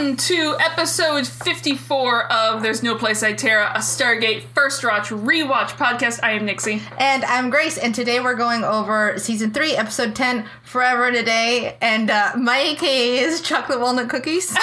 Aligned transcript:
Welcome 0.00 0.16
to 0.16 0.56
episode 0.58 1.26
54 1.26 2.32
of 2.32 2.62
There's 2.62 2.82
No 2.82 2.94
Place 2.94 3.20
Like 3.20 3.36
Terra, 3.36 3.70
a 3.74 3.80
Stargate 3.80 4.44
First 4.54 4.82
Watch 4.82 5.10
rewatch 5.10 5.72
podcast. 5.72 6.20
I 6.22 6.30
am 6.30 6.46
Nixie. 6.46 6.80
And 6.96 7.22
I'm 7.26 7.50
Grace, 7.50 7.76
and 7.76 7.94
today 7.94 8.18
we're 8.18 8.34
going 8.34 8.64
over 8.64 9.18
season 9.18 9.50
three, 9.50 9.76
episode 9.76 10.16
10, 10.16 10.46
Forever 10.62 11.12
Today. 11.12 11.76
And 11.82 12.10
uh, 12.10 12.32
my 12.34 12.56
AKA 12.56 13.18
is 13.18 13.42
chocolate 13.42 13.78
walnut 13.78 14.08
cookies 14.08 14.48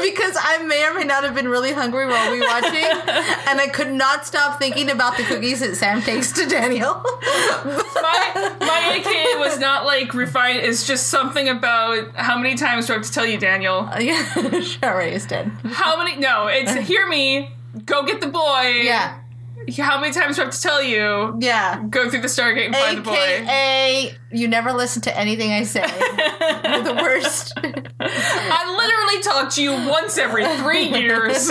because 0.00 0.36
I 0.38 0.64
may 0.64 0.86
or 0.86 0.94
may 0.94 1.02
not 1.02 1.24
have 1.24 1.34
been 1.34 1.48
really 1.48 1.72
hungry 1.72 2.06
while 2.06 2.30
we 2.30 2.40
watching, 2.40 2.84
and 3.48 3.60
I 3.60 3.68
could 3.72 3.90
not 3.92 4.26
stop 4.26 4.60
thinking 4.60 4.90
about 4.90 5.16
the 5.16 5.24
cookies 5.24 5.58
that 5.58 5.74
Sam 5.74 6.02
takes 6.02 6.30
to 6.32 6.46
Daniel. 6.46 7.02
My, 8.00 8.56
my 8.60 8.94
AKA 8.96 9.38
was 9.38 9.58
not 9.58 9.84
like 9.84 10.14
refined, 10.14 10.60
it's 10.60 10.86
just 10.86 11.08
something 11.08 11.48
about 11.48 12.14
how 12.14 12.38
many 12.38 12.54
times 12.54 12.86
do 12.86 12.94
I 12.94 12.96
have 12.96 13.06
to 13.06 13.12
tell 13.12 13.26
you, 13.26 13.38
Daniel? 13.38 13.88
yeah, 13.98 14.19
Sha're 14.62 15.00
is 15.02 15.26
dead. 15.26 15.50
How 15.64 15.96
many? 15.96 16.16
No, 16.16 16.46
it's 16.48 16.72
hear 16.88 17.08
me, 17.08 17.50
go 17.84 18.04
get 18.04 18.20
the 18.20 18.28
boy. 18.28 18.80
Yeah, 18.82 19.18
How 19.78 20.00
many 20.00 20.12
times 20.12 20.36
do 20.36 20.42
I 20.42 20.44
have 20.46 20.54
to 20.54 20.60
tell 20.60 20.82
you? 20.82 21.36
yeah. 21.40 21.82
Go 21.88 22.08
through 22.10 22.20
the 22.22 22.28
Stargate 22.28 22.66
and 22.66 22.76
find 22.76 22.98
the 22.98 23.02
boy. 23.02 23.12
AKA, 23.12 24.14
you 24.32 24.48
never 24.48 24.72
listen 24.72 25.02
to 25.02 25.16
anything 25.18 25.52
I 25.52 25.64
say. 25.64 25.80
You're 25.80 26.82
the 26.82 26.94
worst. 27.02 27.52
I 27.56 28.76
literally 28.76 29.22
talk 29.22 29.50
to 29.54 29.62
you 29.62 29.72
once 29.88 30.18
every 30.18 30.44
three 30.58 30.84
years. 30.88 31.50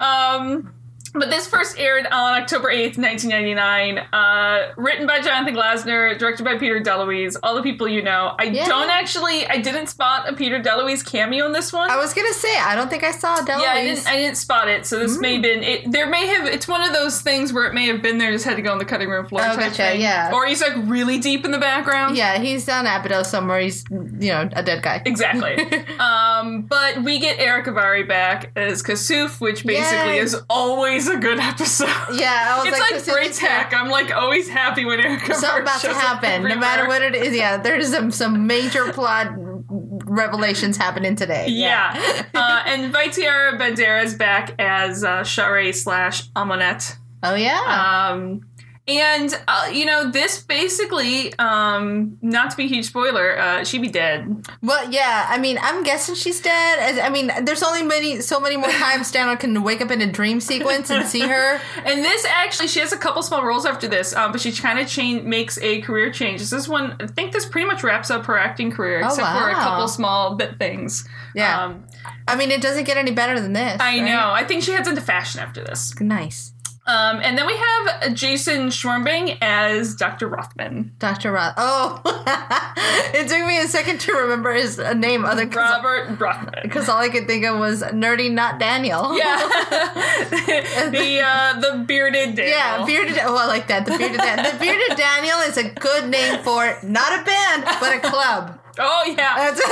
um, 0.00 0.72
but 1.18 1.30
this 1.30 1.46
first 1.46 1.78
aired 1.78 2.06
on 2.06 2.40
October 2.40 2.68
8th, 2.68 2.98
1999. 2.98 3.98
Uh, 4.12 4.72
written 4.76 5.06
by 5.06 5.20
Jonathan 5.20 5.54
Glassner, 5.54 6.18
directed 6.18 6.44
by 6.44 6.56
Peter 6.58 6.80
DeLuise, 6.80 7.36
all 7.42 7.54
the 7.54 7.62
people 7.62 7.88
you 7.88 8.02
know. 8.02 8.34
I 8.38 8.44
Yeah. 8.44 8.66
don't 8.66 8.90
actually, 8.90 9.46
I 9.46 9.58
didn't 9.58 9.88
spot 9.88 10.28
a 10.28 10.32
Peter 10.34 10.60
DeLuise 10.60 11.04
cameo 11.04 11.46
in 11.46 11.52
this 11.52 11.72
one. 11.72 11.90
I 11.90 11.96
was 11.96 12.14
gonna 12.14 12.32
say, 12.32 12.56
I 12.58 12.74
don't 12.74 12.88
think 12.90 13.04
I 13.04 13.10
saw 13.12 13.36
DeLuise. 13.38 13.62
yeah, 13.62 13.72
I 13.72 13.82
didn't. 13.84 14.08
I 14.08 14.16
didn't 14.16 14.36
spot 14.36 14.68
it. 14.68 14.86
So 14.86 14.98
this 14.98 15.18
may 15.18 15.30
Mm. 15.30 15.32
have 15.34 15.42
been. 15.42 15.62
It, 15.62 15.92
there 15.92 16.06
may 16.08 16.26
have. 16.26 16.46
It's 16.46 16.68
one 16.68 16.82
of 16.82 16.92
those 16.92 17.20
things 17.20 17.52
where 17.52 17.66
it 17.66 17.74
may 17.74 17.86
have 17.86 18.02
been 18.02 18.18
there. 18.18 18.30
Just 18.32 18.44
had 18.44 18.56
to 18.56 18.62
go 18.62 18.72
on 18.72 18.78
the 18.78 18.84
cutting 18.84 19.08
room 19.08 19.26
floor. 19.26 19.42
Oh, 19.42 19.48
type 19.48 19.58
gotcha, 19.58 19.76
thing. 19.76 20.00
yeah. 20.00 20.30
Or 20.32 20.46
he's 20.46 20.60
like 20.60 20.72
really 20.84 21.18
deep 21.18 21.44
in 21.44 21.50
the 21.50 21.58
background. 21.58 22.16
Yeah, 22.16 22.38
he's 22.38 22.64
down 22.64 22.86
Abydos 22.86 23.28
somewhere. 23.30 23.60
He's, 23.60 23.84
you 23.90 24.32
know, 24.32 24.48
a 24.52 24.62
dead 24.62 24.82
guy. 24.82 25.02
Exactly. 25.04 25.56
um, 25.98 26.62
but 26.62 27.02
we 27.02 27.18
get 27.18 27.38
Erick 27.38 27.66
Avari 27.66 28.06
back 28.06 28.50
as 28.56 28.82
Kasuf, 28.82 29.40
which 29.40 29.64
basically 29.66 30.14
Yay. 30.16 30.18
is 30.18 30.36
always 30.48 31.07
a 31.08 31.16
good 31.16 31.38
episode. 31.38 31.88
Yeah, 32.12 32.48
I 32.50 32.58
was 32.58 32.68
it's 32.68 32.78
like, 32.78 32.92
like, 32.92 33.04
great 33.04 33.32
tech. 33.32 33.72
I'm 33.74 33.88
like 33.88 34.14
always 34.14 34.48
happy 34.48 34.84
when 34.84 35.00
Erick 35.00 35.20
Avari 35.20 35.34
Something 35.34 35.62
about 35.62 35.80
to 35.80 35.86
shows 35.88 35.96
up 35.96 36.22
happen, 36.22 36.44
no 36.44 36.56
matter 36.56 36.86
what 36.86 37.02
it 37.02 37.14
is. 37.14 37.34
Yeah, 37.34 37.56
there's 37.56 37.90
some 37.90 38.10
some 38.10 38.46
major 38.46 38.92
plot 38.92 39.28
revelations 39.36 40.76
happening 40.76 41.16
today. 41.16 41.46
Yeah, 41.48 42.24
uh, 42.34 42.62
and 42.66 42.92
Vaitiare 42.92 43.58
Bandera 43.58 44.04
is 44.04 44.14
back 44.14 44.54
as 44.58 45.04
uh, 45.04 45.22
Sha're 45.22 45.72
slash 45.72 46.28
Amonet. 46.30 46.96
Oh 47.22 47.34
yeah. 47.34 48.10
Um, 48.12 48.47
and 48.88 49.38
uh, 49.46 49.68
you 49.70 49.84
know 49.84 50.10
this 50.10 50.42
basically, 50.42 51.36
um, 51.38 52.16
not 52.22 52.50
to 52.50 52.56
be 52.56 52.64
a 52.64 52.68
huge 52.68 52.86
spoiler, 52.86 53.38
uh, 53.38 53.64
she 53.64 53.78
be 53.78 53.88
dead. 53.88 54.46
well, 54.62 54.90
yeah. 54.90 55.26
I 55.28 55.38
mean, 55.38 55.58
I'm 55.60 55.82
guessing 55.82 56.14
she's 56.14 56.40
dead. 56.40 56.98
I 56.98 57.10
mean, 57.10 57.30
there's 57.42 57.62
only 57.62 57.82
many, 57.82 58.20
so 58.22 58.40
many 58.40 58.56
more 58.56 58.70
times 58.70 59.12
Daniel 59.12 59.36
can 59.36 59.62
wake 59.62 59.80
up 59.82 59.90
in 59.90 60.00
a 60.00 60.10
dream 60.10 60.40
sequence 60.40 60.90
and 60.90 61.06
see 61.06 61.20
her. 61.20 61.60
And 61.84 62.04
this 62.04 62.24
actually, 62.26 62.68
she 62.68 62.80
has 62.80 62.92
a 62.92 62.96
couple 62.98 63.22
small 63.22 63.44
roles 63.44 63.64
after 63.66 63.88
this, 63.88 64.14
um, 64.14 64.32
but 64.32 64.40
she 64.40 64.52
kind 64.52 64.78
of 64.78 64.88
change 64.88 65.22
makes 65.22 65.58
a 65.58 65.80
career 65.82 66.10
change. 66.10 66.40
This 66.40 66.52
is 66.52 66.68
one. 66.68 66.96
I 67.00 67.06
think 67.06 67.32
this 67.32 67.46
pretty 67.46 67.66
much 67.66 67.82
wraps 67.84 68.10
up 68.10 68.24
her 68.26 68.38
acting 68.38 68.70
career, 68.70 69.00
Oh, 69.02 69.08
except 69.08 69.28
for 69.38 69.48
a 69.48 69.54
couple 69.54 69.86
small 69.88 70.34
bit 70.34 70.58
things. 70.58 71.06
Yeah. 71.34 71.64
Um, 71.64 71.84
I 72.26 72.36
mean, 72.36 72.50
it 72.50 72.60
doesn't 72.62 72.84
get 72.84 72.96
any 72.96 73.10
better 73.12 73.38
than 73.40 73.52
this. 73.52 73.80
I 73.80 73.98
right? 73.98 74.02
know. 74.02 74.30
I 74.32 74.44
think 74.44 74.62
she 74.62 74.72
heads 74.72 74.88
into 74.88 75.00
fashion 75.00 75.40
after 75.40 75.62
this. 75.62 75.98
Nice, 76.00 76.52
Um, 76.88 77.20
and 77.22 77.36
then 77.36 77.46
we 77.46 77.54
have 77.54 78.14
Jason 78.14 78.68
Schombing 78.68 79.36
as 79.42 79.94
Dr. 79.94 80.26
Rothman. 80.26 80.92
Dr. 80.98 81.32
Roth. 81.32 81.52
Oh, 81.58 82.00
it 83.14 83.28
took 83.28 83.46
me 83.46 83.58
a 83.60 83.68
second 83.68 84.00
to 84.00 84.12
remember 84.14 84.54
his 84.54 84.78
name, 84.96 85.26
other 85.26 85.46
Robert 85.46 86.18
Rothman. 86.18 86.60
because 86.62 86.88
all 86.88 86.96
I 86.96 87.10
could 87.10 87.26
think 87.26 87.44
of 87.44 87.58
was 87.58 87.82
nerdy, 87.82 88.32
not 88.32 88.58
Daniel. 88.58 89.18
Yeah, 89.18 89.36
the 90.90 91.20
uh, 91.22 91.60
the 91.60 91.84
bearded 91.86 92.36
Daniel. 92.36 92.56
Yeah, 92.56 92.86
bearded. 92.86 93.18
Oh, 93.20 93.36
I 93.36 93.46
like 93.46 93.68
that. 93.68 93.84
The 93.84 93.98
bearded. 93.98 94.18
Dan- 94.18 94.50
the 94.50 94.58
bearded 94.58 94.96
Daniel 94.96 95.38
is 95.40 95.58
a 95.58 95.68
good 95.68 96.08
name 96.08 96.42
for 96.42 96.74
not 96.82 97.20
a 97.20 97.24
band, 97.24 97.64
but 97.80 97.96
a 97.96 98.00
club. 98.00 98.58
Oh 98.78 99.14
yeah. 99.16 99.54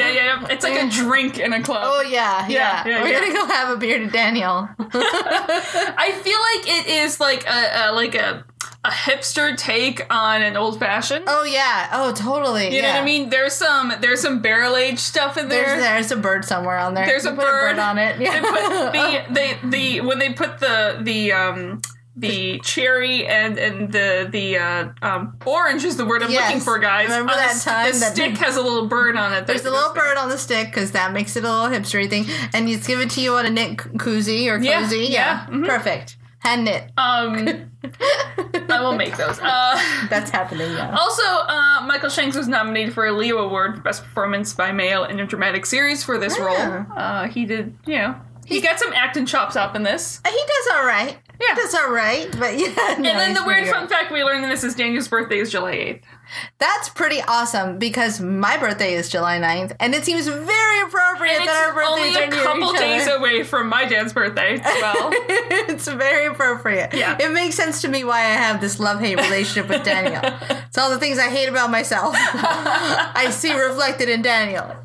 Yeah, 0.00 0.08
yeah, 0.08 0.12
yeah. 0.12 0.46
It's 0.50 0.64
like 0.64 0.80
a 0.82 0.88
drink 0.90 1.38
in 1.38 1.52
a 1.52 1.62
club. 1.62 1.82
oh 1.84 2.00
yeah, 2.02 2.46
Yeah, 2.48 2.48
yeah. 2.48 2.88
yeah, 2.88 3.02
We're 3.02 3.08
yeah. 3.08 3.20
gonna 3.20 3.32
go 3.34 3.46
have 3.46 3.68
a 3.70 3.76
bearded 3.76 4.12
Daniel. 4.12 4.68
I 4.78 6.12
feel 6.22 6.38
like 6.40 6.78
it 6.78 6.86
is 6.88 7.20
like 7.20 7.46
a, 7.46 7.88
a 7.90 7.92
like 7.92 8.14
a 8.14 8.44
a 8.82 8.88
hipster 8.90 9.54
take 9.56 10.06
on 10.12 10.40
an 10.42 10.56
old 10.56 10.78
fashioned. 10.78 11.24
Oh 11.26 11.44
yeah. 11.44 11.90
Oh 11.92 12.12
totally. 12.12 12.74
You 12.74 12.80
know 12.82 12.88
what 12.88 13.02
I 13.02 13.04
mean? 13.04 13.28
There's 13.28 13.52
some 13.54 13.92
there's 14.00 14.20
some 14.22 14.40
barrel 14.40 14.76
aged 14.76 15.00
stuff 15.00 15.36
in 15.36 15.48
there. 15.48 15.66
There's 15.66 15.82
there's 15.82 16.12
a 16.12 16.16
bird 16.16 16.44
somewhere 16.46 16.78
on 16.78 16.94
there. 16.94 17.04
There's 17.06 17.26
a 17.26 17.30
put 17.32 17.40
bird. 17.40 17.78
on 17.78 17.98
it. 17.98 18.18
They 18.18 18.24
Yeah. 18.24 18.40
put 18.40 18.68
the 19.28 19.34
they 19.34 19.58
the 19.68 20.00
when 20.00 20.18
they 20.18 20.32
put 20.32 20.58
the 20.60 20.98
the 21.02 21.32
um 21.32 21.82
the 22.16 22.58
cherry 22.60 23.26
and 23.26 23.56
and 23.58 23.92
the 23.92 24.28
the 24.30 24.58
uh, 24.58 24.88
um, 25.02 25.36
orange 25.46 25.84
is 25.84 25.96
the 25.96 26.04
word 26.04 26.22
I'm 26.22 26.30
Yes. 26.30 26.48
looking 26.48 26.60
for, 26.60 26.78
guys. 26.78 27.08
Remember 27.08 27.32
On 27.32 27.38
that 27.38 27.50
s- 27.50 27.64
time 27.64 27.92
the 27.92 27.98
that- 28.00 28.12
stick 28.12 28.36
has 28.38 28.56
a 28.56 28.62
little 28.62 28.86
bird 28.88 29.16
on 29.16 29.32
it. 29.32 29.46
There's 29.46 29.64
a 29.64 29.70
little 29.70 29.94
bird 29.94 30.16
on 30.16 30.28
the 30.28 30.36
stick 30.38 30.66
because 30.68 30.90
that 30.92 31.12
makes 31.12 31.36
it 31.36 31.44
a 31.44 31.50
little 31.50 31.68
hipstery 31.68 32.10
thing, 32.10 32.26
and 32.52 32.68
it's 32.68 32.86
given 32.86 33.08
to 33.10 33.20
you 33.20 33.36
on 33.36 33.46
a 33.46 33.50
knit 33.50 33.76
koozie 33.76 34.50
or 34.52 34.58
Yeah, 34.58 34.80
cozy. 34.82 35.06
yeah, 35.10 35.46
mhm. 35.48 35.66
perfect. 35.66 36.16
Hand 36.40 36.64
knit. 36.64 36.90
Um, 36.96 37.70
I 38.70 38.80
will 38.80 38.94
make 38.96 39.16
those. 39.16 39.38
Uh, 39.42 40.06
That's 40.08 40.30
happening. 40.30 40.72
Yeah. 40.72 40.94
Also, 40.96 41.22
uh, 41.22 41.82
Michael 41.86 42.08
Shanks 42.08 42.36
was 42.36 42.48
nominated 42.48 42.94
for 42.94 43.06
a 43.06 43.12
Leo 43.12 43.38
Award 43.38 43.76
for 43.76 43.82
Best 43.82 44.02
Performance 44.04 44.54
by 44.54 44.72
Male 44.72 45.04
in 45.04 45.20
a 45.20 45.26
Dramatic 45.26 45.66
Series 45.66 46.02
for 46.02 46.18
this 46.18 46.36
Yeah. 46.38 46.44
role. 46.44 46.86
Uh, 46.96 47.28
he 47.28 47.44
did, 47.44 47.76
you 47.86 47.96
know, 47.98 48.14
he 48.46 48.60
got 48.62 48.78
some 48.78 48.92
acting 48.94 49.26
chops 49.26 49.54
up 49.54 49.76
in 49.76 49.82
this. 49.82 50.20
He 50.26 50.30
does 50.32 50.76
all 50.76 50.84
right. 50.86 51.18
Yeah. 51.40 51.54
Does 51.54 51.74
all 51.74 51.90
right, 51.90 52.28
but 52.38 52.58
yeah. 52.58 52.74
And 52.96 53.04
then 53.04 53.34
the 53.34 53.42
weird 53.44 53.66
fun 53.68 53.88
fact 53.88 54.12
we 54.12 54.22
learned 54.22 54.44
in 54.44 54.50
this 54.50 54.62
is 54.64 54.74
Daniel's 54.74 55.08
birthday 55.08 55.38
is 55.38 55.50
July 55.50 55.74
8th. 55.76 56.02
That's 56.58 56.88
pretty 56.90 57.20
awesome 57.22 57.78
because 57.78 58.20
my 58.20 58.56
birthday 58.56 58.94
is 58.94 59.08
July 59.08 59.38
9th, 59.40 59.74
and 59.80 59.94
it 59.94 60.04
seems 60.04 60.28
very 60.28 60.80
appropriate 60.82 61.38
And 61.40 61.48
that 61.48 61.66
our 61.68 61.74
birthdays 61.74 62.16
only 62.16 62.38
a 62.38 62.42
couple 62.44 62.72
days 62.72 63.02
other. 63.08 63.16
away 63.16 63.42
from 63.42 63.68
my 63.68 63.84
dad's 63.84 64.12
birthday 64.12 64.54
as 64.62 64.62
well. 64.82 65.10
it's 65.12 65.88
very 65.88 66.26
appropriate. 66.26 66.94
Yeah. 66.94 67.16
It 67.20 67.32
makes 67.32 67.56
sense 67.56 67.80
to 67.82 67.88
me 67.88 68.04
why 68.04 68.18
I 68.20 68.34
have 68.34 68.60
this 68.60 68.78
love 68.78 69.00
hate 69.00 69.16
relationship 69.16 69.68
with 69.68 69.82
Daniel. 69.84 70.22
It's 70.70 70.78
all 70.78 70.90
the 70.90 71.00
things 71.00 71.18
I 71.18 71.28
hate 71.30 71.48
about 71.48 71.68
myself. 71.72 72.14
I 72.16 73.28
see 73.32 73.52
reflected 73.52 74.08
in 74.08 74.22
Daniel. 74.22 74.76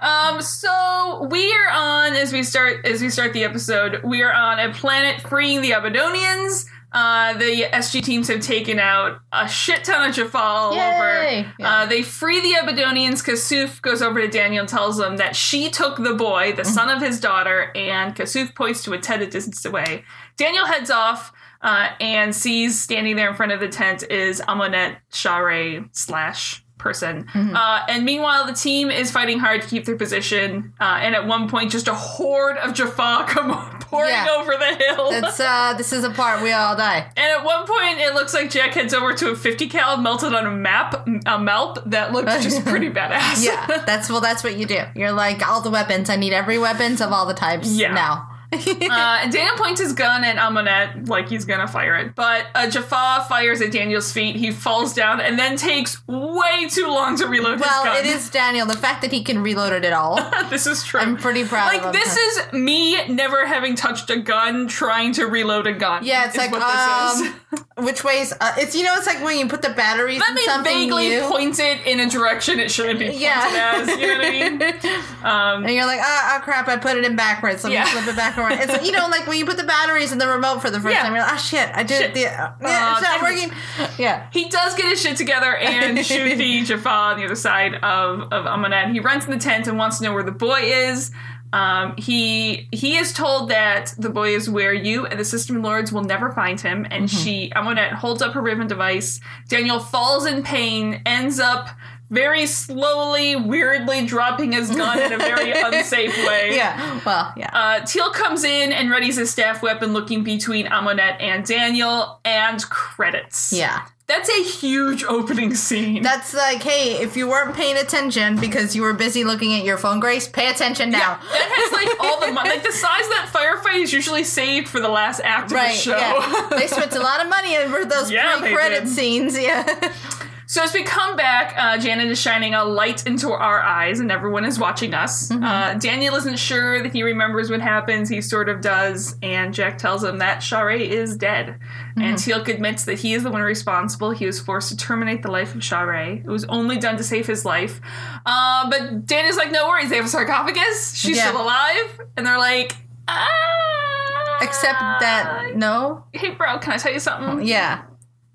Um, 0.00 0.40
so 0.42 1.26
we 1.30 1.52
are 1.52 1.70
on 1.70 2.14
as 2.14 2.32
we 2.32 2.42
start 2.42 2.86
as 2.86 3.00
we 3.00 3.10
start 3.10 3.32
the 3.32 3.44
episode. 3.44 4.00
We 4.04 4.22
are 4.22 4.32
on 4.32 4.58
a 4.58 4.72
planet 4.72 5.20
freeing 5.22 5.60
the 5.60 5.70
Abydonians. 5.70 6.66
Uh, 6.90 7.34
the 7.34 7.64
SG 7.70 8.02
teams 8.02 8.28
have 8.28 8.40
taken 8.40 8.78
out 8.78 9.20
a 9.30 9.46
shit 9.46 9.84
ton 9.84 10.08
of 10.08 10.16
Jaffa 10.16 10.70
Yay! 10.74 11.40
over. 11.40 11.54
Yeah. 11.58 11.82
Uh, 11.82 11.86
they 11.86 12.02
free 12.02 12.40
the 12.40 12.58
Abydonians. 12.60 13.22
Kasuf 13.22 13.82
goes 13.82 14.00
over 14.00 14.20
to 14.22 14.28
Daniel 14.28 14.60
and 14.60 14.68
tells 14.68 14.98
him 14.98 15.18
that 15.18 15.36
she 15.36 15.68
took 15.68 15.98
the 15.98 16.14
boy, 16.14 16.54
the 16.54 16.64
son 16.64 16.88
of 16.88 17.02
his 17.02 17.20
daughter, 17.20 17.72
and 17.74 18.16
Kasuf 18.16 18.54
points 18.54 18.82
to 18.84 18.94
a 18.94 18.98
tent 18.98 19.22
a 19.22 19.26
distance 19.26 19.64
away. 19.66 20.04
Daniel 20.38 20.64
heads 20.64 20.90
off 20.90 21.30
uh, 21.60 21.90
and 22.00 22.34
sees 22.34 22.80
standing 22.80 23.16
there 23.16 23.28
in 23.28 23.36
front 23.36 23.52
of 23.52 23.60
the 23.60 23.68
tent 23.68 24.04
is 24.10 24.40
Amonet 24.48 24.96
Sha're 25.12 25.88
slash 25.92 26.64
person. 26.78 27.26
Uh, 27.34 27.80
and 27.88 28.04
meanwhile, 28.04 28.46
the 28.46 28.52
team 28.52 28.90
is 28.90 29.10
fighting 29.10 29.38
hard 29.38 29.62
to 29.62 29.68
keep 29.68 29.84
their 29.84 29.96
position. 29.96 30.72
Uh, 30.80 30.98
and 31.02 31.14
at 31.14 31.26
one 31.26 31.48
point, 31.48 31.70
just 31.72 31.88
a 31.88 31.94
horde 31.94 32.56
of 32.58 32.72
Jaffa 32.74 33.24
come 33.28 33.50
pouring 33.80 34.10
Yeah. 34.10 34.26
over 34.38 34.52
the 34.52 34.74
hill. 34.76 35.10
That's 35.10 35.40
uh 35.40 35.74
this 35.74 35.92
is 35.92 36.04
a 36.04 36.10
part 36.10 36.42
we 36.42 36.52
all 36.52 36.76
die. 36.76 37.10
And 37.16 37.26
at 37.38 37.44
one 37.44 37.66
point, 37.66 37.98
it 37.98 38.14
looks 38.14 38.34
like 38.34 38.50
Jack 38.50 38.74
heads 38.74 38.94
over 38.94 39.12
to 39.14 39.30
a 39.30 39.36
50 39.36 39.66
cal 39.68 39.96
melted 39.96 40.34
on 40.34 40.46
a 40.46 40.50
map, 40.50 40.94
a 41.06 41.38
Melp 41.38 41.82
that 41.90 42.12
looks 42.12 42.42
just 42.42 42.64
pretty 42.64 42.90
badass. 42.90 43.44
Yeah, 43.44 43.82
that's 43.86 44.08
well 44.10 44.20
that's 44.20 44.44
what 44.44 44.56
you 44.56 44.66
do. 44.66 44.80
You're 44.94 45.12
like 45.12 45.46
all 45.48 45.60
the 45.60 45.70
weapons. 45.70 46.10
I 46.10 46.16
need 46.16 46.32
every 46.32 46.58
weapons 46.58 47.00
of 47.00 47.12
all 47.12 47.26
the 47.26 47.34
types 47.34 47.68
Yeah. 47.68 47.92
now. 47.94 48.28
Uh, 48.50 49.18
and 49.22 49.32
Daniel 49.32 49.56
points 49.56 49.80
his 49.80 49.92
gun 49.92 50.24
at 50.24 50.36
Amonet 50.36 51.08
like 51.08 51.28
he's 51.28 51.44
gonna 51.44 51.68
fire 51.68 51.96
it, 51.96 52.14
but 52.14 52.46
uh, 52.54 52.68
Jaffa 52.68 53.26
fires 53.28 53.60
at 53.60 53.70
Daniel's 53.70 54.10
feet. 54.10 54.36
He 54.36 54.50
falls 54.50 54.94
down 54.94 55.20
and 55.20 55.38
then 55.38 55.56
takes 55.56 56.06
way 56.08 56.66
too 56.68 56.86
long 56.86 57.16
to 57.18 57.26
reload 57.26 57.60
well, 57.60 57.84
his 57.84 57.92
gun. 57.92 58.04
it 58.04 58.06
is 58.06 58.30
Daniel. 58.30 58.66
The 58.66 58.76
fact 58.76 59.02
that 59.02 59.12
he 59.12 59.22
can 59.22 59.42
reload 59.42 59.72
it 59.72 59.84
at 59.84 59.92
all. 59.92 60.16
this 60.50 60.66
is 60.66 60.82
true. 60.82 61.00
I'm 61.00 61.16
pretty 61.16 61.44
proud 61.44 61.66
like 61.66 61.82
of 61.82 61.94
him. 61.94 62.00
Like 62.00 62.04
this 62.04 62.16
is 62.16 62.52
me 62.52 63.06
never 63.08 63.46
having 63.46 63.74
touched 63.74 64.08
a 64.10 64.16
gun 64.16 64.66
trying 64.66 65.12
to 65.14 65.26
reload 65.26 65.66
a 65.66 65.74
gun. 65.74 66.04
Yeah, 66.04 66.26
it's 66.26 66.34
is 66.34 66.38
like 66.38 66.50
what 66.50 66.60
this 66.60 67.20
is. 67.20 67.26
um, 67.28 67.40
which 67.78 68.04
ways? 68.04 68.32
Uh, 68.40 68.52
it's 68.58 68.74
you 68.76 68.84
know, 68.84 68.94
it's 68.96 69.06
like 69.06 69.22
when 69.24 69.38
you 69.38 69.48
put 69.48 69.62
the 69.62 69.70
batteries 69.70 70.20
Let 70.20 70.30
in 70.30 70.34
me 70.34 70.42
something 70.44 70.72
vaguely 70.76 71.08
new, 71.08 71.22
point 71.22 71.58
it 71.58 71.86
in 71.86 71.98
a 72.00 72.08
direction 72.10 72.58
it 72.60 72.70
shouldn't 72.70 72.98
be 72.98 73.06
pointed 73.06 73.22
Yeah. 73.22 73.74
as. 73.80 73.88
You 73.98 74.06
know 74.06 74.18
what 74.18 74.26
I 74.26 74.30
mean? 74.30 75.04
Um, 75.18 75.64
and 75.64 75.74
you're 75.74 75.84
like, 75.86 75.98
ah, 76.00 76.38
oh, 76.38 76.44
crap, 76.44 76.68
I 76.68 76.76
put 76.76 76.96
it 76.96 77.04
in 77.04 77.16
backwards. 77.16 77.64
Let 77.64 77.72
Yeah. 77.72 77.84
me 77.84 77.90
flip 77.90 78.08
it 78.08 78.16
back 78.16 78.38
around. 78.38 78.52
It's 78.52 78.68
like, 78.70 78.84
you 78.84 78.92
know, 78.92 79.08
like 79.08 79.26
when 79.26 79.36
you 79.36 79.44
put 79.44 79.56
the 79.56 79.64
batteries 79.64 80.12
in 80.12 80.18
the 80.18 80.28
remote 80.28 80.60
for 80.62 80.70
the 80.70 80.78
first 80.80 80.94
Yeah. 80.94 81.02
time, 81.02 81.12
you're 81.14 81.22
like, 81.22 81.32
ah, 81.32 81.36
shit, 81.36 81.68
I 81.74 81.82
did 81.82 81.98
Shit. 82.00 82.10
it. 82.10 82.14
The, 82.14 82.26
uh, 82.26 82.46
Uh, 82.46 82.52
yeah, 82.62 82.92
it's 82.92 83.02
not 83.02 83.22
working. 83.22 83.50
Yeah. 83.98 84.26
he 84.32 84.48
does 84.48 84.74
get 84.74 84.86
his 84.86 85.00
shit 85.02 85.16
together 85.16 85.56
and 85.56 85.98
shoot 86.06 86.36
the 86.36 86.62
Jaffa 86.62 86.88
on 86.88 87.18
the 87.18 87.24
other 87.24 87.34
side 87.34 87.74
of, 87.76 88.32
of 88.32 88.44
Amonet. 88.46 88.92
He 88.92 89.00
runs 89.00 89.24
in 89.24 89.30
the 89.32 89.38
tent 89.38 89.66
and 89.66 89.76
wants 89.76 89.98
to 89.98 90.04
know 90.04 90.12
where 90.12 90.22
the 90.22 90.30
boy 90.32 90.60
is. 90.62 91.10
Um, 91.52 91.94
he 91.96 92.68
he 92.72 92.96
is 92.96 93.12
told 93.12 93.50
that 93.50 93.94
the 93.98 94.10
boy 94.10 94.34
is 94.34 94.48
where 94.50 94.72
you 94.72 95.06
and 95.06 95.18
the 95.18 95.24
system 95.24 95.62
lords 95.62 95.92
will 95.92 96.04
never 96.04 96.30
find 96.32 96.60
him, 96.60 96.86
and 96.90 97.10
she 97.10 97.50
Amonet 97.56 97.92
holds 97.94 98.22
up 98.22 98.32
her 98.34 98.40
ribbon 98.42 98.66
device. 98.66 99.20
Daniel 99.48 99.78
falls 99.80 100.26
in 100.26 100.42
pain, 100.42 101.00
ends 101.06 101.38
up 101.40 101.68
very 102.10 102.46
slowly, 102.46 103.36
weirdly 103.36 104.06
dropping 104.06 104.52
his 104.52 104.70
gun 104.74 104.98
in 104.98 105.12
a 105.12 105.18
very 105.18 105.52
unsafe 105.60 106.16
way. 106.26 106.56
Yeah. 106.56 107.00
Well, 107.04 107.32
yeah. 107.36 107.50
Uh, 107.52 107.80
Teal'c 107.82 108.14
comes 108.14 108.44
in 108.44 108.72
and 108.72 108.88
readies 108.88 109.16
his 109.18 109.30
staff 109.30 109.62
weapon, 109.62 109.92
looking 109.92 110.24
between 110.24 110.66
Amonet 110.66 111.20
and 111.20 111.44
Daniel, 111.44 112.18
and 112.24 112.62
credits. 112.70 113.52
yeah. 113.52 113.86
That's 114.08 114.30
a 114.30 114.42
huge 114.42 115.04
opening 115.04 115.54
scene. 115.54 116.02
That's 116.02 116.32
like, 116.32 116.62
hey, 116.62 116.94
if 117.02 117.14
you 117.14 117.28
weren't 117.28 117.54
paying 117.54 117.76
attention 117.76 118.36
because 118.40 118.74
you 118.74 118.80
were 118.80 118.94
busy 118.94 119.22
looking 119.22 119.52
at 119.52 119.64
your 119.64 119.76
phone, 119.76 120.00
Grace, 120.00 120.26
pay 120.26 120.48
attention 120.48 120.90
now. 120.90 121.18
that 121.20 121.48
has 121.52 121.72
like 121.72 122.00
all 122.00 122.18
the 122.18 122.32
money. 122.32 122.48
Like 122.48 122.62
the 122.62 122.72
size 122.72 123.04
of 123.04 123.10
that 123.10 123.30
firefight 123.30 123.82
is 123.82 123.92
usually 123.92 124.24
saved 124.24 124.66
for 124.66 124.80
the 124.80 124.88
last 124.88 125.20
act 125.22 125.52
of 125.52 125.58
the 125.58 125.68
show. 125.72 125.98
Yeah. 125.98 126.48
they 126.52 126.66
spent 126.68 126.94
a 126.96 127.00
lot 127.00 127.20
of 127.22 127.28
money 127.28 127.58
over 127.58 127.84
those 127.84 128.10
Yeah, 128.18 128.38
pre-credit 128.40 128.88
scenes. 128.88 129.38
Yeah. 129.38 129.92
So 130.50 130.62
as 130.62 130.72
we 130.72 130.82
come 130.82 131.14
back, 131.14 131.54
uh, 131.58 131.76
Janet 131.76 132.08
is 132.08 132.18
shining 132.18 132.54
a 132.54 132.64
light 132.64 133.06
into 133.06 133.32
our 133.32 133.60
eyes, 133.60 134.00
and 134.00 134.10
everyone 134.10 134.46
is 134.46 134.58
watching 134.58 134.94
us. 134.94 135.28
Mm-hmm. 135.28 135.44
Uh, 135.44 135.74
Daniel 135.74 136.14
isn't 136.14 136.38
sure 136.38 136.82
that 136.82 136.90
he 136.90 137.02
remembers 137.02 137.50
what 137.50 137.60
happens. 137.60 138.08
He 138.08 138.22
sort 138.22 138.48
of 138.48 138.62
does, 138.62 139.16
and 139.22 139.52
Jack 139.52 139.76
tells 139.76 140.02
him 140.02 140.16
that 140.20 140.42
Sha're 140.42 140.70
is 140.70 141.18
dead. 141.18 141.48
Mm-hmm. 141.90 142.00
And 142.00 142.16
Teal'c 142.16 142.48
admits 142.48 142.86
that 142.86 142.98
he 142.98 143.12
is 143.12 143.24
the 143.24 143.30
one 143.30 143.42
responsible. 143.42 144.10
He 144.12 144.24
was 144.24 144.40
forced 144.40 144.70
to 144.70 144.76
terminate 144.78 145.22
the 145.22 145.30
life 145.30 145.54
of 145.54 145.62
Sha're. 145.62 146.16
It 146.24 146.26
was 146.26 146.46
only 146.46 146.78
done 146.78 146.96
to 146.96 147.04
save 147.04 147.26
his 147.26 147.44
life. 147.44 147.82
Uh, 148.24 148.70
but 148.70 149.04
Daniel's 149.04 149.36
like, 149.36 149.50
no 149.52 149.68
worries. 149.68 149.90
They 149.90 149.96
have 149.96 150.06
a 150.06 150.08
sarcophagus. 150.08 150.94
She's 150.96 151.18
Yeah. 151.18 151.28
still 151.28 151.42
alive. 151.42 152.00
And 152.16 152.26
they're 152.26 152.38
like, 152.38 152.74
ah. 153.06 154.38
Except 154.40 154.78
that 155.00 155.56
no. 155.56 156.04
Hey, 156.14 156.30
bro, 156.30 156.58
can 156.58 156.72
I 156.72 156.78
tell 156.78 156.92
you 156.92 157.00
something 157.00 157.46
Yeah. 157.46 157.82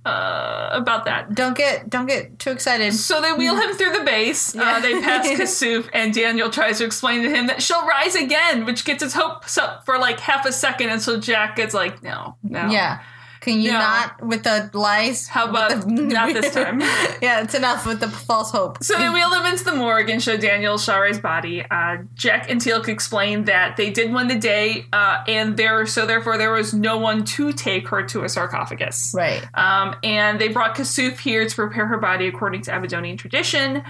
Uh, 0.05 0.69
about 0.71 1.05
that? 1.05 1.33
Don't 1.33 1.55
get 1.55 1.89
don't 1.89 2.05
get 2.05 2.39
too 2.39 2.51
excited. 2.51 2.93
So 2.93 3.21
they 3.21 3.31
wheel 3.33 3.55
him 3.55 3.73
through 3.75 3.93
the 3.93 4.03
base. 4.03 4.55
Uh, 4.55 4.79
they 4.79 5.01
pass 5.01 5.27
Kasuf, 5.39 5.89
and 5.93 6.13
Daniel 6.13 6.49
tries 6.49 6.79
to 6.79 6.85
explain 6.85 7.23
to 7.23 7.29
him 7.29 7.47
that 7.47 7.61
she'll 7.61 7.85
rise 7.85 8.15
again, 8.15 8.65
which 8.65 8.85
gets 8.85 9.03
his 9.03 9.13
hopes 9.13 9.57
up 9.57 9.85
for 9.85 9.97
like 9.97 10.19
half 10.19 10.45
a 10.45 10.51
second 10.51 10.89
And 10.89 11.01
so 11.01 11.19
Jack 11.19 11.55
gets 11.55 11.73
like, 11.73 12.03
no, 12.03 12.35
no. 12.43 12.69
Yeah. 12.69 13.01
Can 13.43 13.59
you 13.59 13.73
No. 13.73 13.79
not 13.79 14.21
with 14.25 14.43
the 14.43 14.69
lies? 14.73 15.27
How 15.27 15.49
about 15.49 15.81
the- 15.81 15.87
not 15.91 16.33
this 16.33 16.53
time? 16.61 16.79
yeah, 17.21 17.41
it's 17.41 17.53
enough 17.53 17.85
with 17.85 17.99
the 17.99 18.07
false 18.09 18.51
hope. 18.51 18.81
So 18.83 18.97
they 18.97 19.09
wheel 19.09 19.29
him 19.33 19.45
into 19.45 19.63
the 19.65 19.73
morgue 19.75 20.09
and 20.09 20.23
show 20.23 20.37
Daniel 20.37 20.77
Sha're's 20.77 21.19
body. 21.19 21.65
Uh, 21.69 21.97
Jack 22.15 22.49
and 22.49 22.61
Teal'c 22.61 22.87
explain 22.87 23.43
that 23.45 23.75
they 23.75 23.89
did 23.89 24.13
win 24.13 24.29
the 24.29 24.39
day, 24.39 24.85
uh, 24.93 25.23
and 25.27 25.57
there, 25.57 25.85
so 25.85 26.05
therefore 26.05 26.37
there 26.37 26.51
was 26.51 26.73
no 26.73 26.97
one 26.97 27.25
to 27.25 27.51
take 27.51 27.87
her 27.89 28.01
to 28.03 28.23
a 28.23 28.29
sarcophagus. 28.29 29.13
Right. 29.13 29.45
Um, 29.53 29.95
and 30.03 30.39
they 30.39 30.47
brought 30.47 30.75
Kasuf 30.75 31.19
here 31.19 31.45
to 31.47 31.55
prepare 31.55 31.85
her 31.87 31.97
body 31.97 32.27
according 32.27 32.61
to 32.63 32.71
Abydonian 32.71 33.17
tradition. 33.17 33.83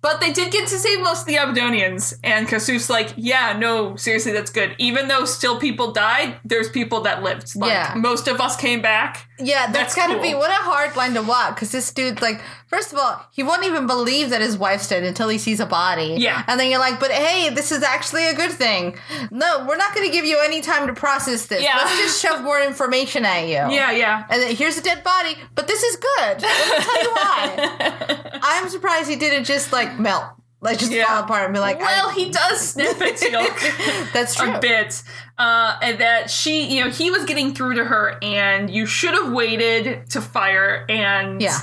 But 0.00 0.20
they 0.20 0.32
did 0.32 0.52
get 0.52 0.68
to 0.68 0.78
save 0.78 1.00
most 1.02 1.22
of 1.22 1.26
the 1.26 1.34
Abydonians. 1.34 2.14
And 2.22 2.46
Kasuf's 2.46 2.88
like, 2.88 3.14
yeah, 3.16 3.58
no, 3.58 3.96
seriously, 3.96 4.30
that's 4.32 4.50
good. 4.50 4.76
Even 4.78 5.08
though 5.08 5.24
still 5.24 5.58
people 5.58 5.90
died, 5.92 6.36
there's 6.44 6.68
people 6.70 7.00
that 7.00 7.22
lived. 7.24 7.56
Like, 7.56 7.72
Yeah. 7.72 7.94
Most 7.96 8.28
of 8.28 8.40
us 8.40 8.54
came 8.56 8.80
back. 8.80 9.28
Yeah, 9.40 9.66
that's, 9.66 9.94
That's 9.94 9.94
gotta 9.96 10.14
cool. 10.14 10.22
be 10.22 10.34
what 10.34 10.50
a 10.50 10.54
hard 10.62 10.94
line 10.96 11.14
to 11.14 11.22
walk 11.22 11.56
because 11.56 11.72
this 11.72 11.92
dude, 11.92 12.22
like, 12.22 12.40
first 12.68 12.92
of 12.92 12.98
all, 12.98 13.20
he 13.32 13.42
won't 13.42 13.64
even 13.64 13.86
believe 13.86 14.30
that 14.30 14.40
his 14.40 14.56
wife's 14.56 14.88
dead 14.88 15.02
until 15.04 15.28
he 15.28 15.38
sees 15.38 15.58
a 15.60 15.66
body. 15.66 16.16
Yeah. 16.18 16.44
and 16.46 16.60
then 16.60 16.70
you're 16.70 16.78
like, 16.80 17.00
but 17.00 17.10
hey, 17.10 17.50
this 17.50 17.72
is 17.72 17.82
actually 17.82 18.28
a 18.28 18.34
good 18.34 18.52
thing. 18.52 18.96
No, 19.30 19.64
we're 19.66 19.76
not 19.76 19.94
going 19.94 20.06
to 20.06 20.12
give 20.12 20.24
you 20.24 20.38
any 20.44 20.60
time 20.60 20.86
to 20.86 20.92
process 20.94 21.46
this. 21.46 21.62
Yeah. 21.62 21.76
Let's 21.76 21.96
just 21.98 22.22
shove 22.22 22.42
more 22.42 22.60
information 22.60 23.24
at 23.24 23.42
you. 23.48 23.54
Yeah, 23.78 23.90
yeah. 23.92 24.24
And 24.30 24.42
then 24.42 24.54
here's 24.56 24.76
a 24.78 24.82
dead 24.82 25.02
body, 25.04 25.36
but 25.54 25.66
this 25.66 25.82
is 25.82 25.96
good. 25.96 26.42
Let 26.42 26.78
me 26.78 26.84
tell 26.84 27.02
you 27.02 27.10
why. 27.10 28.40
I'm 28.42 28.68
surprised 28.68 29.08
he 29.08 29.16
didn't 29.16 29.44
just 29.44 29.72
like 29.72 29.98
melt, 29.98 30.24
like 30.60 30.78
just 30.78 30.90
Yeah. 30.92 31.04
fall 31.06 31.24
apart 31.24 31.44
and 31.44 31.54
be 31.54 31.60
like, 31.60 31.78
Well, 31.78 32.08
I- 32.10 32.14
he 32.14 32.30
does 32.30 32.60
snap 32.60 32.96
at 33.00 33.14
Teal'c. 33.16 34.12
that's 34.12 34.34
true. 34.34 34.52
a 34.54 34.58
bit. 34.58 35.02
Uh, 35.38 35.78
and 35.82 35.98
that 36.00 36.30
she, 36.30 36.64
you 36.74 36.84
know, 36.84 36.90
he 36.90 37.10
was 37.10 37.24
getting 37.24 37.54
through 37.54 37.74
to 37.74 37.84
her, 37.84 38.18
and 38.22 38.68
you 38.68 38.86
should 38.86 39.14
have 39.14 39.30
waited 39.32 40.10
to 40.10 40.20
fire. 40.20 40.84
And 40.88 41.40
Yeah. 41.40 41.56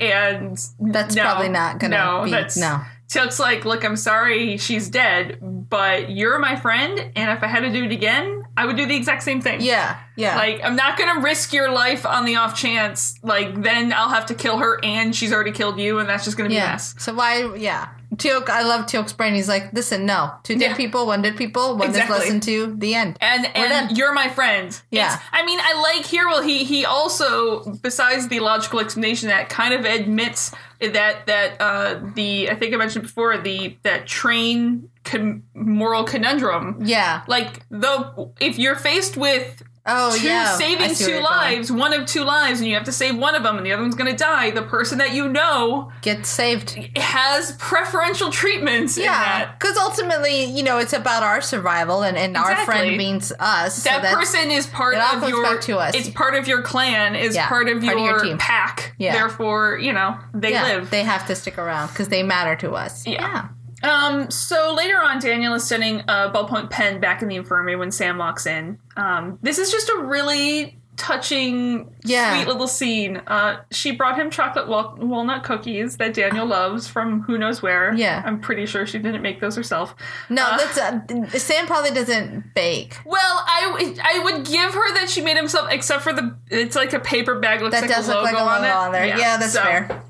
And 0.00 0.58
That's 0.80 1.14
no, 1.14 1.22
probably 1.22 1.48
not 1.48 1.78
gonna 1.78 1.96
no, 1.96 2.24
be- 2.24 2.30
That's, 2.30 2.56
no. 2.56 2.80
Teal'c's 3.08 3.40
like, 3.40 3.64
look, 3.64 3.84
I'm 3.84 3.96
sorry, 3.96 4.56
she's 4.56 4.88
dead, 4.88 5.38
but 5.40 6.10
you're 6.10 6.38
my 6.38 6.54
friend, 6.54 6.96
and 7.16 7.30
if 7.36 7.42
I 7.42 7.48
had 7.48 7.60
to 7.60 7.72
do 7.72 7.84
it 7.84 7.90
again, 7.90 8.44
I 8.56 8.66
would 8.66 8.76
do 8.76 8.86
the 8.86 8.94
exact 8.94 9.24
same 9.24 9.40
thing. 9.40 9.62
Yeah, 9.62 9.98
yeah. 10.16 10.36
Like, 10.36 10.60
I'm 10.62 10.76
not 10.76 10.96
gonna 10.96 11.20
risk 11.20 11.52
your 11.52 11.72
life 11.72 12.06
on 12.06 12.24
the 12.24 12.36
off 12.36 12.56
chance. 12.56 13.18
Like, 13.24 13.62
then 13.62 13.92
I'll 13.92 14.10
have 14.10 14.26
to 14.26 14.34
kill 14.34 14.58
her, 14.58 14.78
and 14.84 15.14
she's 15.14 15.32
already 15.32 15.50
killed 15.50 15.80
you, 15.80 15.98
and 15.98 16.08
that's 16.08 16.24
just 16.24 16.36
gonna 16.36 16.50
be 16.50 16.56
a 16.56 16.60
yeah. 16.60 16.70
mess. 16.72 16.94
So 16.98 17.12
why? 17.12 17.52
Yeah. 17.56 17.88
Teal'c, 18.16 18.48
I 18.48 18.62
love 18.62 18.86
Teal'c's 18.86 19.12
brain. 19.12 19.34
He's 19.34 19.48
like, 19.48 19.72
listen, 19.72 20.04
no, 20.04 20.32
two 20.42 20.54
dead 20.56 20.70
Yeah. 20.72 20.76
people, 20.76 21.06
one 21.06 21.22
dead 21.22 21.36
people, 21.36 21.76
one 21.76 21.88
Exactly. 21.88 22.16
is 22.16 22.22
listened 22.24 22.42
to. 22.44 22.74
The 22.76 22.94
end. 22.94 23.16
and 23.20 23.44
done. 23.44 23.52
and 23.54 23.96
you're 23.96 24.12
my 24.12 24.28
friend. 24.28 24.78
Yeah. 24.90 25.06
It's- 25.14 25.22
I 25.32 25.44
mean, 25.44 25.60
I 25.62 25.80
like 25.94 26.04
here. 26.06 26.26
Well, 26.28 26.42
he 26.42 26.64
he 26.64 26.84
also, 26.84 27.72
besides 27.82 28.28
the 28.28 28.40
logical 28.40 28.80
explanation, 28.80 29.28
that 29.28 29.48
kind 29.48 29.72
of 29.74 29.84
admits 29.84 30.52
that 30.80 31.26
that 31.26 31.60
uh, 31.60 32.00
the 32.14 32.50
I 32.50 32.54
think 32.56 32.74
I 32.74 32.76
mentioned 32.78 33.02
before 33.04 33.36
the 33.38 33.76
that 33.82 34.06
train 34.06 34.88
con- 35.04 35.42
moral 35.54 36.04
conundrum. 36.04 36.78
Yeah. 36.84 37.22
Like 37.26 37.60
though, 37.70 38.32
if 38.40 38.58
you're 38.58 38.76
faced 38.76 39.16
with 39.16 39.62
Oh 39.86 40.14
two 40.16 40.26
yeah. 40.26 40.56
Saving 40.56 40.94
two 40.94 41.04
you're 41.04 41.22
going. 41.22 41.24
lives, 41.24 41.72
one 41.72 41.92
of 41.94 42.06
two 42.06 42.22
lives, 42.22 42.60
and 42.60 42.68
you 42.68 42.74
have 42.74 42.84
to 42.84 42.92
save 42.92 43.16
one 43.16 43.34
of 43.34 43.42
them, 43.42 43.56
and 43.56 43.64
the 43.64 43.72
other 43.72 43.82
one's 43.82 43.94
going 43.94 44.10
to 44.10 44.16
die. 44.16 44.50
The 44.50 44.62
person 44.62 44.98
that 44.98 45.14
you 45.14 45.28
know 45.28 45.90
gets 46.02 46.28
saved. 46.28 46.70
has 46.96 47.52
preferential 47.58 48.30
treatments. 48.30 48.98
Yeah, 48.98 49.52
because 49.58 49.76
ultimately, 49.78 50.44
you 50.44 50.62
know, 50.62 50.78
it's 50.78 50.92
about 50.92 51.22
our 51.22 51.40
survival, 51.40 52.02
and, 52.02 52.16
and 52.18 52.36
our 52.36 52.56
friend 52.66 52.96
means 52.98 53.32
us. 53.40 53.82
that 53.84 54.02
that's- 54.02 54.14
person 54.14 54.50
is 54.50 54.66
part 54.66 54.96
of 54.96 55.28
your 55.28 55.58
to 55.60 55.78
us. 55.78 55.94
it's 55.94 56.10
part 56.10 56.34
of 56.34 56.46
your 56.46 56.62
clan 56.62 57.16
is 57.16 57.34
Yeah, 57.34 57.48
part 57.48 57.68
of 57.68 57.82
part 57.82 57.98
your, 57.98 58.16
of 58.16 58.24
your 58.26 58.36
pack 58.36 58.94
Yeah. 58.98 59.12
therefore 59.14 59.78
you 59.78 59.92
know 59.92 60.16
they 60.34 60.52
yeah, 60.52 60.62
live 60.64 60.90
They 60.90 61.02
have 61.04 61.26
to 61.28 61.34
stick 61.34 61.58
around 61.58 61.88
because 61.88 62.08
they 62.08 62.22
matter 62.22 62.54
to 62.56 62.72
us. 62.72 63.06
Yeah. 63.06 63.48
Um 63.82 64.30
so 64.30 64.74
later 64.74 65.00
on 65.02 65.18
daniel 65.18 65.54
is 65.54 65.66
sending 65.66 66.00
a 66.00 66.30
ballpoint 66.32 66.68
pen 66.70 67.00
back 67.00 67.22
in 67.22 67.28
the 67.28 67.36
infirmary 67.36 67.76
when 67.76 67.90
sam 67.90 68.18
walks 68.18 68.46
in 68.46 68.78
um 68.96 69.38
this 69.42 69.58
is 69.58 69.70
just 69.70 69.88
a 69.88 69.98
really 69.98 70.76
touching 70.96 71.90
Yeah. 72.04 72.34
sweet 72.34 72.46
little 72.46 72.66
scene 72.66 73.22
uh 73.26 73.62
she 73.70 73.90
brought 73.92 74.18
him 74.18 74.28
chocolate 74.28 74.68
wal- 74.68 74.96
walnut 75.00 75.44
cookies 75.44 75.96
that 75.96 76.12
daniel 76.12 76.44
loves 76.58 76.88
from 76.88 77.22
who 77.22 77.38
knows 77.38 77.62
where 77.62 77.94
Yeah. 77.94 78.22
i'm 78.26 78.38
pretty 78.38 78.66
sure 78.66 78.86
she 78.86 78.98
didn't 78.98 79.22
make 79.22 79.40
those 79.40 79.56
herself 79.56 79.94
No, 80.28 80.44
Uh, 80.44 80.56
that's 80.58 80.78
uh, 80.78 81.38
Sam 81.38 81.66
probably 81.66 81.90
doesn't 81.92 82.54
bake. 82.54 82.98
Well, 83.06 83.44
I 83.46 83.96
I 84.02 84.18
would 84.24 84.44
give 84.44 84.74
her 84.74 84.94
that 84.94 85.08
she 85.08 85.20
made 85.22 85.36
himself, 85.36 85.68
except 85.70 86.02
for 86.02 86.12
the 86.12 86.36
it's 86.50 86.76
like 86.76 86.92
a 86.92 87.00
paper 87.00 87.38
bag 87.38 87.62
looks 87.62 87.74
That 87.74 87.82
like 87.82 87.90
does 87.90 88.08
a 88.08 88.14
look 88.14 88.24
like 88.24 88.34
a 88.34 88.38
logo 88.38 88.48
on 88.48 88.64
on 88.64 88.92
there. 88.92 89.06
Yeah, 89.06 89.36
that's 89.38 89.52
so, 89.54 89.62
fair. 89.62 90.02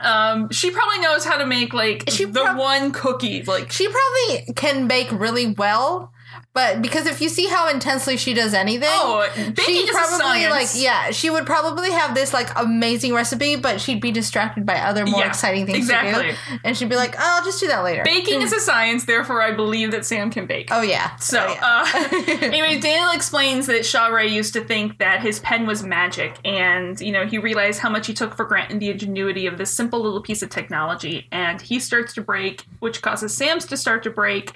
Um, 0.00 0.50
she 0.50 0.70
probably 0.70 0.98
knows 1.00 1.24
how 1.24 1.36
to 1.36 1.46
make 1.46 1.74
like 1.74 2.04
She 2.08 2.24
the 2.24 2.40
prob- 2.40 2.58
one 2.58 2.92
cookie. 2.92 3.42
Like 3.42 3.70
She 3.70 3.86
probably 3.88 4.54
can 4.54 4.88
bake 4.88 5.12
really 5.12 5.48
well. 5.52 6.12
But 6.52 6.82
because 6.82 7.06
if 7.06 7.20
you 7.20 7.28
see 7.28 7.46
how 7.46 7.68
intensely 7.68 8.16
she 8.16 8.34
does 8.34 8.54
anything, 8.54 8.88
Oh, 8.90 9.24
she 9.36 9.50
baking 9.50 9.76
is 9.84 9.90
a 9.90 9.92
probably 9.92 10.48
like 10.48 10.66
yeah, 10.74 11.12
she 11.12 11.30
would 11.30 11.46
probably 11.46 11.92
have 11.92 12.12
this 12.16 12.32
like 12.32 12.48
amazing 12.58 13.14
recipe, 13.14 13.54
but 13.54 13.80
she'd 13.80 14.00
be 14.00 14.10
distracted 14.10 14.66
by 14.66 14.74
other 14.80 15.06
more 15.06 15.20
Yeah, 15.20 15.28
exciting 15.28 15.64
things 15.66 15.78
exactly. 15.78 16.24
to 16.24 16.30
do, 16.32 16.36
and 16.64 16.76
she'd 16.76 16.88
be 16.88 16.96
like, 16.96 17.14
"Oh, 17.16 17.22
I'll 17.22 17.44
just 17.44 17.60
do 17.60 17.68
that 17.68 17.84
later." 17.84 18.02
Baking 18.04 18.42
is 18.42 18.52
a 18.52 18.58
science, 18.58 19.04
therefore 19.04 19.40
I 19.42 19.52
believe 19.52 19.92
that 19.92 20.04
Sam 20.04 20.28
can 20.28 20.46
bake. 20.46 20.70
oh 20.72 20.82
yeah. 20.82 21.14
So, 21.16 21.38
Oh, 21.40 21.52
yeah. 21.54 22.40
uh, 22.40 22.42
anyway, 22.46 22.80
Daniel 22.80 23.12
explains 23.12 23.66
that 23.68 23.86
Sha're 23.86 24.20
used 24.24 24.52
to 24.54 24.64
think 24.64 24.98
that 24.98 25.20
his 25.22 25.38
pen 25.38 25.66
was 25.68 25.84
magic, 25.84 26.36
and 26.44 27.00
you 27.00 27.12
know 27.12 27.26
he 27.26 27.38
realized 27.38 27.78
how 27.78 27.90
much 27.90 28.08
he 28.08 28.12
took 28.12 28.34
for 28.34 28.44
granted 28.44 28.80
the 28.80 28.90
ingenuity 28.90 29.46
of 29.46 29.56
this 29.56 29.72
simple 29.72 30.00
little 30.02 30.20
piece 30.20 30.42
of 30.42 30.50
technology, 30.50 31.28
and 31.30 31.60
he 31.62 31.78
starts 31.78 32.12
to 32.14 32.20
break, 32.22 32.64
which 32.80 33.02
causes 33.02 33.32
Sam's 33.36 33.66
to 33.66 33.76
start 33.76 34.02
to 34.02 34.10
break. 34.10 34.50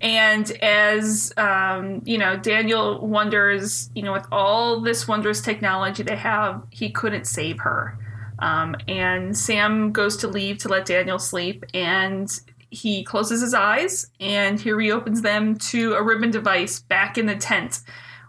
And 0.00 0.50
as 0.62 1.32
um, 1.36 2.02
you 2.04 2.18
know, 2.18 2.36
Daniel 2.36 3.06
wonders, 3.06 3.90
you 3.94 4.02
know, 4.02 4.12
with 4.12 4.26
all 4.30 4.80
this 4.80 5.08
wondrous 5.08 5.40
technology 5.40 6.02
they 6.02 6.16
have, 6.16 6.62
he 6.70 6.90
couldn't 6.90 7.26
save 7.26 7.60
her. 7.60 7.98
Um, 8.38 8.76
and 8.86 9.36
Sam 9.36 9.90
goes 9.90 10.16
to 10.18 10.28
leave 10.28 10.58
to 10.58 10.68
let 10.68 10.86
Daniel 10.86 11.18
sleep, 11.18 11.64
and 11.74 12.30
he 12.70 13.02
closes 13.02 13.40
his 13.40 13.54
eyes 13.54 14.10
and 14.20 14.60
he 14.60 14.70
reopens 14.72 15.22
them 15.22 15.56
to 15.56 15.94
a 15.94 16.02
ribbon 16.02 16.30
device 16.30 16.80
back 16.80 17.16
in 17.16 17.26
the 17.26 17.34
tent 17.34 17.80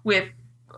with 0.04 0.30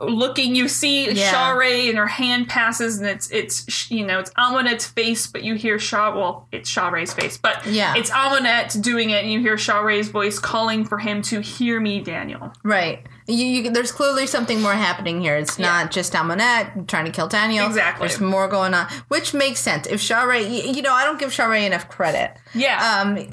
looking 0.01 0.55
you 0.55 0.67
see 0.67 1.11
Yeah. 1.11 1.31
Sha're 1.31 1.61
and 1.89 1.97
her 1.97 2.07
hand 2.07 2.47
passes 2.49 2.99
and 2.99 3.07
it's 3.07 3.29
it's 3.31 3.89
you 3.91 4.05
know 4.05 4.19
it's 4.19 4.31
Amonet's 4.37 4.87
face 4.87 5.27
but 5.27 5.43
you 5.43 5.55
hear 5.55 5.77
Shaw 5.79 6.15
well 6.15 6.47
it's 6.51 6.69
Sha're's 6.73 7.13
face 7.13 7.37
but 7.37 7.65
Yeah. 7.65 7.93
it's 7.95 8.09
Amonet 8.09 8.81
doing 8.81 9.11
it 9.11 9.23
and 9.23 9.31
you 9.31 9.39
hear 9.39 9.55
Sha're's 9.55 10.09
voice 10.09 10.39
calling 10.39 10.85
for 10.85 10.97
him 10.97 11.21
to 11.23 11.41
hear 11.41 11.79
me 11.79 12.01
Daniel 12.01 12.51
Right. 12.63 13.05
You, 13.27 13.45
you, 13.45 13.69
there's 13.69 13.91
clearly 13.91 14.27
something 14.27 14.59
more 14.61 14.73
happening 14.73 15.21
here. 15.21 15.37
It's 15.37 15.57
not 15.57 15.91
just 15.91 16.11
Amonet 16.13 16.87
trying 16.87 17.05
to 17.05 17.11
kill 17.11 17.27
Daniel. 17.27 17.65
Exactly. 17.67 18.07
There's 18.07 18.19
more 18.19 18.47
going 18.49 18.73
on, 18.73 18.87
which 19.07 19.33
makes 19.33 19.59
sense. 19.59 19.87
If 19.87 20.01
Sha're, 20.01 20.33
you, 20.35 20.73
you 20.73 20.81
know, 20.81 20.91
I 20.91 21.05
don't 21.05 21.19
give 21.19 21.31
Sha're 21.31 21.53
enough 21.53 21.87
credit. 21.87 22.35
yeah 22.53 23.01
Um, 23.01 23.29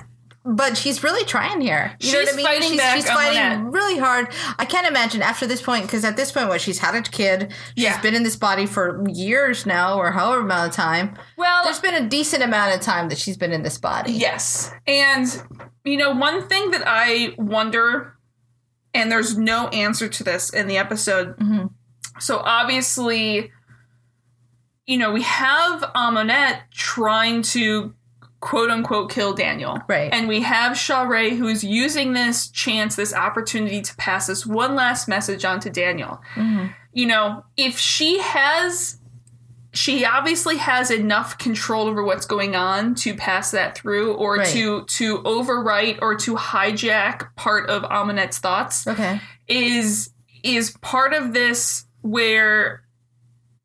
but 0.51 0.77
she's 0.79 1.03
really 1.03 1.25
trying 1.27 1.61
here. 1.61 1.95
You 2.01 2.13
know 2.13 2.19
She's 2.21 2.27
what 2.27 2.33
I 2.33 2.37
mean? 2.37 2.47
fighting 2.47 2.69
she's 2.71 2.79
back 2.79 2.97
she's 2.97 3.11
fighting 3.11 3.71
really 3.71 3.99
hard. 3.99 4.29
I 4.59 4.65
can't 4.65 4.87
imagine 4.87 5.21
after 5.21 5.47
this 5.47 5.61
point, 5.61 5.83
because 5.85 6.05
at 6.05 6.17
this 6.17 6.33
point, 6.33 6.49
what 6.49 6.61
she's 6.63 6.79
had 6.79 6.95
a 6.95 7.03
kid. 7.03 7.53
She's 7.77 7.85
Yeah. 7.85 8.01
been 8.01 8.15
in 8.15 8.23
this 8.23 8.37
body 8.37 8.65
for 8.65 9.05
years 9.09 9.67
now, 9.67 9.99
or 9.99 10.11
however 10.13 10.41
amount 10.41 10.71
of 10.71 10.75
time. 10.75 11.17
well 11.37 11.65
There's 11.65 11.81
been 11.81 11.95
a 11.95 12.09
decent 12.09 12.43
amount 12.43 12.75
of 12.75 12.81
time 12.81 13.09
that 13.11 13.19
she's 13.19 13.37
been 13.37 13.53
in 13.53 13.63
this 13.63 13.77
body. 13.79 14.13
Yes. 14.13 14.73
And, 14.87 15.27
you 15.85 15.97
know, 15.99 16.13
one 16.13 16.49
thing 16.49 16.71
that 16.71 16.83
I 16.87 17.35
wonder, 17.37 18.15
and 18.95 19.13
there's 19.13 19.37
no 19.37 19.69
answer 19.69 20.09
to 20.09 20.25
this 20.25 20.49
in 20.51 20.67
the 20.67 20.79
episode. 20.79 21.37
Mhm. 21.39 21.71
So 22.21 22.39
obviously, 22.39 23.53
you 24.87 24.97
know, 24.97 25.13
we 25.13 25.23
have 25.23 25.83
Amonet 25.95 26.61
trying 26.73 27.43
to 27.43 27.93
quote 28.41 28.71
unquote 28.71 29.11
kill 29.11 29.35
Daniel. 29.35 29.81
Right. 29.89 30.13
And 30.13 30.29
we 30.29 30.43
have 30.43 30.77
Sha're 30.77 31.31
who's 31.37 31.65
using 31.65 32.13
this 32.13 32.49
chance, 32.49 32.95
this 32.97 33.13
opportunity 33.15 33.81
to 33.83 33.97
pass 33.97 34.27
this 34.29 34.47
one 34.47 34.75
last 34.75 35.09
message 35.09 35.45
on 35.45 35.61
to 35.61 35.71
Daniel. 35.71 36.21
Mhm. 36.37 36.73
You 36.93 37.07
know, 37.07 37.45
if 37.57 37.79
she 37.79 38.19
has 38.21 38.97
she 39.75 40.05
obviously 40.05 40.57
has 40.57 40.91
enough 40.91 41.37
control 41.37 41.89
over 41.89 42.03
what's 42.03 42.25
going 42.25 42.57
on 42.57 42.95
to 42.95 43.15
pass 43.15 43.51
that 43.51 43.77
through 43.77 44.15
or 44.15 44.37
Right. 44.37 44.47
to 44.49 44.85
to 44.85 45.19
overwrite 45.19 45.99
or 46.01 46.15
to 46.17 46.35
hijack 46.37 47.29
part 47.37 47.69
of 47.69 47.83
Amonet's 47.85 48.39
thoughts 48.39 48.87
Okay. 48.87 49.21
is 49.47 50.11
is 50.43 50.71
part 50.81 51.13
of 51.13 51.33
this 51.35 51.85
where 52.01 52.83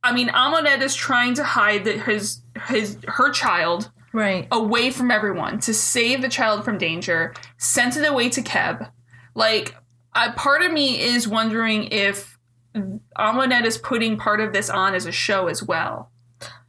I 0.04 0.12
mean 0.12 0.28
Amonet 0.30 0.82
is 0.82 0.94
trying 0.94 1.36
to 1.36 1.44
hide 1.44 1.86
that 1.86 2.02
his 2.02 2.42
his 2.68 2.98
her 3.08 3.32
child 3.32 3.90
Right. 4.14 4.48
away 4.52 4.92
from 4.92 5.10
everyone 5.10 5.60
to 5.62 5.74
save 5.74 6.22
the 6.22 6.30
child 6.30 6.64
from 6.64 6.78
danger, 6.78 7.34
sent 7.58 7.98
it 7.98 8.08
away 8.08 8.30
to 8.30 8.42
Kheb. 8.42 8.90
Like, 9.34 9.76
I, 10.14 10.30
part 10.30 10.62
of 10.62 10.72
me 10.72 11.02
is 11.02 11.28
wondering 11.28 11.86
if 11.86 12.38
Amonet 13.18 13.66
is 13.66 13.78
putting 13.78 14.18
part 14.18 14.40
of 14.40 14.54
this 14.54 14.70
on 14.70 14.94
as 14.94 15.06
a 15.06 15.12
show 15.12 15.48
as 15.48 15.64
well. 15.64 16.12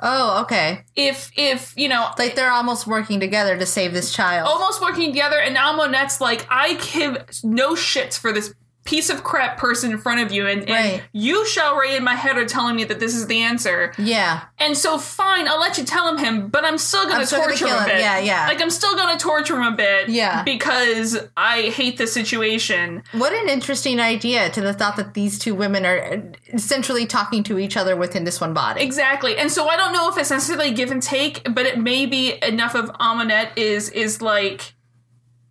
Oh, 0.00 0.42
okay. 0.42 0.84
If, 0.96 1.30
if 1.36 1.74
you 1.76 1.88
know, 1.88 2.10
Like 2.18 2.34
they're 2.34 2.50
almost 2.50 2.86
working 2.86 3.20
together 3.20 3.56
to 3.58 3.66
save 3.66 3.92
this 3.92 4.12
child. 4.12 4.46
almost 4.48 4.80
working 4.80 5.10
together, 5.12 5.38
and 5.38 5.56
Amonet's 5.56 6.20
like, 6.20 6.46
I 6.48 6.74
give 6.74 7.18
no 7.42 7.74
shits 7.74 8.18
for 8.18 8.32
this 8.32 8.54
piece 8.84 9.08
of 9.10 9.24
crap 9.24 9.56
person 9.56 9.92
in 9.92 9.98
front 9.98 10.20
of 10.20 10.30
you, 10.30 10.46
and, 10.46 10.60
and 10.60 10.70
Right. 10.70 11.02
you, 11.12 11.46
Sha're, 11.46 11.84
in 11.84 12.04
my 12.04 12.14
head 12.14 12.36
are 12.36 12.44
telling 12.44 12.76
me 12.76 12.84
that 12.84 13.00
this 13.00 13.14
is 13.14 13.26
the 13.26 13.40
answer. 13.40 13.92
Yeah. 13.98 14.42
And 14.58 14.76
so, 14.76 14.98
fine, 14.98 15.48
I'll 15.48 15.58
let 15.60 15.78
you 15.78 15.84
tell 15.84 16.06
him 16.08 16.18
him, 16.18 16.48
but 16.48 16.64
I'm 16.64 16.76
still 16.78 17.04
gonna 17.04 17.20
I'm 17.20 17.26
still 17.26 17.38
gonna 17.40 17.50
torture 17.56 17.66
him 17.68 17.76
a 17.76 17.82
him. 17.82 17.88
bit. 17.88 18.00
Yeah, 18.00 18.18
yeah. 18.18 18.46
Like 18.46 18.60
I'm 18.60 18.70
still 18.70 18.94
gonna 18.94 19.18
torture 19.18 19.56
him 19.60 19.72
a 19.72 19.76
bit. 19.76 20.08
Yeah. 20.10 20.42
Because 20.42 21.18
I 21.36 21.62
hate 21.70 21.96
the 21.98 22.06
situation. 22.06 23.02
What 23.12 23.32
an 23.32 23.48
interesting 23.48 24.00
idea 24.00 24.50
to 24.50 24.60
the 24.60 24.72
thought 24.72 24.96
that 24.96 25.14
these 25.14 25.38
two 25.38 25.54
women 25.54 25.84
are 25.86 25.98
uh, 25.98 26.20
essentially 26.52 27.06
talking 27.06 27.42
to 27.44 27.58
each 27.58 27.76
other 27.76 27.96
within 27.96 28.24
this 28.24 28.40
one 28.40 28.52
body. 28.54 28.82
Exactly. 28.82 29.36
And 29.36 29.50
so 29.50 29.66
I 29.68 29.76
don't 29.76 29.92
know 29.92 30.10
if 30.10 30.18
it's 30.18 30.30
necessarily 30.30 30.72
give 30.72 30.90
and 30.90 31.02
take, 31.02 31.42
but 31.54 31.66
it 31.66 31.78
may 31.78 32.06
be 32.06 32.38
enough 32.42 32.74
of 32.74 32.90
Amonet 33.00 33.50
is 33.56 33.88
is 33.90 34.20
like 34.20 34.74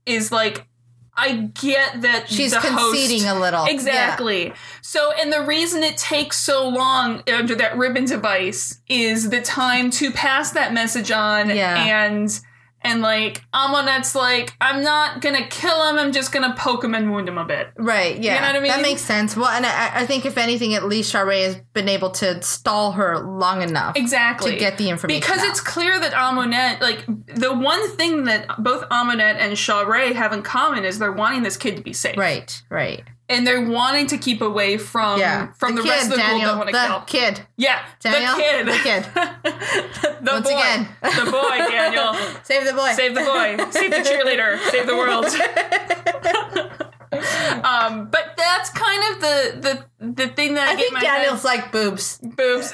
is 0.05 0.31
like 0.31 0.65
I 1.15 1.51
get 1.53 2.01
that 2.01 2.27
She's 2.27 2.55
conceding 2.57 3.23
host, 3.23 3.37
a 3.37 3.39
little. 3.39 3.65
Exactly. 3.65 4.53
So, 4.81 5.11
and 5.11 5.31
the 5.31 5.41
reason 5.41 5.83
it 5.83 5.97
takes 5.97 6.37
so 6.37 6.67
long 6.67 7.21
under 7.31 7.53
that 7.55 7.77
ribbon 7.77 8.05
device 8.05 8.81
is 8.87 9.29
the 9.29 9.41
time 9.41 9.91
to 9.91 10.11
pass 10.11 10.51
that 10.51 10.73
message 10.73 11.11
on. 11.11 11.49
Yeah. 11.49 12.05
And, 12.05 12.39
and 12.83 13.01
like, 13.01 13.43
Amonet's 13.53 14.15
like, 14.15 14.53
I'm 14.59 14.83
not 14.83 15.21
gonna 15.21 15.45
kill 15.47 15.89
him, 15.89 15.97
I'm 15.97 16.11
just 16.11 16.31
gonna 16.31 16.53
poke 16.57 16.83
him 16.83 16.93
and 16.93 17.11
wound 17.11 17.27
him 17.27 17.37
a 17.37 17.45
bit. 17.45 17.69
Right, 17.77 18.19
yeah. 18.19 18.35
You 18.35 18.41
know 18.41 18.47
what 18.47 18.55
I 18.55 18.59
mean? 18.59 18.71
That 18.71 18.81
makes 18.81 19.01
sense. 19.01 19.35
Well, 19.35 19.49
and 19.49 19.65
I, 19.65 20.01
I 20.01 20.05
think 20.05 20.25
if 20.25 20.37
anything, 20.37 20.73
at 20.73 20.83
least 20.85 21.11
Sha're 21.11 21.31
has 21.31 21.55
been 21.73 21.89
able 21.89 22.11
to 22.11 22.41
stall 22.41 22.93
her 22.93 23.19
long 23.19 23.61
enough. 23.61 23.95
Exactly. 23.95 24.51
To 24.51 24.57
get 24.57 24.77
the 24.77 24.89
information 24.89 25.21
Because 25.21 25.39
out. 25.39 25.47
it's 25.47 25.61
clear 25.61 25.99
that 25.99 26.13
Amonet, 26.13 26.81
like, 26.81 27.05
the 27.35 27.53
one 27.53 27.89
thing 27.95 28.25
that 28.25 28.47
both 28.61 28.83
Amonet 28.89 29.37
and 29.37 29.57
Shaw 29.57 29.83
have 29.83 30.33
in 30.33 30.41
common 30.41 30.83
is 30.83 30.99
they're 30.99 31.11
wanting 31.11 31.43
this 31.43 31.57
kid 31.57 31.77
to 31.77 31.81
be 31.81 31.93
safe. 31.93 32.17
Right, 32.17 32.61
right. 32.69 33.03
And 33.33 33.45
they're 33.47 33.61
wanting 33.67 34.07
to 34.07 34.17
keep 34.17 34.41
away 34.41 34.77
from, 34.77 35.19
Yeah. 35.19 35.51
from 35.53 35.75
the, 35.75 35.83
rest 35.83 36.05
of 36.05 36.11
the 36.11 36.17
Daniel, 36.17 36.55
group 36.55 36.71
that 36.71 36.89
want 36.89 37.07
to 37.07 37.13
the 37.13 37.19
kill. 37.19 37.31
kid. 37.33 37.41
Yeah, 37.57 37.79
Daniel, 37.99 38.35
the 38.35 38.41
kid. 38.41 38.67
the 38.67 38.79
kid. 38.83 39.03
the 40.25 40.31
Once 40.31 40.47
boy. 40.49 40.55
again. 40.55 40.87
the 41.01 41.31
boy, 41.31 41.57
Daniel. 41.57 42.13
Save 42.43 42.65
the 42.65 42.73
boy. 42.73 42.91
Save 42.93 43.15
the 43.15 43.21
boy. 43.21 43.57
Save 43.71 43.91
the 43.91 43.97
cheerleader. 43.97 44.59
Save 44.69 44.87
the 44.87 44.95
world. 44.95 45.25
um, 47.63 48.07
but 48.09 48.33
that's 48.37 48.69
kind 48.71 49.03
of 49.13 49.21
the 49.21 49.85
the 49.99 50.13
the 50.23 50.27
thing 50.29 50.55
that 50.55 50.69
I, 50.69 50.71
I 50.71 50.75
get 50.75 50.89
think 50.89 51.01
Daniel's 51.01 51.43
like 51.43 51.71
boobs. 51.71 52.17
boobs. 52.17 52.71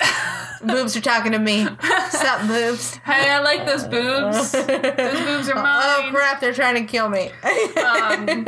boobs 0.63 0.95
are 0.95 1.01
talking 1.01 1.33
to 1.33 1.39
me. 1.39 1.65
Stop 2.09 2.47
boobs? 2.47 2.95
hey, 3.05 3.29
I 3.29 3.39
like 3.41 3.65
those 3.65 3.83
boobs. 3.83 4.51
Those 4.51 4.65
boobs 4.65 5.49
are 5.49 5.55
mine. 5.55 5.81
Oh 5.83 6.07
crap! 6.11 6.39
They're 6.39 6.53
trying 6.53 6.75
to 6.75 6.83
kill 6.89 7.09
me. 7.09 7.31
Um, 7.83 8.47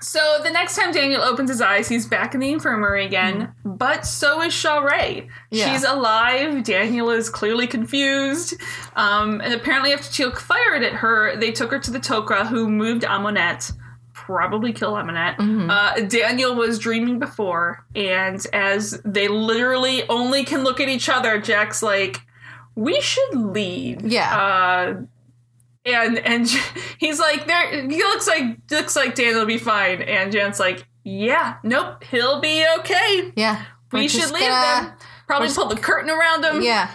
so 0.00 0.38
the 0.42 0.50
next 0.50 0.76
time 0.76 0.92
Daniel 0.92 1.22
opens 1.22 1.48
his 1.48 1.60
eyes, 1.60 1.88
he's 1.88 2.06
back 2.06 2.34
in 2.34 2.40
the 2.40 2.52
infirmary 2.52 3.06
again. 3.06 3.54
But 3.64 4.04
so 4.06 4.42
is 4.42 4.52
Sha're. 4.52 5.26
Yeah. 5.50 5.72
She's 5.72 5.84
alive. 5.84 6.62
Daniel 6.64 7.10
is 7.10 7.30
clearly 7.30 7.66
confused. 7.66 8.54
Um, 8.96 9.40
and 9.40 9.54
apparently, 9.54 9.92
after 9.92 10.08
Teal'c 10.08 10.38
fired 10.38 10.82
at 10.82 10.92
her, 10.92 11.36
they 11.36 11.52
took 11.52 11.70
her 11.70 11.78
to 11.78 11.90
the 11.90 11.98
Tok'ra, 12.00 12.46
who 12.46 12.68
moved 12.68 13.02
Amonet. 13.02 13.72
Probably 14.12 14.72
kill 14.72 14.92
Amonet. 14.92 15.36
Uh, 15.70 16.00
Daniel 16.06 16.54
was 16.54 16.78
dreaming 16.78 17.18
before, 17.18 17.84
and 17.94 18.44
as 18.52 19.00
they 19.04 19.26
literally 19.26 20.08
only 20.08 20.44
can 20.44 20.62
look 20.62 20.80
at 20.80 20.88
each 20.88 21.08
other, 21.08 21.40
Jack's 21.40 21.82
like, 21.82 22.20
"We 22.76 23.00
should 23.00 23.34
leave." 23.34 24.02
Yeah. 24.02 24.36
Uh, 24.36 24.94
and 25.84 26.18
and 26.18 26.48
he's 26.98 27.18
like, 27.18 27.46
"There, 27.46 27.88
he 27.88 27.98
looks 27.98 28.26
like 28.26 28.58
looks 28.70 28.96
like 28.96 29.14
Dan 29.14 29.34
will 29.34 29.46
be 29.46 29.58
fine." 29.58 30.02
And 30.02 30.32
Jan's 30.32 30.58
like, 30.60 30.86
"Yeah, 31.04 31.56
nope, 31.62 32.04
he'll 32.04 32.40
be 32.40 32.64
okay. 32.78 33.32
yeah, 33.36 33.64
We 33.92 34.08
should 34.08 34.30
leave 34.32 34.40
gonna- 34.48 34.88
them. 34.88 34.96
Probably 35.26 35.48
pull 35.54 35.66
the 35.66 35.76
curtain 35.76 36.10
around 36.10 36.44
him. 36.44 36.60
Yeah. 36.62 36.90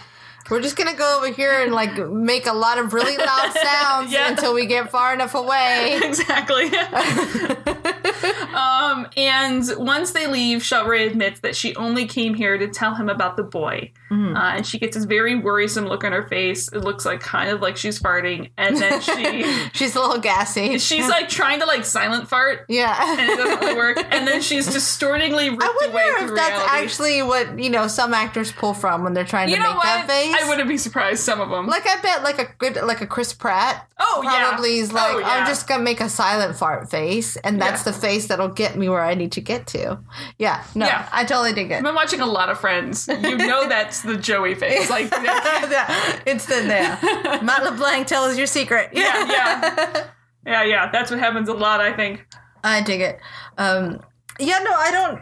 We're 0.50 0.62
just 0.62 0.76
gonna 0.76 0.94
go 0.96 1.18
over 1.18 1.30
here 1.32 1.60
and 1.62 1.72
like 1.72 1.96
make 2.10 2.46
a 2.46 2.52
lot 2.52 2.78
of 2.78 2.92
really 2.94 3.16
loud 3.16 3.52
sounds 3.62 4.12
Yeah. 4.12 4.30
until 4.30 4.54
we 4.54 4.66
get 4.66 4.90
far 4.90 5.12
enough 5.14 5.34
away. 5.34 6.00
exactly. 6.04 6.64
um, 8.54 9.06
and 9.16 9.64
once 9.76 10.12
they 10.12 10.26
leave, 10.26 10.62
Sha're 10.64 10.94
admits 10.94 11.40
that 11.40 11.54
she 11.56 11.74
only 11.76 12.06
came 12.06 12.34
here 12.34 12.56
to 12.58 12.68
tell 12.68 12.94
him 12.94 13.08
about 13.08 13.36
the 13.36 13.42
boy. 13.42 13.92
Mm-hmm. 14.10 14.36
Uh, 14.36 14.56
and 14.56 14.66
she 14.66 14.78
gets 14.78 14.96
this 14.96 15.04
very 15.04 15.34
worrisome 15.36 15.86
look 15.86 16.02
on 16.04 16.12
her 16.12 16.26
face. 16.26 16.68
It 16.72 16.78
looks 16.80 17.04
like 17.04 17.20
kind 17.20 17.50
of 17.50 17.60
like 17.60 17.76
she's 17.76 18.00
farting. 18.00 18.50
And 18.56 18.76
then 18.76 19.00
she 19.00 19.44
She's 19.74 19.94
a 19.94 20.00
little 20.00 20.18
gassy. 20.18 20.78
she's 20.78 21.08
like 21.08 21.28
trying 21.28 21.60
to 21.60 21.66
like 21.66 21.84
silent 21.84 22.28
fart. 22.28 22.64
yeah. 22.68 22.96
And 23.18 23.30
it 23.30 23.36
doesn't 23.36 23.60
really 23.60 23.74
work. 23.76 23.98
And 24.10 24.26
then 24.26 24.40
she's 24.40 24.66
distortingly 24.72 25.50
ripped 25.50 25.62
I 25.62 25.88
wonder 25.92 26.18
through 26.18 26.28
if 26.30 26.34
that's 26.36 26.50
reality. 26.50 26.84
actually 26.84 27.22
what 27.22 27.58
you 27.58 27.70
know 27.70 27.86
some 27.86 28.14
actors 28.14 28.50
pull 28.52 28.72
from 28.74 29.04
when 29.04 29.12
they're 29.12 29.24
trying 29.24 29.50
you 29.50 29.56
to 29.56 29.62
make 29.62 29.74
what? 29.74 29.84
that 29.84 30.06
face. 30.08 30.34
I 30.44 30.48
wouldn't 30.48 30.68
be 30.68 30.78
surprised. 30.78 31.20
Some 31.22 31.40
of 31.40 31.48
them. 31.50 31.66
Like 31.66 31.86
I 31.86 32.00
bet, 32.00 32.22
like 32.22 32.38
a 32.38 32.46
good, 32.58 32.76
like 32.76 33.00
a 33.00 33.06
Chris 33.06 33.32
Pratt. 33.32 33.88
Oh, 33.98 34.20
yeah. 34.24 34.48
probably 34.48 34.78
is 34.78 34.92
like 34.92 35.14
Oh, 35.14 35.18
yeah. 35.18 35.28
I'm 35.28 35.46
just 35.46 35.66
gonna 35.68 35.82
make 35.82 36.00
a 36.00 36.08
silent 36.08 36.56
fart 36.56 36.90
face, 36.90 37.36
and 37.36 37.60
that's 37.60 37.84
Yeah. 37.86 37.92
the 37.92 37.98
face 37.98 38.26
that'll 38.28 38.48
get 38.48 38.76
me 38.76 38.88
where 38.88 39.02
I 39.04 39.14
need 39.14 39.32
to 39.32 39.40
get 39.40 39.66
to. 39.68 39.98
Yeah, 40.38 40.62
no, 40.74 40.86
Yeah. 40.86 41.08
I 41.12 41.24
totally 41.24 41.52
dig 41.52 41.70
it. 41.70 41.76
I've 41.76 41.82
been 41.82 41.94
watching 41.94 42.20
a 42.20 42.26
lot 42.26 42.48
of 42.50 42.58
Friends. 42.60 43.08
You 43.08 43.36
know 43.36 43.68
that's 43.68 44.02
the 44.02 44.16
Joey 44.16 44.54
face. 44.54 44.88
Like, 44.98 45.10
yeah, 45.10 46.20
it's 46.26 46.50
in 46.50 46.68
there. 46.68 46.98
Matt 47.42 47.64
LeBlanc, 47.64 48.06
tell 48.06 48.24
us 48.24 48.36
your 48.38 48.46
secret. 48.46 48.90
Yeah, 48.92 49.26
yeah, 49.30 50.04
yeah, 50.46 50.62
yeah. 50.64 50.90
That's 50.90 51.10
what 51.10 51.20
happens 51.20 51.48
a 51.48 51.54
lot. 51.54 51.80
I 51.80 51.92
think. 51.94 52.26
I 52.64 52.80
dig 52.82 53.00
it. 53.00 53.18
Um, 53.58 54.00
yeah, 54.40 54.58
no, 54.60 54.72
I 54.72 54.90
don't. 54.90 55.20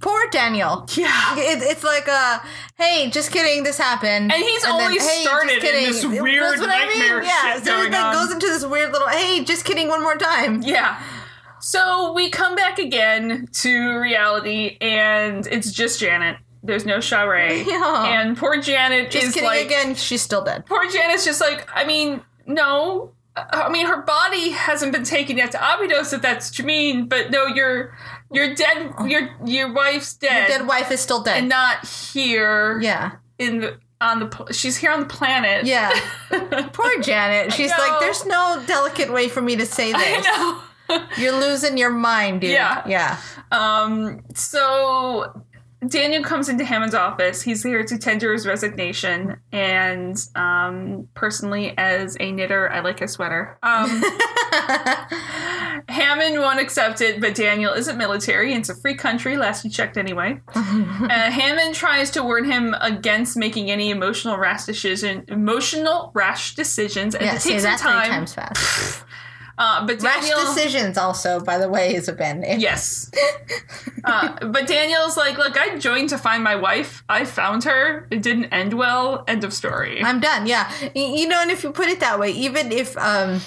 Poor 0.00 0.28
Daniel. 0.30 0.86
Yeah. 0.96 1.36
It, 1.38 1.62
it's 1.62 1.84
like, 1.84 2.08
a 2.08 2.42
hey, 2.76 3.10
just 3.10 3.30
kidding, 3.30 3.64
this 3.64 3.78
happened. 3.78 4.32
And 4.32 4.42
he's 4.42 4.62
then, 4.62 4.72
only 4.72 4.84
"Hey, 4.92 4.94
just 4.98 5.22
started 5.22 5.52
in 5.54 5.60
kidding." 5.60 5.86
this 5.86 6.02
That's 6.02 6.20
weird 6.20 6.60
what 6.60 6.70
I 6.70 6.88
mean, 6.88 6.98
nightmare 6.98 7.22
Yeah, 7.22 7.54
shit 7.54 7.64
so 7.64 7.72
going 7.76 7.88
it 7.88 7.92
like, 7.92 8.04
on. 8.04 8.14
goes 8.14 8.32
into 8.32 8.46
this 8.46 8.64
weird 8.66 8.92
little, 8.92 9.08
hey, 9.08 9.44
just 9.44 9.64
kidding, 9.64 9.88
one 9.88 10.02
more 10.02 10.16
time. 10.16 10.62
Yeah. 10.62 11.02
So 11.60 12.12
we 12.12 12.30
come 12.30 12.54
back 12.54 12.78
again 12.78 13.48
to 13.52 13.96
reality, 13.98 14.76
and 14.80 15.46
it's 15.48 15.72
just 15.72 16.00
Janet. 16.00 16.36
There's 16.62 16.84
no 16.84 16.98
Sha're. 16.98 17.50
Yeah. 17.66 18.20
And 18.20 18.36
poor 18.36 18.60
Janet 18.60 19.10
Just 19.10 19.26
is 19.28 19.34
kidding 19.34 19.48
like, 19.48 19.66
again, 19.66 19.94
she's 19.94 20.22
still 20.22 20.42
dead. 20.44 20.66
poor 20.66 20.88
Janet's 20.88 21.24
just 21.24 21.40
like, 21.40 21.68
I 21.74 21.84
mean, 21.84 22.22
no. 22.46 23.12
I 23.36 23.68
mean, 23.68 23.86
her 23.86 24.00
body 24.02 24.50
hasn't 24.50 24.92
been 24.92 25.04
taken 25.04 25.36
yet 25.36 25.52
to 25.52 25.58
Abydos, 25.74 26.12
if 26.14 26.22
that's 26.22 26.50
what 26.50 26.58
you 26.58 26.64
mean. 26.64 27.06
But 27.06 27.30
no, 27.30 27.46
your 27.46 27.94
your 28.30 28.54
dead, 28.54 28.92
your 29.06 29.30
your 29.44 29.72
wife's 29.72 30.14
dead, 30.14 30.48
Dead 30.48 30.66
wife 30.66 30.90
is 30.90 31.00
still 31.00 31.22
dead. 31.22 31.38
and 31.38 31.48
not 31.48 31.86
here 31.86 32.80
yeah. 32.80 33.12
in 33.38 33.60
the 33.60 33.78
on 34.00 34.20
the. 34.20 34.52
She's 34.52 34.76
here 34.76 34.90
on 34.90 35.00
the 35.00 35.06
planet. 35.06 35.64
Yeah. 35.64 35.90
Poor 36.72 37.00
Janet. 37.00 37.52
She's 37.52 37.70
like, 37.70 38.00
there's 38.00 38.26
no 38.26 38.62
delicate 38.66 39.12
way 39.12 39.28
for 39.28 39.40
me 39.40 39.56
to 39.56 39.66
say 39.66 39.92
this. 39.92 40.26
You're 41.18 41.38
losing 41.40 41.78
your 41.78 41.90
mind, 41.90 42.42
dude. 42.42 42.50
Yeah. 42.50 42.82
Yeah. 42.86 43.18
Um, 43.50 44.22
so 44.34 45.42
Daniel 45.88 46.22
comes 46.22 46.48
into 46.48 46.64
Hammond's 46.64 46.94
office. 46.94 47.42
He's 47.42 47.62
here 47.62 47.84
to 47.84 47.98
tender 47.98 48.32
his 48.32 48.46
resignation, 48.46 49.36
and 49.52 50.16
um, 50.34 51.08
personally, 51.14 51.74
as 51.76 52.16
a 52.18 52.32
knitter, 52.32 52.70
I 52.70 52.80
like 52.80 53.00
his 53.00 53.12
sweater. 53.12 53.58
Um, 53.62 53.88
Hammond 55.88 56.38
won't 56.40 56.60
accept 56.60 57.00
it, 57.00 57.20
but 57.20 57.34
Daniel 57.34 57.72
isn't 57.72 57.96
military. 57.96 58.54
It's 58.54 58.68
a 58.68 58.74
free 58.74 58.94
country. 58.94 59.36
Last 59.36 59.64
you 59.64 59.70
checked, 59.70 59.96
anyway. 59.96 60.40
uh, 60.54 61.08
Hammond 61.08 61.74
tries 61.74 62.10
to 62.12 62.22
warn 62.22 62.44
him 62.44 62.74
against 62.80 63.36
making 63.36 63.70
any 63.70 63.90
emotional 63.90 64.36
rash 64.38 64.64
decision, 64.64 65.24
emotional 65.28 66.10
rash 66.14 66.54
decisions, 66.54 67.14
and 67.14 67.24
Yeah, 67.24 67.34
to 67.34 67.40
say 67.40 67.50
take 67.52 67.60
some 67.60 67.78
time. 67.78 68.10
times 68.10 68.34
fast. 68.34 69.04
Uh, 69.58 69.86
but 69.86 70.02
Rash 70.02 70.28
Decisions 70.28 70.98
also, 70.98 71.40
by 71.40 71.56
the 71.58 71.68
way, 71.68 71.94
is 71.94 72.08
a 72.08 72.12
band 72.12 72.40
name. 72.40 72.60
Yes. 72.60 73.10
uh, 74.04 74.36
but 74.46 74.66
Daniel's 74.66 75.16
like, 75.16 75.38
look, 75.38 75.58
I 75.58 75.78
joined 75.78 76.10
to 76.10 76.18
find 76.18 76.44
my 76.44 76.56
wife. 76.56 77.02
I 77.08 77.24
found 77.24 77.64
her. 77.64 78.06
It 78.10 78.22
didn't 78.22 78.46
end 78.46 78.74
well. 78.74 79.24
End 79.26 79.44
of 79.44 79.54
story. 79.54 80.02
I'm 80.02 80.20
done. 80.20 80.46
Yeah. 80.46 80.70
You 80.94 81.26
know, 81.26 81.40
and 81.40 81.50
if 81.50 81.64
you 81.64 81.72
put 81.72 81.88
it 81.88 82.00
that 82.00 82.18
way, 82.18 82.32
even 82.32 82.70
if 82.70 82.96
um 82.98 83.40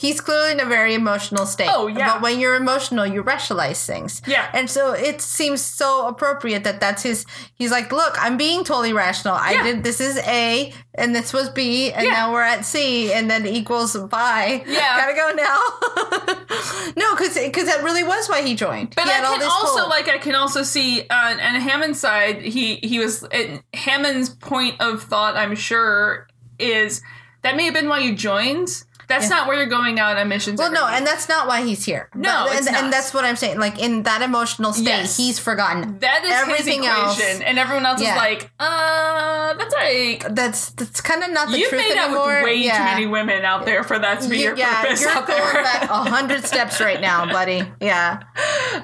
he's 0.00 0.20
clearly 0.20 0.52
in 0.52 0.60
a 0.60 0.64
very 0.64 0.94
emotional 0.94 1.46
state. 1.46 1.68
Oh, 1.70 1.86
yeah. 1.86 2.14
But 2.14 2.22
when 2.22 2.40
you're 2.40 2.56
emotional, 2.56 3.06
you 3.06 3.22
rationalize 3.22 3.84
things. 3.86 4.20
Yeah. 4.26 4.48
And 4.52 4.68
so 4.68 4.92
it 4.92 5.20
seems 5.20 5.60
so 5.62 6.08
appropriate 6.08 6.64
that 6.64 6.80
that's 6.80 7.02
his. 7.02 7.24
He's 7.54 7.70
like, 7.70 7.92
look, 7.92 8.14
I'm 8.18 8.36
being 8.36 8.64
totally 8.64 8.92
rational. 8.92 9.34
I 9.34 9.52
Yeah. 9.52 9.62
did. 9.62 9.84
This 9.84 10.00
is 10.00 10.18
A, 10.18 10.72
and 10.94 11.14
this 11.14 11.32
was 11.32 11.48
B, 11.50 11.92
and 11.92 12.04
Yeah. 12.06 12.12
now 12.12 12.32
we're 12.32 12.42
at 12.42 12.64
C, 12.64 13.12
and 13.12 13.30
then 13.30 13.46
equals 13.46 13.96
by. 13.96 14.64
Yeah. 14.66 14.96
Gotta 14.96 15.14
go 15.14 15.32
now. 15.36 16.92
no, 16.96 17.14
because 17.14 17.34
because 17.38 17.66
that 17.66 17.82
really 17.84 18.02
was 18.02 18.28
why 18.28 18.42
he 18.42 18.54
joined. 18.54 18.94
but 18.96 19.04
he 19.04 19.10
I 19.10 19.20
can 19.20 19.42
also 19.42 19.82
hope. 19.82 19.90
like 19.90 20.08
I 20.08 20.18
can 20.18 20.34
also 20.34 20.62
see 20.62 21.02
uh, 21.08 21.14
on, 21.14 21.40
on 21.40 21.60
Hammond's 21.60 22.00
side 22.00 22.42
he 22.42 22.76
he 22.76 22.98
was 22.98 23.26
Hammond's 23.74 24.30
point 24.30 24.80
of 24.80 25.02
thought 25.02 25.36
I'm 25.36 25.54
sure 25.54 26.26
is 26.58 27.02
that 27.42 27.56
may 27.56 27.64
have 27.64 27.74
been 27.74 27.88
why 27.88 27.98
you 28.00 28.14
joined. 28.14 28.84
That's 29.12 29.30
not 29.30 29.46
where 29.46 29.56
you're 29.56 29.66
going 29.66 29.98
out 30.00 30.16
on 30.16 30.28
missions. 30.28 30.58
Well, 30.58 30.72
no, 30.72 30.86
and 30.86 31.06
that's 31.06 31.28
not 31.28 31.46
why 31.46 31.62
he's 31.62 31.84
here. 31.84 32.08
No, 32.14 32.46
But- 32.48 32.56
and, 32.56 32.66
not. 32.66 32.74
and 32.84 32.92
that's 32.92 33.12
what 33.14 33.24
I'm 33.24 33.36
saying. 33.36 33.58
Like 33.58 33.78
in 33.78 34.02
that 34.04 34.22
emotional 34.22 34.72
state, 34.72 34.84
Yes. 34.86 35.16
he's 35.16 35.38
forgotten 35.38 35.98
that 36.00 36.24
is 36.24 36.30
everything 36.32 36.82
his 36.82 36.90
else. 36.90 37.20
and 37.20 37.58
everyone 37.58 37.84
else 37.86 38.00
Yeah. 38.00 38.12
is 38.12 38.16
like, 38.16 38.50
uh, 38.58 39.54
that's 39.54 39.74
like 39.74 40.34
That's 40.34 40.70
that's 40.70 41.00
kind 41.00 41.22
of 41.22 41.30
not 41.30 41.50
the 41.50 41.58
you've 41.58 41.68
truth 41.68 41.82
made 41.88 41.96
out 41.98 42.06
anymore. 42.10 42.26
with 42.34 42.44
way 42.44 42.54
yeah. 42.56 42.78
too 42.78 42.84
many 42.84 43.06
women 43.06 43.44
out 43.44 43.64
there 43.66 43.84
for 43.84 43.98
that 43.98 44.20
to 44.22 44.28
be 44.28 44.38
You- 44.38 44.44
your 44.44 44.56
yeah, 44.56 44.82
purpose 44.82 45.02
you're 45.02 45.10
out 45.10 45.26
going 45.26 45.40
there. 45.52 45.62
back 45.62 45.82
a 45.90 46.04
hundred 46.10 46.44
steps 46.44 46.80
right 46.80 47.00
now, 47.00 47.26
buddy. 47.26 47.62
Yeah, 47.80 48.20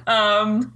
Um, 0.06 0.72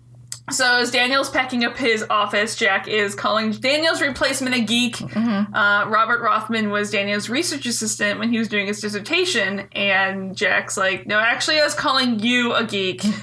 so 0.51 0.77
as 0.77 0.91
Daniel's 0.91 1.31
packing 1.31 1.65
up 1.65 1.77
his 1.77 2.05
office, 2.11 2.57
Jack 2.57 2.89
is 2.89 3.15
calling 3.15 3.53
Daniel's 3.53 4.03
replacement 4.03 4.55
a 4.57 4.61
geek. 4.61 4.97
Mm-hmm. 4.97 5.55
Uh, 5.55 5.89
Robert 5.89 6.21
Rothman 6.21 6.71
was 6.71 6.91
Daniel's 6.91 7.29
research 7.29 7.65
assistant 7.65 8.19
when 8.19 8.31
he 8.31 8.39
was 8.39 8.49
doing 8.49 8.67
his 8.67 8.81
dissertation, 8.81 9.69
and 9.73 10.37
Jack's 10.37 10.77
like, 10.77 11.07
"No, 11.07 11.19
actually, 11.19 11.61
I 11.61 11.65
was 11.65 11.75
calling 11.75 12.19
you 12.19 12.55
a 12.55 12.65
geek." 12.65 13.03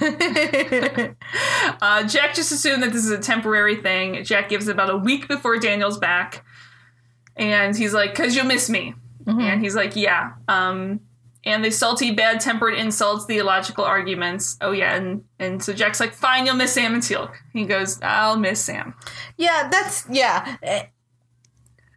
uh, 1.82 2.06
Jack 2.06 2.34
just 2.34 2.52
assumed 2.52 2.82
that 2.82 2.92
this 2.92 3.04
is 3.04 3.10
a 3.10 3.18
temporary 3.18 3.76
thing. 3.76 4.24
Jack 4.24 4.48
gives 4.48 4.68
it 4.68 4.72
about 4.72 4.90
a 4.90 4.96
week 4.96 5.28
before 5.28 5.58
Daniel's 5.58 5.98
back, 5.98 6.44
and 7.36 7.76
he's 7.76 7.92
like, 7.94 8.14
"Cause 8.14 8.34
you'll 8.34 8.46
miss 8.46 8.68
me," 8.70 8.94
Mm-hmm. 9.24 9.40
and 9.40 9.62
he's 9.62 9.76
like, 9.76 9.94
"Yeah." 9.96 10.32
Um, 10.48 11.00
and 11.44 11.64
the 11.64 11.70
salty, 11.70 12.10
bad-tempered 12.10 12.74
insults, 12.74 13.26
the 13.26 13.38
illogical 13.38 13.84
arguments. 13.84 14.56
Oh 14.60 14.72
yeah, 14.72 14.94
and 14.94 15.24
and 15.38 15.62
so 15.62 15.72
Jack's 15.72 16.00
like, 16.00 16.12
"Fine, 16.14 16.46
you'll 16.46 16.56
miss 16.56 16.72
Sam 16.72 16.94
and 16.94 17.02
Teal'c." 17.02 17.32
He 17.52 17.64
goes, 17.64 17.98
"I'll 18.02 18.36
miss 18.36 18.60
Sam." 18.64 18.94
yeah. 19.36 19.68
That's 19.70 20.04
yeah. 20.10 20.56
It, 20.62 20.90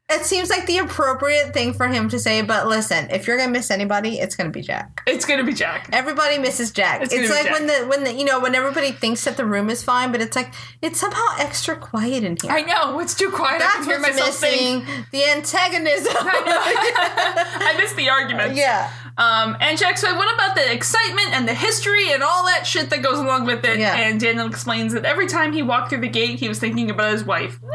it 0.09 0.25
seems 0.25 0.49
like 0.49 0.67
the 0.67 0.77
appropriate 0.79 1.53
thing 1.53 1.73
for 1.73 1.87
him 1.87 2.07
to 2.09 2.19
say. 2.19 2.41
But 2.43 2.67
listen, 2.67 3.09
if 3.09 3.25
you're 3.25 3.37
gonna 3.37 3.51
miss 3.51 3.71
anybody, 3.71 4.19
it's 4.19 4.35
gonna 4.35 4.49
be 4.51 4.61
Jack. 4.61 5.01
It's 5.07 5.25
gonna 5.25 5.45
be 5.45 5.53
Jack. 5.53 5.89
Everybody 5.91 6.37
misses 6.37 6.71
Jack. 6.71 7.01
It's 7.01 7.13
It's, 7.13 7.31
like 7.31 7.49
when 7.51 7.65
the 7.67 7.87
when 7.87 8.03
the 8.03 8.13
you 8.13 8.25
know 8.25 8.39
when 8.39 8.53
everybody 8.53 8.91
thinks 8.91 9.23
that 9.23 9.37
the 9.37 9.45
room 9.45 9.69
is 9.69 9.81
fine, 9.81 10.11
but 10.11 10.21
it's 10.21 10.35
like 10.35 10.53
it's 10.81 10.99
somehow 10.99 11.23
extra 11.39 11.75
quiet 11.77 12.23
in 12.23 12.37
here. 12.39 12.51
I 12.51 12.61
know 12.61 12.99
it's 12.99 13.15
too 13.15 13.31
quiet. 13.31 13.55
I 13.55 13.59
That's 13.59 13.75
can 13.77 13.83
hear 13.85 13.99
myself 13.99 14.41
missing. 14.41 14.85
think. 14.85 15.09
The 15.11 15.23
antagonism. 15.23 16.13
I 16.17 17.73
miss 17.77 17.93
the 17.93 18.09
arguments. 18.17 18.57
yeah. 18.57 18.91
Um, 19.17 19.55
and 19.59 19.77
Jack's 19.77 20.01
like, 20.03 20.15
what 20.15 20.33
about 20.33 20.55
the 20.55 20.71
excitement 20.73 21.29
and 21.33 21.47
the 21.47 21.53
history 21.53 22.11
and 22.11 22.23
all 22.23 22.45
that 22.45 22.65
shit 22.65 22.89
that 22.89 23.01
goes 23.03 23.19
along 23.19 23.45
with 23.45 23.63
it? 23.63 23.79
Yeah. 23.79 23.95
And 23.95 24.19
Daniel 24.19 24.47
explains 24.47 24.93
that 24.93 25.05
every 25.05 25.27
time 25.27 25.53
he 25.53 25.61
walked 25.61 25.89
through 25.89 26.01
the 26.01 26.07
gate, 26.09 26.39
he 26.39 26.47
was 26.49 26.59
thinking 26.59 26.89
about 26.89 27.11
his 27.11 27.23
wife. 27.23 27.59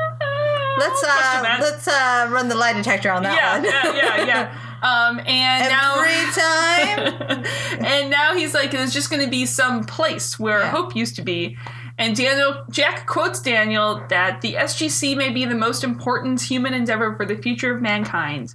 Let's 0.78 1.02
uh 1.02 1.56
let's 1.60 1.88
uh 1.88 2.28
run 2.30 2.46
the 2.48 2.54
lie 2.54 2.72
detector 2.72 3.10
on 3.10 3.24
that 3.24 3.34
yeah, 3.36 3.56
one. 3.56 3.96
yeah, 3.96 4.16
yeah, 4.16 4.26
yeah. 4.26 4.58
Um, 4.80 5.18
and 5.26 5.72
Every 5.72 6.22
time. 6.40 7.42
now, 7.80 7.84
and 7.88 8.10
now 8.10 8.36
he's 8.36 8.54
like, 8.54 8.70
there's 8.70 8.92
just 8.92 9.10
going 9.10 9.24
to 9.24 9.28
be 9.28 9.44
some 9.44 9.82
place 9.82 10.38
where 10.38 10.60
Yeah. 10.60 10.70
hope 10.70 10.94
used 10.94 11.16
to 11.16 11.22
be. 11.22 11.56
And 11.98 12.14
Daniel, 12.14 12.62
Jack 12.70 13.08
quotes 13.08 13.40
Daniel 13.40 14.04
that 14.08 14.40
the 14.40 14.54
SGC 14.54 15.16
may 15.16 15.30
be 15.30 15.44
the 15.46 15.56
most 15.56 15.82
important 15.82 16.40
human 16.42 16.74
endeavor 16.74 17.16
for 17.16 17.26
the 17.26 17.36
future 17.36 17.74
of 17.74 17.82
mankind. 17.82 18.54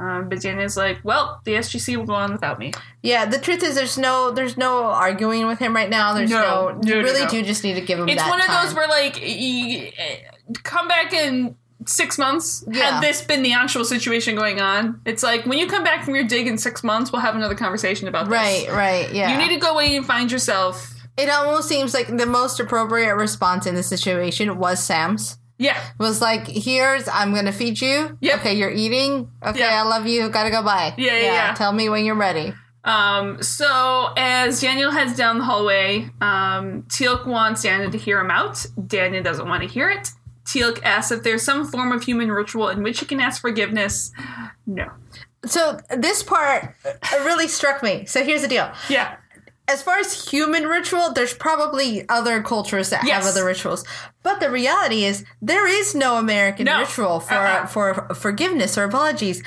Um, 0.00 0.28
but 0.30 0.40
Daniel's 0.40 0.78
like, 0.78 0.98
well, 1.04 1.40
the 1.44 1.52
SGC 1.54 1.94
will 1.96 2.06
go 2.06 2.14
on 2.14 2.32
without 2.32 2.58
me. 2.58 2.72
Yeah, 3.02 3.26
the 3.26 3.38
truth 3.38 3.62
is 3.62 3.74
there's 3.74 3.98
no 3.98 4.30
there's 4.30 4.56
no 4.56 4.84
arguing 4.84 5.46
with 5.46 5.58
him 5.58 5.76
right 5.76 5.90
now. 5.90 6.14
There's 6.14 6.30
No, 6.30 6.70
no, 6.70 6.80
no, 6.80 6.88
you 6.96 7.02
really 7.02 7.24
no. 7.24 7.28
do 7.28 7.42
just 7.42 7.62
need 7.64 7.74
to 7.74 7.82
give 7.82 7.98
him 7.98 8.08
It's 8.08 8.22
one 8.26 8.40
of 8.40 8.46
time. 8.46 8.64
those 8.64 8.74
where 8.74 8.88
like 8.88 9.16
y- 9.16 9.92
y- 9.98 10.24
come 10.62 10.88
back 10.88 11.12
in 11.12 11.54
six 11.86 12.16
months. 12.18 12.64
Yeah. 12.70 12.92
Had 12.94 13.02
this 13.02 13.20
been 13.22 13.42
the 13.42 13.52
actual 13.52 13.84
situation 13.84 14.36
going 14.36 14.60
on, 14.60 15.00
it's 15.04 15.22
like 15.22 15.44
when 15.46 15.58
you 15.58 15.66
come 15.66 15.84
back 15.84 16.04
from 16.04 16.14
your 16.14 16.24
dig 16.24 16.46
in 16.46 16.56
six 16.58 16.82
months, 16.82 17.12
we'll 17.12 17.22
have 17.22 17.34
another 17.36 17.54
conversation 17.54 18.08
about 18.08 18.24
this. 18.26 18.32
Right, 18.32 18.66
right, 18.70 19.12
yeah. 19.14 19.32
You 19.32 19.38
need 19.38 19.54
to 19.54 19.60
go 19.60 19.72
away 19.72 19.94
and 19.96 20.06
find 20.06 20.30
yourself. 20.32 20.94
it 21.18 21.28
almost 21.28 21.68
seems 21.68 21.92
like 21.92 22.06
the 22.16 22.26
most 22.26 22.58
appropriate 22.60 23.14
response 23.16 23.66
in 23.66 23.74
this 23.74 23.86
situation 23.88 24.56
was 24.58 24.82
Sam's. 24.82 25.36
Yeah, 25.60 25.78
Was 25.98 26.20
like, 26.22 26.46
here's 26.48 27.06
I'm 27.08 27.34
gonna 27.34 27.52
feed 27.52 27.80
you. 27.80 28.16
Yep. 28.20 28.40
Okay, 28.40 28.54
you're 28.54 28.70
eating. 28.70 29.30
Okay, 29.46 29.58
Yeah. 29.60 29.82
I 29.84 29.86
love 29.86 30.06
you. 30.06 30.28
Gotta 30.30 30.50
go 30.50 30.62
bye. 30.62 30.94
Yeah, 30.96 31.12
yeah, 31.16 31.22
yeah. 31.22 31.54
Tell 31.54 31.72
me 31.72 31.88
when 31.90 32.04
you're 32.04 32.14
ready. 32.16 32.54
Um, 32.82 33.42
so 33.42 34.14
as 34.16 34.62
Daniel 34.62 34.90
heads 34.90 35.14
down 35.14 35.36
the 35.38 35.44
hallway, 35.44 36.08
um, 36.22 36.84
Teal'c 36.88 37.26
wants 37.26 37.62
Daniel 37.62 37.90
to 37.90 37.98
hear 37.98 38.18
him 38.18 38.30
out. 38.30 38.64
Daniel 38.86 39.22
doesn't 39.22 39.46
want 39.46 39.62
to 39.62 39.68
hear 39.68 39.90
it. 39.90 40.08
Teal'c 40.46 40.82
asks 40.82 41.12
if 41.12 41.22
there's 41.22 41.42
some 41.42 41.66
form 41.66 41.92
of 41.92 42.02
human 42.02 42.32
ritual 42.32 42.70
in 42.70 42.82
which 42.82 43.00
he 43.00 43.04
can 43.06 43.20
ask 43.20 43.42
forgiveness. 43.42 44.12
No. 44.66 44.86
So 45.44 45.78
this 45.94 46.22
part 46.22 46.74
really 47.22 47.48
struck 47.48 47.82
me. 47.82 48.06
So 48.06 48.24
here's 48.24 48.40
the 48.42 48.48
deal. 48.48 48.72
Yeah. 48.88 49.16
As 49.68 49.82
far 49.82 49.98
as 49.98 50.28
human 50.28 50.64
ritual, 50.64 51.12
there's 51.12 51.32
probably 51.34 52.08
other 52.08 52.42
cultures 52.42 52.90
that 52.90 53.04
Yes. 53.04 53.22
have 53.24 53.32
other 53.32 53.44
rituals. 53.44 53.84
But 54.22 54.40
the 54.40 54.50
reality 54.50 55.04
is 55.04 55.24
there 55.40 55.66
is 55.66 55.94
no 55.94 56.16
American 56.16 56.66
No. 56.66 56.80
ritual 56.80 57.20
for 57.20 57.34
Uh-uh. 57.34 57.66
for 57.66 58.08
forgiveness 58.14 58.76
or 58.76 58.84
apologies. 58.84 59.42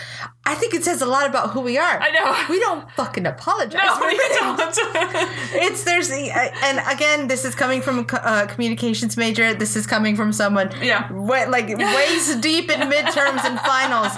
I 0.45 0.55
think 0.55 0.73
it 0.73 0.83
says 0.83 1.01
a 1.01 1.05
lot 1.05 1.25
about 1.25 1.51
who 1.51 1.61
we 1.61 1.77
are. 1.77 1.99
I 2.01 2.09
know. 2.11 2.35
We 2.49 2.59
don't 2.59 2.83
fucking 2.97 3.25
apologize. 3.25 3.79
No, 3.85 4.09
things. 4.09 4.21
don't. 4.39 5.29
It's 5.65 5.83
there's 5.83 6.09
and 6.11 6.81
again, 6.89 7.27
this 7.27 7.45
is 7.45 7.55
coming 7.55 7.81
from 7.81 7.99
a 7.99 8.05
uh, 8.15 8.45
communications 8.47 9.15
major. 9.15 9.53
This 9.53 9.75
is 9.75 9.85
coming 9.87 10.15
from 10.15 10.33
someone, 10.33 10.71
Yeah. 10.81 11.09
wa- 11.11 11.45
like 11.47 11.67
waist 11.97 12.41
deep 12.41 12.69
in 12.71 12.79
midterms 12.89 13.45
and 13.45 13.59
finals. 13.59 14.11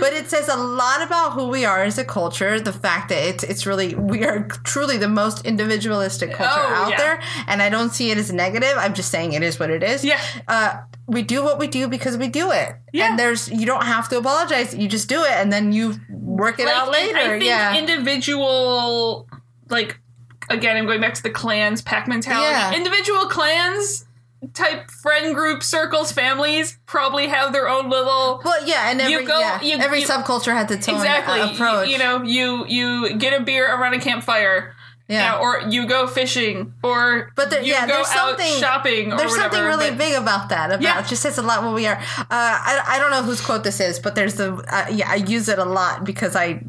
But 0.00 0.12
it 0.12 0.28
says 0.28 0.48
a 0.48 0.56
lot 0.56 1.02
about 1.02 1.32
who 1.32 1.46
we 1.48 1.64
are 1.64 1.82
as 1.84 1.98
a 1.98 2.04
culture. 2.04 2.60
The 2.60 2.72
fact 2.74 3.08
that 3.10 3.22
it's 3.30 3.44
it's 3.44 3.64
really 3.64 3.94
we 3.94 4.24
are 4.24 4.40
truly 4.64 4.98
the 4.98 5.08
most 5.08 5.46
individualistic 5.46 6.32
culture 6.32 6.66
Oh, 6.72 6.74
out 6.82 6.90
yeah. 6.90 6.98
there, 6.98 7.22
and 7.46 7.62
I 7.62 7.68
don't 7.70 7.90
see 7.90 8.10
it 8.10 8.18
as 8.18 8.32
negative. 8.32 8.74
I'm 8.76 8.92
just 8.94 9.10
saying 9.10 9.32
it 9.32 9.42
is 9.42 9.58
what 9.60 9.70
it 9.70 9.82
is. 9.82 9.99
Yeah. 10.04 10.20
Uh, 10.48 10.80
we 11.06 11.22
do 11.22 11.42
what 11.42 11.58
we 11.58 11.66
do 11.66 11.88
because 11.88 12.16
we 12.16 12.28
do 12.28 12.50
it. 12.52 12.76
Yeah. 12.92 13.10
And 13.10 13.18
there's 13.18 13.48
you 13.50 13.66
don't 13.66 13.84
have 13.86 14.08
to 14.10 14.18
apologize. 14.18 14.74
You 14.74 14.88
just 14.88 15.08
do 15.08 15.22
it, 15.24 15.32
and 15.32 15.52
then 15.52 15.72
you 15.72 15.94
work 16.10 16.58
it 16.60 16.66
Like, 16.66 16.74
out 16.74 16.90
later. 16.90 17.18
I 17.18 17.28
think 17.30 17.44
yeah. 17.44 17.76
individual, 17.76 19.28
like, 19.68 20.00
again, 20.48 20.76
I'm 20.76 20.86
going 20.86 21.00
back 21.00 21.14
to 21.14 21.22
the 21.22 21.30
clans 21.30 21.82
pack 21.82 22.08
mentality. 22.08 22.46
Yeah. 22.50 22.74
Individual 22.74 23.26
clans 23.26 24.06
type 24.54 24.90
friend 24.90 25.34
group 25.34 25.62
circles 25.62 26.12
families 26.12 26.78
probably 26.86 27.26
have 27.28 27.52
their 27.52 27.68
own 27.68 27.90
little 27.90 28.40
Well, 28.42 28.66
yeah, 28.66 28.90
and 28.90 28.98
every 29.00 29.12
You 29.22 29.26
go- 29.26 29.38
yeah, 29.38 29.60
you- 29.60 29.76
every 29.78 30.00
you- 30.00 30.06
subculture 30.06 30.54
has 30.54 30.70
its 30.70 30.88
own 30.88 30.94
exactly 30.96 31.40
uh, 31.40 31.46
y- 31.46 31.52
approach. 31.52 31.88
You, 31.90 31.98
know 31.98 32.22
you 32.22 32.64
you 32.66 33.16
get 33.16 33.38
a 33.38 33.44
beer 33.44 33.66
around 33.70 33.92
a 33.94 34.00
campfire 34.00 34.74
yeah. 35.10 35.34
uh, 35.34 35.40
or 35.44 35.60
you 35.68 35.86
go 35.86 36.06
fishing 36.06 36.72
or 36.82 37.30
But 37.36 37.50
there- 37.50 37.62
you 37.62 37.72
yeah, 37.74 37.86
go 37.86 37.94
there's 37.94 38.08
out 38.08 38.38
something- 38.38 38.58
shopping 38.60 39.08
There's 39.10 39.30
whatever, 39.32 39.40
something 39.56 39.64
really 39.64 39.90
but- 39.90 39.98
big 39.98 40.14
about 40.14 40.48
that. 40.48 40.70
About 40.70 40.82
Yeah. 40.82 41.00
it 41.00 41.06
just 41.06 41.22
says 41.22 41.36
a 41.38 41.42
lot 41.42 41.62
what 41.64 41.74
we 41.74 41.86
are. 41.86 41.96
Uh, 42.18 42.24
I 42.30 42.72
I 42.86 42.98
don't 43.00 43.10
know 43.10 43.22
whose 43.22 43.40
quote 43.40 43.62
this 43.64 43.80
is, 43.80 43.98
but 43.98 44.14
there's 44.14 44.34
the 44.34 44.48
uh, 44.68 44.86
yeah 44.90 45.08
I 45.10 45.16
use 45.16 45.48
it 45.48 45.58
a 45.58 45.64
lot 45.64 46.04
because 46.04 46.34
I 46.36 46.60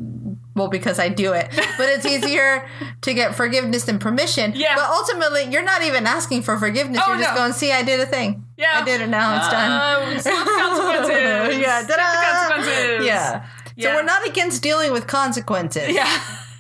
well 0.55 0.67
because 0.67 0.99
I 0.99 1.07
do 1.09 1.31
it. 1.33 1.47
But 1.77 1.87
it's 1.93 2.05
easier 2.13 2.67
to 3.05 3.13
get 3.13 3.35
forgiveness 3.35 3.85
than 3.85 3.99
permission. 3.99 4.51
Yeah. 4.55 4.75
But 4.75 4.85
ultimately, 4.99 5.43
you're 5.51 5.63
not 5.73 5.81
even 5.83 6.05
asking 6.05 6.41
for 6.43 6.57
forgiveness. 6.57 6.99
Oh, 7.01 7.13
you're 7.13 7.21
just 7.23 7.31
no. 7.35 7.39
going, 7.39 7.53
see, 7.53 7.71
I 7.71 7.83
did 7.83 7.99
a 8.01 8.05
thing. 8.05 8.43
Yeah. 8.57 8.81
I 8.81 8.83
did 8.83 8.99
it. 9.01 9.07
Now 9.07 9.37
it's 9.37 9.47
done. 9.49 9.71
Uh, 9.71 10.21
consequences. 10.21 11.57
yeah. 11.65 11.83
Consequences. 11.87 13.05
Yeah. 13.05 13.45
Yeah. 13.77 13.83
So 13.83 13.95
we're 13.95 14.03
not 14.03 14.27
against 14.27 14.61
dealing 14.61 14.91
with 14.91 15.07
consequences. 15.07 15.89
Yeah. 15.89 16.11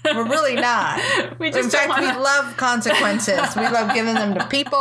We're 0.05 0.27
really 0.27 0.55
not. 0.55 0.99
we 1.39 1.51
just 1.51 1.65
In 1.65 1.69
fact, 1.69 1.99
we 1.99 2.05
wanna- 2.07 2.19
love 2.19 2.57
consequences. 2.57 3.55
we 3.55 3.67
love 3.67 3.93
giving 3.93 4.15
them 4.15 4.33
to 4.35 4.45
people, 4.47 4.77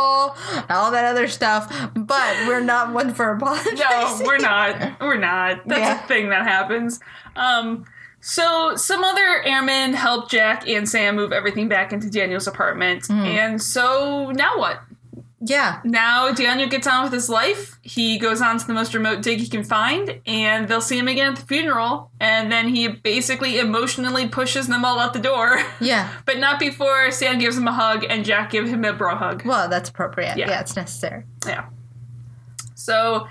all 0.69 0.91
that 0.91 1.05
other 1.05 1.27
stuff. 1.27 1.71
But 1.95 2.47
we're 2.47 2.59
not 2.61 2.93
one 2.93 3.13
for 3.13 3.31
apologizing. 3.31 3.77
No, 3.77 4.21
we're 4.25 4.37
not. 4.39 4.99
We're 4.99 5.17
not. 5.17 5.67
That's 5.67 5.79
Yeah. 5.79 6.03
a 6.03 6.07
thing 6.07 6.29
that 6.29 6.43
happens. 6.47 6.99
Um, 7.35 7.85
so 8.19 8.75
some 8.75 9.03
other 9.03 9.41
airmen 9.43 9.93
help 9.93 10.29
Jack 10.29 10.67
and 10.67 10.87
Sam 10.87 11.15
move 11.15 11.31
everything 11.33 11.67
back 11.67 11.91
into 11.91 12.09
Daniel's 12.09 12.45
apartment. 12.47 13.03
Mm-hmm. 13.03 13.13
And 13.25 13.61
so 13.61 14.31
now 14.31 14.57
what? 14.59 14.81
Yeah, 15.43 15.81
Now 15.83 16.31
Daniel 16.31 16.69
gets 16.69 16.85
on 16.85 17.03
with 17.03 17.13
his 17.13 17.27
life. 17.27 17.79
He 17.81 18.19
goes 18.19 18.41
on 18.41 18.59
to 18.59 18.67
the 18.67 18.73
most 18.73 18.93
remote 18.93 19.23
dig 19.23 19.39
he 19.39 19.47
can 19.47 19.63
find, 19.63 20.21
and 20.27 20.67
they'll 20.67 20.81
see 20.81 20.99
him 20.99 21.07
again 21.07 21.33
at 21.33 21.39
the 21.39 21.45
funeral. 21.45 22.11
And 22.19 22.51
then 22.51 22.67
he 22.67 22.87
basically 22.87 23.57
emotionally 23.57 24.27
pushes 24.27 24.67
them 24.67 24.85
all 24.85 24.99
out 24.99 25.13
the 25.13 25.19
door. 25.19 25.59
yeah. 25.81 26.11
but 26.25 26.37
not 26.37 26.59
before 26.59 27.09
Sam 27.09 27.39
gives 27.39 27.57
him 27.57 27.67
a 27.67 27.73
hug 27.73 28.05
and 28.07 28.23
Jack 28.23 28.51
gives 28.51 28.69
him 28.69 28.85
a 28.85 28.93
bro 28.93 29.15
hug. 29.15 29.43
Well, 29.43 29.67
that's 29.67 29.89
appropriate. 29.89 30.37
Yeah. 30.37 30.47
Yeah, 30.47 30.61
it's 30.61 30.75
necessary. 30.75 31.23
Yeah. 31.45 31.65
So 32.75 33.27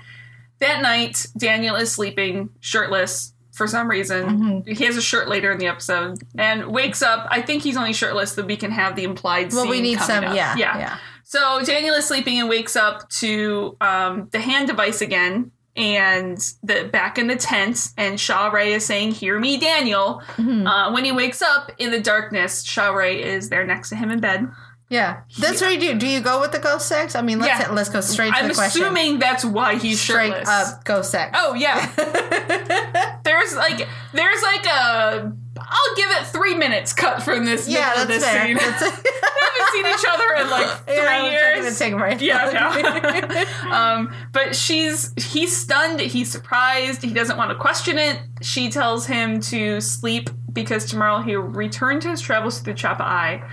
that 0.59 0.81
night, 0.81 1.27
Daniel 1.37 1.77
is 1.77 1.93
sleeping 1.93 2.49
shirtless 2.59 3.33
for 3.51 3.67
some 3.67 3.89
reason. 3.89 4.25
Mm-hmm. 4.25 4.71
He 4.71 4.85
has 4.85 4.97
a 4.97 5.01
shirt 5.01 5.29
later 5.29 5.51
in 5.51 5.59
the 5.59 5.67
episode 5.67 6.19
and 6.37 6.67
wakes 6.67 7.01
up. 7.01 7.27
I 7.29 7.41
think 7.41 7.63
he's 7.63 7.77
only 7.77 7.93
shirtless 7.93 8.33
so 8.33 8.43
we 8.43 8.57
can 8.57 8.71
have 8.71 8.95
the 8.95 9.03
implied 9.03 9.53
Well, 9.53 9.69
we 9.69 9.81
need 9.81 9.99
some. 9.99 10.23
Yeah, 10.23 10.55
yeah. 10.57 10.77
yeah. 10.77 10.97
So 11.31 11.63
Daniel 11.63 11.95
is 11.95 12.05
sleeping 12.05 12.41
and 12.41 12.49
wakes 12.49 12.75
up 12.75 13.09
to 13.21 13.77
um, 13.79 14.27
the 14.33 14.39
hand 14.41 14.67
device 14.67 14.99
again. 14.99 15.51
And 15.77 16.37
the 16.61 16.89
back 16.91 17.17
in 17.17 17.27
the 17.27 17.37
tent, 17.37 17.91
and 17.97 18.19
Sha're 18.19 18.59
is 18.59 18.85
saying, 18.85 19.11
"Hear 19.13 19.39
me, 19.39 19.57
Daniel." 19.57 20.21
Mm-hmm. 20.35 20.67
Uh, 20.67 20.91
when 20.91 21.05
he 21.05 21.13
wakes 21.13 21.41
up 21.41 21.71
in 21.77 21.91
the 21.91 22.01
darkness, 22.01 22.65
Sha're 22.65 23.03
is 23.05 23.47
there 23.47 23.65
next 23.65 23.87
to 23.89 23.95
him 23.95 24.11
in 24.11 24.19
bed. 24.19 24.49
Yeah, 24.89 25.21
that's 25.39 25.61
what 25.61 25.71
you 25.73 25.79
do. 25.79 25.97
Do 25.97 26.05
you 26.05 26.19
go 26.19 26.41
with 26.41 26.51
the 26.51 26.59
ghost 26.59 26.89
sex? 26.89 27.15
I 27.15 27.21
mean, 27.21 27.39
let's 27.39 27.61
Yeah. 27.61 27.71
let's 27.71 27.87
go 27.87 28.01
straight 28.01 28.33
to 28.33 28.39
I'm 28.39 28.49
the 28.49 28.53
question. 28.53 28.81
assuming 28.81 29.19
that's 29.19 29.45
why 29.45 29.75
he's 29.75 30.01
straight 30.01 30.33
shirtless. 30.33 30.49
up 30.49 30.83
ghost 30.83 31.11
sex. 31.11 31.31
Oh 31.39 31.53
yeah. 31.53 31.85
there's 33.23 33.55
like 33.55 33.87
there's 34.11 34.41
like 34.43 34.65
a 34.65 35.31
I'll 35.59 35.95
give 35.95 36.09
it 36.11 36.27
three 36.27 36.55
minutes 36.55 36.93
cut 36.93 37.21
from 37.23 37.45
this 37.45 37.67
yeah, 37.67 37.93
that's 37.95 38.07
this 38.07 38.23
fair. 38.25 38.45
scene. 38.47 38.55
That's 38.57 38.81
haven't 38.81 39.71
seen 39.73 39.85
each 39.85 40.05
other 40.09 40.33
in 40.43 40.49
like 40.49 40.67
three 40.85 40.95
yeah, 40.95 41.25
years. 41.29 41.65
a. 41.77 42.21
Yeah, 42.21 43.45
no. 43.63 43.71
um, 43.71 44.13
but 44.31 44.55
she's 44.55 45.13
he's 45.17 45.55
stunned. 45.55 45.99
He's 45.99 46.31
surprised. 46.31 47.01
He 47.01 47.13
doesn't 47.13 47.37
want 47.37 47.49
to 47.51 47.55
question 47.55 47.97
it. 47.97 48.19
She 48.41 48.69
tells 48.69 49.05
him 49.07 49.39
to 49.41 49.81
sleep 49.81 50.29
because 50.53 50.85
tomorrow 50.85 51.21
he'll 51.21 51.41
return 51.41 51.99
to 52.01 52.09
his 52.09 52.21
travels 52.21 52.59
through 52.59 52.73
the 52.73 52.79
Chappa'ai. 52.79 53.47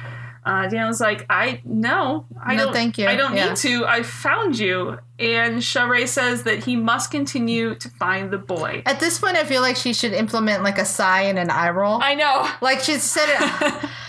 Uh, 0.46 0.66
Daniel's 0.68 1.00
like, 1.00 1.26
I 1.28 1.60
no, 1.64 2.26
I 2.42 2.54
No, 2.56 2.64
don't. 2.66 2.72
thank 2.74 2.96
you. 2.98 3.06
I 3.06 3.16
don't 3.16 3.34
Yeah. 3.36 3.48
need 3.48 3.56
to. 3.58 3.86
I 3.86 4.02
found 4.02 4.58
you. 4.58 4.98
And 5.18 5.62
Sha're 5.62 6.06
says 6.06 6.44
that 6.44 6.62
he 6.64 6.76
must 6.76 7.10
continue 7.10 7.74
to 7.74 7.88
find 7.90 8.30
the 8.30 8.38
boy. 8.38 8.82
At 8.86 9.00
this 9.00 9.18
point, 9.18 9.36
I 9.36 9.44
feel 9.44 9.62
like 9.62 9.76
she 9.76 9.92
should 9.92 10.12
implement 10.12 10.62
like 10.62 10.78
a 10.78 10.84
sigh 10.84 11.22
and 11.22 11.38
an 11.38 11.50
eye 11.50 11.70
roll. 11.70 12.00
I 12.00 12.14
know. 12.14 12.48
like 12.60 12.80
she 12.80 12.94
said 12.94 13.26
it. 13.28 13.90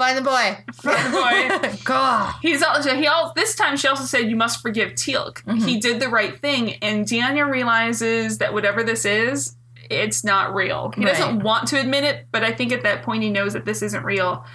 Find 0.00 0.16
the 0.16 0.22
boy. 0.22 0.64
Find 0.72 1.12
the 1.12 1.68
boy. 1.68 1.78
God. 1.84 2.34
He's 2.40 2.62
also 2.62 2.96
he 2.96 3.06
all 3.06 3.34
this 3.36 3.54
time 3.54 3.76
she 3.76 3.86
also 3.86 4.04
said 4.04 4.30
you 4.30 4.34
must 4.34 4.62
forgive 4.62 4.92
Teal'c. 4.92 5.44
Mm-hmm. 5.44 5.58
He 5.58 5.78
did 5.78 6.00
the 6.00 6.08
right 6.08 6.40
thing, 6.40 6.76
and 6.76 7.06
Daniel 7.06 7.50
realizes 7.50 8.38
that 8.38 8.54
whatever 8.54 8.82
this 8.82 9.04
is, 9.04 9.56
it's 9.90 10.24
not 10.24 10.54
real. 10.54 10.90
He 10.96 11.04
doesn't 11.04 11.42
want 11.42 11.68
to 11.68 11.78
admit 11.78 12.04
it, 12.04 12.28
but 12.32 12.42
I 12.42 12.52
think 12.52 12.72
at 12.72 12.82
that 12.84 13.02
point 13.02 13.22
he 13.22 13.28
knows 13.28 13.52
that 13.52 13.66
this 13.66 13.82
isn't 13.82 14.02
real. 14.02 14.46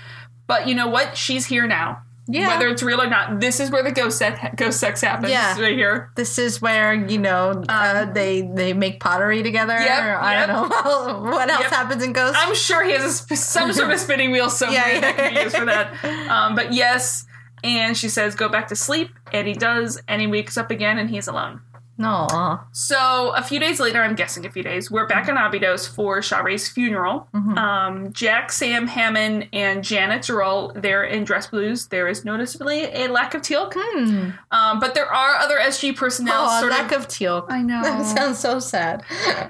But 0.47 0.67
you 0.67 0.73
know 0.73 0.87
what? 0.87 1.15
She's 1.15 1.45
here 1.45 1.67
now. 1.67 2.01
Yeah. 2.27 2.47
Whether 2.47 2.69
it's 2.69 2.81
real 2.81 3.01
or 3.01 3.07
not, 3.09 3.39
this 3.39 3.59
is 3.59 3.69
where 3.69 3.83
the 3.83 3.91
ghost 3.91 4.17
sex, 4.17 4.39
ghost 4.55 4.79
sex 4.79 5.01
happens. 5.01 5.29
Yeah. 5.31 5.59
right 5.61 5.75
here. 5.75 6.09
This 6.15 6.39
is 6.39 6.59
where 6.61 6.93
you 6.93 7.19
know 7.19 7.63
uh, 7.69 8.05
they 8.11 8.41
they 8.41 8.73
make 8.73 8.99
pottery 8.99 9.43
together. 9.43 9.75
Um, 9.75 9.83
Yep, 9.83 10.03
or 10.03 10.15
I 10.17 10.33
yep. 10.33 10.47
don't 10.47 10.69
know 10.69 11.19
what 11.31 11.49
else 11.49 11.61
Yep. 11.61 11.71
happens 11.71 12.03
in 12.03 12.13
Ghost. 12.13 12.35
I'm 12.39 12.55
sure 12.55 12.83
he 12.83 12.93
has 12.93 13.03
a 13.03 13.11
sp- 13.13 13.37
some 13.37 13.71
sort 13.73 13.91
of 13.91 13.99
spinning 13.99 14.31
wheel 14.31 14.49
somewhere 14.61 14.79
Yeah, 14.79 14.93
yeah. 14.93 14.99
that 15.01 15.15
can 15.17 15.33
be 15.35 15.39
used 15.41 15.55
for 15.57 15.65
that. 15.65 15.93
Um, 16.31 16.55
but 16.55 16.73
yes, 16.73 17.25
and 17.63 17.95
she 17.95 18.09
says 18.09 18.33
go 18.35 18.49
back 18.49 18.67
to 18.69 18.75
sleep, 18.75 19.11
and 19.31 19.47
he 19.47 19.53
does, 19.53 20.01
and 20.07 20.19
he 20.19 20.27
wakes 20.27 20.57
up 20.57 20.71
again, 20.71 20.97
and 20.97 21.09
he's 21.09 21.27
alone. 21.27 21.61
No. 21.97 22.59
So 22.71 23.33
a 23.35 23.41
few 23.41 23.59
days 23.59 23.79
later, 23.79 24.01
I'm 24.01 24.15
guessing 24.15 24.45
a 24.45 24.51
few 24.51 24.63
days, 24.63 24.91
we're 24.91 25.07
back 25.07 25.29
in 25.29 25.37
Abydos 25.37 25.87
for 25.87 26.19
Sha're's 26.19 26.67
funeral. 26.67 27.27
Mm-hmm. 27.33 27.57
Um, 27.57 28.13
Jack, 28.13 28.51
Sam, 28.51 28.87
Hammond, 28.87 29.47
and 29.53 29.83
Janet 29.83 30.29
are 30.29 30.43
all 30.43 30.71
there 30.73 31.03
in 31.03 31.23
dress 31.23 31.47
blues. 31.47 31.87
There 31.87 32.07
is 32.07 32.25
noticeably 32.25 32.83
a 32.93 33.07
lack 33.07 33.33
of 33.33 33.41
teal, 33.41 33.71
um, 34.51 34.79
but 34.79 34.93
there 34.93 35.11
are 35.11 35.35
other 35.35 35.57
SG 35.57 35.95
personnel. 35.95 36.45
Hmm. 36.49 36.57
Oh, 36.57 36.59
sort 36.61 36.71
lack 36.71 36.91
of, 36.91 37.03
of 37.03 37.07
teal. 37.07 37.45
I 37.49 37.61
know. 37.61 37.81
That 37.81 38.05
sounds 38.05 38.39
so 38.39 38.59
sad. 38.59 39.03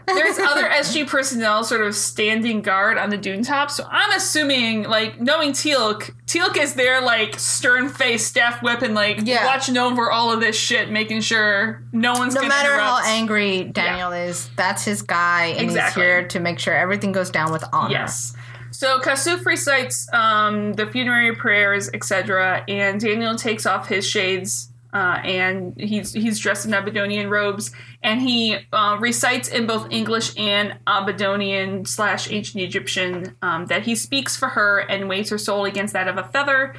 there's 0.05 0.38
other 0.39 0.69
SG 0.69 1.08
personnel 1.08 1.63
sort 1.63 1.81
of 1.81 1.95
standing 1.95 2.62
guard 2.62 2.97
on 2.97 3.10
the 3.10 3.17
dune 3.17 3.43
top. 3.43 3.71
So 3.71 3.86
I'm 3.89 4.12
assuming, 4.12 4.84
like, 4.84 5.19
knowing 5.19 5.53
teal, 5.53 5.95
Teal'c 6.27 6.58
is 6.58 6.73
there, 6.75 7.01
like, 7.01 7.39
stern 7.39 7.89
face, 7.89 8.25
staff 8.25 8.62
weapon, 8.62 8.93
like, 8.93 9.19
Yeah. 9.23 9.45
watching 9.45 9.77
over 9.77 10.12
all 10.12 10.31
of 10.31 10.39
this 10.39 10.55
shit, 10.55 10.89
making 10.91 11.21
sure 11.21 11.84
no 11.91 12.13
one's 12.13 12.35
no 12.36 12.48
matter 12.48 12.74
how 12.78 13.02
angry 13.04 13.63
Daniel 13.63 14.12
is, 14.12 14.50
that's 14.56 14.84
his 14.84 15.02
guy, 15.02 15.48
and 15.48 15.62
Exactly. 15.62 16.02
he's 16.04 16.10
here 16.10 16.28
to 16.28 16.39
make 16.39 16.60
sure 16.60 16.74
everything 16.76 17.12
goes 17.12 17.30
down 17.30 17.52
with 17.52 17.63
honor. 17.74 17.91
Yes. 17.91 18.34
So 18.71 19.00
Kasuf 19.00 19.45
recites 19.45 20.12
um, 20.13 20.74
the 20.74 20.86
funerary 20.86 21.36
prayers, 21.36 21.89
etc., 21.93 22.63
and 22.67 23.00
Daniel 23.00 23.36
takes 23.36 23.65
off 23.65 23.88
his 23.88 24.06
shades 24.08 24.69
uh, 24.95 25.19
and 25.26 25.74
he's 25.78 26.13
he's 26.13 26.39
dressed 26.39 26.65
in 26.65 26.71
Abydonian 26.71 27.30
robes, 27.30 27.71
and 28.02 28.21
he 28.21 28.56
uh, 28.71 28.95
recites 28.98 29.50
in 29.50 29.67
both 29.67 29.91
English 29.91 30.32
and 30.39 30.78
Abydonian 30.88 31.86
slash 31.86 32.32
ancient 32.32 32.63
Egyptian 32.63 33.36
um, 33.41 33.65
that 33.65 33.84
he 33.84 33.93
speaks 33.93 34.38
for 34.38 34.48
her 34.48 34.80
and 34.80 35.10
weighs 35.10 35.30
her 35.30 35.38
soul 35.38 35.65
against 35.65 35.91
that 35.91 36.08
of 36.08 36.17
a 36.17 36.24
feather. 36.24 36.74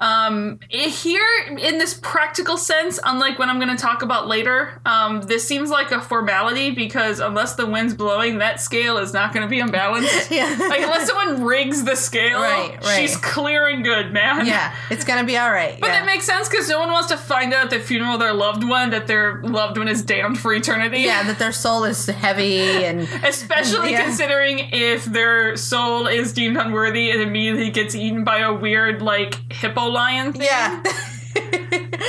Um, 0.00 0.60
here, 0.68 1.26
in 1.58 1.78
this 1.78 1.94
practical 2.00 2.56
sense, 2.56 3.00
unlike 3.04 3.38
what 3.38 3.48
I'm 3.48 3.58
going 3.58 3.74
to 3.76 3.80
talk 3.82 4.02
about 4.02 4.28
later, 4.28 4.80
um, 4.86 5.22
this 5.22 5.46
seems 5.46 5.70
like 5.70 5.90
a 5.90 6.00
formality 6.00 6.70
because 6.70 7.18
unless 7.20 7.54
the 7.56 7.66
wind's 7.66 7.94
blowing, 7.94 8.38
that 8.38 8.60
scale 8.60 8.98
is 8.98 9.12
not 9.12 9.32
going 9.32 9.44
to 9.44 9.50
be 9.50 9.60
unbalanced. 9.60 10.30
Yeah. 10.38 10.54
like 10.68 10.82
unless 10.82 11.06
someone 11.08 11.42
rigs 11.44 11.84
the 11.84 11.96
scale, 11.96 12.40
Right, 12.40 12.76
right. 12.84 13.00
she's 13.00 13.16
clear 13.16 13.66
and 13.68 13.82
good, 13.82 14.12
man. 14.12 14.46
Yeah, 14.46 14.74
it's 14.90 15.04
gonna 15.04 15.24
be 15.24 15.36
all 15.36 15.50
right. 15.50 15.78
But 15.80 15.88
yeah. 15.88 16.00
that 16.00 16.06
makes 16.06 16.26
sense 16.26 16.48
because 16.48 16.68
no 16.68 16.78
one 16.78 16.90
wants 16.92 17.08
to 17.08 17.16
find 17.16 17.52
out 17.54 17.64
at 17.64 17.70
the 17.70 17.80
funeral 17.80 18.14
of 18.14 18.20
their 18.20 18.34
loved 18.34 18.62
one 18.62 18.90
that 18.90 19.06
their 19.06 19.42
loved 19.42 19.78
one 19.78 19.88
is 19.88 20.02
damned 20.02 20.38
for 20.38 20.52
eternity. 20.54 21.00
yeah, 21.00 21.22
that 21.24 21.38
their 21.38 21.50
soul 21.52 21.84
is 21.84 22.06
heavy 22.06 22.60
and 22.84 23.00
Especially 23.24 23.92
Yeah. 23.92 24.04
considering 24.04 24.58
if 24.72 25.04
their 25.06 25.56
soul 25.56 26.06
is 26.06 26.32
deemed 26.32 26.56
unworthy 26.56 27.10
and 27.10 27.20
immediately 27.22 27.70
gets 27.70 27.94
eaten 27.94 28.22
by 28.24 28.38
a 28.40 28.52
weird, 28.52 29.00
like, 29.02 29.34
hippo 29.52 29.87
lion 29.88 30.32
thing. 30.32 30.42
yeah. 30.42 30.82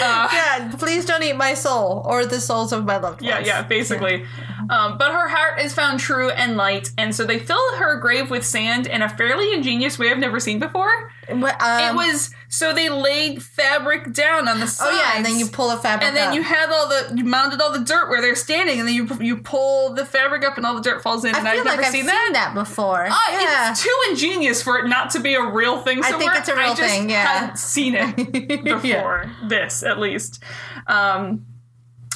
Uh. 0.01 0.29
yeah, 0.31 0.71
please 0.77 1.05
don't 1.05 1.21
eat 1.23 1.35
my 1.35 1.53
soul 1.53 2.01
or 2.05 2.25
the 2.25 2.39
souls 2.39 2.71
of 2.71 2.85
my 2.85 2.97
loved 2.97 3.21
ones. 3.21 3.29
Yeah, 3.29 3.39
yeah, 3.39 3.61
basically. 3.63 4.23
Um, 4.69 4.97
but 4.99 5.11
her 5.11 5.27
heart 5.27 5.59
is 5.59 5.73
found 5.73 5.99
true 5.99 6.29
and 6.29 6.55
light, 6.55 6.91
and 6.97 7.15
so 7.15 7.25
they 7.25 7.39
fill 7.39 7.75
her 7.77 7.95
grave 7.97 8.29
with 8.29 8.45
sand 8.45 8.85
in 8.85 9.01
a 9.01 9.09
fairly 9.09 9.51
ingenious 9.53 9.97
way 9.97 10.11
I've 10.11 10.19
never 10.19 10.39
seen 10.39 10.59
before. 10.59 11.11
What, 11.27 11.55
it 11.55 11.61
um, 11.61 11.95
was 11.95 12.33
so 12.49 12.71
they 12.73 12.89
laid 12.89 13.41
fabric 13.43 14.13
down 14.13 14.47
on 14.47 14.59
the 14.59 14.67
sides. 14.67 14.91
Oh 14.93 14.95
yeah, 14.97 15.17
and 15.17 15.25
then 15.25 15.37
you 15.39 15.47
pull 15.47 15.71
a 15.71 15.77
fabric 15.77 16.07
and 16.07 16.15
then 16.15 16.29
up. 16.29 16.35
you 16.35 16.43
had 16.43 16.69
all 16.71 16.87
the 16.87 17.13
you 17.15 17.23
mounted 17.23 17.61
all 17.61 17.71
the 17.71 17.83
dirt 17.83 18.09
where 18.09 18.21
they're 18.21 18.35
standing, 18.35 18.79
and 18.79 18.87
then 18.87 18.95
you 18.95 19.07
you 19.19 19.37
pull 19.37 19.93
the 19.93 20.05
fabric 20.05 20.43
up, 20.43 20.57
and 20.57 20.65
all 20.65 20.75
the 20.75 20.81
dirt 20.81 21.01
falls 21.01 21.25
in. 21.25 21.33
I 21.33 21.39
and 21.39 21.47
feel 21.47 21.59
I've 21.61 21.65
like 21.65 21.75
never 21.77 21.81
I've 21.83 21.91
seen 21.91 22.01
seen 22.01 22.07
that. 22.07 22.29
that, 22.33 22.53
before. 22.53 23.07
Oh, 23.09 23.27
yeah. 23.41 23.71
It's 23.71 23.83
too 23.83 23.97
ingenious 24.09 24.61
for 24.61 24.77
it 24.79 24.87
not 24.87 25.09
to 25.11 25.19
be 25.19 25.33
a 25.35 25.43
real 25.43 25.79
thing. 25.81 25.99
I 25.99 26.09
think 26.11 26.21
Somewhere. 26.23 26.37
it's 26.39 26.49
a 26.49 26.55
real 26.55 26.71
I 26.71 26.75
just 26.75 26.81
thing, 26.93 27.09
yeah. 27.09 27.23
hadn't 27.25 27.57
seen 27.59 27.95
it 27.95 28.15
before 28.63 28.81
Yeah. 28.83 29.29
this, 29.47 29.83
at 29.83 29.99
least. 29.99 30.43
Um, 30.87 31.45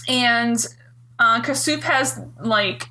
and 0.08 0.64
uh, 1.20 1.42
Kasuf 1.42 1.84
has 1.84 2.20
like, 2.40 2.90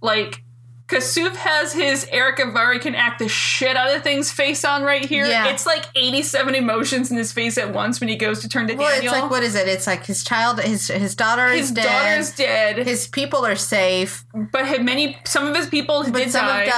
like. 0.00 0.42
Kasuf 0.90 1.36
has 1.36 1.72
his 1.72 2.06
Erick 2.10 2.38
Avari 2.38 2.80
can 2.80 2.94
act 2.94 3.18
the 3.20 3.28
shit 3.28 3.76
out 3.76 3.94
of 3.94 4.02
things 4.02 4.30
face 4.32 4.64
on 4.64 4.82
right 4.82 5.04
here. 5.04 5.24
Yeah. 5.26 5.48
It's 5.48 5.64
like 5.66 5.84
87 5.94 6.54
emotions 6.54 7.10
in 7.10 7.16
his 7.16 7.32
face 7.32 7.56
at 7.58 7.72
once 7.72 8.00
when 8.00 8.08
he 8.08 8.16
goes 8.16 8.40
to 8.40 8.48
turn 8.48 8.66
to 8.68 8.74
well, 8.74 8.88
Daniel. 8.90 9.12
it's 9.14 9.22
like 9.22 9.30
what 9.30 9.42
is 9.42 9.54
it? 9.54 9.68
It's 9.68 9.86
like 9.86 10.04
his 10.06 10.24
child, 10.24 10.60
his 10.60 10.88
his 10.88 11.14
daughter 11.14 11.48
his 11.48 11.66
is 11.66 11.72
dead. 11.72 11.84
His 12.16 12.30
daughter's 12.30 12.36
dead, 12.76 12.86
His 12.86 13.06
people 13.08 13.46
are 13.46 13.56
safe, 13.56 14.24
but 14.34 14.66
had 14.66 14.84
many 14.84 15.16
some 15.24 15.46
of 15.46 15.54
his 15.56 15.66
people 15.68 16.02
but 16.04 16.14
did 16.14 16.30
some 16.30 16.44
die. 16.46 16.64
have 16.64 16.68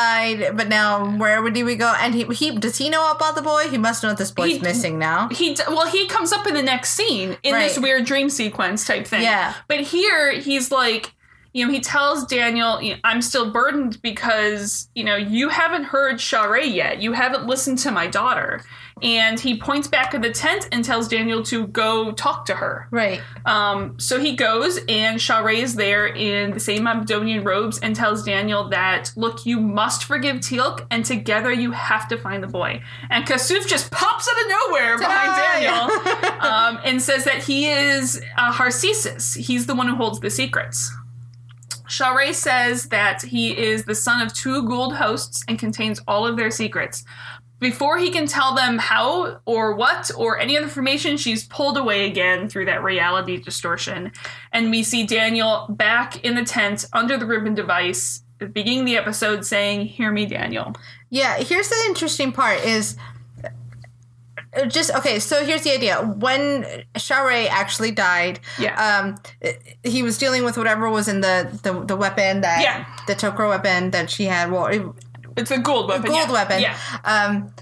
died. 0.41 0.57
But 0.57 0.69
now, 0.69 1.17
where 1.17 1.43
would 1.43 1.55
we 1.55 1.75
go? 1.77 1.93
And 2.01 2.15
he, 2.15 2.25
he 2.25 2.57
does 2.59 2.77
he 2.77 2.91
know 2.91 3.11
about 3.13 3.35
the 3.35 3.43
boy? 3.43 3.69
He 3.71 3.79
must 3.79 4.03
know 4.03 4.11
that 4.11 4.19
this 4.19 4.31
boy's 4.31 4.53
He- 4.53 4.59
missing 4.61 4.99
now. 4.99 5.29
he 5.31 5.57
well 5.69 5.87
he 5.87 6.07
comes 6.07 6.33
up 6.33 6.47
in 6.47 6.55
the 6.55 6.63
next 6.63 6.91
scene 6.91 7.37
in 7.43 7.55
this 7.55 7.79
weird 7.79 8.05
dream 8.05 8.29
sequence 8.29 8.87
type 8.87 9.07
thing 9.07 9.23
Yeah. 9.23 9.55
but 9.69 9.81
here 9.81 10.33
he's 10.33 10.71
like 10.71 11.13
you 11.53 11.67
know 11.67 11.73
he 11.73 11.81
tells 11.81 12.25
daniel 12.27 12.81
i'm 13.05 13.21
still 13.23 13.51
burdened 13.51 14.01
because 14.03 14.89
you 14.95 15.05
know 15.05 15.17
you 15.17 15.49
haven't 15.49 15.85
heard 15.85 16.21
Sha're 16.21 16.59
yet 16.61 17.01
you 17.01 17.13
haven't 17.13 17.47
listened 17.47 17.79
to 17.79 17.91
my 17.91 18.07
daughter 18.07 18.63
and 19.03 19.41
he 19.41 19.57
points 19.59 19.89
back 19.89 20.15
at 20.15 20.23
the 20.23 20.31
tent 20.31 20.69
and 20.73 20.85
tells 20.85 21.09
daniel 21.09 21.43
to 21.45 21.67
go 21.69 22.13
talk 22.13 22.47
to 22.47 22.55
her 22.55 22.89
Right. 22.91 23.21
um, 23.47 23.99
so 23.99 24.21
he 24.21 24.37
goes, 24.37 24.79
and 24.89 25.21
Sha're 25.21 25.51
is 25.51 25.75
there 25.75 26.07
in 26.07 26.53
the 26.53 26.61
same 26.61 26.85
Abydonian 26.85 27.45
robes 27.45 27.79
and 27.81 27.95
tells 27.95 28.25
Daniel 28.25 28.69
that, 28.71 29.13
look, 29.17 29.47
you 29.47 29.61
must 29.61 30.05
forgive 30.05 30.37
Teal'c, 30.37 30.87
and 30.91 31.05
together 31.05 31.53
you 31.53 31.71
have 31.73 32.09
to 32.09 32.17
find 32.17 32.43
the 32.43 32.47
boy. 32.49 32.83
And 33.11 33.25
Kasuf 33.27 33.67
just 33.67 33.91
pops 33.91 34.29
out 34.29 34.43
of 34.43 34.49
nowhere 34.49 34.99
behind 34.99 35.63
Daniel 35.63 36.41
um, 36.41 36.81
and 36.85 37.01
says 37.01 37.25
that 37.25 37.43
he 37.43 37.69
is 37.69 38.21
uh, 38.37 38.53
Harcesis. 38.53 39.37
He's 39.37 39.67
the 39.67 39.75
one 39.75 39.89
who 39.89 39.97
holds 39.97 40.21
the 40.21 40.31
secrets. 40.31 40.93
Sha're 41.93 42.33
says 42.33 42.89
that 42.89 43.21
he 43.21 43.57
is 43.57 43.85
the 43.85 43.95
son 43.95 44.23
of 44.23 44.33
two 44.33 44.63
Goa'uld 44.63 44.97
hosts 44.97 45.45
and 45.47 45.59
contains 45.59 46.01
all 46.09 46.27
of 46.27 46.39
their 46.39 46.51
secrets. 46.51 47.05
Before 47.59 47.99
he 47.99 48.11
can 48.11 48.27
tell 48.27 48.55
them 48.55 48.79
how 48.79 49.41
or 49.45 49.77
what 49.77 50.11
or 50.17 50.39
any 50.39 50.57
other 50.57 50.65
information, 50.65 51.19
she's 51.19 51.47
pulled 51.47 51.77
away 51.77 52.07
again 52.07 52.49
through 52.49 52.65
that 52.65 52.83
reality 52.83 53.37
distortion. 53.37 54.11
And 54.53 54.71
we 54.71 54.83
see 54.83 55.05
Daniel 55.05 55.67
back 55.69 56.25
in 56.25 56.35
the 56.35 56.45
tent 56.45 56.87
under 56.95 57.19
the 57.19 57.27
ribbon 57.27 57.55
device, 57.55 58.23
beginning 58.53 58.87
the 58.87 58.97
episode 58.97 59.45
saying, 59.45 59.87
Hear 59.87 60.11
me, 60.11 60.25
Daniel. 60.25 60.75
Yeah, 61.11 61.37
here's 61.37 61.69
the 61.69 61.85
interesting 61.89 62.33
part 62.33 62.65
is 62.65 62.97
just 64.69 64.91
okay, 64.95 65.19
so 65.19 65.45
here's 65.45 65.63
the 65.63 65.73
idea. 65.73 65.97
When 66.03 66.67
Sha're 66.97 67.49
actually 67.51 67.91
died, 67.93 68.41
Yeah. 68.59 68.75
um 68.77 69.17
he 69.83 70.03
was 70.03 70.19
dealing 70.19 70.45
with 70.45 70.57
whatever 70.59 70.91
was 70.91 71.09
in 71.09 71.21
the 71.23 71.49
the, 71.63 71.73
the 71.85 71.97
weapon 71.97 72.43
that 72.43 72.63
Yeah. 72.63 72.85
the 73.07 73.15
Tok'ra 73.15 73.49
weapon 73.49 73.91
that 73.93 74.11
she 74.11 74.25
had 74.27 74.51
well 74.53 74.67
it- 74.67 74.87
It's 75.37 75.51
a 75.51 75.57
Goa'uld 75.59 75.89
weapon. 75.89 76.11
Goa'uld 76.13 76.27
yeah. 76.27 76.33
weapon. 76.33 76.61
Yeah. 76.61 76.77
Um 77.05 77.53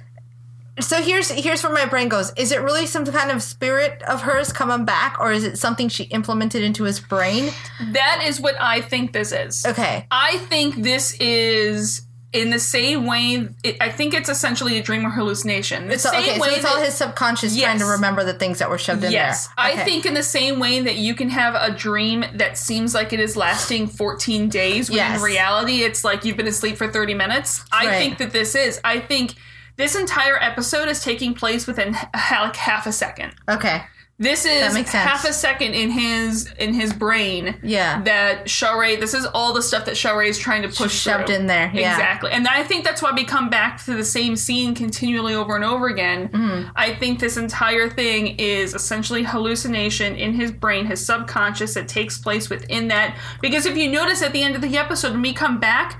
so 0.80 1.02
here's 1.02 1.28
here's 1.30 1.62
where 1.62 1.72
my 1.72 1.84
brain 1.86 2.08
goes. 2.08 2.32
Is 2.36 2.52
it 2.52 2.60
really 2.62 2.86
some 2.86 3.04
kind 3.04 3.30
of 3.30 3.42
spirit 3.42 4.02
of 4.04 4.22
hers 4.22 4.50
coming 4.52 4.84
back, 4.86 5.18
or 5.20 5.30
is 5.30 5.44
it 5.44 5.58
something 5.58 5.88
she 5.90 6.04
implemented 6.04 6.62
into 6.62 6.84
his 6.84 7.00
brain? 7.00 7.52
That 7.92 8.22
is 8.26 8.40
what 8.40 8.54
I 8.58 8.80
think 8.80 9.12
this 9.12 9.30
is. 9.30 9.66
Okay. 9.66 10.06
I 10.10 10.38
think 10.48 10.76
this 10.82 11.12
is 11.20 12.02
in 12.32 12.50
the 12.50 12.58
same 12.60 13.06
way. 13.06 13.48
It, 13.64 13.76
I 13.80 13.88
think 13.88 14.14
it's 14.14 14.28
essentially 14.28 14.78
a 14.78 14.82
dream 14.82 15.04
or 15.04 15.10
hallucination. 15.10 15.88
The 15.88 15.98
So 15.98 16.10
same 16.10 16.20
okay, 16.22 16.34
so 16.36 16.40
way 16.42 16.48
it's 16.50 16.64
all 16.64 16.80
his 16.80 16.94
subconscious 16.94 17.58
trying 17.58 17.78
to 17.80 17.86
remember 17.86 18.22
the 18.24 18.34
things 18.34 18.60
that 18.60 18.70
were 18.70 18.78
shoved 18.78 19.02
in 19.02 19.10
Yes, 19.10 19.46
there. 19.48 19.54
I 19.58 19.72
Okay. 19.72 19.84
think 19.84 20.06
in 20.06 20.14
the 20.14 20.22
same 20.22 20.60
way 20.60 20.80
that 20.80 20.96
you 20.96 21.14
can 21.14 21.28
have 21.30 21.54
a 21.56 21.74
dream 21.76 22.24
that 22.34 22.56
seems 22.56 22.94
like 22.94 23.12
it 23.12 23.18
is 23.20 23.36
lasting 23.36 23.88
14 23.88 24.48
days, 24.48 24.88
when 24.88 24.96
Yes. 24.98 25.16
in 25.18 25.22
reality 25.24 25.82
it's 25.82 26.04
like 26.04 26.24
you've 26.24 26.36
been 26.36 26.46
asleep 26.46 26.76
for 26.76 26.86
30 26.86 27.14
minutes. 27.14 27.64
I 27.72 27.86
Right. 27.86 27.98
think 27.98 28.18
that 28.18 28.30
this 28.32 28.54
is. 28.54 28.80
I 28.84 29.00
think 29.00 29.34
this 29.76 29.96
entire 29.96 30.40
episode 30.40 30.88
is 30.88 31.02
taking 31.02 31.34
place 31.34 31.66
within 31.66 31.96
like 32.14 32.54
half 32.56 32.86
a 32.86 32.92
second. 32.92 33.32
Okay. 33.48 33.82
This 34.20 34.44
is 34.44 34.76
half 34.90 35.24
a 35.24 35.32
second 35.32 35.72
in 35.72 35.90
his 35.90 36.52
in 36.58 36.74
his 36.74 36.92
brain. 36.92 37.58
Yeah. 37.62 38.02
That 38.02 38.50
Sha're, 38.50 39.00
this 39.00 39.14
is 39.14 39.24
all 39.24 39.54
the 39.54 39.62
stuff 39.62 39.86
that 39.86 39.96
Sha're 39.96 40.22
is 40.22 40.38
trying 40.38 40.60
to 40.60 40.68
push 40.68 40.92
Shoved 40.92 41.28
through. 41.28 41.36
in 41.36 41.46
there, 41.46 41.70
yeah. 41.72 41.94
Exactly. 41.94 42.30
And 42.30 42.46
I 42.46 42.62
think 42.62 42.84
that's 42.84 43.00
why 43.00 43.12
we 43.12 43.24
come 43.24 43.48
back 43.48 43.82
to 43.86 43.94
the 43.94 44.04
same 44.04 44.36
scene 44.36 44.74
continually 44.74 45.34
over 45.34 45.56
and 45.56 45.64
over 45.64 45.86
again. 45.86 46.28
Mm-hmm. 46.28 46.68
I 46.76 46.94
think 46.96 47.18
this 47.18 47.38
entire 47.38 47.88
thing 47.88 48.36
is 48.38 48.74
essentially 48.74 49.22
hallucination 49.22 50.14
in 50.16 50.34
his 50.34 50.52
brain, 50.52 50.84
his 50.84 51.04
subconscious 51.04 51.72
that 51.72 51.88
takes 51.88 52.18
place 52.18 52.50
within 52.50 52.88
that. 52.88 53.16
Because 53.40 53.64
if 53.64 53.74
you 53.74 53.90
notice 53.90 54.20
at 54.20 54.34
the 54.34 54.42
end 54.42 54.54
of 54.54 54.60
the 54.60 54.76
episode, 54.76 55.12
when 55.12 55.22
we 55.22 55.32
come 55.32 55.58
back, 55.58 55.98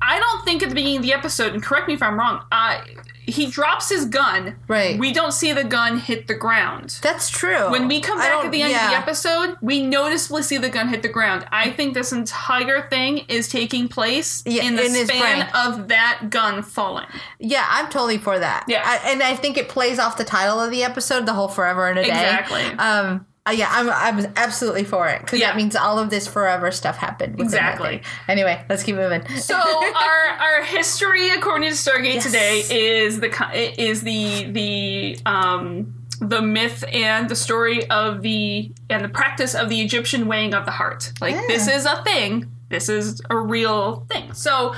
I 0.00 0.18
don't 0.18 0.42
think 0.46 0.62
at 0.62 0.70
the 0.70 0.74
beginning 0.74 0.98
of 0.98 1.02
the 1.02 1.12
episode, 1.12 1.52
and 1.52 1.62
correct 1.62 1.88
me 1.88 1.94
if 1.94 2.02
I'm 2.02 2.18
wrong, 2.18 2.44
uh, 2.50 2.80
he 3.26 3.46
drops 3.46 3.90
his 3.90 4.04
gun. 4.04 4.56
Right. 4.68 4.98
We 4.98 5.12
don't 5.12 5.32
see 5.32 5.52
the 5.52 5.64
gun 5.64 5.98
hit 5.98 6.28
the 6.28 6.34
ground. 6.34 6.98
That's 7.02 7.28
true. 7.28 7.70
When 7.70 7.88
we 7.88 8.00
come 8.00 8.18
back 8.18 8.44
at 8.44 8.52
the 8.52 8.62
end 8.62 8.72
of 8.74 8.90
the 8.90 8.96
episode, 8.96 9.56
we 9.60 9.82
noticeably 9.82 10.42
see 10.42 10.58
the 10.58 10.68
gun 10.68 10.88
hit 10.88 11.02
the 11.02 11.08
ground. 11.08 11.46
I 11.50 11.70
think 11.70 11.94
this 11.94 12.12
entire 12.12 12.88
thing 12.88 13.18
is 13.28 13.48
taking 13.48 13.88
place 13.88 14.42
Yeah, 14.46 14.62
in 14.62 14.76
the 14.76 14.84
in 14.84 15.06
span 15.06 15.48
of 15.54 15.88
that 15.88 16.28
gun 16.30 16.62
falling. 16.62 17.06
Yeah, 17.38 17.66
I'm 17.68 17.90
totally 17.90 18.18
for 18.18 18.38
that. 18.38 18.64
Yeah. 18.68 18.82
I, 18.84 19.10
and 19.10 19.22
I 19.22 19.34
think 19.34 19.58
it 19.58 19.68
plays 19.68 19.98
off 19.98 20.16
the 20.16 20.24
title 20.24 20.60
of 20.60 20.70
the 20.70 20.84
episode, 20.84 21.26
the 21.26 21.32
whole 21.32 21.48
forever 21.48 21.88
and 21.88 21.98
a 21.98 22.04
day. 22.04 22.08
Exactly. 22.10 22.62
Um. 22.78 23.26
Uh, 23.46 23.52
yeah, 23.52 23.68
I'm 23.70 23.88
I'm 23.90 24.32
absolutely 24.36 24.84
for 24.84 25.08
it 25.08 25.20
because 25.20 25.38
Yeah. 25.40 25.48
that 25.48 25.56
means 25.56 25.76
all 25.76 25.98
of 25.98 26.10
this 26.10 26.26
forever 26.26 26.70
stuff 26.72 26.96
happened. 26.96 27.40
Exactly. 27.40 28.02
Anyway, 28.28 28.64
let's 28.68 28.82
keep 28.82 28.96
moving. 28.96 29.26
So 29.38 29.54
our 29.56 30.26
our 30.38 30.62
history, 30.64 31.30
according 31.30 31.68
to 31.70 31.74
Stargate 31.76 32.14
Yes. 32.14 32.24
today, 32.24 32.58
is 32.70 33.20
the 33.20 33.80
is 33.80 34.02
the 34.02 34.44
the 34.50 35.18
um 35.26 35.94
the 36.20 36.40
myth 36.40 36.82
and 36.92 37.28
the 37.28 37.36
story 37.36 37.88
of 37.90 38.22
the 38.22 38.72
and 38.88 39.04
the 39.04 39.08
practice 39.08 39.54
of 39.54 39.68
the 39.68 39.80
Egyptian 39.82 40.26
weighing 40.26 40.54
of 40.54 40.64
the 40.64 40.70
heart. 40.72 41.12
Like 41.20 41.34
Yeah. 41.34 41.42
this 41.46 41.68
is 41.68 41.84
a 41.86 42.02
thing. 42.04 42.50
This 42.68 42.88
is 42.88 43.20
a 43.30 43.36
real 43.36 44.06
thing. 44.10 44.32
So 44.32 44.74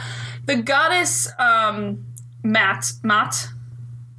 the 0.46 0.56
goddess 0.56 1.28
um 1.38 2.04
Mat 2.42 2.92
Mat 3.02 3.48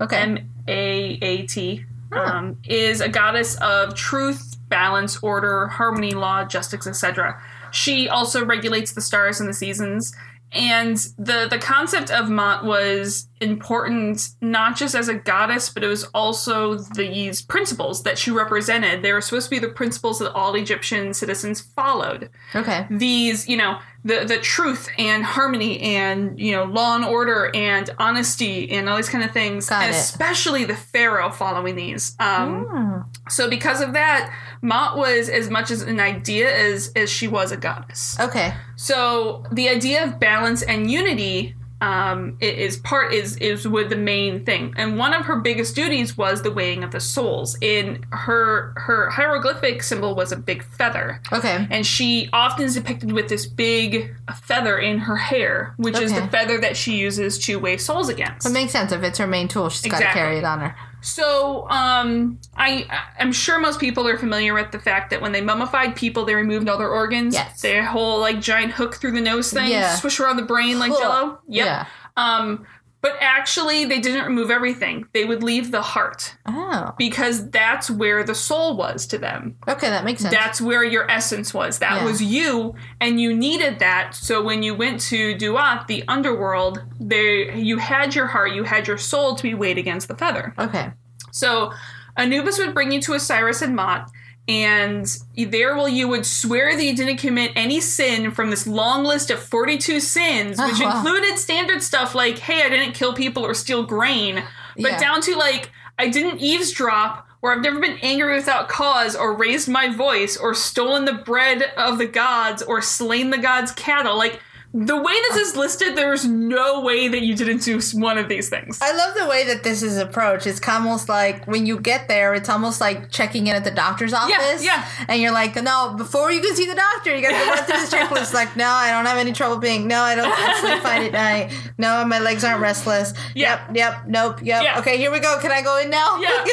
okay. 0.02 0.18
M 0.18 0.38
A 0.68 1.20
A 1.22 1.46
T, 1.46 1.86
um, 2.12 2.58
is 2.68 3.02
a 3.02 3.10
goddess 3.10 3.56
of 3.62 3.96
truth, 3.96 4.58
balance, 4.68 5.22
order, 5.24 5.68
harmony, 5.68 6.12
law, 6.12 6.44
justice, 6.44 6.88
etc. 6.88 7.42
She 7.72 8.10
also 8.10 8.46
regulates 8.46 8.94
the 8.94 9.02
stars 9.02 9.40
and 9.40 9.48
the 9.48 9.54
seasons. 9.54 10.16
And 10.52 10.98
the 11.18 11.48
the 11.50 11.60
concept 11.60 12.10
of 12.10 12.30
Mot 12.30 12.66
was 12.66 13.28
important 13.42 14.30
not 14.42 14.76
just 14.76 14.96
as 14.96 15.08
a 15.08 15.14
goddess, 15.14 15.70
but 15.70 15.84
it 15.84 15.88
was 15.88 16.04
also 16.14 16.76
these 16.76 17.42
principles 17.42 18.04
that 18.04 18.18
she 18.18 18.32
represented. 18.32 19.02
They 19.02 19.14
were 19.14 19.22
supposed 19.22 19.46
to 19.46 19.52
be 19.52 19.60
the 19.60 19.70
principles 19.70 20.20
that 20.20 20.34
all 20.34 20.56
Egyptian 20.56 21.14
citizens 21.14 21.62
followed. 21.62 22.30
Okay. 22.56 22.86
These, 22.90 23.48
you 23.48 23.58
know, 23.58 23.80
the 24.04 24.24
the 24.26 24.38
truth 24.38 24.88
and 24.98 25.26
harmony 25.26 25.82
and 25.82 26.40
you 26.40 26.54
know 26.54 26.64
law 26.64 26.96
and 26.96 27.04
order 27.04 27.52
and 27.54 27.90
honesty 27.98 28.72
and 28.72 28.88
all 28.88 28.96
these 28.96 29.10
kind 29.10 29.24
of 29.24 29.32
things. 29.32 29.68
Got 29.68 29.84
and 29.84 29.94
it. 29.94 29.98
especially 29.98 30.64
the 30.64 30.76
pharaoh 30.76 31.32
following 31.32 31.76
these. 31.76 32.16
Um, 32.20 32.66
Hmm. 32.70 33.02
So 33.30 33.50
because 33.50 33.82
of 33.82 33.94
that, 33.94 34.34
Mot 34.62 34.98
was 34.98 35.30
as 35.30 35.50
much 35.50 35.72
as 35.72 35.82
an 35.82 36.00
idea 36.00 36.56
as 36.56 36.92
as 36.96 37.10
she 37.10 37.28
was 37.28 37.52
a 37.52 37.58
goddess. 37.58 38.20
Okay. 38.20 38.54
So 38.76 39.44
the 39.52 39.70
idea 39.70 40.04
of 40.04 40.20
balance 40.20 40.62
and 40.62 40.90
unity 40.90 41.56
um, 41.82 42.38
is 42.42 42.78
part 42.78 43.14
is 43.14 43.38
is 43.38 43.68
with 43.68 43.90
the 43.90 43.96
main 43.96 44.44
thing, 44.46 44.74
and 44.78 44.98
one 44.98 45.14
of 45.14 45.26
her 45.26 45.38
biggest 45.38 45.76
duties 45.76 46.18
was 46.18 46.42
the 46.42 46.52
weighing 46.52 46.84
of 46.84 46.92
the 46.92 47.00
souls. 47.00 47.58
In 47.62 48.04
her 48.12 48.74
her 48.76 49.10
hieroglyphic 49.10 49.82
symbol 49.84 50.16
was 50.16 50.32
a 50.32 50.36
big 50.36 50.64
feather, 50.64 51.22
Okay. 51.32 51.68
and 51.72 51.86
she 51.86 52.30
often 52.34 52.66
is 52.66 52.76
depicted 52.76 53.12
with 53.12 53.30
this 53.30 53.46
big 53.46 54.14
feather 54.44 54.78
in 54.78 55.00
her 55.00 55.16
hair, 55.16 55.74
which 55.78 55.98
is 56.00 56.14
the 56.14 56.28
feather 56.28 56.60
that 56.60 56.76
she 56.76 56.98
uses 56.98 57.40
to 57.46 57.58
weigh 57.60 57.78
souls 57.78 58.10
against. 58.10 58.46
It 58.46 58.52
makes 58.52 58.72
sense 58.74 58.92
if 58.92 59.02
it's 59.04 59.18
her 59.18 59.28
main 59.28 59.48
tool. 59.48 59.70
She's 59.70 59.92
got 59.92 60.00
to 60.00 60.06
carry 60.06 60.38
it 60.38 60.44
on 60.44 60.60
her. 60.60 60.76
So, 61.02 61.70
um, 61.70 62.40
I 62.58 62.86
I'm 63.20 63.32
sure 63.32 63.60
most 63.60 63.80
people 63.80 64.08
are 64.08 64.18
familiar 64.18 64.54
with 64.54 64.72
the 64.72 64.80
fact 64.80 65.10
that 65.12 65.22
when 65.22 65.32
they 65.32 65.42
mummified 65.42 65.96
people, 65.96 66.26
they 66.26 66.36
removed 66.36 66.68
all 66.70 66.78
their 66.78 66.90
organs. 66.92 67.34
Yes. 67.34 67.62
Their 67.62 67.86
whole 67.86 68.20
like 68.20 68.42
giant 68.42 68.72
hook 68.74 68.96
through 68.96 69.12
the 69.14 69.22
nose 69.22 69.52
thing, 69.52 69.70
Yeah. 69.72 69.96
swish 69.96 70.20
around 70.20 70.38
the 70.38 70.44
brain 70.44 70.78
like 70.80 70.92
Huh. 70.92 71.00
Jello. 71.00 71.40
Yep. 71.48 71.66
Yeah. 71.66 71.86
Um, 72.18 72.66
but 73.02 73.14
actually, 73.22 73.86
they 73.86 74.00
didn't 74.00 74.26
remove 74.26 74.52
everything. 74.52 75.06
They 75.14 75.24
would 75.26 75.42
leave 75.44 75.72
the 75.72 75.82
heart 75.82 76.36
Oh. 76.46 76.94
because 76.98 77.50
that's 77.50 77.90
where 77.90 78.24
the 78.24 78.36
soul 78.36 78.76
was 78.76 79.08
to 79.08 79.18
them. 79.18 79.56
Okay, 79.68 79.90
that 79.90 80.04
makes 80.04 80.22
sense. 80.22 80.34
That's 80.34 80.60
where 80.60 80.84
your 80.84 81.10
essence 81.10 81.54
was. 81.54 81.80
That 81.80 81.98
Yeah. 82.02 82.04
was 82.06 82.22
you, 82.22 82.76
and 83.00 83.20
you 83.22 83.34
needed 83.36 83.80
that. 83.80 84.16
So 84.16 84.42
when 84.42 84.64
you 84.64 84.76
went 84.76 85.00
to 85.02 85.36
Duat, 85.36 85.88
the 85.88 86.04
underworld, 86.08 86.84
there 87.00 87.52
you 87.56 87.78
had 87.78 88.16
your 88.16 88.28
heart, 88.28 88.52
you 88.54 88.64
had 88.64 88.88
your 88.88 88.98
soul 88.98 89.36
to 89.36 89.44
be 89.44 89.54
weighed 89.54 89.78
against 89.78 90.08
the 90.08 90.16
feather. 90.16 90.54
okay. 90.60 90.92
So 91.32 91.72
Anubis 92.18 92.58
would 92.60 92.74
bring 92.74 92.92
you 92.92 93.00
to 93.04 93.14
Osiris 93.14 93.62
and 93.62 93.78
Ma'at, 93.78 94.10
and 94.50 95.08
there 95.38 95.76
will 95.76 95.88
you 95.88 96.08
would 96.08 96.26
swear 96.26 96.76
that 96.76 96.84
you 96.84 96.96
didn't 96.96 97.18
commit 97.18 97.52
any 97.56 97.80
sin 97.80 98.32
from 98.32 98.50
this 98.50 98.66
long 98.66 99.04
list 99.04 99.30
of 99.30 99.40
42 99.42 100.00
sins, 100.00 100.58
which 100.60 100.82
Oh, 100.82 100.86
wow. 100.86 100.98
included 100.98 101.38
standard 101.38 101.84
stuff 101.84 102.16
like, 102.16 102.40
hey, 102.40 102.64
I 102.64 102.70
didn't 102.70 102.94
kill 102.94 103.14
people 103.14 103.46
or 103.46 103.54
steal 103.54 103.84
grain, 103.84 104.44
but 104.76 104.92
Yeah. 104.92 105.00
down 105.00 105.22
to 105.22 105.36
like, 105.36 105.72
I 106.00 106.10
didn't 106.10 106.40
eavesdrop. 106.40 107.28
Or 107.42 107.54
I've 107.54 107.62
never 107.62 107.80
been 107.80 107.98
angry 108.02 108.36
without 108.36 108.68
cause, 108.68 109.16
or 109.16 109.34
raised 109.34 109.70
my 109.70 109.88
voice, 109.88 110.36
or 110.36 110.54
stolen 110.54 111.06
the 111.06 111.14
bread 111.14 111.72
of 111.78 111.98
the 111.98 112.06
gods, 112.06 112.62
or 112.62 112.82
slain 112.82 113.30
the 113.30 113.38
gods' 113.38 113.72
cattle. 113.72 114.18
Like, 114.18 114.42
the 114.72 114.96
way 115.02 115.14
this 115.30 115.36
is 115.48 115.56
listed, 115.56 115.96
there's 115.96 116.26
no 116.26 116.82
way 116.82 117.08
that 117.08 117.22
you 117.24 117.36
didn't 117.36 117.64
do 117.64 117.80
one 117.94 118.20
of 118.20 118.30
these 118.30 118.50
things. 118.50 118.78
I 118.82 118.96
love 118.96 119.16
the 119.18 119.26
way 119.28 119.44
that 119.48 119.64
this 119.64 119.82
is 119.82 119.98
approached. 119.98 120.46
It's 120.46 120.62
almost 120.68 121.10
like 121.10 121.46
when 121.48 121.66
you 121.66 121.80
get 121.80 122.08
there, 122.08 122.36
it's 122.36 122.50
almost 122.50 122.80
like 122.80 123.10
checking 123.10 123.48
in 123.48 123.56
at 123.56 123.64
the 123.64 123.72
doctor's 123.72 124.14
office. 124.14 124.64
yeah. 124.64 124.86
yeah. 125.00 125.06
And 125.08 125.22
you're 125.22 125.32
like, 125.32 125.56
no, 125.56 125.96
before 125.98 126.32
you 126.32 126.40
can 126.42 126.56
see 126.56 126.66
the 126.68 126.76
doctor, 126.76 127.16
you 127.16 127.22
gotta 127.24 127.34
go 127.44 127.52
run 127.52 127.64
through 127.66 127.78
this 127.80 127.90
checklist. 127.94 128.34
Like, 128.36 128.56
no, 128.56 128.68
I 128.70 128.92
don't 128.92 129.06
have 129.08 129.18
any 129.18 129.34
trouble 129.34 129.58
being. 129.58 129.88
No, 129.88 130.02
I 130.02 130.14
don't 130.14 130.32
I 130.32 130.60
sleep 130.60 130.84
fine 130.84 131.02
at 131.04 131.12
night. 131.14 131.52
No, 131.80 132.04
my 132.04 132.20
legs 132.20 132.44
aren't 132.44 132.60
restless. 132.62 133.14
Yeah. 133.34 133.66
Yep, 133.70 133.76
yep, 133.78 134.06
nope, 134.08 134.40
yep. 134.44 134.64
Yeah. 134.64 134.80
Okay, 134.80 134.98
here 134.98 135.12
we 135.12 135.20
go. 135.22 135.40
Can 135.42 135.50
I 135.52 135.62
go 135.62 135.78
in 135.80 135.90
now? 135.90 136.20
Yeah. 136.20 136.46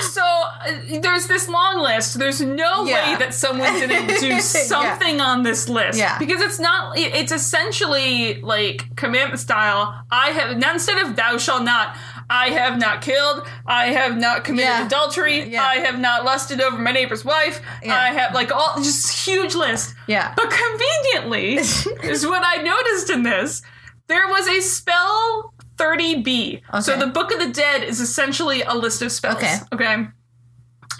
so 0.10 0.22
uh, 0.22 1.00
there's 1.00 1.28
this 1.28 1.48
long 1.48 1.78
list. 1.80 2.18
There's 2.18 2.40
no 2.40 2.82
way 2.84 3.14
that 3.20 3.32
someone 3.32 3.72
didn't 3.74 4.08
do 4.20 4.40
something 4.40 5.20
on 5.20 5.44
this 5.44 5.68
list. 5.68 5.98
Yeah. 5.98 6.18
Because 6.18 6.40
it's 6.42 6.58
not. 6.58 6.98
it- 6.98 7.14
It's 7.14 7.29
essentially 7.32 8.40
like 8.40 8.94
commandment 8.96 9.40
style. 9.40 10.04
I 10.10 10.28
have 10.30 10.56
now 10.56 10.72
instead 10.72 10.98
of 10.98 11.16
thou 11.16 11.36
shalt 11.38 11.62
not. 11.64 11.96
I 12.28 12.50
have 12.50 12.78
not 12.78 13.02
killed. 13.02 13.46
I 13.66 13.86
have 13.86 14.16
not 14.16 14.44
committed 14.44 14.68
Yeah. 14.68 14.86
adultery. 14.86 15.50
Yeah. 15.50 15.64
I 15.64 15.76
have 15.76 15.98
not 15.98 16.24
lusted 16.24 16.60
over 16.60 16.78
my 16.78 16.92
neighbor's 16.92 17.24
wife. 17.24 17.60
Yeah. 17.82 17.94
I 17.96 18.08
have 18.12 18.34
like 18.34 18.52
all 18.52 18.76
just 18.76 19.26
huge 19.26 19.54
list. 19.56 19.94
Yeah. 20.06 20.32
But 20.36 20.48
conveniently 20.50 21.54
is 22.04 22.26
what 22.26 22.42
I 22.44 22.62
noticed 22.62 23.10
in 23.10 23.24
this. 23.24 23.62
There 24.06 24.28
was 24.28 24.46
a 24.48 24.60
spell 24.60 25.54
30B. 25.76 26.62
So 26.82 26.96
the 26.96 27.06
Book 27.08 27.32
of 27.32 27.40
the 27.40 27.48
Dead 27.50 27.82
is 27.82 28.00
essentially 28.00 28.62
a 28.62 28.74
list 28.74 29.02
of 29.02 29.10
spells. 29.10 29.36
Okay. 29.36 29.56
Okay. 29.72 30.06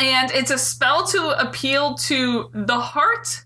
And 0.01 0.31
it's 0.33 0.51
a 0.51 0.59
spell 0.59 1.07
to 1.09 1.41
appeal 1.41 1.95
to 1.95 2.51
the 2.55 2.79
heart, 2.79 3.45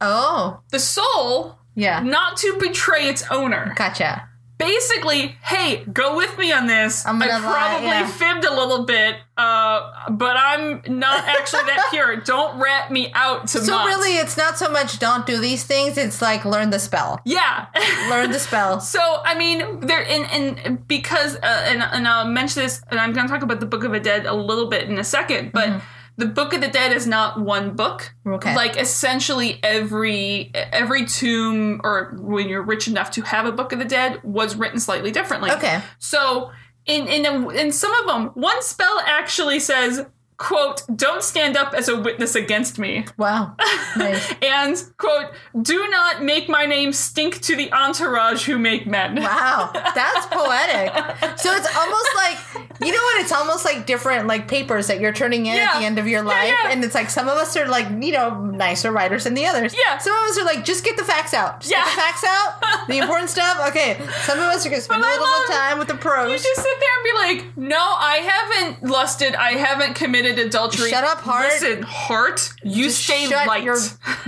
Oh, 0.00 0.60
the 0.70 0.78
soul, 0.78 1.55
yeah. 1.76 2.00
not 2.00 2.36
to 2.38 2.58
betray 2.58 3.08
its 3.08 3.22
owner. 3.30 3.72
Gotcha. 3.76 4.28
Basically, 4.58 5.36
hey, 5.42 5.84
go 5.92 6.16
with 6.16 6.38
me 6.38 6.50
on 6.50 6.66
this. 6.66 7.04
I'm 7.04 7.20
I 7.20 7.28
gonna 7.28 7.46
lie, 7.46 7.52
probably 7.52 7.88
yeah. 7.88 8.06
fibbed 8.06 8.44
a 8.46 8.54
little 8.54 8.86
bit, 8.86 9.16
uh, 9.36 10.08
but 10.10 10.34
I'm 10.38 10.80
not 10.88 11.28
actually 11.28 11.64
that 11.64 11.88
pure. 11.92 12.16
Don't 12.16 12.58
rat 12.58 12.90
me 12.90 13.12
out 13.12 13.48
to 13.48 13.60
So 13.62 13.84
really, 13.84 14.16
it's 14.16 14.38
not 14.38 14.56
so 14.56 14.70
much 14.70 14.98
don't 14.98 15.26
do 15.26 15.42
these 15.42 15.64
things. 15.64 15.98
It's 15.98 16.22
like 16.22 16.46
learn 16.46 16.70
the 16.70 16.78
spell. 16.78 17.20
yeah. 17.26 17.66
Learn 18.08 18.30
the 18.30 18.38
spell. 18.38 18.80
So 18.96 19.20
I 19.26 19.36
mean, 19.36 19.80
there 19.80 20.02
and 20.06 20.58
and 20.58 20.88
because 20.88 21.36
uh, 21.36 21.66
and 21.68 21.82
and 21.82 22.08
I'll 22.08 22.24
mention 22.24 22.62
this, 22.62 22.80
and 22.90 22.98
I'm 22.98 23.12
going 23.12 23.26
to 23.26 23.32
talk 23.32 23.42
about 23.42 23.60
the 23.60 23.66
Book 23.66 23.84
of 23.84 23.92
the 23.92 24.00
Dead 24.00 24.24
a 24.24 24.34
little 24.34 24.68
bit 24.70 24.88
in 24.88 24.98
a 24.98 25.04
second, 25.04 25.52
but. 25.52 25.82
The 26.18 26.26
Book 26.26 26.54
of 26.54 26.60
the 26.62 26.68
Dead 26.68 26.92
is 26.92 27.06
not 27.06 27.38
one 27.40 27.74
book. 27.76 28.14
Okay. 28.26 28.54
Like 28.54 28.76
essentially 28.80 29.60
every 29.62 30.50
every 30.54 31.04
tomb 31.04 31.80
or 31.84 32.16
when 32.18 32.48
you're 32.48 32.62
rich 32.62 32.88
enough 32.88 33.10
to 33.12 33.22
have 33.22 33.44
a 33.46 33.52
Book 33.52 33.72
of 33.72 33.78
the 33.78 33.84
Dead 33.84 34.20
was 34.22 34.56
written 34.56 34.80
slightly 34.80 35.10
differently. 35.10 35.50
Okay. 35.50 35.80
So 35.98 36.50
in 36.86 37.06
in 37.06 37.50
in 37.50 37.72
some 37.72 37.92
of 37.92 38.06
them, 38.06 38.28
one 38.34 38.62
spell 38.62 39.00
actually 39.04 39.60
says, 39.60 40.06
"quote 40.38 40.82
Don't 40.94 41.22
stand 41.22 41.56
up 41.56 41.74
as 41.74 41.88
a 41.88 42.00
witness 42.00 42.34
against 42.34 42.78
me." 42.78 43.04
Wow. 43.18 43.54
Nice. 43.96 44.34
and 44.42 44.76
quote 44.98 45.32
do 45.62 45.88
not 45.88 46.22
make 46.22 46.50
my 46.50 46.66
name 46.66 46.92
stink 46.92 47.40
to 47.40 47.56
the 47.56 47.72
entourage 47.72 48.44
who 48.44 48.58
make 48.58 48.86
men 48.86 49.16
Wow, 49.16 49.70
that's 49.72 50.26
poetic. 50.26 50.92
So 51.38 51.54
it's 51.54 51.74
almost 51.74 52.08
like 52.14 52.65
you 52.80 52.92
know 52.92 53.02
what? 53.02 53.20
It's 53.22 53.32
almost 53.32 53.64
like 53.64 53.86
different 53.86 54.26
like 54.26 54.48
papers 54.48 54.86
that 54.88 55.00
you're 55.00 55.12
turning 55.12 55.46
in 55.46 55.56
Yeah. 55.56 55.70
at 55.74 55.78
the 55.80 55.86
end 55.86 55.98
of 55.98 56.06
your 56.06 56.22
life, 56.22 56.48
yeah. 56.48 56.70
and 56.70 56.82
it's 56.84 56.94
like 56.94 57.10
some 57.10 57.28
of 57.28 57.36
us 57.38 57.56
are 57.56 57.66
like 57.66 57.86
you 58.02 58.12
know 58.12 58.40
nicer 58.44 58.90
writers 58.92 59.24
than 59.24 59.34
the 59.34 59.46
others. 59.46 59.74
Yeah. 59.76 59.98
Some 59.98 60.14
of 60.16 60.30
us 60.30 60.38
are 60.38 60.44
like 60.44 60.64
just 60.64 60.84
get 60.84 60.96
the 60.96 61.04
facts 61.04 61.34
out. 61.34 61.60
Just 61.60 61.72
Yeah. 61.72 61.84
get 61.84 61.94
the 61.94 62.00
facts 62.00 62.24
out. 62.24 62.86
The 62.88 62.98
important 63.02 63.30
stuff. 63.30 63.68
Okay. 63.68 63.96
Some 64.22 64.38
of 64.38 64.44
us 64.44 64.64
are 64.66 64.70
gonna 64.70 64.82
spend 64.82 65.02
But 65.02 65.08
a 65.08 65.10
little 65.10 65.26
bit 65.26 65.30
love- 65.32 65.44
of 65.44 65.50
um, 65.50 65.56
time 65.56 65.78
with 65.78 65.88
the 65.88 65.94
pros. 65.96 66.30
you 66.32 66.38
just 66.38 66.56
sit 66.62 66.76
there 66.80 66.90
and 66.96 67.04
be 67.04 67.12
like 67.42 67.56
no 67.56 67.76
i 67.78 68.16
haven't 68.16 68.82
lusted 68.82 69.34
i 69.34 69.52
haven't 69.52 69.94
committed 69.94 70.38
adultery 70.38 70.90
Shut 70.90 71.04
up, 71.04 71.18
heart. 71.18 71.44
listen 71.44 71.82
heart 71.82 72.52
you 72.62 72.84
Just 72.84 73.04
stay 73.04 73.26
shut 73.26 73.46
light 73.46 73.62
your 73.64 73.76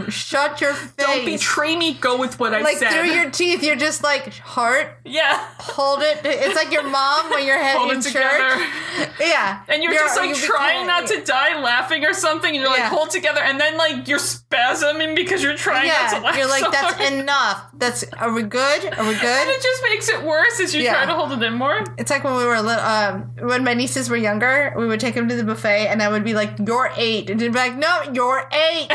shut 0.08 0.60
your 0.60 0.74
face. 0.74 0.92
don't 0.96 1.24
betray 1.24 1.76
me 1.76 1.94
go 1.94 2.18
with 2.18 2.38
what 2.40 2.54
i 2.54 2.60
like 2.60 2.78
said 2.78 2.90
through 2.90 3.10
your 3.10 3.30
teeth, 3.30 3.62
you're 3.62 3.76
just 3.76 4.02
like 4.02 4.32
heart. 4.38 4.96
yeah 5.04 5.44
Hold 5.58 6.00
it. 6.02 6.20
It's 6.24 6.54
like 6.56 6.72
your 6.72 6.82
mom 6.88 7.30
when 7.30 7.46
you're 7.46 7.62
hold 7.62 7.92
in 7.92 8.00
church. 8.00 8.14
Together 8.38 9.12
Yeah, 9.20 9.62
and 9.68 9.82
you're, 9.82 9.92
just 9.92 10.16
like 10.16 10.28
you 10.30 10.34
trying 10.36 10.86
not 10.86 11.06
to 11.08 11.20
die 11.22 11.60
laughing 11.60 12.04
or 12.04 12.14
something 12.14 12.50
and 12.54 12.60
you're 12.62 12.70
like 12.70 12.78
Yeah. 12.80 12.88
hold 12.90 13.10
together 13.10 13.40
and 13.40 13.60
then 13.60 13.76
like 13.76 14.08
you're 14.08 14.18
spasming 14.18 15.14
because 15.14 15.42
you're 15.42 15.56
trying 15.56 15.88
not 15.88 16.10
to 16.10 16.16
Yeah, 16.16 16.22
laugh 16.22 16.36
you're 16.36 16.48
like 16.48 16.64
so 16.64 16.70
that's 16.70 16.94
hard. 16.94 17.12
enough. 17.12 17.64
That's 17.74 18.04
are 18.18 18.32
we 18.32 18.42
good? 18.42 18.84
Are 18.98 19.06
we 19.06 19.14
good? 19.14 19.24
and 19.24 19.50
it 19.50 19.62
just 19.62 19.82
makes 19.84 20.08
it 20.08 20.22
worse 20.22 20.60
as 20.60 20.74
you 20.74 20.82
Yeah. 20.82 20.94
try 20.94 21.06
to 21.06 21.14
hold 21.14 21.32
it 21.32 21.42
in 21.42 21.54
more 21.54 21.82
It's 21.98 22.10
like 22.10 22.24
when 22.24 22.36
we 22.36 22.44
were 22.44 22.60
little. 22.60 22.84
Um, 22.84 23.30
when 23.40 23.64
my 23.64 23.74
nieces 23.74 24.08
were 24.10 24.16
younger, 24.16 24.72
we 24.76 24.86
would 24.86 25.00
take 25.00 25.14
them 25.14 25.28
to 25.28 25.36
the 25.36 25.44
buffet, 25.44 25.88
and 25.88 26.02
I 26.02 26.08
would 26.08 26.24
be 26.24 26.34
like, 26.34 26.52
"You're 26.64 26.90
eight. 26.96 27.28
and 27.30 27.38
they'd 27.40 27.52
be 27.52 27.58
like, 27.58 27.76
"No, 27.76 28.02
you're 28.12 28.48
eight. 28.52 28.88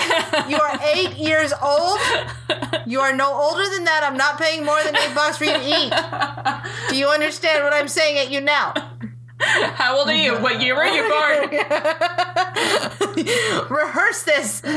You 0.47 0.57
are 0.59 0.79
eight 0.93 1.13
years 1.17 1.53
old. 1.61 1.99
You 2.85 2.99
are 3.01 3.13
no 3.15 3.33
older 3.33 3.67
than 3.69 3.83
that. 3.85 4.01
I'm 4.03 4.17
not 4.17 4.37
paying 4.39 4.65
more 4.65 4.81
than 4.83 4.95
eight 4.97 5.13
bucks 5.15 5.37
for 5.37 5.45
you 5.45 5.53
to 5.53 5.63
eat. 5.63 5.93
Do 6.89 6.95
you 6.97 7.07
understand 7.07 7.63
what 7.63 7.73
I'm 7.73 7.87
saying 7.87 8.17
at 8.17 8.31
you 8.31 8.41
now? 8.41 8.73
How 9.75 9.97
old 9.97 10.07
are 10.09 10.15
you? 10.15 10.35
What 10.37 10.61
year 10.61 10.75
were 10.75 10.85
you 10.85 11.03
born? 11.09 11.49
Rehearse 13.69 14.23
this. 14.23 14.61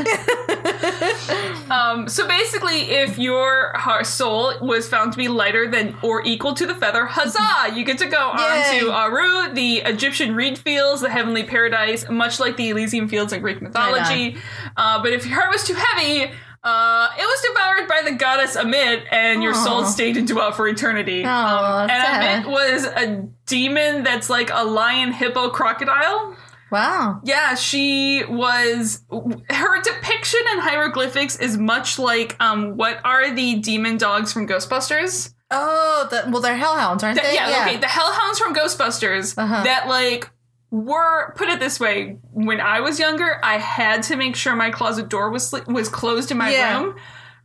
Um, 1.69 2.07
so 2.07 2.25
basically, 2.27 2.91
if 2.91 3.19
your 3.19 3.73
heart 3.75 4.07
soul 4.07 4.53
was 4.61 4.87
found 4.87 5.11
to 5.11 5.17
be 5.17 5.27
lighter 5.27 5.69
than 5.69 5.97
or 6.01 6.25
equal 6.25 6.53
to 6.53 6.65
the 6.65 6.73
feather, 6.73 7.05
huzzah! 7.05 7.75
You 7.75 7.83
get 7.83 7.97
to 7.97 8.05
go 8.05 8.29
on 8.29 8.39
Yay. 8.73 8.79
to 8.79 8.91
Aru, 8.91 9.53
the 9.53 9.79
Egyptian 9.79 10.33
reed 10.33 10.57
fields, 10.57 11.01
the 11.01 11.09
heavenly 11.09 11.43
paradise, 11.43 12.09
much 12.09 12.39
like 12.39 12.55
the 12.55 12.69
Elysian 12.69 13.09
fields 13.09 13.33
in 13.33 13.41
Greek 13.41 13.61
mythology. 13.61 14.37
Uh, 14.77 15.01
but 15.01 15.11
if 15.11 15.25
your 15.25 15.35
heart 15.37 15.51
was 15.51 15.65
too 15.65 15.75
heavy, 15.75 16.31
Uh, 16.63 17.07
it 17.17 17.21
was 17.21 17.41
devoured 17.47 17.87
by 17.87 18.01
the 18.09 18.17
goddess 18.17 18.57
Amit, 18.57 19.03
and 19.11 19.41
your 19.43 19.53
soul 19.53 19.85
stayed 19.85 20.17
and 20.17 20.27
dwelt 20.27 20.55
for 20.55 20.67
eternity. 20.67 21.23
Um, 21.23 21.89
and 21.89 21.91
sad. 21.91 22.43
Amit 22.45 22.49
was 22.49 22.85
a 22.85 23.27
demon 23.45 24.03
that's 24.03 24.29
like 24.29 24.49
a 24.53 24.63
lion, 24.65 25.11
hippo, 25.13 25.49
crocodile. 25.49 26.35
Wow. 26.71 27.21
Yeah, 27.23 27.55
she 27.55 28.23
was. 28.27 29.01
Her 29.49 29.81
depiction 29.81 30.41
in 30.51 30.59
hieroglyphics 30.59 31.37
is 31.37 31.57
much 31.57 31.97
like 31.97 32.35
um, 32.41 32.75
what 32.75 32.99
are 33.05 33.31
the 33.33 33.55
demon 33.59 33.97
dogs 33.97 34.33
from 34.33 34.47
Ghostbusters? 34.47 35.33
Oh, 35.49 36.07
the, 36.11 36.29
well, 36.29 36.41
they're 36.41 36.57
hellhounds, 36.57 37.03
aren't 37.05 37.15
That- 37.15 37.23
they? 37.23 37.35
yeah, 37.35 37.61
okay, 37.65 37.77
the 37.77 37.87
hellhounds 37.87 38.37
from 38.37 38.53
Ghostbusters 38.53 39.37
Uh-huh. 39.37 39.63
that 39.63 39.87
like 39.87 40.29
were 40.71 41.33
put 41.35 41.47
it 41.49 41.59
this 41.59 41.79
way 41.79 42.17
when 42.31 42.59
I 42.59 42.81
was 42.81 42.99
younger, 42.99 43.39
I 43.43 43.57
had 43.57 44.03
to 44.03 44.15
make 44.15 44.35
sure 44.35 44.55
my 44.55 44.69
closet 44.69 45.09
door 45.09 45.29
was 45.29 45.53
was 45.67 45.89
closed 45.89 46.31
in 46.31 46.37
my 46.37 46.51
Yeah. 46.51 46.79
room. 46.81 46.95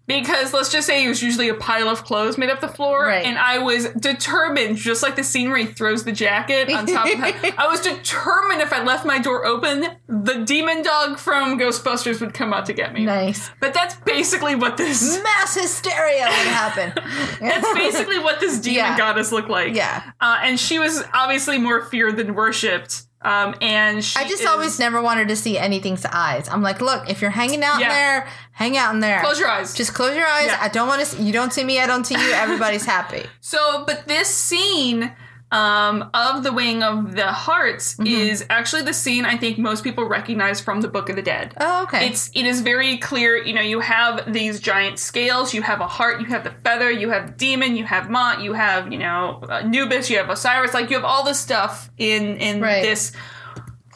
Because 0.04 0.52
let's 0.52 0.68
just 0.68 0.88
say 0.88 1.04
it 1.04 1.08
was 1.08 1.22
usually 1.22 1.48
a 1.48 1.54
pile 1.54 1.88
of 1.88 2.02
clothes 2.02 2.36
made 2.36 2.50
up 2.50 2.60
the 2.60 2.66
floor, 2.68 3.06
Right. 3.06 3.24
and 3.24 3.38
I 3.38 3.58
was 3.58 3.86
determined, 3.90 4.76
just 4.76 5.00
like 5.00 5.14
the 5.14 5.22
scenery 5.22 5.64
throws 5.64 6.02
the 6.02 6.10
jacket 6.10 6.68
on 6.72 6.86
top 6.86 7.06
of 7.06 7.22
it, 7.24 7.54
I 7.56 7.68
was 7.68 7.80
determined 7.80 8.60
if 8.62 8.72
I 8.72 8.82
left 8.82 9.06
my 9.06 9.20
door 9.20 9.46
open, 9.46 9.86
the 10.08 10.42
demon 10.44 10.82
dog 10.82 11.18
from 11.18 11.56
Ghostbusters 11.56 12.20
would 12.20 12.34
come 12.34 12.52
out 12.52 12.66
to 12.66 12.72
get 12.72 12.92
me. 12.92 13.04
Nice. 13.04 13.52
But 13.60 13.74
that's 13.74 13.94
basically 13.94 14.56
what 14.56 14.76
this 14.76 15.22
Mass 15.22 15.54
hysteria 15.54 16.24
would 16.24 16.48
happen. 16.48 16.92
that's 17.40 17.72
basically 17.74 18.18
what 18.18 18.40
this 18.40 18.58
demon 18.58 18.78
Yeah. 18.78 18.98
goddess 18.98 19.30
looked 19.30 19.48
like. 19.50 19.76
Yeah. 19.76 20.02
Uh, 20.20 20.38
and 20.42 20.58
she 20.58 20.80
was 20.80 21.04
obviously 21.14 21.58
more 21.58 21.80
feared 21.84 22.16
than 22.16 22.34
worshipped. 22.34 23.02
Um, 23.24 23.54
and 23.60 24.04
she 24.04 24.18
I 24.18 24.28
just 24.28 24.42
is- 24.42 24.46
always 24.48 24.78
never 24.78 25.00
wanted 25.00 25.28
to 25.28 25.36
see 25.36 25.56
anything's 25.58 26.04
eyes. 26.04 26.48
I'm 26.48 26.62
like, 26.62 26.80
look, 26.80 27.08
if 27.08 27.20
you're 27.22 27.30
hanging 27.30 27.62
out 27.62 27.78
Yeah. 27.80 27.86
in 27.86 27.92
there, 27.92 28.28
hang 28.52 28.76
out 28.76 28.92
in 28.94 29.00
there. 29.00 29.20
close 29.20 29.38
your 29.38 29.48
eyes. 29.48 29.74
Just 29.74 29.94
close 29.94 30.16
your 30.16 30.26
eyes. 30.26 30.46
Yeah. 30.46 30.58
I 30.60 30.68
don't 30.68 30.88
want 30.88 31.00
to. 31.00 31.06
See, 31.06 31.22
you 31.22 31.32
don't 31.32 31.52
see 31.52 31.64
me. 31.64 31.78
I 31.80 31.86
don't 31.86 32.04
see 32.04 32.14
you. 32.14 32.32
Everybody's 32.32 32.84
happy. 32.84 33.24
so, 33.40 33.84
but 33.86 34.06
this 34.08 34.28
scene 34.28 35.12
um, 35.52 36.08
of 36.14 36.42
the 36.42 36.52
weighing 36.52 36.82
of 36.82 37.14
the 37.14 37.26
hearts 37.30 37.94
Mm-hmm. 37.94 38.06
is 38.06 38.44
actually 38.50 38.82
the 38.82 38.94
scene 38.94 39.24
I 39.24 39.36
think 39.36 39.58
most 39.58 39.84
people 39.84 40.04
recognize 40.06 40.60
from 40.60 40.80
the 40.80 40.88
Book 40.88 41.08
of 41.10 41.16
the 41.16 41.22
Dead. 41.22 41.54
Oh, 41.60 41.82
okay. 41.84 42.08
It's 42.08 42.30
it 42.34 42.46
is 42.46 42.62
very 42.62 42.96
clear. 42.96 43.36
You 43.36 43.52
know, 43.52 43.60
you 43.60 43.80
have 43.80 44.32
these 44.32 44.58
giant 44.60 44.98
scales. 44.98 45.52
You 45.54 45.62
have 45.62 45.80
a 45.80 45.86
heart. 45.86 46.20
You 46.20 46.26
have 46.26 46.42
the 46.44 46.52
feather. 46.64 46.90
You 46.90 47.10
have 47.10 47.36
demon. 47.36 47.76
You 47.76 47.84
have 47.84 48.08
Mont. 48.10 48.40
You 48.42 48.54
have 48.54 48.90
you 48.92 48.98
know 48.98 49.42
Anubis. 49.50 50.08
You 50.10 50.16
have 50.18 50.30
Osiris. 50.30 50.72
Like 50.74 50.88
you 50.90 50.96
have 50.96 51.04
all 51.04 51.22
this 51.24 51.38
stuff 51.38 51.90
in 51.98 52.36
in 52.38 52.60
Right. 52.60 52.82
this. 52.82 53.12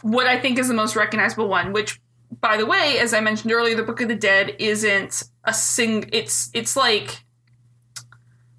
What 0.03 0.27
I 0.27 0.39
think 0.39 0.59
is 0.59 0.69
the 0.69 0.75
most 0.75 0.95
recognizable 0.95 1.49
one, 1.49 1.73
which 1.73 2.01
by 2.41 2.57
the 2.59 2.67
way, 2.67 2.99
as 2.99 3.15
I 3.15 3.21
mentioned 3.21 3.51
earlier, 3.53 3.75
the 3.75 3.83
Book 3.83 4.01
of 4.03 4.09
the 4.09 4.15
Dead 4.15 4.55
isn't 4.59 5.23
a 5.45 5.55
sing. 5.55 6.09
It's 6.13 6.51
it's 6.53 6.77
like. 6.77 7.25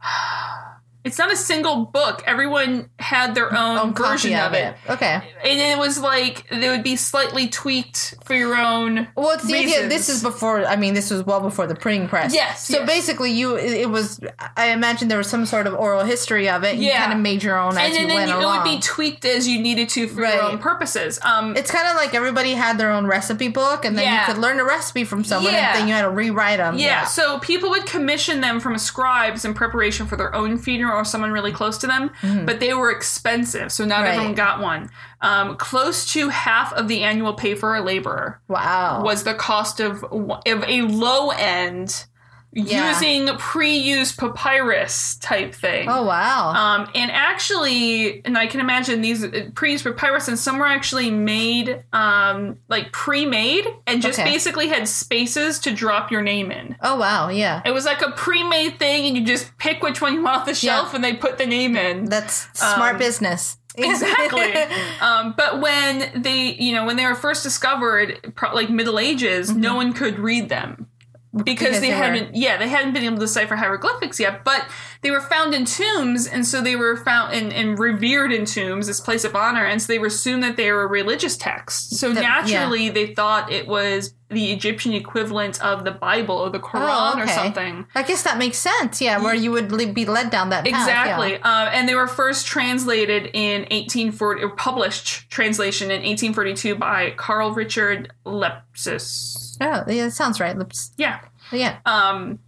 It's 1.08 1.18
not 1.18 1.32
a 1.32 1.36
single 1.38 1.86
book. 1.86 2.24
Everyone 2.28 2.89
had 2.99 3.34
their 3.36 3.51
own, 3.53 3.78
Own 3.78 3.93
version 3.93 4.36
of 4.36 4.53
it. 4.53 4.76
Okay. 4.89 5.22
And 5.43 5.60
it 5.60 5.78
was 5.78 5.99
like 5.99 6.47
they 6.49 6.70
would 6.70 6.84
be 6.84 6.95
slightly 6.95 7.47
tweaked 7.47 8.16
for 8.26 8.34
your 8.36 8.55
own. 8.55 9.08
Well, 9.16 9.32
it's 9.32 9.45
the 9.47 9.55
idea. 9.55 9.88
This 9.88 10.10
is 10.10 10.22
before. 10.22 10.66
I 10.66 10.76
mean, 10.76 10.93
this 10.93 11.10
was 11.10 11.24
well 11.26 11.39
before 11.41 11.66
the 11.68 11.76
printing 11.76 12.08
press. 12.08 12.34
Yes, 12.34 12.66
So 12.68 12.80
yes. 12.80 12.88
basically, 12.88 13.32
you 13.32 13.55
it 13.55 13.72
it 13.72 13.89
was. 13.89 14.20
I 14.55 14.68
imagine 14.72 15.08
there 15.08 15.18
was 15.18 15.30
some 15.30 15.45
sort 15.45 15.66
of 15.68 15.74
oral 15.74 16.03
history 16.03 16.49
of 16.49 16.64
it. 16.64 16.76
You 16.76 16.88
Yeah. 16.89 16.99
kind 17.01 17.14
of 17.14 17.20
made 17.20 17.43
your 17.43 17.58
own 17.58 17.78
as 17.78 17.78
and 17.78 17.93
you 17.93 17.99
then, 17.99 18.08
then 18.10 18.16
went 18.18 18.30
it 18.32 18.36
along. 18.43 18.58
would 18.58 18.64
be 18.76 18.80
tweaked 18.80 19.26
as 19.26 19.47
you 19.47 19.62
needed 19.62 19.89
to 19.89 20.08
for 20.08 20.22
Right. 20.22 20.34
your 20.36 20.43
own 20.43 20.58
purposes. 20.60 21.20
Um, 21.24 21.55
it's 21.55 21.72
kind 21.72 21.88
of 21.88 21.95
like 21.95 22.14
everybody 22.14 22.53
had 22.53 22.78
their 22.78 22.91
own 22.91 23.05
recipe 23.08 23.47
book, 23.47 23.86
and 23.86 23.97
then 23.97 24.05
Yeah. 24.05 24.20
you 24.28 24.34
could 24.34 24.41
learn 24.41 24.60
a 24.60 24.64
recipe 24.66 25.03
from 25.05 25.24
someone, 25.24 25.53
Yeah. 25.53 25.70
and 25.72 25.80
then 25.80 25.88
you 25.88 25.93
had 25.93 26.01
to 26.03 26.10
rewrite 26.10 26.58
them. 26.58 26.78
yeah, 26.78 27.05
so 27.05 27.39
people 27.39 27.70
would 27.70 27.86
commission 27.86 28.41
them 28.41 28.60
from 28.60 28.78
scribes 28.78 29.45
in 29.45 29.53
preparation 29.53 30.08
for 30.08 30.16
their 30.16 30.34
own 30.36 30.58
funeral 30.58 30.97
or 30.98 31.06
someone 31.06 31.32
really 31.32 31.52
close 31.52 31.78
to 31.80 31.88
them, 31.88 32.12
but 32.45 32.60
they 32.60 32.74
were 32.74 32.91
expensive, 32.91 33.72
so 33.72 33.86
not 33.86 33.98
Mm-hmm. 33.98 34.04
Right. 34.04 34.14
everyone 34.16 34.36
got 34.36 34.60
one. 34.62 34.89
Um, 35.22 35.56
close 35.58 36.12
to 36.14 36.30
half 36.30 36.74
of 36.74 36.88
the 36.88 37.02
annual 37.04 37.34
pay 37.34 37.56
for 37.56 37.76
a 37.76 37.82
laborer 37.82 38.39
Wow. 38.48 39.02
was 39.04 39.24
the 39.24 39.34
cost 39.34 39.80
of, 39.80 40.04
of 40.04 40.64
a 40.68 40.82
low 40.84 41.32
end 41.32 42.06
Yeah. 42.54 42.89
using 42.89 43.28
pre-used 43.38 44.18
papyrus 44.18 45.18
type 45.18 45.54
thing. 45.54 45.88
Oh 45.89 46.06
wow. 46.06 46.54
Um, 46.54 46.89
and 46.95 47.12
actually, 47.12 48.26
and 48.26 48.38
I 48.38 48.48
can 48.48 48.60
imagine 48.60 49.02
these 49.02 49.24
uh, 49.24 49.50
pre-used 49.54 49.84
papyrus, 49.84 50.28
and 50.28 50.39
some 50.39 50.58
were 50.58 50.66
actually 50.66 51.12
made, 51.12 51.84
um, 51.93 52.58
like 52.68 52.91
pre-made, 52.91 53.68
and 53.86 54.02
just 54.02 54.18
Okay. 54.20 54.28
basically 54.32 54.70
had 54.70 54.88
spaces 54.88 55.60
to 55.60 55.72
drop 55.72 56.10
your 56.12 56.22
name 56.22 56.52
in. 56.52 56.76
oh 56.82 56.95
wow. 56.98 57.30
Yeah. 57.30 57.62
It 57.66 57.72
was 57.72 57.86
like 57.86 58.02
a 58.02 58.12
pre-made 58.12 58.80
thing, 58.80 59.06
and 59.06 59.18
you 59.18 59.24
just 59.26 59.56
pick 59.60 59.84
which 59.84 60.02
one 60.02 60.14
you 60.16 60.24
want 60.24 60.38
off 60.38 60.45
the 60.48 60.56
shelf, 60.56 60.89
Yeah. 60.89 60.95
and 60.95 61.04
they 61.04 61.14
put 61.14 61.38
the 61.38 61.45
name 61.45 61.76
in. 61.76 62.06
That's 62.06 62.48
smart 62.58 62.93
Um, 62.93 63.00
business. 63.00 63.58
exactly. 63.78 64.54
um, 65.02 65.36
but 65.38 65.62
when 65.62 66.10
they, 66.24 66.54
you 66.56 66.74
know, 66.74 66.86
when 66.86 66.95
they 66.95 67.06
were 67.06 67.14
first 67.16 67.43
discovered, 67.43 68.34
pro- 68.36 68.56
like 68.56 68.70
Middle 68.72 68.98
Ages, 68.98 69.54
no 69.56 69.76
one 69.76 69.93
could 69.93 70.18
read 70.18 70.50
them. 70.50 70.88
Because, 71.34 71.44
Because 71.68 71.82
they, 71.82 71.90
they 71.90 71.96
were- 71.96 72.04
hadn't, 72.04 72.36
yeah, 72.36 72.58
they 72.58 72.68
hadn't 72.68 72.94
been 72.94 73.04
able 73.04 73.16
to 73.18 73.22
decipher 73.22 73.56
hieroglyphics 73.56 74.20
yet, 74.20 74.44
but 74.44 74.66
they 75.02 75.12
were 75.12 75.22
found 75.22 75.54
in 75.54 75.66
tombs, 75.66 76.28
and 76.28 76.45
so 76.45 76.62
they 76.62 76.76
were 76.76 76.98
found 76.98 77.34
and, 77.34 77.54
and 77.54 77.78
revered 77.78 78.32
in 78.32 78.45
tombs, 78.45 78.88
this 78.88 79.00
place 79.00 79.24
of 79.24 79.36
honor, 79.36 79.66
and 79.66 79.82
so 79.82 79.88
they 79.93 80.00
were 80.00 80.08
assumed 80.08 80.43
that 80.43 80.58
they 80.58 80.72
were 80.72 80.84
a 80.84 80.88
religious 80.88 81.38
texts. 81.38 82.00
So 82.00 82.14
The- 82.14 82.22
yeah. 82.22 82.28
naturally, 82.41 82.89
they 82.89 83.14
thought 83.14 83.52
it 83.52 83.68
was 83.68 84.14
the 84.30 84.52
Egyptian 84.52 84.91
equivalent 84.93 85.62
of 85.64 85.86
the 85.86 85.91
Bible 85.91 86.36
or 86.36 86.50
the 86.50 86.60
Quran 86.60 87.14
Oh, 87.16 87.20
or 87.22 87.28
something. 87.28 87.86
I 87.95 88.04
guess 88.04 88.24
that 88.24 88.38
makes 88.38 88.58
sense. 88.58 89.00
Yeah, 89.02 89.20
where 89.24 89.34
you 89.34 89.52
would 89.52 89.70
be 89.93 90.06
led 90.06 90.30
down 90.32 90.50
that 90.50 90.66
path. 90.66 90.82
Exactly. 90.88 91.32
yeah. 91.34 91.38
Uh, 91.43 91.70
and 91.72 91.88
they 91.88 91.95
were 91.95 92.08
first 92.08 92.45
translated 92.45 93.30
in 93.34 93.62
1840, 93.72 94.43
or 94.43 94.50
published 94.50 95.30
translation 95.30 95.86
in 95.91 96.02
1842 96.02 96.76
by 96.76 97.12
Karl 97.12 97.52
Richard 97.54 98.12
Lepsius. 98.26 99.56
Oh, 99.62 99.84
yeah, 99.88 100.06
that 100.06 100.12
sounds 100.12 100.39
right. 100.41 100.58
Lips. 100.58 100.91
Yeah. 100.98 101.20
Yeah. 101.52 101.78
Um, 101.86 102.39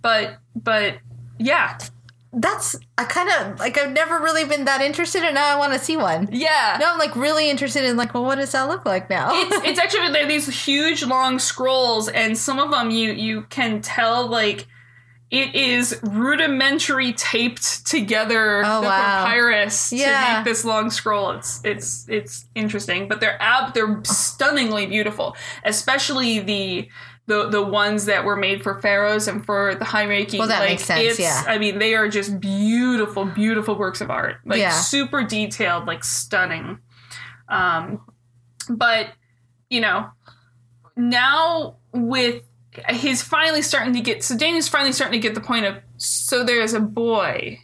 but, 0.00 0.38
but, 0.54 0.94
yeah. 1.38 1.78
That's 2.30 2.76
I 2.98 3.04
kind 3.04 3.30
of 3.30 3.58
like 3.58 3.78
I've 3.78 3.92
never 3.92 4.18
really 4.18 4.44
been 4.44 4.66
that 4.66 4.82
interested, 4.82 5.22
and 5.24 5.34
now 5.34 5.46
I 5.48 5.58
want 5.58 5.72
to 5.72 5.78
see 5.78 5.96
one. 5.96 6.28
Yeah. 6.30 6.76
Now 6.78 6.92
I'm 6.92 6.98
like 6.98 7.16
really 7.16 7.48
interested 7.48 7.84
in 7.84 7.96
like, 7.96 8.12
well, 8.12 8.22
what 8.24 8.34
does 8.36 8.52
that 8.52 8.68
look 8.68 8.84
like 8.84 9.08
now? 9.08 9.30
it's, 9.32 9.56
it's 9.66 9.78
actually 9.80 10.12
they're 10.12 10.26
these 10.28 10.64
huge 10.64 11.02
long 11.04 11.38
scrolls 11.38 12.08
and 12.08 12.36
some 12.36 12.58
of 12.58 12.70
them 12.70 12.90
you 12.90 13.12
you 13.12 13.42
can 13.48 13.80
tell 13.80 14.26
like 14.28 14.66
it 15.30 15.54
is 15.54 15.98
rudimentary 16.02 17.12
taped 17.14 17.86
together 17.86 18.62
Oh, 18.64 18.80
the 18.82 18.86
wow. 18.88 19.24
papyrus 19.24 19.90
Yeah. 19.92 20.20
to 20.32 20.34
make 20.36 20.44
this 20.44 20.64
long 20.66 20.90
scroll 20.90 21.30
it's 21.30 21.62
it's 21.64 22.06
it's 22.08 22.44
interesting 22.54 23.08
but 23.08 23.20
they're 23.20 23.40
ab 23.42 23.72
they're 23.74 24.00
stunningly 24.04 24.84
beautiful 24.86 25.34
especially 25.64 26.40
the 26.40 26.88
the, 27.28 27.48
the 27.48 27.62
ones 27.62 28.06
that 28.06 28.24
were 28.24 28.34
made 28.36 28.62
for 28.62 28.80
pharaohs 28.80 29.28
and 29.28 29.44
for 29.46 29.74
the 29.76 29.84
high 29.84 30.06
ranking 30.06 30.38
Well, 30.40 30.48
that 30.48 30.60
like, 30.60 30.70
makes 30.70 30.84
sense, 30.84 31.00
it's- 31.00 31.18
yeah. 31.20 31.44
I 31.46 31.58
mean 31.58 31.78
they 31.78 31.94
are 31.94 32.08
just 32.08 32.40
beautiful 32.40 33.24
beautiful 33.26 33.76
works 33.78 34.00
of 34.00 34.10
art 34.10 34.36
like 34.44 34.58
Yeah. 34.58 34.70
super 34.70 35.22
detailed 35.22 35.86
like 35.86 36.02
stunning 36.04 36.78
um 37.48 38.00
but 38.68 39.08
you 39.70 39.80
know 39.80 40.10
now 40.96 41.76
with 41.92 42.42
he's 42.90 43.22
finally 43.22 43.62
starting 43.62 43.92
to 43.94 44.00
get 44.00 44.22
so 44.22 44.36
Daniel's 44.36 44.68
finally 44.68 44.92
starting 44.92 45.20
to 45.20 45.26
get 45.26 45.34
the 45.34 45.40
point 45.40 45.64
of 45.66 45.76
so 45.96 46.44
there's 46.44 46.74
a 46.74 46.80
boy 46.80 47.58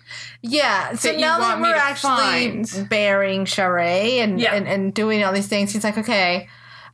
yeah. 0.47 0.95
So 0.95 1.09
that 1.09 1.19
now 1.19 1.39
that 1.39 1.59
we're 1.59 1.75
actually 1.75 2.63
find. 2.63 2.89
burying 2.91 3.47
Sha're 3.47 3.79
and, 3.79 4.39
Yeah. 4.39 4.53
and 4.55 4.69
and 4.69 4.93
doing 4.93 5.25
all 5.25 5.33
these 5.33 5.47
things, 5.47 5.73
he's 5.73 5.83
like, 5.85 5.97
okay, 5.97 6.49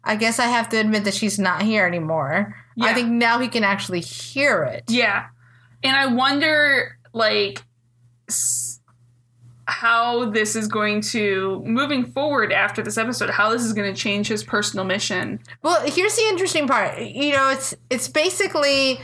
I 0.04 0.14
guess 0.14 0.38
I 0.38 0.46
have 0.46 0.68
to 0.68 0.76
admit 0.76 1.02
that 1.02 1.14
she's 1.14 1.36
not 1.36 1.62
here 1.62 1.84
anymore. 1.84 2.54
I 2.80 2.94
think 2.94 3.08
now 3.08 3.38
he 3.38 3.48
can 3.48 3.64
actually 3.64 4.00
hear 4.00 4.62
it. 4.64 4.84
yeah 4.88 5.26
and 5.82 5.96
I 5.96 6.06
wonder 6.06 6.98
like 7.12 7.62
s- 8.28 8.80
how 9.66 10.30
this 10.30 10.56
is 10.56 10.66
going 10.66 11.00
to 11.00 11.62
moving 11.64 12.04
forward 12.04 12.52
after 12.52 12.82
this 12.82 12.98
episode 12.98 13.30
how 13.30 13.50
this 13.50 13.62
is 13.62 13.72
going 13.72 13.92
to 13.92 13.98
change 13.98 14.26
his 14.28 14.42
personal 14.42 14.84
mission 14.84 15.38
Well, 15.62 15.80
here's 15.86 16.16
the 16.16 16.22
interesting 16.28 16.66
part. 16.66 16.98
You 17.00 17.32
know, 17.32 17.50
it's 17.50 17.74
it's 17.88 18.08
basically 18.08 18.98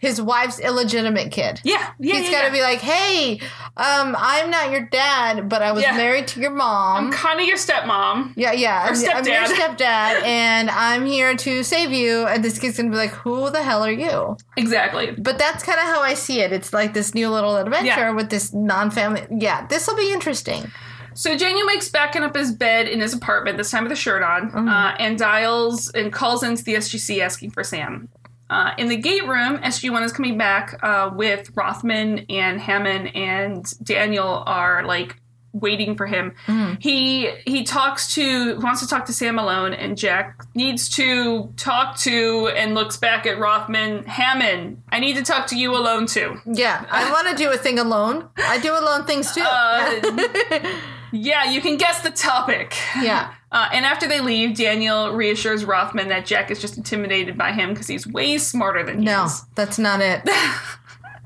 his 0.00 0.20
wife's 0.20 0.58
illegitimate 0.58 1.30
kid. 1.30 1.60
yeah 1.62 1.92
yeah 2.00 2.14
He's 2.16 2.24
yeah, 2.26 2.32
got 2.32 2.40
to 2.40 2.46
yeah. 2.48 2.52
be 2.52 2.62
like, 2.62 2.80
"Hey, 2.80 3.38
um, 3.76 4.16
I'm 4.18 4.50
not 4.50 4.70
your 4.72 4.86
dad, 4.86 5.48
but 5.48 5.62
I 5.62 5.72
was 5.72 5.82
Yeah. 5.82 5.96
married 5.96 6.26
to 6.28 6.40
your 6.40 6.50
mom. 6.50 7.06
I'm 7.06 7.12
kind 7.12 7.38
of 7.40 7.46
your 7.46 7.56
stepmom 7.56 8.32
yeah, 8.36 8.52
yeah, 8.52 8.82
I'm, 8.88 8.94
I'm 8.94 9.00
your 9.26 9.42
stepdad. 9.44 9.46
stepdad, 9.78 10.22
and 10.24 10.70
I'm 10.70 11.06
here 11.06 11.36
to 11.36 11.62
save 11.62 11.92
you." 11.92 12.26
And 12.26 12.42
this 12.42 12.58
kid's 12.58 12.76
gonna 12.78 12.90
be 12.90 12.96
like, 12.96 13.10
"Who 13.10 13.50
the 13.50 13.62
hell 13.62 13.84
are 13.84 13.92
you?" 13.92 14.36
exactly 14.56 15.12
But 15.12 15.38
that's 15.38 15.62
kind 15.62 15.78
of 15.78 15.84
how 15.84 16.00
I 16.00 16.14
see 16.14 16.40
it. 16.40 16.52
It's 16.52 16.72
like 16.72 16.94
this 16.94 17.14
new 17.14 17.30
little 17.30 17.56
adventure 17.56 18.12
with 18.14 18.30
this 18.30 18.52
non-family. 18.52 19.26
Yeah, 19.30 19.66
this 19.66 19.86
will 19.86 19.96
be 19.96 20.12
interesting. 20.12 20.70
So 21.12 21.36
Daniel 21.36 21.66
wakes 21.66 21.88
back 21.88 22.14
up 22.16 22.34
his 22.36 22.52
bed 22.52 22.86
in 22.88 23.00
his 23.00 23.12
apartment, 23.12 23.58
this 23.58 23.70
time 23.70 23.82
with 23.82 23.92
a 23.92 23.96
shirt 23.96 24.22
on, 24.22 24.50
Mm-hmm. 24.50 24.68
uh, 24.68 24.92
and 24.98 25.18
dials 25.18 25.90
and 25.90 26.12
calls 26.12 26.42
into 26.42 26.62
the 26.64 26.74
SGC 26.74 27.20
asking 27.20 27.50
for 27.50 27.62
Sam. 27.64 28.08
Uh, 28.50 28.72
in 28.76 28.88
the 28.88 28.96
gate 28.96 29.26
room, 29.26 29.56
SG1 29.58 30.02
is 30.04 30.12
coming 30.12 30.36
back 30.36 30.78
uh, 30.82 31.10
with 31.14 31.50
Rothman 31.56 32.26
and 32.28 32.60
Hammond 32.60 33.16
and 33.16 33.64
Daniel 33.82 34.42
are 34.46 34.84
like 34.84 35.16
waiting 35.52 35.96
for 35.96 36.06
him. 36.06 36.32
He 36.80 37.28
he 37.46 37.64
talks 37.64 38.14
to 38.14 38.58
wants 38.60 38.80
to 38.82 38.86
talk 38.88 39.06
to 39.06 39.12
Sam 39.12 39.38
alone, 39.38 39.72
and 39.72 39.96
Jack 39.98 40.44
needs 40.54 40.88
to 40.90 41.52
talk 41.56 41.96
to 41.98 42.48
and 42.56 42.74
looks 42.74 42.96
back 42.96 43.26
at 43.26 43.38
Rothman. 43.38 44.04
Hammond, 44.04 44.82
I 44.90 45.00
need 45.00 45.16
to 45.16 45.22
talk 45.22 45.46
to 45.48 45.56
you 45.58 45.74
alone 45.76 46.06
too. 46.06 46.40
Yeah, 46.46 46.84
I 46.90 47.10
want 47.14 47.28
to 47.28 47.34
do 47.42 47.50
a 47.52 47.56
thing 47.56 47.78
alone. 47.78 48.28
I 48.36 48.58
do 48.58 48.72
alone 48.72 49.06
things 49.06 49.32
too. 49.32 49.42
Uh, 49.44 50.60
Yeah, 51.12 51.50
you 51.50 51.60
can 51.60 51.76
guess 51.76 52.02
the 52.02 52.10
topic. 52.12 52.76
yeah. 53.02 53.34
Uh, 53.52 53.68
and 53.72 53.84
after 53.84 54.06
they 54.06 54.20
leave, 54.20 54.56
Daniel 54.56 55.12
reassures 55.12 55.64
Rothman 55.64 56.08
that 56.08 56.24
Jack 56.26 56.50
is 56.50 56.60
just 56.60 56.76
intimidated 56.76 57.36
by 57.36 57.52
him 57.52 57.70
because 57.70 57.88
he's 57.88 58.06
way 58.06 58.38
smarter 58.38 58.84
than 58.84 58.98
he 59.00 59.04
No, 59.04 59.24
is. 59.24 59.44
that's 59.54 59.78
not 59.78 60.00
it. 60.00 60.22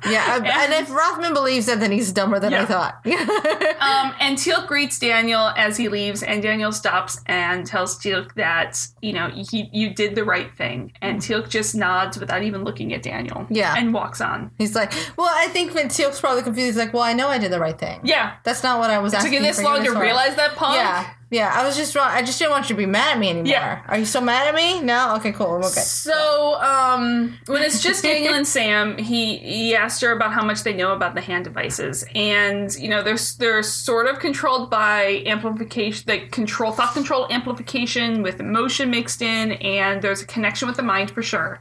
Yeah, 0.06 0.22
I- 0.44 0.64
and 0.64 0.72
if 0.74 0.90
Rothman 0.94 1.32
believes 1.32 1.64
that, 1.64 1.80
then 1.80 1.90
he's 1.90 2.12
dumber 2.12 2.38
than 2.38 2.52
I 2.52 2.66
thought. 2.66 3.00
Um, 3.84 4.14
and 4.20 4.36
Teal'c 4.38 4.66
greets 4.66 4.98
Daniel 4.98 5.48
as 5.56 5.76
he 5.76 5.88
leaves, 5.88 6.22
and 6.22 6.42
Daniel 6.42 6.72
stops 6.72 7.20
and 7.26 7.66
tells 7.66 7.98
Teal'c 7.98 8.34
that 8.34 8.78
you 9.02 9.12
know 9.12 9.28
he 9.28 9.68
you 9.72 9.92
did 9.94 10.14
the 10.14 10.24
right 10.24 10.54
thing, 10.56 10.92
and 11.02 11.20
Teal'c 11.20 11.48
just 11.50 11.74
nods 11.74 12.18
without 12.18 12.42
even 12.42 12.64
looking 12.64 12.92
at 12.94 13.02
Daniel. 13.02 13.46
Yeah. 13.50 13.74
and 13.76 13.92
walks 13.94 14.20
on. 14.22 14.50
he's 14.58 14.74
like, 14.74 14.92
well, 15.18 15.30
I 15.30 15.48
think 15.48 15.72
Teal'c's 15.72 16.20
probably 16.20 16.42
confused. 16.42 16.66
He's 16.66 16.76
like, 16.76 16.92
well, 16.94 17.02
I 17.02 17.12
know 17.14 17.28
I 17.28 17.38
did 17.38 17.50
the 17.52 17.60
right 17.60 17.78
thing. 17.78 18.00
Yeah, 18.04 18.34
That's 18.44 18.62
not 18.62 18.78
what 18.78 18.90
I 18.90 18.98
was 18.98 19.12
took 19.12 19.20
asking. 19.20 19.34
you 19.34 19.40
this 19.42 19.62
long 19.62 19.82
to 19.84 19.90
realize 19.92 20.36
that, 20.36 20.54
punk. 20.56 20.76
Yeah, 20.76 21.10
yeah. 21.34 21.52
I 21.54 21.64
was 21.64 21.76
just 21.76 21.94
wrong. 21.94 22.08
I 22.10 22.22
just 22.22 22.38
didn't 22.38 22.52
want 22.52 22.68
you 22.68 22.76
to 22.76 22.78
be 22.78 22.86
mad 22.86 23.14
at 23.14 23.18
me 23.18 23.30
anymore. 23.30 23.46
Yeah. 23.46 23.82
Are 23.86 23.98
you 23.98 24.04
still 24.04 24.22
mad 24.22 24.46
at 24.46 24.54
me? 24.54 24.80
No. 24.80 25.16
Okay. 25.16 25.32
Cool. 25.32 25.54
I'm 25.54 25.64
okay. 25.64 25.80
So, 25.80 26.60
um, 26.60 27.38
when 27.46 27.62
it's 27.62 27.82
just 27.82 28.02
Daniel 28.02 28.34
and 28.34 28.46
Sam, 28.56 28.96
he 28.98 29.38
he 29.38 29.74
asked 29.74 30.00
her 30.02 30.12
about 30.12 30.32
how 30.32 30.44
much 30.44 30.62
they 30.62 30.72
know 30.74 30.92
about 30.92 31.14
the 31.14 31.20
hand 31.20 31.44
devices, 31.44 32.04
and 32.14 32.74
you 32.76 32.88
know 32.88 33.02
they're 33.02 33.18
they're 33.38 33.62
sort 33.62 34.06
of 34.06 34.18
controlled 34.18 34.70
by 34.70 35.22
amplification, 35.26 36.04
like 36.06 36.30
control 36.30 36.72
thought 36.72 36.94
control 36.94 37.26
amplification 37.30 38.22
with 38.22 38.40
emotion 38.40 38.90
mixed 38.90 39.22
in, 39.22 39.52
and 39.52 40.02
there's 40.02 40.22
a 40.22 40.26
connection 40.26 40.68
with 40.68 40.76
the 40.76 40.82
mind 40.82 41.10
for 41.10 41.22
sure. 41.22 41.58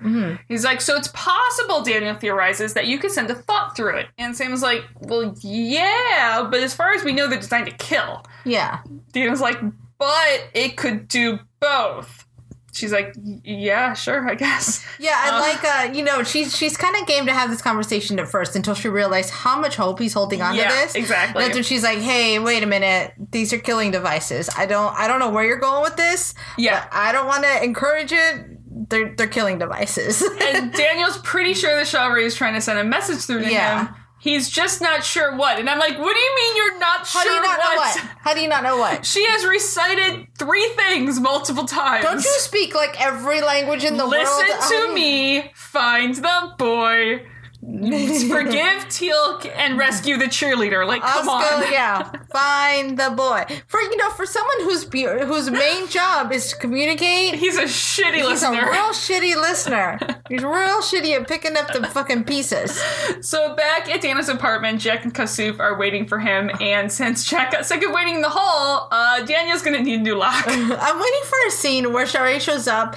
He's 0.47 0.63
like, 0.63 0.81
so 0.81 0.95
it's 0.95 1.07
possible, 1.09 1.81
Daniel 1.83 2.15
theorizes, 2.15 2.73
that 2.73 2.87
you 2.87 2.97
could 2.99 3.11
send 3.11 3.29
a 3.29 3.35
thought 3.35 3.75
through 3.75 3.97
it, 3.97 4.07
and 4.17 4.35
Sam's 4.35 4.61
like, 4.61 4.83
well, 4.99 5.33
yeah, 5.41 6.47
but 6.49 6.61
as 6.61 6.73
far 6.73 6.93
as 6.93 7.03
we 7.03 7.13
know, 7.13 7.27
they're 7.27 7.39
designed 7.39 7.67
to 7.67 7.75
kill. 7.75 8.23
Yeah. 8.45 8.79
Daniel's 9.11 9.41
like, 9.41 9.62
but 10.05 10.49
it 10.53 10.75
could 10.77 11.07
do 11.07 11.39
both. 11.59 12.25
She's 12.73 12.91
like, 12.91 13.13
yeah, 13.43 13.93
sure, 13.93 14.27
I 14.27 14.33
guess. 14.33 14.83
Yeah, 14.97 15.13
I 15.15 15.29
Uh, 15.29 15.39
like 15.39 15.63
uh, 15.63 15.93
you 15.93 16.03
know, 16.03 16.23
she's 16.23 16.57
she's 16.57 16.75
kind 16.75 16.95
of 16.99 17.05
game 17.05 17.27
to 17.27 17.31
have 17.33 17.51
this 17.51 17.61
conversation 17.61 18.17
at 18.19 18.27
first 18.27 18.55
until 18.55 18.73
she 18.73 18.89
realized 18.89 19.29
how 19.29 19.59
much 19.59 19.75
hope 19.75 19.99
he's 19.99 20.13
holding 20.13 20.41
on 20.41 20.55
Yeah, 20.55 20.69
to 20.69 20.73
this. 20.75 20.95
exactly. 20.95 21.43
That's 21.43 21.53
when 21.53 21.63
she's 21.63 21.83
like, 21.83 21.99
"Hey, 21.99 22.39
wait 22.39 22.63
a 22.63 22.65
minute, 22.65 23.13
these 23.31 23.53
are 23.53 23.59
killing 23.59 23.91
devices. 23.91 24.49
I 24.57 24.65
don't 24.65 24.91
I 24.97 25.07
don't 25.07 25.19
know 25.19 25.29
where 25.29 25.45
you're 25.45 25.59
going 25.59 25.83
with 25.83 25.97
this. 25.97 26.33
Yeah. 26.57 26.87
I 26.91 27.11
don't 27.11 27.27
want 27.27 27.43
to 27.43 27.63
encourage 27.63 28.11
it. 28.11 28.89
They're 28.89 29.13
they're 29.15 29.27
killing 29.27 29.59
devices." 29.59 30.23
And 30.23 30.73
Daniel's 30.83 31.19
pretty 31.19 31.53
sure 31.53 31.75
that 31.75 31.87
Sha're 31.87 32.17
is 32.17 32.33
trying 32.33 32.55
to 32.55 32.61
send 32.61 32.79
a 32.79 32.83
message 32.83 33.19
through 33.19 33.43
to 33.43 33.51
Yeah. 33.51 33.85
him. 33.85 33.95
He's 34.23 34.47
just 34.49 34.79
not 34.79 35.03
sure 35.03 35.35
what. 35.35 35.59
And 35.59 35.69
I'm 35.69 35.79
like, 35.79 35.99
what 35.99 36.13
do 36.13 36.19
you 36.19 36.35
mean 36.35 36.55
you're 36.55 36.79
not 36.79 36.99
How 36.99 37.03
sure 37.03 37.23
do 37.23 37.29
you 37.29 37.41
not 37.43 37.59
know 37.59 37.75
what? 37.75 37.95
what? 37.97 38.09
How 38.21 38.33
do 38.33 38.39
you 38.39 38.47
not 38.47 38.63
know 38.63 38.77
what? 38.77 39.05
She 39.05 39.21
has 39.27 39.45
recited 39.45 40.27
three 40.37 40.65
things 40.77 41.19
multiple 41.19 41.65
times. 41.65 42.05
Don't 42.05 42.23
you 42.23 42.35
speak 42.37 42.73
like 42.73 43.01
every 43.01 43.41
language 43.41 43.83
in 43.83 43.97
the 43.97 44.07
world? 44.07 44.11
Listen 44.13 44.87
to 44.87 44.93
me, 44.93 45.51
find 45.53 46.15
the 46.15 46.53
boy, 46.57 47.25
forgive 48.29 48.83
Teal'c, 48.89 49.49
and 49.55 49.77
rescue 49.77 50.17
the 50.17 50.25
cheerleader. 50.25 50.85
Like, 50.85 51.01
come 51.01 51.29
Oscar, 51.29 51.55
on. 51.65 51.71
yeah, 51.71 52.11
find 52.31 52.97
the 52.97 53.09
boy. 53.11 53.43
For 53.67 53.79
you 53.81 53.95
know, 53.95 54.09
for 54.11 54.25
someone 54.25 54.61
whose 54.61 54.83
be- 54.85 55.03
whose 55.03 55.49
main 55.49 55.87
job 55.87 56.31
is 56.31 56.49
to 56.49 56.57
communicate, 56.57 57.35
He's 57.35 57.57
a 57.57 57.63
shitty 57.63 58.15
he's 58.15 58.25
listener. 58.25 58.55
He's 58.55 58.63
a 58.63 58.71
real 58.71 58.89
shitty 58.89 59.35
listener. 59.35 59.99
He's 60.29 60.43
real 60.43 60.81
shitty 60.81 61.15
at 61.19 61.27
picking 61.27 61.55
up 61.55 61.71
the 61.71 61.87
fucking 61.87 62.25
pieces. 62.25 62.81
So 63.21 63.55
back 63.55 63.89
at 63.89 64.01
Dana's 64.01 64.29
apartment, 64.29 64.81
Jack 64.81 65.03
and 65.05 65.13
Kasuf 65.13 65.59
are 65.59 65.77
waiting 65.77 66.05
for 66.07 66.19
him, 66.19 66.51
and 66.59 66.91
since 66.91 67.23
Jack 67.25 67.51
got 67.51 67.65
sick 67.65 67.83
of 67.83 67.91
waiting 67.93 68.15
in 68.15 68.21
the 68.21 68.29
hall, 68.29 68.87
uh, 68.91 69.23
Daniel's 69.25 69.61
gonna 69.61 69.81
need 69.81 69.99
a 69.99 70.03
new 70.03 70.15
lock. 70.15 70.45
I'm 70.47 70.99
waiting 70.99 71.21
for 71.23 71.47
a 71.47 71.51
scene 71.51 71.93
where 71.93 72.05
Sha're 72.05 72.39
shows 72.39 72.67
up 72.67 72.95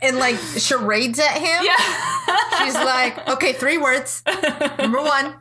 and 0.00 0.18
like 0.18 0.36
charades 0.36 1.18
at 1.18 1.38
him. 1.38 1.64
yeah. 1.64 2.64
She's 2.64 2.74
like, 2.74 3.28
okay, 3.28 3.52
three 3.52 3.78
words. 3.78 4.22
Number 4.78 5.02
one, 5.02 5.36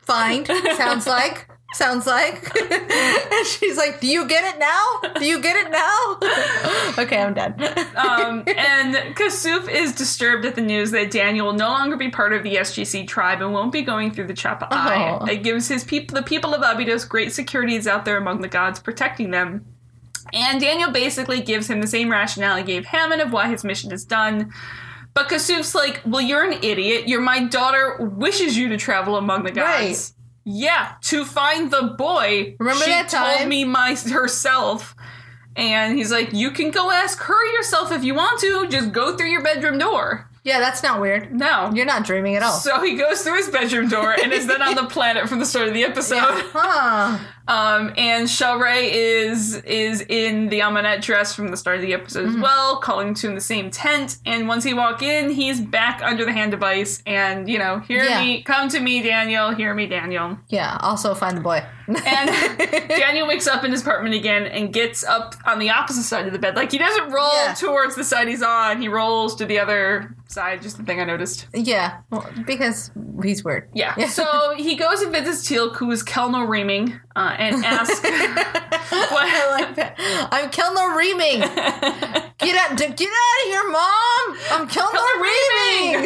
find. 0.00 0.46
Sounds 0.46 1.06
like. 1.06 1.48
Sounds 1.74 2.06
like. 2.06 2.56
and 2.70 3.46
she's 3.46 3.76
like, 3.76 4.00
do 4.00 4.06
you 4.06 4.28
get 4.28 4.54
it 4.54 4.60
now? 4.60 5.14
Do 5.18 5.26
you 5.26 5.42
get 5.42 5.56
it 5.56 5.72
now? 5.72 7.02
okay, 7.02 7.18
I'm 7.18 7.34
done. 7.34 7.54
Um, 7.96 8.44
and 8.56 8.94
Kasuf 9.16 9.68
is 9.68 9.92
disturbed 9.92 10.44
at 10.44 10.54
the 10.54 10.60
news 10.60 10.92
that 10.92 11.10
Daniel 11.10 11.46
will 11.46 11.54
no 11.54 11.68
longer 11.68 11.96
be 11.96 12.10
part 12.10 12.32
of 12.32 12.44
the 12.44 12.54
SGC 12.56 13.08
tribe 13.08 13.42
and 13.42 13.52
won't 13.52 13.72
be 13.72 13.82
going 13.82 14.12
through 14.12 14.28
the 14.28 14.34
Chappa'ai. 14.34 15.18
Oh. 15.20 15.26
It 15.26 15.42
gives 15.42 15.66
his 15.66 15.82
people, 15.82 16.14
the 16.14 16.22
people 16.22 16.54
of 16.54 16.62
Abydos, 16.62 17.04
great 17.06 17.32
security 17.32 17.74
is 17.74 17.88
out 17.88 18.04
there 18.04 18.18
among 18.18 18.40
the 18.40 18.48
gods 18.48 18.78
protecting 18.78 19.32
them. 19.32 19.66
And 20.32 20.60
Daniel 20.60 20.90
basically 20.90 21.40
gives 21.40 21.68
him 21.68 21.80
the 21.80 21.86
same 21.86 22.10
rationale 22.10 22.56
he 22.56 22.62
gave 22.64 22.86
Hammond 22.86 23.20
of 23.22 23.32
why 23.32 23.48
his 23.48 23.64
mission 23.64 23.92
is 23.92 24.04
done. 24.04 24.52
But 25.14 25.28
Kasuf's 25.28 25.74
like, 25.74 26.00
well, 26.04 26.20
you're 26.20 26.44
an 26.44 26.58
idiot. 26.62 27.08
Your 27.08 27.20
my 27.20 27.44
daughter 27.44 27.96
wishes 28.00 28.56
you 28.56 28.68
to 28.70 28.76
travel 28.76 29.16
among 29.16 29.44
the 29.44 29.52
gods. 29.52 29.56
Right. 29.56 30.10
Yeah, 30.46 30.92
to 31.02 31.24
find 31.24 31.70
the 31.70 31.94
boy. 31.96 32.56
Remember 32.58 32.84
she 32.84 32.90
that 32.90 33.08
told 33.08 33.48
me 33.48 33.64
my 33.64 33.94
herself. 33.94 34.94
And 35.56 35.96
he's 35.96 36.10
like, 36.10 36.32
you 36.32 36.50
can 36.50 36.70
go 36.70 36.90
ask 36.90 37.18
her 37.20 37.52
yourself 37.54 37.92
if 37.92 38.02
you 38.02 38.14
want 38.14 38.40
to. 38.40 38.66
Just 38.68 38.92
go 38.92 39.16
through 39.16 39.28
your 39.28 39.42
bedroom 39.42 39.78
door. 39.78 40.28
Yeah, 40.42 40.58
that's 40.58 40.82
not 40.82 41.00
weird. 41.00 41.32
No. 41.32 41.70
You're 41.72 41.86
not 41.86 42.04
dreaming 42.04 42.36
at 42.36 42.42
all. 42.42 42.52
So 42.52 42.82
he 42.82 42.96
goes 42.96 43.22
through 43.22 43.36
his 43.36 43.48
bedroom 43.48 43.88
door 43.88 44.14
and 44.22 44.32
is 44.32 44.46
then 44.46 44.60
on 44.60 44.74
the 44.74 44.84
planet 44.90 45.26
from 45.28 45.38
the 45.38 45.46
start 45.46 45.68
of 45.68 45.74
the 45.74 45.84
episode. 45.84 46.18
Huh. 46.52 47.18
Um, 47.46 47.92
and 47.98 48.26
Sha're 48.28 48.66
is 48.90 49.56
is 49.64 50.00
in 50.08 50.48
the 50.48 50.60
Amonet 50.60 51.02
dress 51.02 51.34
from 51.34 51.48
the 51.48 51.56
start 51.56 51.76
of 51.76 51.82
the 51.82 51.92
episode 51.92 52.26
Mm-hmm. 52.26 52.36
as 52.36 52.42
well, 52.42 52.76
calling 52.78 53.12
to 53.14 53.28
in 53.28 53.34
the 53.34 53.40
same 53.40 53.70
tent. 53.70 54.16
And 54.24 54.48
once 54.48 54.64
he 54.64 54.72
walk 54.72 55.02
in, 55.02 55.30
he's 55.30 55.60
back 55.60 56.00
under 56.02 56.24
the 56.24 56.32
hand 56.32 56.52
device. 56.52 57.02
And 57.06 57.48
you 57.48 57.58
know, 57.58 57.80
hear 57.80 58.02
Yeah. 58.04 58.20
me, 58.22 58.42
come 58.42 58.68
to 58.70 58.80
me, 58.80 59.02
Daniel. 59.02 59.50
Hear 59.54 59.74
me, 59.74 59.86
Daniel. 59.86 60.38
Yeah, 60.48 60.78
also 60.80 61.14
find 61.14 61.36
the 61.36 61.42
boy. 61.42 61.62
And 61.86 62.30
Daniel 62.88 63.26
wakes 63.26 63.46
up 63.46 63.62
in 63.62 63.70
his 63.70 63.82
apartment 63.82 64.14
again 64.14 64.44
and 64.46 64.72
gets 64.72 65.04
up 65.04 65.34
on 65.44 65.58
the 65.58 65.68
opposite 65.68 66.04
side 66.04 66.26
of 66.26 66.32
the 66.32 66.38
bed. 66.38 66.56
Like 66.56 66.72
he 66.72 66.78
doesn't 66.78 67.10
roll 67.10 67.28
Yeah. 67.34 67.52
towards 67.54 67.94
the 67.94 68.04
side 68.04 68.26
he's 68.28 68.42
on; 68.42 68.80
he 68.80 68.88
rolls 68.88 69.34
to 69.36 69.44
the 69.44 69.58
other 69.58 70.16
side. 70.28 70.62
Just 70.62 70.78
the 70.78 70.82
thing 70.84 70.98
I 71.00 71.04
noticed. 71.04 71.46
yeah, 71.52 71.98
well, 72.10 72.26
because 72.46 72.90
he's 73.22 73.44
weird. 73.44 73.68
Yeah. 73.74 73.94
So 74.14 74.54
he 74.56 74.76
goes 74.76 75.02
and 75.02 75.12
visits 75.12 75.46
Teal'c, 75.48 75.76
who 75.76 75.90
is 75.90 76.02
Kelno 76.02 76.48
reaming, 76.48 76.98
uh, 77.16 77.34
and 77.38 77.64
asks, 77.64 78.00
I 78.04 79.46
like 79.58 79.74
that. 79.76 79.94
I'm 80.32 80.50
Kel'no'reeming. 80.50 81.40
Get 82.38 82.56
out! 82.56 82.76
Get 82.76 82.90
out 82.90 83.40
of 83.40 83.46
here, 83.46 83.70
mom! 83.70 84.36
I'm 84.50 84.68
Kelno 84.68 85.22
reaming. 85.22 85.96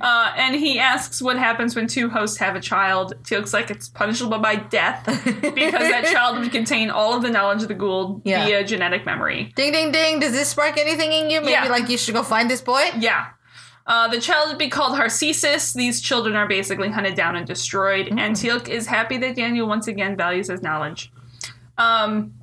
uh, 0.00 0.32
and 0.36 0.54
he 0.56 0.78
asks 0.78 1.20
what 1.22 1.36
happens 1.38 1.76
when 1.76 1.86
two 1.86 2.08
hosts 2.08 2.38
have 2.38 2.56
a 2.56 2.60
child. 2.60 3.12
Teal'c's 3.24 3.52
like 3.52 3.70
it's 3.70 3.88
punishable 3.88 4.38
by 4.38 4.56
death 4.56 5.04
because 5.04 5.72
that 5.72 6.08
child 6.12 6.38
would 6.38 6.50
contain 6.50 6.90
all 6.90 7.14
of 7.14 7.22
the 7.22 7.30
knowledge 7.30 7.62
of 7.62 7.68
the 7.68 7.74
Goa'uld 7.74 8.22
Yeah. 8.24 8.46
via 8.46 8.64
genetic 8.64 9.04
memory. 9.04 9.52
ding, 9.56 9.72
ding, 9.72 9.92
ding! 9.92 10.20
Does 10.20 10.32
this 10.32 10.48
spark 10.48 10.78
anything 10.78 11.12
in 11.12 11.30
you? 11.30 11.40
Maybe 11.40 11.52
Yeah. 11.52 11.64
like 11.68 11.88
you 11.88 11.98
should 11.98 12.14
go 12.14 12.22
find 12.22 12.50
this 12.50 12.62
boy. 12.62 12.82
Yeah. 12.98 13.26
Uh, 13.90 14.06
the 14.06 14.20
child 14.20 14.48
would 14.48 14.56
be 14.58 14.68
called 14.68 14.96
Harcesis. 14.96 15.74
These 15.74 16.00
children 16.00 16.36
are 16.36 16.46
basically 16.46 16.90
hunted 16.90 17.16
down 17.16 17.34
and 17.34 17.44
destroyed. 17.44 18.06
And 18.06 18.36
Teal'c 18.36 18.68
is 18.68 18.86
happy 18.86 19.18
that 19.18 19.34
Daniel 19.34 19.66
once 19.66 19.88
again 19.88 20.16
values 20.16 20.46
his 20.48 20.62
knowledge. 20.62 21.10
Um, 21.76 22.34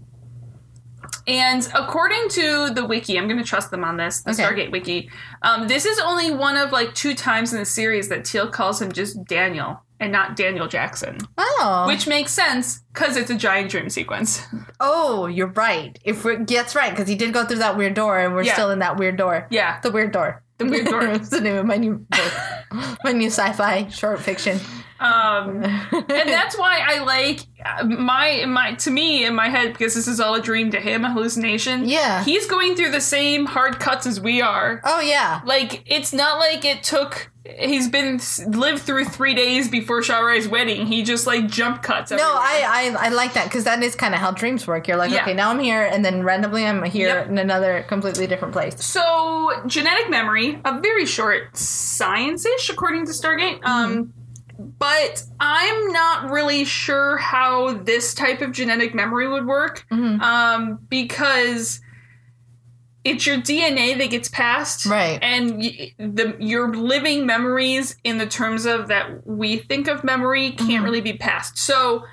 and 1.26 1.66
according 1.74 2.28
to 2.32 2.70
the 2.74 2.84
wiki, 2.86 3.18
I'm 3.18 3.28
going 3.28 3.39
to 3.39 3.45
trust 3.45 3.72
them 3.72 3.86
on 3.86 3.95
this, 3.95 4.24
the 4.24 4.32
Okay. 4.32 4.43
Stargate 4.43 4.72
wiki. 4.72 5.10
Um, 5.41 5.70
this 5.70 5.86
is 5.86 6.00
only 6.00 6.32
one 6.32 6.58
of 6.58 6.74
like 6.74 6.93
two 6.95 7.16
times 7.16 7.54
in 7.54 7.60
the 7.60 7.66
series 7.66 8.10
that 8.10 8.22
Teal'c 8.26 8.52
calls 8.52 8.82
him 8.82 8.91
just 8.91 9.24
Daniel 9.24 9.82
and 10.02 10.12
not 10.12 10.36
Daniel 10.36 10.68
Jackson, 10.68 11.18
Oh, 11.38 11.86
which 11.88 12.08
makes 12.08 12.32
sense 12.32 12.82
because 12.93 13.16
it's 13.16 13.30
a 13.32 13.36
giant 13.36 13.72
dream 13.72 13.89
sequence. 13.89 14.45
oh, 14.82 15.28
you're 15.28 15.48
right. 15.48 15.98
If 16.04 16.24
we 16.26 16.36
that's 16.43 16.76
right, 16.76 16.91
because 16.91 17.08
he 17.08 17.16
did 17.16 17.34
go 17.34 17.45
through 17.45 17.58
that 17.60 17.78
weird 17.78 17.93
door, 17.93 18.20
and 18.20 18.36
we're 18.36 18.43
Yeah. 18.43 18.54
still 18.54 18.70
in 18.72 18.80
that 18.80 18.98
weird 18.98 19.16
door. 19.18 19.48
Yeah. 19.50 19.80
The 19.82 19.91
weird 19.91 20.12
door. 20.12 20.43
The 20.58 20.66
Weird 20.66 20.88
Door. 20.88 21.08
It's 21.18 21.30
the 21.30 21.41
name 21.41 21.55
of 21.55 21.66
my 21.66 21.78
new 21.78 21.95
book, 22.10 22.34
my 23.03 23.12
new 23.12 23.28
sci-fi 23.28 23.88
short 23.89 24.20
fiction. 24.20 24.60
Um, 24.99 25.64
and 25.91 26.10
that's 26.10 26.58
why 26.58 26.82
I 26.84 27.03
like 27.03 27.41
uh, 27.64 27.84
my 27.86 28.45
my 28.47 28.74
to 28.76 28.89
me 28.89 29.26
in 29.26 29.36
my 29.36 29.49
head 29.49 29.74
because 29.74 29.93
this 29.93 30.08
is 30.08 30.20
all 30.20 30.34
a 30.36 30.41
dream 30.41 30.72
to 30.72 30.80
him, 30.80 31.05
a 31.05 31.12
hallucination. 31.12 31.88
Yeah. 31.88 32.24
he's 32.24 32.47
going 32.47 32.76
through 32.76 32.91
the 32.91 33.01
same 33.01 33.45
hard 33.45 33.80
cuts 33.80 34.08
as 34.08 34.20
we 34.20 34.41
are. 34.41 34.82
Oh 34.84 34.99
yeah. 34.99 35.41
Like 35.45 35.84
it's 35.86 36.14
not 36.14 36.39
like 36.39 36.66
it 36.66 36.84
took. 36.84 37.32
He's 37.60 37.88
been 37.88 38.20
lived 38.48 38.82
through 38.84 39.06
three 39.06 39.34
days 39.34 39.70
before 39.70 40.02
Sha're's 40.02 40.48
wedding. 40.48 40.86
He 40.86 41.04
just 41.04 41.26
like 41.28 41.48
jump 41.48 41.82
cuts. 41.82 42.12
No. 42.12 42.18
I, 42.20 42.93
I 43.00 43.06
I 43.08 43.10
like 43.10 43.34
that 43.34 43.45
because 43.45 43.64
that 43.64 43.82
is 43.84 43.95
kind 43.95 44.14
of 44.14 44.20
how 44.20 44.32
dreams 44.32 44.68
work. 44.68 44.88
You're 44.88 44.98
like, 44.98 45.12
Yeah. 45.12 45.22
okay, 45.22 45.34
now 45.34 45.50
I'm 45.52 45.60
here, 45.60 45.82
and 45.84 46.04
then 46.04 46.24
randomly 46.24 46.66
I'm 46.66 46.84
here 46.84 47.08
Yep. 47.10 47.28
in 47.30 47.38
another 47.38 47.84
completely 47.88 48.28
different 48.28 48.54
place. 48.54 48.84
So, 48.84 49.52
genetic 49.66 50.10
memory, 50.10 50.60
a 50.66 50.80
very 50.82 51.06
short 51.06 51.56
science-ish, 51.56 52.70
according 52.70 53.06
to 53.06 53.12
Stargate. 53.12 53.64
Um, 53.66 54.14
but 54.80 55.24
I'm 55.39 55.91
not 55.93 56.30
really 56.32 56.66
sure 56.66 57.18
how 57.18 57.74
this 57.74 58.14
type 58.14 58.41
of 58.41 58.52
genetic 58.52 58.93
memory 58.95 59.28
would 59.28 59.45
work, 59.45 59.86
um, 59.91 60.80
because 60.89 61.80
it's 63.04 63.26
your 63.26 63.38
DNA 63.38 63.98
that 63.98 64.10
gets 64.10 64.30
passed, 64.30 64.86
Right. 64.86 65.20
And 65.22 65.58
y- 65.60 65.93
the 65.98 66.36
your 66.39 66.74
living 66.76 67.26
memories, 67.26 67.95
in 68.04 68.18
the 68.18 68.28
terms 68.28 68.66
of 68.66 68.88
that 68.88 69.26
we 69.26 69.58
think 69.58 69.88
of 69.88 70.04
memory, 70.04 70.52
can't 70.52 70.70
mm-hmm. 70.70 70.84
really 70.84 71.02
be 71.02 71.14
passed. 71.14 71.58
So. 71.58 72.04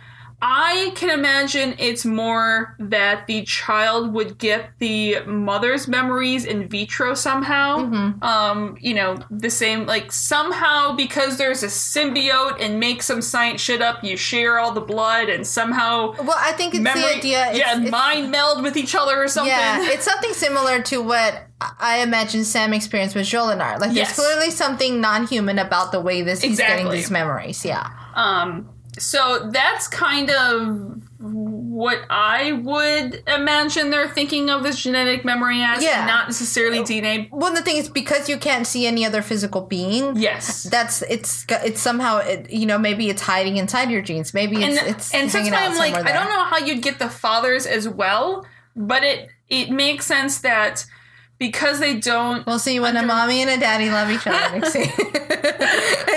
I 0.47 0.93
can 0.95 1.09
imagine 1.09 1.75
it's 1.79 2.05
more 2.05 2.77
that 2.79 3.27
the 3.27 3.45
child 3.45 4.13
would 4.13 4.37
get 4.37 4.73
the 4.79 5.21
mother's 5.25 5.89
memories 5.89 6.45
in 6.45 6.69
vitro 6.69 7.15
somehow. 7.15 7.79
Um, 8.21 8.77
you 8.79 8.93
know, 8.93 9.17
the 9.31 9.49
same, 9.49 9.87
like 9.87 10.13
somehow 10.13 10.95
because 10.97 11.39
there's 11.39 11.63
a 11.63 11.69
symbiote 11.69 12.61
and 12.61 12.79
make 12.79 13.03
some 13.03 13.23
science 13.23 13.63
shit 13.63 13.81
up, 13.81 14.05
you 14.05 14.19
share 14.19 14.59
all 14.59 14.73
the 14.73 14.83
blood 14.83 15.31
and 15.31 15.47
somehow 15.47 16.13
Well, 16.23 16.37
I 16.37 16.53
think 16.53 16.75
it's 16.75 16.83
memory, 16.83 17.01
the 17.05 17.15
idea. 17.17 17.49
It's, 17.49 17.59
yeah, 17.59 17.77
it's- 17.77 17.91
mind 17.91 18.31
meld 18.31 18.63
with 18.63 18.77
each 18.77 18.95
other 18.95 19.23
or 19.23 19.29
something. 19.29 19.51
Yeah, 19.51 19.79
it's 19.93 20.05
something 20.05 20.35
similar 20.35 20.83
to 20.83 21.01
what 21.01 21.47
I 21.81 22.01
imagine 22.03 22.45
Sam 22.45 22.75
experienced 22.75 23.17
with 23.17 23.25
Jolinar. 23.25 23.81
Like, 23.81 23.95
Yes. 23.95 24.15
there's 24.15 24.29
clearly 24.29 24.51
something 24.51 25.01
non-human 25.01 25.59
about 25.59 25.91
the 25.91 26.01
way 26.01 26.21
this 26.21 26.43
he's 26.43 26.59
getting 26.59 26.91
these 26.91 27.11
memories. 27.11 27.65
Yeah. 27.65 27.89
Um, 28.15 28.69
so 28.99 29.51
that's 29.53 29.89
kind 29.89 30.31
of 30.31 31.03
what 31.19 32.03
I 32.11 32.53
would 32.53 33.23
imagine 33.27 33.91
they're 33.91 34.09
thinking 34.09 34.51
of 34.51 34.63
this 34.63 34.83
genetic 34.83 35.25
memory 35.25 35.63
as, 35.63 35.83
yeah. 35.83 36.07
not 36.07 36.29
necessarily 36.29 36.81
DNA. 36.81 37.29
Well, 37.33 37.53
the 37.53 37.63
thing 37.63 37.77
is, 37.77 37.89
because 37.89 38.29
you 38.29 38.37
can't 38.37 38.67
see 38.67 38.87
any 38.87 39.05
other 39.05 39.23
physical 39.23 39.63
being. 39.63 40.17
Yes. 40.17 40.65
That's 40.65 41.03
it's 41.03 41.47
it's 41.51 41.81
somehow 41.81 42.19
it, 42.19 42.51
you 42.51 42.67
know 42.67 42.79
maybe 42.79 43.09
it's 43.09 43.23
hiding 43.23 43.57
inside 43.57 43.91
your 43.91 44.03
genes 44.03 44.35
maybe 44.35 44.63
and 44.63 44.75
it's 44.75 44.83
it's 44.83 45.15
and 45.15 45.31
hanging 45.31 45.53
sometimes 45.53 45.55
out 45.55 45.73
I'm 45.73 45.79
like, 45.79 45.95
somewhere 45.95 46.15
I 46.15 46.17
don't 46.17 46.29
know 46.29 46.45
how 46.45 46.59
you'd 46.59 46.83
get 46.83 46.99
the 46.99 47.09
fathers 47.09 47.67
as 47.67 47.89
well, 47.89 48.47
but 48.77 49.03
it 49.03 49.31
it 49.49 49.71
makes 49.71 50.07
sense 50.07 50.41
that 50.41 50.87
because 51.39 51.81
they 51.81 51.99
don't. 51.99 52.47
We'll 52.47 52.59
see 52.59 52.81
when 52.81 52.97
a 52.97 53.03
mommy 53.03 53.43
and 53.43 53.51
a 53.51 53.59
daddy 53.59 53.91
love 53.91 54.11
each 54.11 54.27
other. 54.27 54.61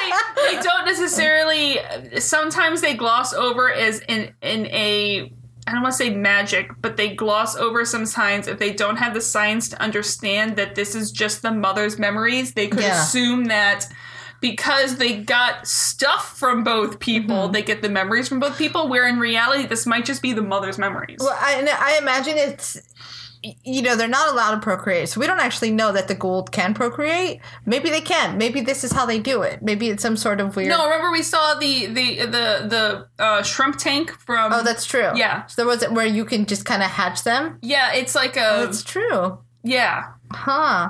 they, 0.00 0.56
they 0.56 0.62
don't 0.62 0.84
necessarily. 0.86 1.78
Sometimes 2.20 2.80
they 2.80 2.94
gloss 2.94 3.32
over 3.34 3.72
as 3.72 4.00
in 4.08 4.32
in 4.42 4.66
a. 4.66 5.32
I 5.66 5.72
don't 5.72 5.80
want 5.82 5.92
to 5.94 5.98
say 5.98 6.10
magic, 6.10 6.70
but 6.82 6.98
they 6.98 7.14
gloss 7.14 7.56
over 7.56 7.86
some 7.86 8.04
signs. 8.04 8.48
If 8.48 8.58
they 8.58 8.72
don't 8.74 8.96
have 8.96 9.14
the 9.14 9.20
science 9.22 9.70
to 9.70 9.80
understand 9.80 10.56
that 10.56 10.74
this 10.74 10.94
is 10.94 11.10
just 11.10 11.40
the 11.40 11.52
mother's 11.52 11.98
memories, 11.98 12.52
they 12.52 12.68
could 12.68 12.82
Yeah. 12.82 13.00
assume 13.02 13.46
that 13.46 13.86
because 14.42 14.96
they 14.96 15.22
got 15.22 15.66
stuff 15.66 16.36
from 16.38 16.64
both 16.64 16.98
people, 17.00 17.34
Mm-hmm. 17.44 17.52
they 17.52 17.62
get 17.62 17.80
the 17.80 17.88
memories 17.88 18.28
from 18.28 18.40
both 18.40 18.58
people. 18.58 18.88
Where 18.88 19.08
in 19.08 19.18
reality, 19.18 19.66
this 19.66 19.86
might 19.86 20.04
just 20.04 20.20
be 20.20 20.34
the 20.34 20.42
mother's 20.42 20.76
memories. 20.76 21.16
Well, 21.20 21.34
I, 21.40 21.66
I 21.80 21.96
imagine 21.98 22.36
it's. 22.36 22.78
You 23.62 23.82
know, 23.82 23.94
they're 23.94 24.08
not 24.08 24.32
allowed 24.32 24.52
to 24.54 24.60
procreate, 24.60 25.08
so 25.10 25.20
we 25.20 25.26
don't 25.26 25.38
actually 25.40 25.70
know 25.70 25.92
that 25.92 26.08
the 26.08 26.14
Goa'uld 26.16 26.50
can 26.50 26.72
procreate. 26.72 27.40
Maybe 27.66 27.90
they 27.90 28.00
can. 28.00 28.38
Maybe 28.38 28.60
this 28.62 28.84
is 28.84 28.92
how 28.92 29.04
they 29.04 29.18
do 29.18 29.42
it. 29.42 29.60
Maybe 29.62 29.88
it's 29.90 30.02
some 30.02 30.16
sort 30.16 30.40
of 30.40 30.56
weird. 30.56 30.70
no, 30.70 30.84
remember 30.84 31.10
we 31.12 31.22
saw 31.22 31.54
the 31.54 31.86
the 31.86 32.20
the 32.20 32.66
the 33.16 33.22
uh, 33.22 33.42
shrimp 33.42 33.76
tank 33.78 34.10
from. 34.12 34.52
Oh, 34.52 34.62
that's 34.62 34.86
true. 34.86 35.10
Yeah. 35.14 35.44
So 35.46 35.54
there 35.62 35.66
was 35.66 35.82
it 35.82 35.92
where 35.92 36.06
you 36.06 36.24
can 36.24 36.46
just 36.46 36.64
kind 36.64 36.82
of 36.82 36.88
hatch 36.90 37.22
them. 37.24 37.58
yeah. 37.60 37.92
It's 37.92 38.14
like 38.14 38.36
a 38.36 38.64
That's 38.64 38.82
true. 38.82 39.38
yeah. 39.62 40.04
Huh. 40.32 40.88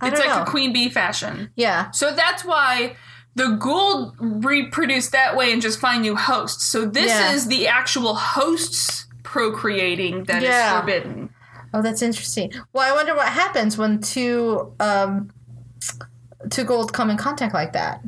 I 0.00 0.08
It's 0.08 0.18
like 0.18 0.30
know. 0.30 0.42
a 0.42 0.46
queen 0.46 0.72
bee 0.72 0.90
fashion. 0.90 1.50
Yeah. 1.54 1.92
So 1.92 2.12
that's 2.12 2.44
why 2.44 2.96
the 3.36 3.44
Goa'uld 3.44 4.14
reproduce 4.44 5.10
that 5.10 5.36
way 5.36 5.52
and 5.52 5.62
just 5.62 5.78
find 5.78 6.02
new 6.02 6.16
hosts. 6.16 6.64
So 6.64 6.84
this 6.84 7.06
Yeah. 7.06 7.32
is 7.32 7.46
the 7.46 7.68
actual 7.68 8.14
hosts 8.16 9.06
procreating 9.22 10.24
that 10.24 10.42
is 10.42 10.48
Yeah. 10.48 10.80
forbidden. 10.80 11.30
Oh, 11.74 11.82
that's 11.82 12.02
interesting. 12.02 12.52
Well, 12.72 12.90
I 12.90 12.94
wonder 12.94 13.14
what 13.14 13.28
happens 13.28 13.78
when 13.78 14.00
two 14.00 14.74
um 14.80 15.30
two 16.50 16.64
Goa'uld 16.64 16.92
come 16.92 17.10
in 17.10 17.16
contact 17.16 17.54
like 17.54 17.72
that. 17.72 18.02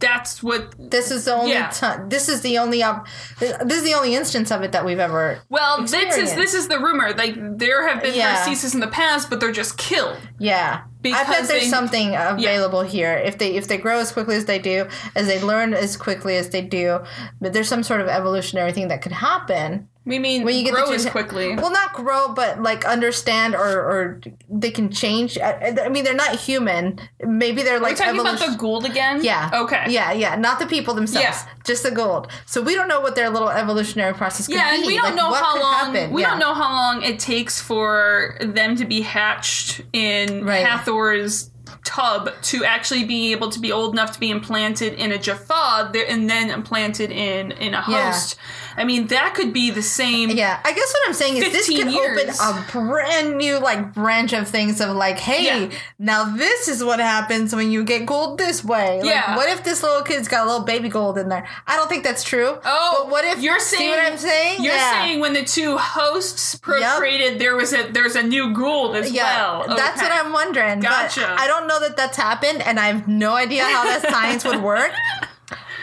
That's 0.00 0.42
what. 0.42 0.74
This 0.78 1.10
is 1.10 1.26
the 1.26 1.34
only 1.34 1.52
Yeah. 1.52 1.68
time. 1.68 2.08
This 2.08 2.30
is 2.30 2.40
the 2.40 2.56
only 2.56 2.82
op- 2.82 3.06
This 3.38 3.76
is 3.76 3.82
the 3.82 3.92
only 3.92 4.14
instance 4.14 4.50
of 4.50 4.62
it 4.62 4.72
that 4.72 4.82
we've 4.82 4.98
ever. 4.98 5.40
Well, 5.50 5.82
this 5.82 6.16
is 6.16 6.34
this 6.34 6.54
is 6.54 6.68
the 6.68 6.78
rumor. 6.78 7.12
Like 7.12 7.34
there 7.58 7.86
have 7.86 8.02
been 8.02 8.14
Yeah. 8.14 8.46
in 8.50 8.80
the 8.80 8.86
past, 8.88 9.28
but 9.28 9.40
they're 9.40 9.52
just 9.52 9.76
killed. 9.76 10.16
Yeah, 10.38 10.80
I 11.04 11.10
bet 11.10 11.26
there's 11.26 11.48
they- 11.48 11.68
something 11.68 12.16
available 12.16 12.80
here. 12.80 13.12
If 13.12 13.36
they 13.36 13.54
if 13.56 13.68
they 13.68 13.76
grow 13.76 13.98
as 13.98 14.10
quickly 14.10 14.36
as 14.36 14.46
they 14.46 14.58
do, 14.58 14.86
as 15.14 15.26
they 15.26 15.38
learn 15.38 15.74
as 15.74 15.98
quickly 15.98 16.38
as 16.38 16.48
they 16.48 16.62
do, 16.62 17.00
but 17.38 17.52
there's 17.52 17.68
some 17.68 17.82
sort 17.82 18.00
of 18.00 18.08
evolutionary 18.08 18.72
thing 18.72 18.88
that 18.88 19.02
could 19.02 19.12
happen. 19.12 19.86
We 20.06 20.18
mean 20.18 20.44
When 20.44 20.56
you 20.56 20.64
get 20.64 20.74
the 20.74 20.92
as 20.94 21.04
quickly. 21.06 21.54
Well, 21.56 21.70
not 21.70 21.92
grow, 21.92 22.32
but 22.32 22.62
like 22.62 22.86
understand 22.86 23.54
or 23.54 23.68
or 23.82 24.20
they 24.48 24.70
can 24.70 24.90
change. 24.90 25.36
I, 25.38 25.76
I 25.84 25.88
mean, 25.90 26.04
they're 26.04 26.14
not 26.14 26.36
human. 26.36 26.98
Maybe 27.22 27.62
they're 27.62 27.76
Are 27.76 27.80
like 27.80 27.96
talking 27.96 28.18
about 28.18 28.38
the 28.38 28.46
Goa'uld 28.46 28.88
again? 28.88 29.22
Yeah. 29.22 29.50
Okay. 29.52 29.84
Yeah, 29.88 30.12
yeah. 30.12 30.36
Not 30.36 30.58
the 30.58 30.66
people 30.66 30.94
themselves. 30.94 31.24
Yeah. 31.44 31.46
Just 31.64 31.82
the 31.82 31.90
Goa'uld. 31.90 32.30
So 32.46 32.62
we 32.62 32.74
don't 32.74 32.88
know 32.88 33.00
what 33.02 33.14
their 33.14 33.28
little 33.28 33.50
evolutionary 33.50 34.14
process 34.14 34.46
could 34.46 34.56
Yeah, 34.56 34.70
be. 34.70 34.76
and 34.78 34.86
we 34.86 34.96
don't 34.96 35.04
Like, 35.04 35.14
know 35.16 35.32
how 35.34 35.60
long 35.60 35.94
happen. 35.94 36.12
we 36.12 36.22
Yeah. 36.22 36.30
don't 36.30 36.38
know 36.38 36.54
how 36.54 36.72
long 36.72 37.02
it 37.02 37.18
takes 37.18 37.60
for 37.60 38.36
them 38.40 38.76
to 38.76 38.86
be 38.86 39.02
hatched 39.02 39.82
in 39.92 40.46
Right. 40.46 40.64
Hathor's 40.66 41.49
tub 41.84 42.30
to 42.42 42.64
actually 42.64 43.04
be 43.04 43.32
able 43.32 43.50
to 43.50 43.58
be 43.58 43.72
old 43.72 43.94
enough 43.94 44.12
to 44.12 44.20
be 44.20 44.30
implanted 44.30 44.94
in 44.94 45.12
a 45.12 45.18
Jaffa 45.18 45.90
and 46.08 46.28
then 46.28 46.50
implanted 46.50 47.10
in 47.10 47.52
in 47.52 47.74
a 47.74 47.84
Yeah. 47.88 48.12
host. 48.12 48.36
I 48.76 48.84
mean, 48.84 49.08
that 49.08 49.34
could 49.34 49.52
be 49.52 49.70
the 49.70 49.82
same. 49.82 50.30
Yeah, 50.30 50.58
I 50.64 50.72
guess 50.72 50.92
what 50.92 51.08
I'm 51.08 51.14
saying 51.14 51.36
is 51.38 51.52
this 51.52 51.66
15 51.66 51.82
could 51.84 51.92
years. 51.92 52.40
open 52.40 52.58
a 52.58 52.64
brand 52.70 53.36
new 53.36 53.58
like 53.58 53.92
branch 53.92 54.32
of 54.32 54.48
things 54.48 54.80
of 54.80 54.94
like, 54.96 55.18
hey, 55.18 55.44
Yeah. 55.68 55.76
now 55.98 56.24
this 56.36 56.68
is 56.68 56.82
what 56.84 57.00
happens 57.00 57.54
when 57.54 57.70
you 57.72 57.82
get 57.84 58.06
Goa'uld 58.06 58.38
this 58.38 58.64
way. 58.64 58.98
Like, 58.98 59.06
Yeah. 59.10 59.36
What 59.36 59.48
if 59.48 59.64
this 59.64 59.82
little 59.82 60.02
kid's 60.02 60.28
got 60.28 60.44
a 60.44 60.50
little 60.50 60.64
baby 60.64 60.88
Goa'uld 60.88 61.18
in 61.18 61.28
there? 61.28 61.46
I 61.66 61.76
don't 61.76 61.88
think 61.88 62.04
that's 62.04 62.22
true. 62.22 62.58
Oh, 62.64 62.96
but 63.02 63.10
what 63.10 63.24
if 63.24 63.40
you're 63.42 63.58
saying 63.60 63.90
what 63.90 63.98
I'm 63.98 64.16
saying? 64.18 64.62
You're 64.62 64.74
yeah. 64.74 64.92
saying 65.02 65.20
when 65.20 65.32
the 65.32 65.44
two 65.44 65.76
hosts 65.76 66.54
procreated, 66.56 67.38
there 67.38 67.56
was 67.56 67.72
a 67.72 67.88
there's 67.90 68.16
a 68.16 68.22
new 68.22 68.54
Goa'uld 68.54 68.94
as 68.94 69.10
Yeah, 69.12 69.58
well. 69.66 69.76
that's 69.76 70.00
what 70.00 70.12
I'm 70.12 70.32
wondering. 70.32 70.80
Gotcha. 70.80 71.20
But 71.20 71.40
I 71.40 71.46
don't 71.46 71.66
know 71.70 71.80
that 71.80 71.96
that's 71.96 72.16
happened, 72.16 72.62
and 72.62 72.78
I 72.78 72.86
have 72.88 73.08
no 73.08 73.34
idea 73.34 73.64
how 73.64 73.84
that 73.84 74.02
science 74.10 74.44
would 74.44 74.62
work. 74.62 74.92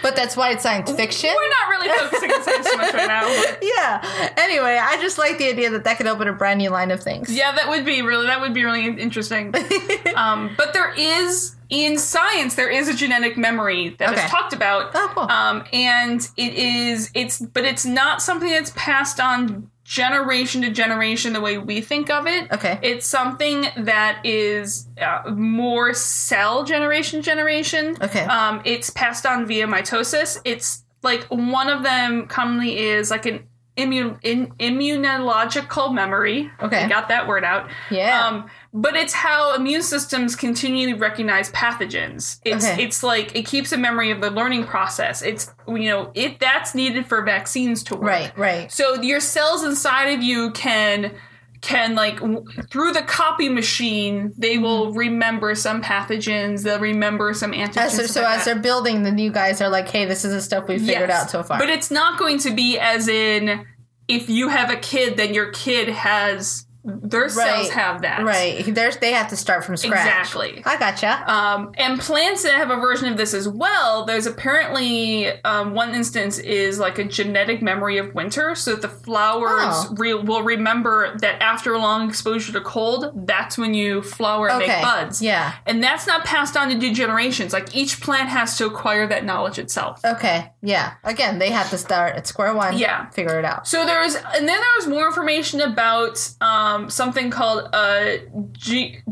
But 0.04 0.16
that's 0.16 0.38
why 0.38 0.52
it's 0.52 0.62
science 0.62 0.92
fiction. 0.92 1.32
We're 1.36 1.50
not 1.50 1.70
really 1.72 1.90
focusing 1.90 2.32
on 2.32 2.44
science 2.44 2.70
much 2.78 2.94
right 2.94 3.08
now. 3.08 3.24
but- 3.24 3.60
yeah. 3.64 4.32
Anyway, 4.38 4.78
I 4.80 5.02
just 5.02 5.18
like 5.18 5.40
the 5.40 5.50
idea 5.50 5.72
that 5.72 5.86
that 5.86 5.98
could 5.98 6.06
open 6.06 6.28
a 6.28 6.34
brand 6.34 6.60
new 6.60 6.70
line 6.70 6.92
of 6.92 7.02
things. 7.02 7.36
Yeah, 7.36 7.52
that 7.56 7.68
would 7.68 7.84
be 7.84 8.04
really 8.04 8.28
that 8.28 8.40
would 8.40 8.54
be 8.54 8.64
really 8.64 8.86
interesting. 8.86 9.54
um, 10.16 10.52
but 10.56 10.74
there 10.74 10.94
is 10.96 11.56
in 11.70 11.98
science 11.98 12.54
there 12.56 12.70
is 12.70 12.88
a 12.88 12.94
genetic 12.94 13.38
memory 13.38 13.90
that 13.98 14.12
Okay. 14.12 14.24
is 14.24 14.30
talked 14.30 14.54
about. 14.54 14.92
Oh, 14.94 15.12
cool. 15.16 15.24
Um, 15.24 15.64
and 15.74 16.22
it 16.38 16.54
is 16.54 17.10
it's 17.16 17.40
but 17.40 17.66
it's 17.66 17.86
not 17.86 18.22
something 18.22 18.50
that's 18.50 18.72
passed 18.76 19.20
on 19.20 19.70
generation 19.88 20.64
to 20.64 20.70
generation 20.70 21.32
the 21.32 21.40
way 21.40 21.58
we 21.58 21.80
think 21.80 22.10
of 22.10 22.28
it. 22.28 22.52
Okay. 22.52 22.78
It's 22.82 23.08
something 23.08 23.68
that 23.78 24.20
is 24.26 24.86
uh, 25.02 25.32
more 25.32 25.94
cell 25.94 26.66
generation 26.66 27.22
generation. 27.22 27.96
Okay. 28.02 28.26
Um, 28.26 28.62
it's 28.66 28.90
passed 28.90 29.26
on 29.26 29.46
via 29.48 29.66
mitosis. 29.66 30.42
It's 30.44 30.84
like 31.04 31.24
one 31.30 31.70
of 31.70 31.84
them 31.84 32.28
commonly 32.28 32.78
is 32.80 33.10
like 33.10 33.26
an 33.26 33.47
immune 33.78 34.18
in, 34.24 34.48
immunological 34.60 35.94
memory. 35.94 36.52
Okay. 36.62 36.84
I 36.84 36.90
got 36.90 37.08
that 37.10 37.28
word 37.28 37.44
out. 37.44 37.70
Yeah. 37.90 38.26
Um, 38.28 38.50
but 38.74 38.96
it's 38.96 39.14
how 39.14 39.56
immune 39.56 39.82
systems 39.84 40.36
continually 40.36 40.94
recognize 40.94 41.52
pathogens. 41.52 42.40
It's 42.44 42.66
Okay. 42.66 42.84
it's 42.84 43.04
like 43.04 43.36
it 43.36 43.46
keeps 43.46 43.72
a 43.72 43.78
memory 43.78 44.12
of 44.12 44.20
the 44.20 44.30
learning 44.30 44.66
process. 44.66 45.22
It's 45.22 45.54
you 45.68 45.90
know 45.90 46.12
it 46.14 46.40
that's 46.40 46.76
needed 46.76 47.06
for 47.06 47.22
vaccines 47.24 47.84
to 47.84 47.96
work. 47.96 48.04
Right, 48.04 48.38
right. 48.38 48.72
So 48.72 49.02
your 49.02 49.20
cells 49.20 49.64
inside 49.64 50.08
of 50.10 50.22
you 50.22 50.52
can 50.52 51.14
can 51.62 51.96
like 51.96 52.20
w- 52.20 52.46
through 52.70 52.94
the 52.94 53.02
copy 53.02 53.50
machine 53.50 54.32
they 54.38 54.56
mm-hmm. 54.56 54.64
will 54.64 54.94
remember 54.94 55.56
some 55.56 55.82
pathogens 55.82 56.64
they'll 56.64 56.80
remember 56.80 57.34
some 57.34 57.52
antigens 57.52 57.78
As, 58.00 58.14
so 58.14 58.22
like 58.22 58.38
as 58.40 58.46
that. 58.46 58.54
they're 58.54 58.62
building, 58.62 59.04
the 59.04 59.12
new 59.12 59.32
guys 59.32 59.62
are 59.62 59.70
like, 59.70 59.90
"Hey, 59.90 60.06
this 60.06 60.24
is 60.24 60.34
the 60.34 60.42
stuff 60.42 60.68
we 60.68 60.78
figured 60.78 61.10
Yes. 61.10 61.24
out 61.24 61.30
so 61.32 61.44
far." 61.44 61.58
but 61.58 61.70
it's 61.70 61.90
not 61.90 62.20
going 62.20 62.38
to 62.40 62.52
be 62.52 62.78
as 62.78 63.08
in 63.08 63.66
if 64.08 64.30
you 64.30 64.50
have 64.50 64.70
a 64.70 64.78
kid 64.78 65.18
then 65.18 65.34
your 65.34 65.52
kid 65.52 65.90
has 65.90 66.67
their 66.88 67.28
cells 67.30 67.70
have 67.72 68.02
that 68.02 68.24
Right. 68.24 68.64
There's, 68.66 68.98
they 68.98 69.12
have 69.12 69.28
to 69.30 69.36
start 69.38 69.64
from 69.66 69.76
scratch. 69.78 70.08
Exactly. 70.08 70.64
I 70.66 70.78
gotcha. 70.78 71.24
Um, 71.32 71.74
and 71.78 72.00
plants 72.00 72.44
that 72.44 72.54
have 72.54 72.72
a 72.72 72.78
version 72.78 73.12
of 73.12 73.18
this 73.18 73.34
as 73.34 73.48
well. 73.48 74.06
There's 74.06 74.26
apparently 74.26 75.28
um, 75.44 75.74
one 75.74 75.94
instance 75.94 76.38
is 76.40 76.80
like 76.80 76.98
a 76.98 77.04
genetic 77.04 77.62
memory 77.62 77.98
of 77.98 78.14
winter, 78.16 78.56
so 78.56 78.72
that 78.72 78.82
the 78.82 78.90
flowers 78.90 79.52
Oh. 79.60 79.94
re- 79.98 80.14
will 80.14 80.44
remember 80.44 81.18
that 81.20 81.42
after 81.42 81.74
a 81.74 81.80
long 81.80 82.08
exposure 82.10 82.52
to 82.54 82.62
cold, 82.62 83.12
that's 83.28 83.58
when 83.58 83.74
you 83.74 84.02
flower 84.02 84.50
and 84.50 84.62
okay. 84.64 84.74
make 84.76 84.82
buds. 84.84 85.22
Yeah. 85.22 85.54
And 85.66 85.84
that's 85.84 86.08
not 86.08 86.24
passed 86.26 86.56
on 86.56 86.70
to 86.70 86.76
new 86.76 86.94
generations. 86.94 87.52
Like 87.54 87.76
each 87.76 88.00
plant 88.02 88.30
has 88.30 88.58
to 88.58 88.66
acquire 88.66 89.08
that 89.08 89.26
knowledge 89.26 89.60
itself. 89.60 90.00
Okay. 90.06 90.52
Yeah. 90.62 90.94
Again, 91.04 91.40
they 91.40 91.50
have 91.52 91.70
to 91.72 91.78
start 91.78 92.16
at 92.16 92.28
square 92.28 92.54
one. 92.54 92.78
Yeah. 92.78 93.10
Figure 93.10 93.38
it 93.40 93.46
out. 93.46 93.68
So 93.68 93.86
there's, 93.86 94.16
and 94.16 94.48
then 94.48 94.60
there 94.60 94.74
was 94.78 94.88
more 94.88 95.06
information 95.08 95.62
about 95.62 96.18
um, 96.42 96.77
something 96.90 97.30
called 97.32 97.70
uh, 97.74 98.18
ge- 98.54 99.04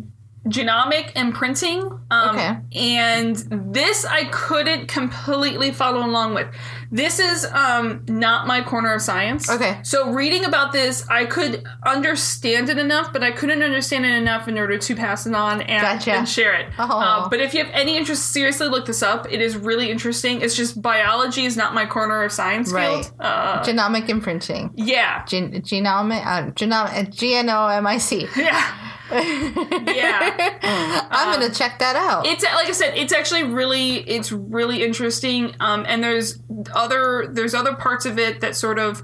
genomic 0.48 1.06
imprinting. 1.16 1.82
Um, 2.12 2.30
Okay. 2.36 2.58
And 3.00 3.36
this 3.74 4.06
I 4.06 4.26
couldn't 4.26 4.88
completely 4.88 5.72
follow 5.72 6.06
along 6.06 6.36
with. 6.36 6.48
This 6.92 7.20
is 7.20 7.46
um, 7.46 8.04
not 8.08 8.48
my 8.48 8.62
corner 8.62 8.94
of 8.94 9.02
science. 9.02 9.50
Okay. 9.50 9.80
So 9.84 10.12
reading 10.12 10.46
about 10.46 10.72
this, 10.72 11.08
I 11.10 11.26
could 11.26 11.64
understand 11.86 12.70
it 12.70 12.78
enough, 12.78 13.12
but 13.14 13.24
I 13.24 13.32
couldn't 13.32 13.64
understand 13.64 14.06
it 14.06 14.14
enough 14.14 14.48
in 14.48 14.58
order 14.58 14.78
to 14.78 14.96
pass 14.96 15.26
it 15.26 15.34
on 15.36 15.62
and, 15.62 15.82
Gotcha. 15.82 16.12
and 16.14 16.28
share 16.30 16.54
it. 16.54 16.68
Oh. 16.78 17.00
Uh, 17.00 17.30
but 17.30 17.40
if 17.40 17.54
you 17.54 17.64
have 17.64 17.74
any 17.74 17.98
interest, 17.98 18.32
seriously 18.32 18.68
look 18.68 18.86
this 18.86 19.02
up. 19.04 19.32
It 19.32 19.42
is 19.42 19.56
really 19.58 19.90
interesting. 19.90 20.42
It's 20.42 20.56
just 20.56 20.82
biology 20.82 21.46
is 21.46 21.58
not 21.58 21.74
my 21.74 21.86
corner 21.86 22.24
of 22.24 22.32
science 22.32 22.72
Right. 22.72 23.04
field. 23.06 23.12
Uh, 23.20 23.64
Genomic 23.64 24.10
imprinting. 24.10 24.72
yeah. 24.76 25.26
Gen- 25.26 25.52
genome, 25.62 26.24
uh, 26.26 26.52
genome, 26.52 27.14
G 27.16 27.36
N 27.36 27.50
O 27.50 27.68
M 27.68 27.88
I 27.88 27.98
C. 27.98 28.28
Yeah. 28.36 28.92
Yeah. 29.12 30.58
I'm 31.12 31.40
gonna 31.40 31.54
check 31.54 31.80
that 31.80 31.96
out. 31.96 32.26
It's 32.26 32.44
like 32.44 32.68
I 32.68 32.72
said, 32.72 32.98
it's 32.98 33.14
actually 33.14 33.44
really 33.44 33.98
it's 33.98 34.32
really 34.32 34.84
interesting. 34.84 35.56
Um, 35.60 35.86
and 35.88 36.04
there's 36.04 36.40
other 36.74 37.28
there's 37.32 37.54
other 37.54 37.76
parts 37.76 38.06
of 38.06 38.18
it 38.18 38.42
that 38.42 38.56
sort 38.56 38.80
of 38.80 39.04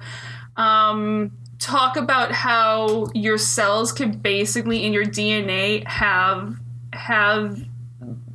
um, 0.57 1.31
talk 1.59 1.95
about 1.97 2.31
how 2.31 3.07
your 3.13 3.37
cells 3.37 3.91
can 3.91 4.11
basically 4.11 4.85
in 4.85 4.93
your 4.93 5.05
DNA 5.05 5.87
have 5.87 6.57
have 6.93 7.59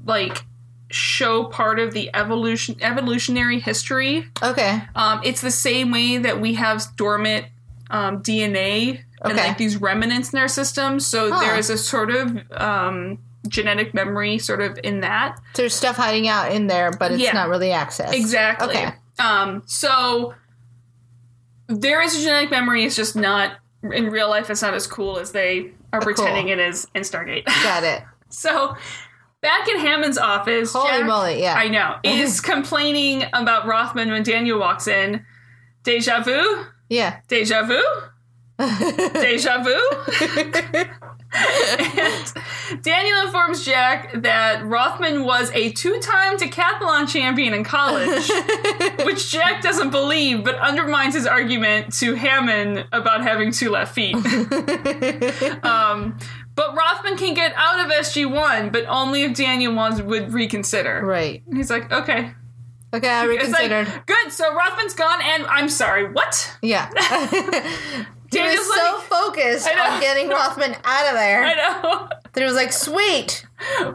like 0.04 0.44
show 0.90 1.44
part 1.44 1.80
of 1.80 1.92
the 1.92 2.10
evolution 2.14 2.76
evolutionary 2.80 3.58
history. 3.58 4.24
okay. 4.42 4.82
Um, 4.94 5.20
it's 5.24 5.40
the 5.40 5.50
same 5.50 5.90
way 5.90 6.18
that 6.18 6.40
we 6.40 6.54
have 6.54 6.84
dormant 6.96 7.46
um, 7.90 8.22
DNA 8.22 9.02
and 9.28 9.36
like 9.36 9.58
these 9.58 9.76
remnants 9.80 10.32
in 10.32 10.36
their 10.38 10.48
system. 10.48 11.00
So 11.00 11.32
Huh. 11.32 11.40
there 11.40 11.56
is 11.58 11.70
a 11.70 11.78
sort 11.78 12.10
of 12.10 12.36
um, 12.52 13.18
genetic 13.48 13.94
memory, 13.94 14.38
sort 14.38 14.60
of 14.60 14.78
in 14.82 15.00
that. 15.00 15.38
There's 15.54 15.74
stuff 15.74 15.96
hiding 15.96 16.28
out 16.28 16.52
in 16.52 16.66
there, 16.66 16.90
but 16.90 17.12
it's 17.12 17.22
Yeah. 17.22 17.32
not 17.32 17.48
really 17.48 17.68
accessed. 17.70 18.12
Exactly. 18.12 18.70
Okay. 18.76 18.92
Um, 19.18 19.62
so 19.66 20.34
there 21.68 22.00
is 22.02 22.16
a 22.16 22.20
genetic 22.22 22.50
memory. 22.50 22.84
It's 22.84 22.96
just 22.96 23.16
not 23.16 23.52
in 23.82 24.10
real 24.10 24.28
life. 24.28 24.50
It's 24.50 24.62
not 24.62 24.74
as 24.74 24.86
cool 24.86 25.18
as 25.18 25.32
they 25.32 25.72
are 25.92 26.00
Cool. 26.00 26.14
pretending 26.14 26.48
it 26.48 26.58
is 26.58 26.86
in 26.94 27.02
Stargate. 27.02 27.44
Got 27.62 27.84
it. 27.84 28.02
so 28.28 28.76
back 29.42 29.68
in 29.68 29.78
Hammond's 29.78 30.18
office, 30.18 30.72
Holy 30.72 30.90
Jack- 30.98 31.06
moly! 31.06 31.40
Yeah. 31.40 31.54
I 31.56 31.68
know 31.68 31.96
is 32.04 32.40
complaining 32.40 33.24
about 33.32 33.66
Rothman 33.66 34.10
when 34.10 34.22
Daniel 34.22 34.58
walks 34.58 34.86
in. 34.88 35.24
Deja 35.82 36.20
vu. 36.22 36.64
Yeah. 36.88 37.20
Deja 37.28 37.62
vu? 37.64 37.80
Deja 38.58 39.62
vu? 39.62 39.76
Daniel 42.82 43.20
informs 43.26 43.64
Jack 43.64 44.12
that 44.22 44.64
Rothman 44.64 45.24
was 45.24 45.50
a 45.52 45.70
two 45.72 45.98
time 46.00 46.36
decathlon 46.38 47.08
champion 47.08 47.52
in 47.52 47.64
college, 47.64 48.30
which 49.04 49.30
Jack 49.30 49.62
doesn't 49.62 49.90
believe, 49.90 50.44
but 50.44 50.54
undermines 50.56 51.14
his 51.14 51.26
argument 51.26 51.92
to 51.94 52.14
Hammond 52.14 52.86
about 52.92 53.22
having 53.22 53.52
two 53.52 53.70
left 53.70 53.94
feet. 53.94 54.14
um, 55.64 56.16
but 56.54 56.74
Rothman 56.74 57.18
can 57.18 57.34
get 57.34 57.52
out 57.56 57.84
of 57.84 57.92
SG1, 57.92 58.72
but 58.72 58.86
only 58.86 59.22
if 59.24 59.34
Daniel 59.36 59.74
wants 59.74 60.00
would 60.00 60.32
reconsider. 60.32 61.02
Right. 61.04 61.42
He's 61.52 61.68
like, 61.70 61.92
okay. 61.92 62.32
Okay, 62.94 63.08
I 63.10 63.26
It's 63.26 63.50
like, 63.50 63.70
reconsidered. 63.70 64.06
good, 64.06 64.32
so 64.32 64.54
Rothman's 64.54 64.94
gone, 64.94 65.20
and 65.22 65.44
I'm 65.48 65.68
sorry, 65.68 66.10
what? 66.10 66.56
yeah. 66.62 66.88
He 68.30 68.40
was 68.40 68.74
so 68.74 68.94
like, 68.96 69.02
focused 69.04 69.68
on 69.68 70.00
getting 70.00 70.28
Rothman 70.28 70.76
out 70.84 71.06
of 71.08 71.14
there 71.14 71.44
I 71.44 71.54
know. 71.54 72.08
that 72.32 72.40
he 72.40 72.44
was 72.44 72.54
like, 72.54 72.72
"Sweet." 72.72 73.46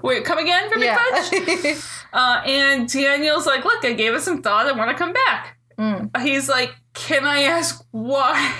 Wait, 0.01 0.23
come 0.25 0.37
again 0.39 0.69
for 0.69 0.75
Big 0.75 0.85
Yeah. 0.85 0.97
Fudge? 0.97 1.77
Uh, 2.13 2.41
and 2.45 2.89
Daniel's 2.91 3.45
like, 3.45 3.63
look, 3.63 3.85
I 3.85 3.93
gave 3.93 4.13
it 4.13 4.19
some 4.21 4.41
thought. 4.41 4.65
I 4.67 4.73
want 4.73 4.89
to 4.91 4.97
come 4.97 5.13
back. 5.13 5.57
Mm. 5.79 6.09
He's 6.21 6.49
like, 6.49 6.75
can 6.93 7.23
I 7.23 7.43
ask 7.43 7.85
why? 7.91 8.53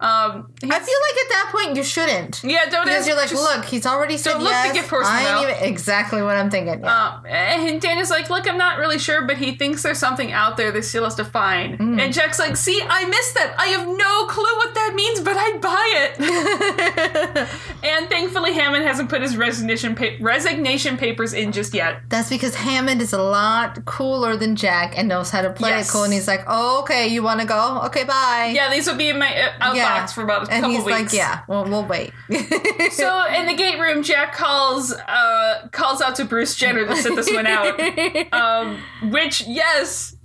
Um, 0.00 0.50
I 0.62 0.66
feel 0.66 0.70
like 0.70 0.80
at 0.80 1.28
that 1.30 1.48
point 1.52 1.76
you 1.76 1.82
shouldn't. 1.84 2.42
yeah, 2.44 2.68
don't 2.68 2.84
Because 2.84 3.06
you're 3.06 3.16
like, 3.16 3.30
just- 3.30 3.42
look, 3.42 3.64
he's 3.64 3.86
already 3.86 4.16
said 4.16 4.32
don't 4.32 4.42
look 4.42 4.50
the 4.52 4.56
yes. 4.68 4.72
gift 4.74 4.90
horse 4.90 5.06
I 5.06 5.22
ain't 5.40 5.50
even 5.50 5.64
exactly 5.72 6.20
what 6.22 6.36
I'm 6.36 6.50
thinking. 6.50 6.80
Yeah. 6.80 7.06
Um, 7.16 7.26
and 7.26 7.80
Daniel's 7.80 8.10
like, 8.10 8.28
look, 8.28 8.46
I'm 8.48 8.58
not 8.58 8.78
really 8.78 8.98
sure, 8.98 9.22
but 9.26 9.36
he 9.38 9.54
thinks 9.54 9.82
there's 9.82 9.98
something 9.98 10.32
out 10.32 10.56
there 10.56 10.72
that 10.72 10.84
still 10.84 11.04
has 11.04 11.14
to 11.16 11.24
find. 11.24 11.78
Mm. 11.78 12.00
And 12.00 12.12
Jack's 12.12 12.38
like, 12.38 12.56
see, 12.56 12.82
I 12.86 13.04
missed 13.06 13.34
that. 13.34 13.54
I 13.58 13.66
have 13.68 13.86
no 13.86 14.26
clue 14.26 14.42
what 14.56 14.74
that 14.74 14.92
means, 14.94 15.20
but 15.20 15.36
I'd 15.36 15.60
buy 15.60 16.10
it. 16.18 17.48
and 17.82 18.08
thankfully, 18.08 18.52
Hammond 18.52 18.84
hasn't 18.84 19.08
put 19.08 19.22
his 19.22 19.36
resignation 19.36 19.94
pa- 19.94 20.16
resignation 20.20 20.96
papers 20.96 21.32
in 21.32 21.52
just 21.52 21.72
yet. 21.74 22.02
That's 22.08 22.28
because 22.28 22.54
Hammond 22.56 23.00
is 23.00 23.12
a 23.12 23.22
lot 23.22 23.84
cooler 23.84 24.36
than 24.36 24.56
Jack 24.56 24.98
and 24.98 25.08
knows 25.08 25.30
how 25.30 25.42
to 25.42 25.50
play 25.50 25.70
Yes. 25.70 25.88
it 25.88 25.92
cool. 25.92 26.04
And 26.04 26.12
he's 26.12 26.28
like, 26.28 26.44
"Oh, 26.46 26.80
okay, 26.82 27.06
you 27.08 27.22
want 27.22 27.40
to 27.40 27.46
go? 27.46 27.80
Okay, 27.86 28.04
bye." 28.04 28.52
Yeah, 28.54 28.70
these 28.70 28.86
will 28.86 28.96
be 28.96 29.12
my 29.12 29.28
uh, 29.34 29.50
outbox 29.60 29.74
Yeah. 29.84 30.06
for 30.06 30.22
about 30.22 30.48
a 30.48 30.52
and 30.52 30.62
couple 30.62 30.76
he's 30.76 30.84
weeks. 30.84 31.00
like, 31.00 31.12
"Yeah, 31.12 31.40
well, 31.48 31.64
we'll 31.64 31.84
wait." 31.86 32.12
So 32.92 33.24
in 33.26 33.46
the 33.46 33.54
gate 33.54 33.78
room, 33.80 34.02
Jack 34.02 34.32
calls 34.34 34.92
uh, 34.92 35.68
calls 35.72 36.00
out 36.00 36.16
to 36.16 36.24
Bruce 36.24 36.54
Jenner 36.54 36.86
to 36.86 36.96
sit 36.96 37.14
this 37.16 37.32
one 37.32 37.46
out. 37.46 37.80
Um, 38.32 38.78
which, 39.10 39.46
yes, 39.46 40.16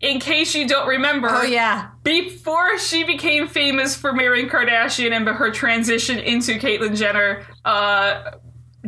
in 0.00 0.20
case 0.20 0.54
you 0.54 0.66
don't 0.68 0.86
remember, 0.88 1.28
oh 1.30 1.42
yeah, 1.42 1.88
before 2.02 2.78
she 2.78 3.04
became 3.04 3.48
famous 3.48 3.96
for 3.96 4.12
marrying 4.12 4.48
Kardashian 4.48 5.12
and 5.12 5.26
her 5.28 5.50
transition 5.50 6.18
into 6.18 6.54
Caitlyn 6.58 6.96
Jenner, 6.96 7.46
uh, 7.64 8.32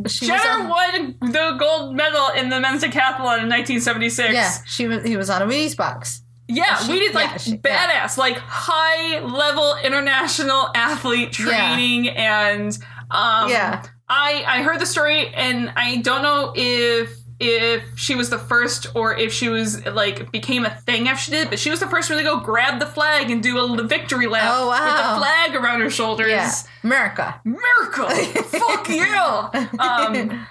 she 0.07 0.27
Jenner 0.27 0.63
on, 0.63 0.69
won 0.69 1.15
the 1.31 1.55
gold 1.59 1.95
medal 1.95 2.29
in 2.29 2.49
the 2.49 2.59
men's 2.59 2.83
decathlon 2.83 3.43
in 3.43 3.49
1976. 3.49 4.33
yeah, 4.33 4.51
she 4.65 4.87
was. 4.87 5.03
He 5.03 5.17
was 5.17 5.29
on 5.29 5.41
a 5.41 5.45
Wheaties 5.45 5.75
box. 5.75 6.20
Yeah, 6.53 6.75
She- 6.77 6.91
we 6.91 6.99
did 6.99 7.15
like 7.15 7.31
yeah, 7.31 7.37
she- 7.37 7.57
badass, 7.57 8.17
like 8.17 8.37
high 8.37 9.19
level 9.19 9.75
international 9.83 10.69
athlete 10.75 11.31
training, 11.31 12.09
and 12.09 12.77
um, 13.09 13.49
Yeah. 13.49 13.83
I 14.09 14.43
I 14.45 14.63
heard 14.63 14.79
the 14.79 14.85
story, 14.85 15.27
and 15.33 15.71
I 15.75 15.97
don't 15.97 16.21
know 16.21 16.51
if 16.55 17.09
if 17.43 17.83
she 17.97 18.13
was 18.13 18.29
the 18.29 18.37
first 18.37 18.87
or 18.95 19.17
if 19.17 19.33
she 19.33 19.49
was 19.49 19.83
like 19.87 20.31
became 20.31 20.63
a 20.63 20.69
thing 20.69 21.07
after 21.07 21.23
she 21.23 21.31
did, 21.31 21.49
but 21.49 21.57
she 21.59 21.71
was 21.71 21.79
the 21.79 21.87
first 21.87 22.09
one 22.09 22.17
to 22.19 22.23
go 22.23 22.39
grab 22.39 22.79
the 22.79 22.85
flag 22.85 23.31
and 23.31 23.41
do 23.41 23.57
a 23.57 23.83
victory 23.83 24.27
lap 24.27 24.43
Oh, 24.45 24.67
wow. 24.67 24.85
with 24.85 24.95
the 24.95 25.19
flag 25.25 25.55
around 25.55 25.81
her 25.81 25.89
shoulders. 25.89 26.29
Yeah, 26.29 26.51
America. 26.83 27.41
Miracle! 27.43 28.09
Fuck 28.09 28.89
yeah! 28.89 29.49
Um, 29.79 30.47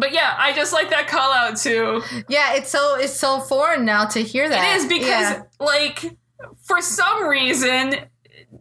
but 0.00 0.12
yeah, 0.12 0.34
I 0.36 0.52
just 0.54 0.72
like 0.72 0.90
that 0.90 1.06
call 1.06 1.32
out 1.32 1.56
too. 1.56 2.02
Yeah, 2.28 2.54
it's 2.54 2.70
so 2.70 2.96
it's 2.98 3.14
so 3.14 3.38
foreign 3.40 3.84
now 3.84 4.06
to 4.06 4.20
hear 4.22 4.48
that. 4.48 4.74
It 4.74 4.76
is 4.78 4.86
because, 4.86 5.08
Yeah. 5.08 5.42
like, 5.60 6.16
for 6.62 6.80
some 6.82 7.28
reason, 7.28 7.94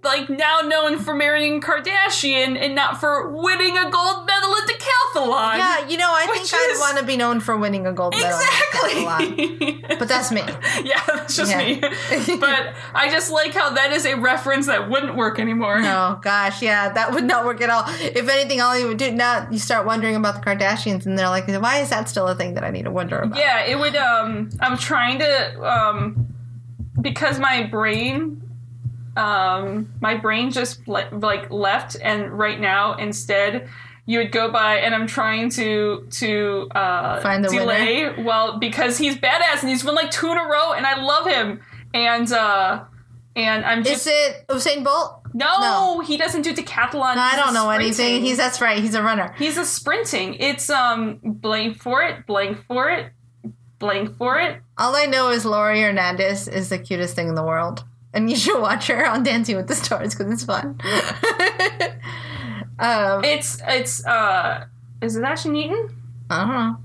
like 0.04 0.30
now 0.30 0.62
known 0.62 0.98
for 0.98 1.14
marrying 1.14 1.62
Kardashian 1.62 2.58
and 2.58 2.74
not 2.74 3.00
for 3.00 3.30
winning 3.30 3.78
a 3.78 3.90
gold 3.90 4.26
medal 4.26 4.56
at 4.56 4.68
decathlon. 4.68 5.58
Yeah, 5.58 5.88
you 5.88 5.98
know, 5.98 6.10
I 6.12 6.26
think 6.28 6.48
I'd 6.52 6.78
want 6.80 6.98
to 6.98 7.04
be 7.06 7.18
known 7.18 7.40
for 7.40 7.58
winning 7.58 7.86
a 7.86 7.94
gold 7.94 8.16
medal. 8.16 8.40
exactly. 8.40 9.84
But 10.00 10.08
that's 10.08 10.32
me. 10.32 10.42
yeah, 10.84 11.02
that's 11.08 11.36
just 11.36 11.52
Yeah. 11.52 11.58
me. 11.60 11.82
But 12.40 12.74
I 12.96 13.10
just 13.12 13.32
like 13.32 13.54
how 13.54 13.72
that 13.72 13.92
is 13.92 14.06
a 14.06 14.16
reference 14.16 14.66
that 14.68 14.90
wouldn't 14.90 15.16
work 15.16 15.40
anymore. 15.40 15.78
Oh 15.84 16.20
gosh, 16.22 16.62
yeah, 16.62 16.90
that 16.94 17.12
would 17.14 17.26
not 17.26 17.46
work 17.46 17.62
at 17.62 17.70
all. 17.70 17.84
If 17.88 18.28
anything, 18.30 18.62
all 18.62 18.78
you 18.78 18.88
would 18.88 18.98
do 18.98 19.12
now, 19.12 19.48
you 19.52 19.60
start 19.60 19.86
wondering 19.86 20.16
about 20.16 20.36
the 20.36 20.42
Kardashians, 20.42 21.06
and 21.06 21.20
they're 21.20 21.30
like, 21.30 21.48
"Why 21.48 21.78
is 21.80 21.90
that 21.90 22.08
still 22.10 22.28
a 22.28 22.36
thing 22.36 22.56
that 22.56 22.64
I 22.64 22.72
need 22.72 22.86
to 22.86 22.92
wonder 22.92 23.20
about?" 23.20 23.38
Yeah, 23.38 23.66
it 23.66 23.78
would. 23.78 23.96
Um, 23.96 24.50
I'm 24.62 24.78
trying 24.78 25.20
to 25.20 25.62
um, 25.64 26.34
because 27.02 27.38
my 27.40 27.64
brain 27.64 28.42
um, 29.18 29.92
my 30.02 30.16
brain 30.16 30.52
just 30.52 30.88
le- 30.88 31.10
like 31.12 31.52
left, 31.52 31.98
and 32.02 32.32
right 32.32 32.60
now 32.60 32.94
instead. 32.96 33.68
You 34.08 34.18
would 34.18 34.32
go 34.32 34.52
by, 34.52 34.78
and 34.78 34.96
I'm 34.96 35.06
trying 35.06 35.52
to 35.52 36.08
to 36.10 36.68
uh, 36.74 37.22
Find 37.22 37.46
the 37.46 37.50
delay. 37.50 38.12
Well, 38.24 38.58
because 38.58 38.98
he's 38.98 39.16
badass, 39.16 39.62
and 39.62 39.70
he's 39.70 39.86
won 39.86 39.94
like 39.94 40.10
two 40.10 40.32
in 40.32 40.38
a 40.40 40.44
row, 40.44 40.74
and 40.74 40.88
I 40.88 41.00
love 41.02 41.28
him. 41.28 41.62
And 41.94 42.30
uh, 42.34 42.84
and 43.36 43.64
I'm 43.64 43.84
just 43.84 44.08
Is 44.08 44.12
it 44.12 44.48
Usain 44.50 44.84
Bolt? 44.84 45.22
no, 45.36 45.60
No. 45.62 46.00
he 46.02 46.18
doesn't 46.18 46.42
do 46.42 46.52
decathlon. 46.52 47.16
I 47.16 47.36
don't 47.38 47.54
know 47.54 47.70
anything. 47.70 48.22
He's 48.24 48.38
that's 48.38 48.60
right. 48.60 48.80
He's 48.82 48.96
a 48.96 49.04
runner. 49.04 49.36
He's 49.38 49.58
a 49.58 49.66
sprinting. 49.66 50.34
It's 50.40 50.70
um 50.70 51.20
blank 51.24 51.78
for 51.80 52.02
it, 52.02 52.26
blank 52.26 52.66
for 52.66 52.90
it, 52.90 53.12
blank 53.78 54.18
for 54.18 54.40
it. 54.40 54.62
All 54.80 54.96
I 54.96 55.06
know 55.06 55.30
is 55.30 55.46
Laurie 55.46 55.82
Hernandez 55.82 56.48
is 56.48 56.70
the 56.70 56.80
cutest 56.80 57.16
thing 57.16 57.30
in 57.30 57.36
the 57.36 57.44
world, 57.44 57.86
and 58.14 58.30
you 58.30 58.36
should 58.36 58.60
watch 58.62 58.88
her 58.88 59.08
on 59.08 59.24
Dancing 59.24 59.56
with 59.56 59.68
the 59.68 59.76
Stars 59.76 60.16
because 60.16 60.32
it's 60.32 60.44
fun. 60.44 60.80
um, 62.80 63.24
It's 63.24 63.62
it's 63.68 64.06
uh 64.06 64.66
is 65.02 65.16
it 65.16 65.24
Ashton 65.24 65.56
Eaton? 65.56 65.90
I 66.30 66.46
don't 66.46 66.56
know. 66.56 66.78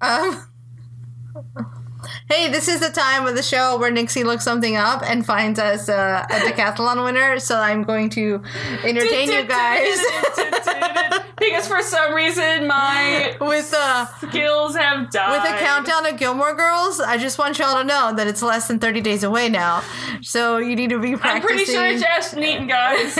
Um, 0.00 1.83
hey, 2.28 2.50
this 2.50 2.68
is 2.68 2.80
the 2.80 2.90
time 2.90 3.26
of 3.26 3.34
the 3.36 3.42
show 3.42 3.78
where 3.78 3.90
Nixie 3.90 4.24
looks 4.24 4.44
something 4.44 4.76
up 4.76 5.02
and 5.04 5.24
finds 5.24 5.58
us 5.58 5.88
uh, 5.88 6.26
a 6.28 6.34
decathlon 6.34 7.04
winner. 7.04 7.38
So 7.38 7.58
I'm 7.58 7.82
going 7.82 8.10
to 8.10 8.42
entertain 8.84 9.30
you 9.30 9.44
guys 9.44 9.98
because 11.38 11.66
for 11.68 11.82
some 11.82 12.14
reason 12.14 12.66
my 12.66 13.36
with 13.40 13.74
uh, 13.76 14.06
skills 14.28 14.76
have 14.76 15.10
died. 15.10 15.30
with 15.30 15.54
a 15.54 15.58
countdown 15.64 16.06
of 16.06 16.18
Gilmore 16.18 16.54
Girls. 16.54 17.00
I 17.00 17.18
just 17.18 17.38
want 17.38 17.58
y'all 17.58 17.78
to 17.78 17.84
know 17.84 18.14
that 18.14 18.26
it's 18.26 18.42
less 18.42 18.68
than 18.68 18.78
30 18.78 19.00
days 19.00 19.22
away 19.24 19.48
now. 19.48 19.82
So 20.22 20.58
you 20.58 20.76
need 20.76 20.90
to 20.90 21.00
be 21.00 21.16
practicing. 21.16 21.34
I'm 21.34 21.42
pretty 21.42 21.64
sure 21.64 21.86
it's 21.86 22.02
Ashton 22.02 22.42
Eaton, 22.42 22.66
guys. 22.66 23.18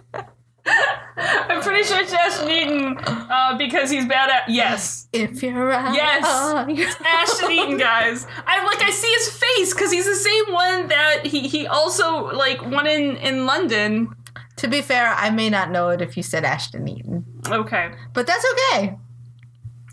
I'm 1.20 1.60
pretty 1.62 1.82
sure 1.84 2.00
it's 2.00 2.12
Ashton 2.12 2.50
Eaton 2.50 2.98
uh, 2.98 3.56
because 3.58 3.90
he's 3.90 4.06
bad 4.06 4.30
at 4.30 4.48
yes. 4.48 5.08
if 5.12 5.42
you're 5.42 5.70
out, 5.72 5.94
Yes. 5.94 6.66
you're- 6.68 6.92
Ashton 7.06 7.50
Eaton, 7.50 7.76
guys. 7.78 8.26
I 8.46 8.64
like 8.64 8.82
I 8.82 8.90
see 8.90 9.12
his 9.12 9.28
face 9.28 9.74
because 9.74 9.92
he's 9.92 10.06
the 10.06 10.14
same 10.14 10.52
one 10.52 10.88
that 10.88 11.26
he 11.26 11.46
he 11.48 11.66
also 11.66 12.26
like 12.32 12.64
won 12.64 12.86
in 12.86 13.16
in 13.16 13.46
London. 13.46 14.14
To 14.56 14.68
be 14.68 14.82
fair, 14.82 15.14
I 15.16 15.30
may 15.30 15.48
not 15.48 15.70
know 15.70 15.88
it 15.88 16.02
if 16.02 16.16
you 16.16 16.22
said 16.22 16.44
Ashton 16.44 16.86
Eaton, 16.86 17.24
Okay, 17.48 17.92
but 18.12 18.26
that's 18.26 18.44
okay. 18.52 18.96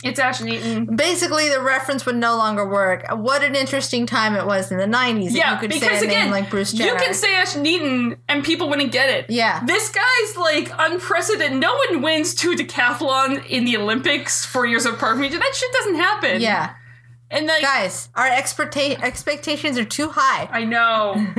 It's 0.04 0.20
Ashton 0.20 0.50
Eaton. 0.50 0.96
Basically, 0.96 1.50
the 1.50 1.60
reference 1.62 2.06
would 2.06 2.16
no 2.18 2.36
longer 2.38 2.68
work. 2.68 3.06
What 3.16 3.44
an 3.44 3.56
interesting 3.56 4.06
time 4.06 4.36
it 4.36 4.46
was 4.46 4.72
in 4.72 4.78
the 4.78 4.86
'90s. 4.86 5.32
Yeah, 5.34 5.56
if 5.56 5.62
you 5.64 5.70
could 5.70 5.70
because 5.82 6.02
again, 6.04 6.30
like 6.30 6.50
Bruce 6.52 6.72
Jenner. 6.72 6.92
you 6.94 6.98
can 7.00 7.14
say 7.16 7.36
Ashton 7.36 7.66
Eaton 7.66 8.18
and 8.28 8.44
people 8.44 8.70
wouldn't 8.70 8.92
get 8.92 9.10
it. 9.10 9.30
Yeah. 9.30 9.64
this 9.66 9.90
guy's 9.90 10.38
like 10.38 10.72
unprecedented. 10.78 11.60
No 11.60 11.76
one 11.90 12.02
wins 12.04 12.36
two 12.36 12.54
decathlon 12.56 13.46
in 13.48 13.66
the 13.66 13.78
Olympics 13.78 14.46
four 14.46 14.66
years 14.68 14.86
apart 14.86 15.16
from 15.16 15.24
each 15.24 15.32
other. 15.32 15.40
That 15.40 15.56
shit 15.56 15.72
doesn't 15.74 15.96
happen. 15.96 16.42
yeah, 16.42 16.76
and 17.32 17.48
like 17.48 17.62
guys, 17.64 18.10
our 18.16 18.28
expecta- 18.30 19.02
expectations 19.02 19.78
are 19.80 19.84
too 19.86 20.10
high. 20.10 20.48
I 20.52 20.64
know, 20.64 21.14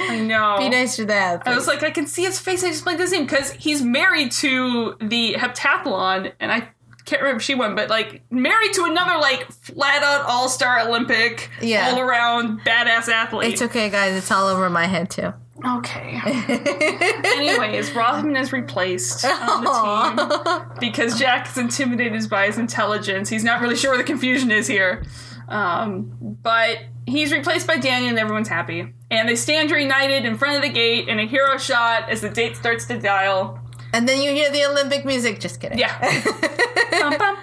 I 0.00 0.18
know. 0.20 0.56
Be 0.58 0.68
nice 0.68 0.96
to 0.96 1.04
that. 1.06 1.46
I 1.46 1.54
was 1.54 1.66
like, 1.66 1.82
I 1.82 1.90
can 1.90 2.06
see 2.06 2.24
his 2.24 2.38
face. 2.40 2.64
I 2.64 2.68
just 2.70 2.84
like 2.84 2.98
this 2.98 3.12
name 3.12 3.22
because 3.26 3.52
he's 3.52 3.80
married 3.82 4.32
to 4.32 4.96
the 5.00 5.34
heptathlon, 5.38 6.32
and 6.40 6.50
I 6.52 6.68
can't 7.06 7.22
remember 7.22 7.38
if 7.38 7.42
she 7.42 7.54
won, 7.54 7.74
but 7.74 7.88
like 7.88 8.22
married 8.30 8.72
to 8.74 8.84
another 8.84 9.18
like 9.18 9.50
flat 9.50 10.02
out 10.02 10.26
all 10.26 10.48
star 10.48 10.80
Olympic, 10.80 11.50
Yeah. 11.62 11.88
all 11.90 12.00
around 12.00 12.60
badass 12.60 13.08
athlete. 13.08 13.52
it's 13.52 13.62
okay, 13.62 13.88
guys. 13.88 14.14
It's 14.14 14.30
all 14.30 14.46
over 14.48 14.68
my 14.68 14.86
head 14.86 15.08
too. 15.10 15.32
okay. 15.64 16.20
Anyways, 17.24 17.92
Rothman 17.92 18.36
is 18.36 18.52
replaced 18.52 19.24
on 19.24 19.64
the 19.64 20.42
team 20.44 20.68
because 20.80 21.18
Jack 21.18 21.48
is 21.48 21.56
intimidated 21.56 22.28
by 22.28 22.46
his 22.46 22.58
intelligence. 22.58 23.28
He's 23.28 23.44
not 23.44 23.60
really 23.60 23.76
sure 23.76 23.92
where 23.92 23.98
the 23.98 24.04
confusion 24.04 24.50
is 24.50 24.66
here. 24.66 25.04
Um, 25.48 26.12
but 26.42 26.78
he's 27.06 27.32
replaced 27.32 27.66
by 27.68 27.76
Danny, 27.78 28.08
and 28.08 28.18
everyone's 28.18 28.48
happy. 28.48 28.92
And 29.10 29.28
they 29.28 29.36
stand 29.36 29.70
reunited 29.70 30.24
in 30.24 30.36
front 30.36 30.56
of 30.56 30.62
the 30.62 30.68
gate 30.68 31.08
in 31.08 31.20
a 31.20 31.26
hero 31.26 31.56
shot 31.56 32.10
as 32.10 32.20
the 32.20 32.28
date 32.28 32.56
starts 32.56 32.84
to 32.86 32.98
dial. 32.98 33.60
And 33.92 34.08
then 34.08 34.20
you 34.22 34.32
hear 34.32 34.50
the 34.50 34.64
Olympic 34.66 35.04
music. 35.04 35.40
Just 35.40 35.60
kidding. 35.60 35.78
Yeah. 35.78 35.96
Bum, 36.90 37.18
bum, 37.18 37.36
bum. 37.40 37.42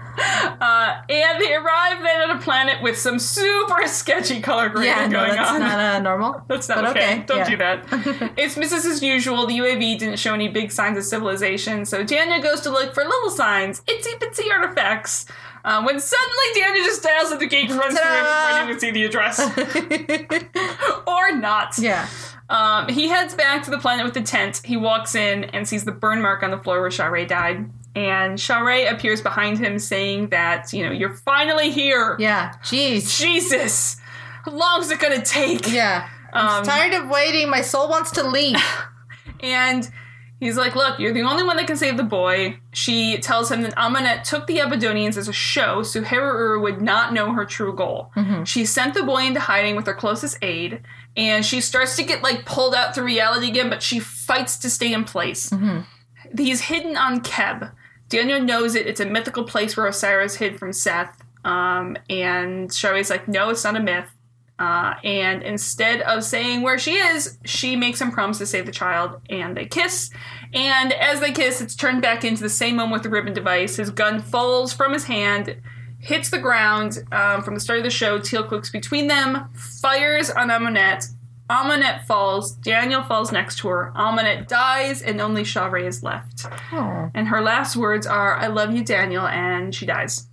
Uh, 0.62 1.02
and 1.10 1.42
they 1.42 1.56
arrive 1.56 2.04
then 2.04 2.30
on 2.30 2.38
a 2.38 2.40
planet 2.40 2.84
with 2.84 2.96
some 2.96 3.18
super 3.18 3.88
sketchy 3.88 4.40
color 4.40 4.70
grading 4.70 4.92
yeah, 4.92 5.08
no, 5.08 5.26
going 5.26 5.36
that's 5.36 5.50
on. 5.52 5.60
not 5.60 5.80
uh, 5.80 6.00
normal. 6.00 6.44
That's 6.48 6.70
not 6.70 6.86
okay. 6.86 7.14
okay, 7.14 7.24
Don't 7.26 7.38
yeah. 7.40 7.50
do 7.50 7.58
that. 7.58 8.34
it's 8.38 8.56
business 8.56 8.86
as 8.86 9.02
usual. 9.02 9.48
The 9.48 9.58
UAV 9.58 9.98
didn't 9.98 10.18
show 10.20 10.36
any 10.36 10.50
big 10.50 10.72
signs 10.72 10.98
of 11.00 11.04
civilization, 11.04 11.84
so 11.86 12.04
Daniel 12.04 12.40
goes 12.42 12.62
to 12.62 12.70
look 12.70 12.94
for 12.94 13.04
little 13.04 13.32
signs, 13.32 13.82
itsy 13.82 14.20
bitsy 14.20 14.52
artifacts. 14.52 15.26
Uh, 15.66 15.82
when 15.84 16.00
suddenly 16.00 16.46
Daniel 16.56 16.86
just 16.86 17.02
dials 17.04 17.32
at 17.32 17.40
the 17.40 17.48
gate 17.48 17.70
and 17.72 17.80
runs 17.80 17.98
through 18.00 18.10
it 18.10 18.22
before 18.22 18.50
anyone 18.50 18.72
can 18.72 18.80
see 18.80 18.92
the 18.92 19.04
address. 19.06 19.40
or 21.08 21.36
not. 21.38 21.78
yeah. 21.80 22.08
Um, 22.52 22.90
he 22.90 23.08
heads 23.08 23.34
back 23.34 23.64
to 23.64 23.72
the 23.72 23.78
planet 23.78 24.04
with 24.04 24.14
the 24.14 24.22
tent. 24.22 24.62
He 24.66 24.76
walks 24.76 25.16
in 25.16 25.46
and 25.46 25.66
sees 25.68 25.86
the 25.86 25.94
burn 25.94 26.22
mark 26.22 26.44
on 26.44 26.52
the 26.52 26.58
floor 26.58 26.82
where 26.82 26.92
Sha're 26.92 27.26
died. 27.26 27.70
And 27.96 28.38
Sha're 28.38 28.88
appears 28.92 29.22
behind 29.22 29.58
him 29.58 29.80
saying 29.80 30.30
that, 30.30 30.74
you 30.74 30.86
know, 30.86 30.92
you're 30.92 31.14
finally 31.14 31.72
here. 31.72 32.18
Yeah. 32.20 32.54
Jeez. 32.64 33.18
Jesus! 33.18 33.98
How 34.44 34.52
long 34.52 34.82
is 34.82 34.92
it 34.92 35.00
gonna 35.00 35.24
take? 35.24 35.72
Yeah. 35.72 36.10
Um, 36.34 36.48
I'm 36.48 36.66
tired 36.66 36.94
of 36.94 37.10
waiting. 37.10 37.50
My 37.50 37.62
soul 37.62 37.90
wants 37.90 38.12
to 38.12 38.24
leave. 38.24 38.58
And 39.44 39.90
he's 40.40 40.56
like, 40.56 40.76
Look, 40.76 41.00
you're 41.00 41.14
the 41.14 41.24
only 41.24 41.44
one 41.44 41.58
that 41.58 41.66
can 41.66 41.76
save 41.76 41.98
the 41.98 42.04
boy. 42.04 42.60
She 42.74 43.18
tells 43.18 43.50
him 43.52 43.64
that 43.64 43.74
Amonet 43.76 44.24
took 44.24 44.46
the 44.46 44.58
Abydonians 44.58 45.18
as 45.18 45.28
a 45.28 45.34
show 45.34 45.82
so 45.82 46.04
Heru 46.04 46.62
would 46.62 46.80
not 46.80 47.12
know 47.12 47.32
her 47.34 47.44
true 47.44 47.74
goal. 47.76 48.12
She 48.44 48.66
sent 48.66 48.94
the 48.94 49.02
boy 49.02 49.24
into 49.24 49.40
hiding 49.40 49.76
with 49.76 49.88
her 49.88 49.96
closest 49.96 50.38
aide, 50.44 50.84
and 51.18 51.46
she 51.46 51.62
starts 51.62 51.96
to 51.98 52.04
get 52.04 52.24
like 52.24 52.46
pulled 52.46 52.74
out 52.74 52.96
through 52.96 53.06
reality 53.06 53.48
again, 53.48 53.70
but 53.70 53.84
she 53.84 54.00
fights 54.00 54.58
to 54.58 54.70
stay 54.70 54.94
in 54.94 55.04
place. 55.04 55.52
He's 56.38 56.62
hidden 56.62 56.96
on 56.96 57.22
Kheb. 57.22 57.72
Daniel 58.10 58.42
knows 58.42 58.76
it. 58.76 58.88
It's 58.88 59.00
a 59.00 59.06
mythical 59.06 59.44
place 59.44 59.76
where 59.76 59.88
Osiris 59.88 60.36
hid 60.36 60.60
from 60.60 60.74
Seth. 60.74 61.18
Um, 61.44 61.98
and 62.10 62.70
Sha're's 62.70 63.10
like, 63.10 63.28
no, 63.28 63.50
it's 63.50 63.64
not 63.64 63.76
a 63.76 63.80
myth. 63.80 64.08
Uh, 64.60 64.94
and 65.04 65.42
instead 65.42 66.02
of 66.02 66.24
saying 66.24 66.62
where 66.62 66.78
she 66.78 66.94
is, 66.94 67.40
she 67.46 67.76
makes 67.76 68.00
him 68.00 68.12
promise 68.12 68.38
to 68.38 68.46
save 68.46 68.68
the 68.68 68.72
child, 68.72 69.20
and 69.28 69.58
they 69.58 69.66
kiss. 69.66 70.12
And 70.54 70.94
as 70.94 71.20
they 71.20 71.32
kiss, 71.32 71.62
it's 71.62 71.76
turned 71.76 72.04
back 72.04 72.24
into 72.24 72.44
the 72.44 72.50
same 72.50 72.76
moment 72.76 72.94
with 72.94 73.04
the 73.04 73.10
ribbon 73.10 73.34
device. 73.34 73.78
His 73.78 73.90
gun 73.90 74.22
falls 74.22 74.72
from 74.72 74.94
his 74.94 75.06
hand, 75.06 75.56
hits 76.02 76.30
the 76.30 76.40
ground. 76.40 77.00
Um, 77.12 77.42
from 77.44 77.54
the 77.54 77.60
start 77.60 77.80
of 77.80 77.86
the 77.86 77.92
show, 77.92 78.20
Teal 78.20 78.44
clicks 78.44 78.70
between 78.70 79.08
them, 79.08 79.50
fires 79.54 80.30
on 80.30 80.50
Amonet. 80.50 81.06
Amonet 81.50 82.06
falls. 82.06 82.54
Daniel 82.54 83.04
falls 83.04 83.32
next 83.32 83.58
to 83.60 83.68
her. 83.68 83.92
Amonet 83.96 84.48
dies, 84.48 85.02
and 85.02 85.20
only 85.20 85.44
Sha're 85.44 85.78
is 85.78 86.02
left. 86.02 86.46
Oh. 86.72 87.12
And 87.14 87.28
her 87.28 87.42
last 87.42 87.76
words 87.76 88.08
are, 88.08 88.36
I 88.36 88.48
love 88.48 88.74
you, 88.74 88.84
Daniel, 88.84 89.28
and 89.28 89.76
she 89.76 89.86
dies. 89.86 90.28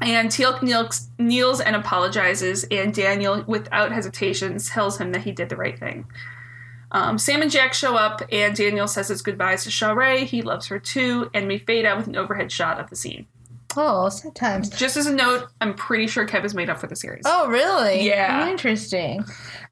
And 0.00 0.30
Teal'c 0.30 0.62
kneels, 0.62 1.08
kneels 1.18 1.60
and 1.60 1.74
apologizes, 1.74 2.64
and 2.70 2.94
Daniel, 2.94 3.42
without 3.48 3.90
hesitation, 3.90 4.58
tells 4.58 4.98
him 4.98 5.10
that 5.10 5.22
he 5.22 5.32
did 5.32 5.48
the 5.48 5.56
right 5.56 5.76
thing. 5.76 6.06
Um, 6.92 7.18
Sam 7.18 7.42
and 7.42 7.50
Jack 7.50 7.74
show 7.74 7.96
up, 7.96 8.22
and 8.30 8.54
Daniel 8.54 8.86
says 8.86 9.08
his 9.08 9.22
goodbyes 9.22 9.64
to 9.64 9.70
Sha're. 9.70 10.24
He 10.24 10.42
loves 10.42 10.68
her 10.68 10.78
too, 10.78 11.30
and 11.34 11.48
we 11.48 11.58
fade 11.58 11.84
out 11.84 11.98
with 11.98 12.06
an 12.06 12.16
overhead 12.16 12.52
shot 12.52 12.78
of 12.78 12.90
the 12.90 12.96
scene. 12.96 13.26
Oh, 13.76 14.08
sometimes. 14.08 14.70
Just 14.70 14.96
as 14.96 15.06
a 15.06 15.12
note, 15.14 15.46
I'm 15.60 15.74
pretty 15.74 16.06
sure 16.06 16.26
Kheb 16.26 16.44
is 16.44 16.54
made 16.54 16.70
up 16.70 16.78
for 16.78 16.86
the 16.86 16.96
series. 16.96 17.22
Oh, 17.26 17.48
really? 17.48 18.06
Yeah. 18.06 18.48
Interesting. 18.48 19.24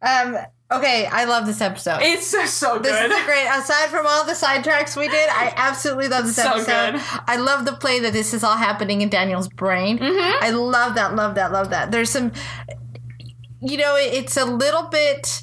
Um. 0.02 0.36
Okay, 0.72 1.06
I 1.06 1.26
love 1.26 1.46
this 1.46 1.60
episode. 1.60 1.98
It's 2.02 2.26
so, 2.26 2.44
so 2.44 2.78
This 2.80 2.90
good. 2.90 3.12
is 3.12 3.16
a 3.20 3.24
great. 3.24 3.46
Aside 3.46 3.86
from 3.88 4.04
all 4.04 4.24
the 4.26 4.32
sidetracks 4.32 4.96
we 4.96 5.06
did, 5.06 5.28
I 5.30 5.52
absolutely 5.56 6.08
love 6.08 6.24
this 6.26 6.34
So 6.42 6.42
episode. 6.42 6.92
good. 6.94 7.00
I 7.28 7.36
love 7.36 7.64
the 7.66 7.72
play 7.74 8.00
that 8.00 8.12
this 8.12 8.34
is 8.34 8.42
all 8.42 8.56
happening 8.56 9.00
in 9.00 9.08
Daniel's 9.08 9.48
brain. 9.48 9.98
Mm-hmm. 10.00 10.44
I 10.44 10.50
love 10.50 10.96
that. 10.96 11.14
Love 11.14 11.36
that. 11.36 11.52
Love 11.52 11.70
that. 11.70 11.92
There's 11.92 12.10
some. 12.10 12.32
You 13.60 13.76
know, 13.78 13.94
it's 13.96 14.36
a 14.36 14.44
little 14.44 14.88
bit. 14.88 15.42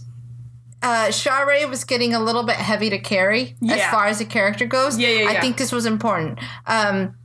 Uh, 0.81 1.09
Sha're 1.09 1.69
was 1.69 1.85
getting 1.85 2.13
a 2.13 2.19
little 2.19 2.43
bit 2.43 2.57
heavy 2.57 2.89
to 2.89 2.99
carry 2.99 3.55
as 3.69 3.81
far 3.85 4.07
as 4.07 4.19
the 4.19 4.25
character 4.25 4.65
goes. 4.65 4.99
Yeah, 4.99 5.07
yeah, 5.07 5.29
I 5.29 5.39
think 5.39 5.55
this 5.57 5.71
was 5.71 5.85
important. 5.85 6.39
Um, 6.67 7.15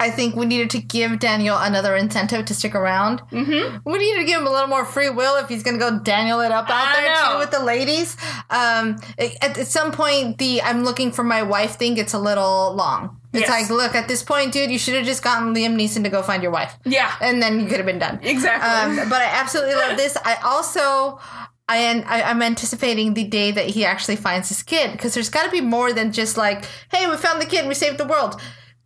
I 0.00 0.10
think 0.10 0.36
we 0.36 0.46
needed 0.46 0.70
to 0.70 0.78
give 0.80 1.18
Daniel 1.18 1.56
another 1.58 1.96
incentive 1.96 2.44
to 2.46 2.54
stick 2.54 2.74
around. 2.74 3.20
Mm-hmm. 3.32 3.78
We 3.90 3.98
needed 3.98 4.18
to 4.20 4.24
give 4.24 4.40
him 4.40 4.46
a 4.46 4.50
little 4.50 4.68
more 4.68 4.84
free 4.84 5.10
will 5.10 5.36
if 5.36 5.48
he's 5.48 5.62
going 5.62 5.78
to 5.78 5.90
go 5.90 5.98
Daniel 5.98 6.40
it 6.40 6.52
up 6.52 6.70
out 6.70 6.88
I 6.88 7.00
there 7.02 7.14
know. 7.14 7.32
too 7.32 7.38
with 7.40 7.50
the 7.50 7.64
ladies. 7.64 8.16
Um, 8.50 8.96
at, 9.18 9.58
at 9.58 9.66
some 9.66 9.90
point, 9.92 10.38
the 10.38 10.62
"I'm 10.62 10.84
looking 10.84 11.10
for 11.12 11.24
my 11.24 11.42
wife" 11.42 11.76
thing 11.76 11.94
gets 11.94 12.14
a 12.14 12.18
little 12.18 12.74
long. 12.74 13.20
It's 13.32 13.42
Yes. 13.42 13.50
like, 13.50 13.70
look, 13.70 13.94
at 13.94 14.08
this 14.08 14.22
point, 14.22 14.52
dude, 14.52 14.70
you 14.70 14.78
should 14.78 14.94
have 14.94 15.04
just 15.04 15.22
gotten 15.22 15.54
Liam 15.54 15.74
Neeson 15.76 16.02
to 16.04 16.08
go 16.08 16.22
find 16.22 16.42
your 16.42 16.50
wife. 16.52 16.74
Yeah. 16.86 17.12
And 17.20 17.42
then 17.42 17.60
you 17.60 17.66
could 17.66 17.76
have 17.76 17.84
been 17.86 17.98
done. 17.98 18.20
Exactly. 18.22 19.02
Um, 19.02 19.08
but 19.10 19.20
I 19.20 19.26
absolutely 19.26 19.74
love 19.74 19.98
this. 19.98 20.16
I 20.24 20.36
also, 20.42 21.20
I, 21.68 21.76
am- 21.76 22.04
I 22.06 22.22
I'm 22.22 22.40
anticipating 22.40 23.12
the 23.12 23.24
day 23.24 23.50
that 23.50 23.66
he 23.66 23.84
actually 23.84 24.16
finds 24.16 24.48
his 24.48 24.62
kid 24.62 24.92
because 24.92 25.12
there's 25.12 25.28
got 25.28 25.44
to 25.44 25.50
be 25.50 25.60
more 25.60 25.92
than 25.92 26.10
just 26.12 26.38
like, 26.38 26.64
hey, 26.90 27.06
we 27.06 27.16
found 27.18 27.42
the 27.42 27.46
kid, 27.46 27.66
we 27.68 27.74
saved 27.74 27.98
the 27.98 28.06
world. 28.06 28.40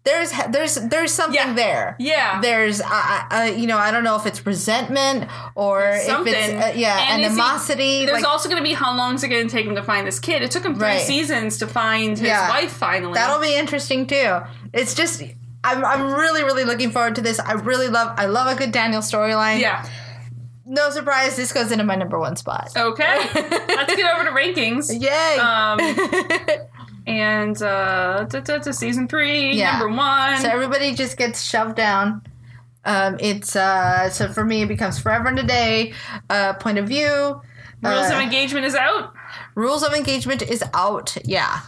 There's 0.05 0.32
there's 0.50 0.74
there's 0.74 1.12
something 1.12 1.34
Yeah. 1.36 1.53
there. 1.53 1.96
Yeah. 2.00 2.40
There's 2.40 2.80
uh, 2.80 2.86
uh, 3.30 3.53
you 3.57 3.68
know 3.68 3.78
I 3.78 3.92
don't 3.92 4.03
know 4.03 4.16
if 4.16 4.26
it's 4.26 4.44
resentment 4.44 5.30
or 5.55 5.96
Something. 6.05 6.34
if 6.34 6.40
it's 6.50 6.64
uh, 6.64 6.72
yeah 6.74 7.07
And 7.11 7.22
is 7.22 7.28
he- 7.34 7.40
animosity. 7.40 8.07
There's 8.07 8.22
like, 8.22 8.28
also 8.30 8.48
going 8.48 8.61
to 8.61 8.68
be 8.68 8.74
how 8.74 8.96
long 8.96 9.14
is 9.14 9.22
it 9.22 9.28
going 9.28 9.46
to 9.46 9.53
take 9.53 9.64
him 9.64 9.76
to 9.76 9.82
find 9.82 10.05
this 10.07 10.18
kid? 10.18 10.42
It 10.42 10.50
took 10.50 10.64
him 10.64 10.74
three 10.74 10.82
Right. 10.84 11.00
seasons 11.00 11.59
to 11.59 11.68
find 11.68 12.18
his 12.18 12.26
Yeah. 12.26 12.48
wife 12.48 12.72
finally. 12.72 13.14
That'll 13.14 13.40
be 13.40 13.55
interesting 13.55 14.07
too. 14.09 14.40
It's 14.72 14.94
just 14.94 15.22
I'm 15.62 15.84
I'm 15.84 16.12
really 16.14 16.42
really 16.42 16.64
looking 16.64 16.90
forward 16.90 17.14
to 17.14 17.20
this. 17.20 17.38
I 17.38 17.53
really 17.53 17.86
love 17.88 18.14
I 18.18 18.26
love 18.26 18.48
a 18.48 18.59
good 18.59 18.72
Daniel 18.72 19.03
storyline. 19.03 19.61
yeah. 19.61 19.86
No 20.64 20.90
surprise, 20.90 21.36
this 21.36 21.53
goes 21.53 21.70
into 21.70 21.84
my 21.84 21.96
number 21.96 22.18
one 22.18 22.34
spot. 22.36 22.70
Okay. 22.74 23.16
Let's 23.34 23.94
get 23.94 24.14
over 24.14 24.24
to 24.24 24.30
rankings. 24.30 24.88
Yay! 24.90 25.36
Um, 25.38 25.78
and 27.07 27.61
uh, 27.62 28.26
to, 28.30 28.40
to, 28.40 28.61
to 28.61 28.72
season 28.72 29.09
three, 29.09 29.53
Yeah. 29.55 29.78
number 29.78 29.88
one. 29.96 30.38
so 30.38 30.48
everybody 30.48 30.94
just 30.94 31.16
gets 31.16 31.42
shoved 31.42 31.76
down. 31.76 32.22
Um, 32.84 33.16
it's 33.20 33.55
uh, 33.55 34.11
so 34.11 34.28
for 34.28 34.44
me 34.44 34.62
it 34.62 34.68
becomes 34.68 34.98
forever 34.98 35.28
and 35.28 35.38
a 35.38 35.42
day. 35.44 35.92
Uh, 36.30 36.55
point 36.55 36.78
of 36.78 36.88
view. 36.88 37.40
Rules 37.82 38.11
uh, 38.11 38.14
of 38.14 38.20
engagement 38.20 38.64
is 38.66 38.74
out. 38.74 39.12
rules 39.55 39.82
of 39.82 39.92
engagement 39.94 40.42
is 40.42 40.62
out. 40.74 41.16
Yeah. 41.24 41.61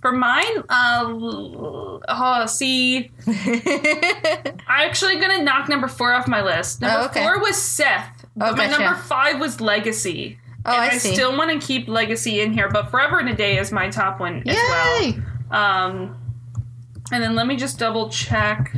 For 0.00 0.12
mine, 0.12 0.58
uh, 0.68 1.04
oh, 1.08 2.44
see, 2.46 3.10
I'm 3.26 4.58
actually 4.68 5.16
gonna 5.18 5.42
knock 5.42 5.68
number 5.68 5.88
four 5.88 6.12
off 6.14 6.28
my 6.28 6.40
list. 6.42 6.80
Number 6.80 7.00
Oh, 7.00 7.04
okay. 7.06 7.20
four 7.22 7.40
was 7.40 7.60
Seth, 7.60 8.24
but 8.36 8.52
Oh, 8.52 8.56
my 8.56 8.66
gotcha. 8.68 8.80
number 8.82 8.98
five 9.00 9.40
was 9.40 9.60
Legacy. 9.60 10.38
Oh, 10.68 10.72
and 10.72 10.82
I 10.90 10.94
I, 10.94 10.98
still 10.98 11.36
want 11.36 11.50
to 11.60 11.66
keep 11.66 11.88
Legacy 11.88 12.40
in 12.40 12.52
here, 12.52 12.68
but 12.68 12.90
Forever 12.90 13.18
and 13.18 13.28
a 13.28 13.34
Day 13.34 13.58
is 13.58 13.72
my 13.72 13.88
top 13.90 14.20
one 14.20 14.42
as 14.46 14.54
well. 14.56 15.00
Yay! 15.02 15.18
Um, 15.50 16.16
and 17.10 17.22
then 17.22 17.34
let 17.34 17.46
me 17.46 17.56
just 17.56 17.78
double 17.78 18.10
check. 18.10 18.74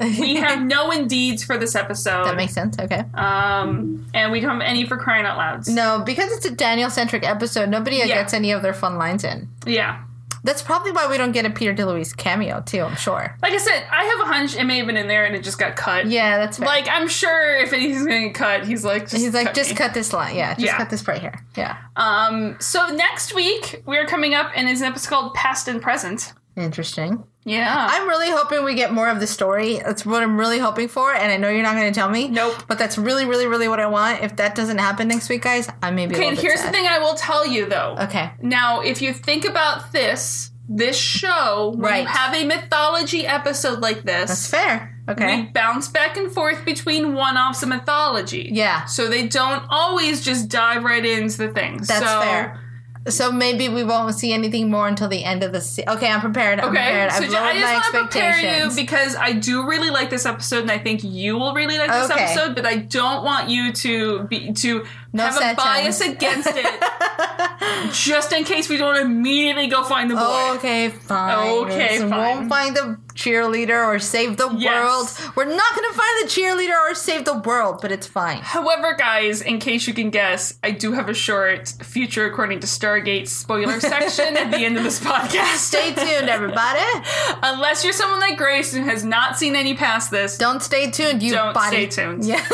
We 0.00 0.34
have 0.36 0.62
no 0.62 0.90
indeeds 0.90 1.42
for 1.44 1.56
this 1.58 1.74
episode. 1.74 2.24
that 2.24 2.36
makes 2.36 2.52
sense. 2.54 2.78
Okay. 2.78 3.02
um, 3.14 4.06
and 4.14 4.30
we 4.32 4.40
don't 4.40 4.50
have 4.50 4.60
any 4.62 4.84
for 4.86 4.96
crying 4.96 5.24
out 5.26 5.36
louds. 5.38 5.68
No, 5.68 6.02
because 6.04 6.32
it's 6.32 6.46
a 6.46 6.50
Daniel 6.50 6.90
centric 6.90 7.22
episode, 7.26 7.68
nobody 7.68 7.96
Yeah. 7.96 8.06
gets 8.06 8.32
any 8.34 8.52
of 8.52 8.62
their 8.62 8.74
fun 8.74 8.96
lines 8.98 9.24
in. 9.24 9.48
Yeah. 9.66 10.02
That's 10.46 10.62
probably 10.62 10.92
why 10.92 11.06
we 11.08 11.18
don't 11.18 11.32
get 11.32 11.44
a 11.44 11.50
Peter 11.50 11.74
DeLuise 11.74 12.16
cameo 12.16 12.62
too. 12.64 12.80
I'm 12.82 12.96
sure. 12.96 13.36
Like 13.42 13.52
I 13.52 13.58
said, 13.58 13.84
I 13.90 14.04
have 14.04 14.20
a 14.20 14.32
hunch 14.32 14.56
it 14.56 14.64
may 14.64 14.78
have 14.78 14.86
been 14.86 14.96
in 14.96 15.08
there 15.08 15.26
and 15.26 15.36
it 15.36 15.42
just 15.44 15.58
got 15.58 15.76
cut. 15.76 16.06
Yeah, 16.06 16.38
that's 16.38 16.56
fair. 16.58 16.66
Like 16.66 16.86
I'm 16.88 17.08
sure 17.08 17.56
if 17.58 17.72
anything's 17.74 18.06
gonna 18.06 18.32
cut, 18.32 18.64
he's 18.66 18.84
like, 18.84 19.02
just 19.10 19.16
He's 19.16 19.34
like, 19.34 19.48
cut 19.48 19.54
just 19.54 19.70
me." 19.70 19.76
cut 19.76 19.92
this 19.92 20.12
line. 20.12 20.34
Yeah, 20.36 20.54
just 20.54 20.64
Yeah. 20.64 20.76
cut 20.78 20.88
this 20.88 21.06
right 21.06 21.20
here. 21.20 21.44
Yeah. 21.56 21.76
Um. 21.96 22.56
So 22.60 22.86
next 22.88 23.34
week 23.34 23.82
we're 23.84 24.06
coming 24.06 24.34
up 24.34 24.50
and 24.54 24.68
it's 24.68 24.80
an 24.80 24.86
episode 24.86 25.08
called 25.10 25.34
Past 25.34 25.68
and 25.68 25.82
Present. 25.82 26.32
Interesting. 26.56 27.24
Yeah. 27.46 27.88
I'm 27.90 28.08
really 28.08 28.28
hoping 28.30 28.64
we 28.64 28.74
get 28.74 28.92
more 28.92 29.08
of 29.08 29.20
the 29.20 29.26
story. 29.26 29.78
That's 29.78 30.04
what 30.04 30.22
I'm 30.22 30.38
really 30.38 30.58
hoping 30.58 30.88
for, 30.88 31.14
and 31.14 31.30
I 31.32 31.36
know 31.36 31.48
you're 31.48 31.62
not 31.62 31.76
going 31.76 31.90
to 31.92 31.98
tell 31.98 32.10
me. 32.10 32.28
Nope. 32.28 32.64
But 32.66 32.78
that's 32.78 32.98
really, 32.98 33.24
really, 33.24 33.46
really 33.46 33.68
what 33.68 33.80
I 33.80 33.86
want. 33.86 34.22
If 34.22 34.36
that 34.36 34.54
doesn't 34.56 34.78
happen 34.78 35.08
next 35.08 35.28
week, 35.28 35.42
guys, 35.42 35.68
I 35.82 35.90
may 35.92 36.06
be. 36.06 36.14
okay. 36.14 36.24
little 36.24 36.28
And 36.30 36.36
bit 36.36 36.42
here's 36.44 36.62
the 36.62 36.70
thing 36.70 36.86
I 36.86 36.98
will 36.98 37.14
tell 37.14 37.46
you 37.46 37.66
though. 37.66 37.96
Okay. 38.00 38.32
Now, 38.42 38.80
if 38.80 39.00
you 39.00 39.12
think 39.14 39.44
about 39.46 39.92
this, 39.92 40.50
this 40.68 40.96
show, 40.98 41.70
when 41.76 41.80
Right. 41.92 42.02
you 42.02 42.08
have 42.08 42.34
a 42.34 42.44
mythology 42.44 43.24
episode 43.26 43.78
like 43.78 44.02
this, 44.02 44.28
That's 44.28 44.50
fair. 44.50 44.92
Okay. 45.08 45.42
we 45.42 45.42
bounce 45.52 45.86
back 45.86 46.16
and 46.16 46.32
forth 46.32 46.64
between 46.64 47.14
one-offs 47.14 47.62
of 47.62 47.68
mythology. 47.68 48.50
Yeah. 48.52 48.86
So 48.86 49.06
they 49.08 49.28
don't 49.28 49.62
always 49.70 50.24
just 50.24 50.48
dive 50.48 50.82
right 50.82 51.04
into 51.06 51.38
the 51.38 51.48
things. 51.50 51.86
That's 51.86 52.04
so, 52.04 52.20
fair. 52.22 52.60
So 53.08 53.30
maybe 53.30 53.68
we 53.68 53.84
won't 53.84 54.14
see 54.14 54.32
anything 54.32 54.70
more 54.70 54.88
until 54.88 55.08
the 55.08 55.24
end 55.24 55.42
of 55.42 55.52
the. 55.52 55.60
Se- 55.60 55.84
okay, 55.86 56.10
I'm 56.10 56.20
prepared. 56.20 56.60
I'm 56.60 56.70
Okay, 56.70 56.78
prepared. 56.84 57.12
so 57.12 57.24
I've 57.24 57.30
I 57.30 57.34
lowered 57.34 57.54
my 57.54 57.60
just 57.60 57.94
want 57.94 58.10
to 58.12 58.18
prepare 58.18 58.38
you 58.64 58.74
because 58.74 59.16
I 59.16 59.32
do 59.32 59.66
really 59.66 59.90
like 59.90 60.10
this 60.10 60.26
episode, 60.26 60.62
and 60.62 60.70
I 60.70 60.78
think 60.78 61.04
you 61.04 61.36
will 61.38 61.54
really 61.54 61.78
like 61.78 61.90
this 61.90 62.10
Okay. 62.10 62.24
episode. 62.24 62.54
But 62.54 62.66
I 62.66 62.76
don't 62.76 63.24
want 63.24 63.48
you 63.48 63.72
to 63.72 64.24
be 64.24 64.52
to 64.52 64.84
No 65.16 65.24
have 65.26 65.36
a 65.52 65.54
bias 65.56 65.98
chance. 66.00 66.14
against 66.16 66.50
it, 66.54 66.66
just 67.92 68.32
in 68.32 68.44
case 68.44 68.68
we 68.68 68.76
don't 68.76 68.96
immediately 68.96 69.66
go 69.68 69.82
find 69.84 70.10
the 70.10 70.14
boy. 70.14 70.20
Oh, 70.22 70.54
okay, 70.56 70.88
fine. 70.90 71.38
Okay, 71.64 71.98
So 71.98 72.08
fine. 72.08 72.36
Won't 72.36 72.48
find 72.48 72.76
the 72.76 72.98
cheerleader 73.14 73.86
or 73.86 73.98
save 73.98 74.36
the 74.36 74.50
Yes. 74.50 75.18
world. 75.18 75.32
We're 75.36 75.44
not 75.56 75.74
going 75.74 75.90
to 75.90 75.96
find 75.98 76.22
the 76.22 76.28
cheerleader 76.28 76.76
or 76.90 76.94
save 76.94 77.24
the 77.24 77.38
world, 77.38 77.78
but 77.80 77.90
it's 77.90 78.06
fine. 78.06 78.38
However, 78.42 78.94
guys, 78.94 79.40
in 79.40 79.58
case 79.58 79.86
you 79.88 79.94
can 79.94 80.10
guess, 80.10 80.58
I 80.62 80.70
do 80.70 80.92
have 80.92 81.08
a 81.08 81.14
short 81.14 81.68
future 81.82 82.26
according 82.26 82.60
to 82.60 82.66
Stargate 82.66 83.26
spoiler 83.28 83.80
section 83.80 84.36
at 84.36 84.50
the 84.50 84.58
end 84.58 84.76
of 84.76 84.84
this 84.84 85.00
podcast. 85.04 85.56
Stay 85.56 85.94
tuned, 85.94 86.28
everybody. 86.28 86.80
Unless 87.42 87.84
you're 87.84 87.92
someone 87.94 88.20
like 88.20 88.36
Grace 88.36 88.74
who 88.74 88.82
has 88.84 89.02
not 89.04 89.38
seen 89.38 89.56
any 89.56 89.74
past 89.74 90.10
this, 90.10 90.36
Don't 90.36 90.62
stay 90.62 90.90
tuned, 90.90 91.22
you 91.22 91.32
Don't 91.32 91.54
body. 91.54 91.88
stay 91.90 92.02
tuned. 92.04 92.24
Yeah. 92.24 92.44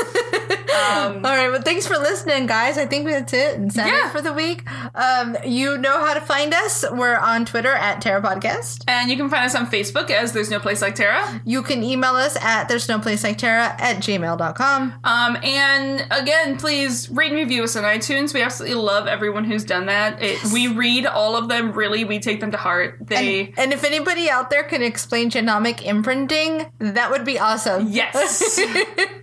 Um, 0.72 1.16
All 1.16 1.36
right, 1.36 1.50
well, 1.50 1.60
thanks 1.62 1.86
for 1.86 1.98
listening, 1.98 2.46
guys. 2.46 2.51
I 2.52 2.86
think 2.86 3.06
that's 3.06 3.32
it. 3.32 3.56
And 3.56 3.74
Yeah. 3.74 4.10
for 4.10 4.20
the 4.20 4.32
week. 4.32 4.62
Um, 4.94 5.36
you 5.44 5.78
know 5.78 6.04
how 6.04 6.14
to 6.14 6.20
find 6.20 6.52
us. 6.54 6.84
We're 6.92 7.16
on 7.16 7.44
Twitter 7.44 7.72
at 7.72 8.00
Terra 8.00 8.20
Podcast. 8.22 8.84
and 8.88 9.10
you 9.10 9.16
can 9.16 9.28
find 9.30 9.44
us 9.44 9.54
on 9.54 9.66
Facebook 9.68 10.10
as 10.10 10.32
There's 10.32 10.50
No 10.50 10.58
Place 10.60 10.82
Like 10.82 10.94
Terra. 10.94 11.40
You 11.44 11.62
can 11.62 11.82
email 11.82 12.12
us 12.14 12.36
at 12.42 12.68
there's 12.68 12.88
no 12.88 12.98
place 12.98 13.24
like 13.24 13.38
Terra 13.38 13.74
at 13.78 13.96
gmail.com. 13.98 14.94
Um, 15.04 15.36
and 15.42 16.06
again, 16.10 16.56
please 16.58 17.08
rate 17.10 17.28
and 17.32 17.36
review 17.36 17.64
us 17.64 17.74
on 17.76 17.84
iTunes. 17.84 18.34
We 18.34 18.42
absolutely 18.42 18.76
love 18.76 19.06
everyone 19.06 19.44
who's 19.44 19.64
done 19.64 19.86
that. 19.86 20.22
It, 20.22 20.44
we 20.52 20.68
read 20.68 21.06
all 21.06 21.36
of 21.36 21.48
them. 21.48 21.72
Really, 21.72 22.04
we 22.04 22.18
take 22.18 22.40
them 22.40 22.50
to 22.50 22.56
heart. 22.58 22.98
They 23.00 23.46
And, 23.56 23.58
and 23.58 23.72
if 23.72 23.84
anybody 23.84 24.28
out 24.30 24.50
there 24.50 24.62
can 24.62 24.82
explain 24.82 25.30
genomic 25.30 25.82
imprinting, 25.82 26.70
that 26.78 27.10
would 27.10 27.24
be 27.24 27.38
awesome. 27.38 27.88
yes. 27.88 28.60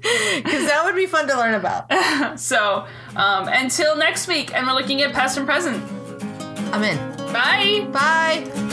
Because 0.01 0.65
that 0.67 0.83
would 0.85 0.95
be 0.95 1.05
fun 1.05 1.27
to 1.27 1.35
learn 1.37 1.53
about. 1.53 2.39
so 2.39 2.85
um, 3.15 3.47
until 3.47 3.95
next 3.95 4.27
week, 4.27 4.53
and 4.53 4.67
we're 4.67 4.73
looking 4.73 5.01
at 5.01 5.13
past 5.13 5.37
and 5.37 5.45
present. 5.47 5.83
I'm 6.73 6.83
in. 6.83 6.97
Bye. 7.33 7.87
Bye. 7.91 8.68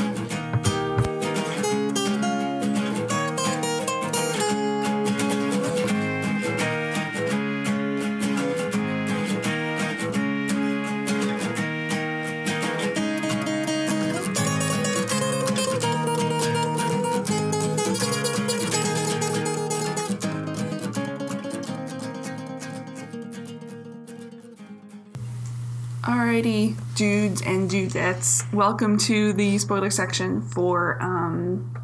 Dudes 27.37 27.43
and 27.47 27.71
dudettes, 27.71 28.53
welcome 28.53 28.97
to 28.97 29.33
the 29.33 29.59
spoiler 29.59 29.91
section 29.91 30.41
for 30.41 31.01
um, 31.03 31.75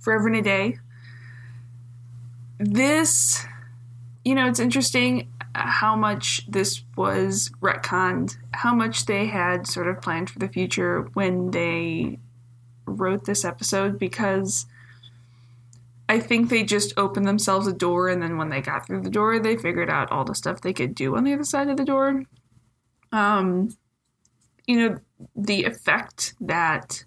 Forever 0.00 0.28
and 0.28 0.36
a 0.36 0.42
Day. 0.42 0.78
This, 2.58 3.44
you 4.24 4.34
know, 4.34 4.46
it's 4.46 4.60
interesting 4.60 5.30
how 5.54 5.96
much 5.96 6.46
this 6.48 6.82
was 6.96 7.50
retconned, 7.60 8.36
how 8.52 8.74
much 8.74 9.06
they 9.06 9.26
had 9.26 9.66
sort 9.66 9.88
of 9.88 10.00
planned 10.00 10.30
for 10.30 10.38
the 10.38 10.48
future 10.48 11.02
when 11.14 11.50
they 11.50 12.18
wrote 12.86 13.26
this 13.26 13.44
episode, 13.44 13.98
because 13.98 14.66
I 16.08 16.20
think 16.20 16.48
they 16.48 16.64
just 16.64 16.94
opened 16.96 17.26
themselves 17.26 17.66
a 17.66 17.72
door, 17.72 18.08
and 18.08 18.22
then 18.22 18.36
when 18.38 18.48
they 18.48 18.60
got 18.60 18.86
through 18.86 19.02
the 19.02 19.10
door, 19.10 19.38
they 19.38 19.56
figured 19.56 19.90
out 19.90 20.10
all 20.10 20.24
the 20.24 20.34
stuff 20.34 20.60
they 20.60 20.72
could 20.72 20.94
do 20.94 21.16
on 21.16 21.24
the 21.24 21.34
other 21.34 21.44
side 21.44 21.68
of 21.68 21.76
the 21.76 21.84
door 21.84 22.24
um, 23.12 23.70
you 24.70 24.76
know, 24.76 24.98
the 25.34 25.64
effect 25.64 26.34
that 26.40 27.04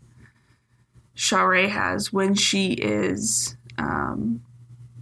Sha're 1.14 1.70
has 1.70 2.12
when 2.12 2.36
she 2.36 2.74
is 2.74 3.56
um, 3.78 4.42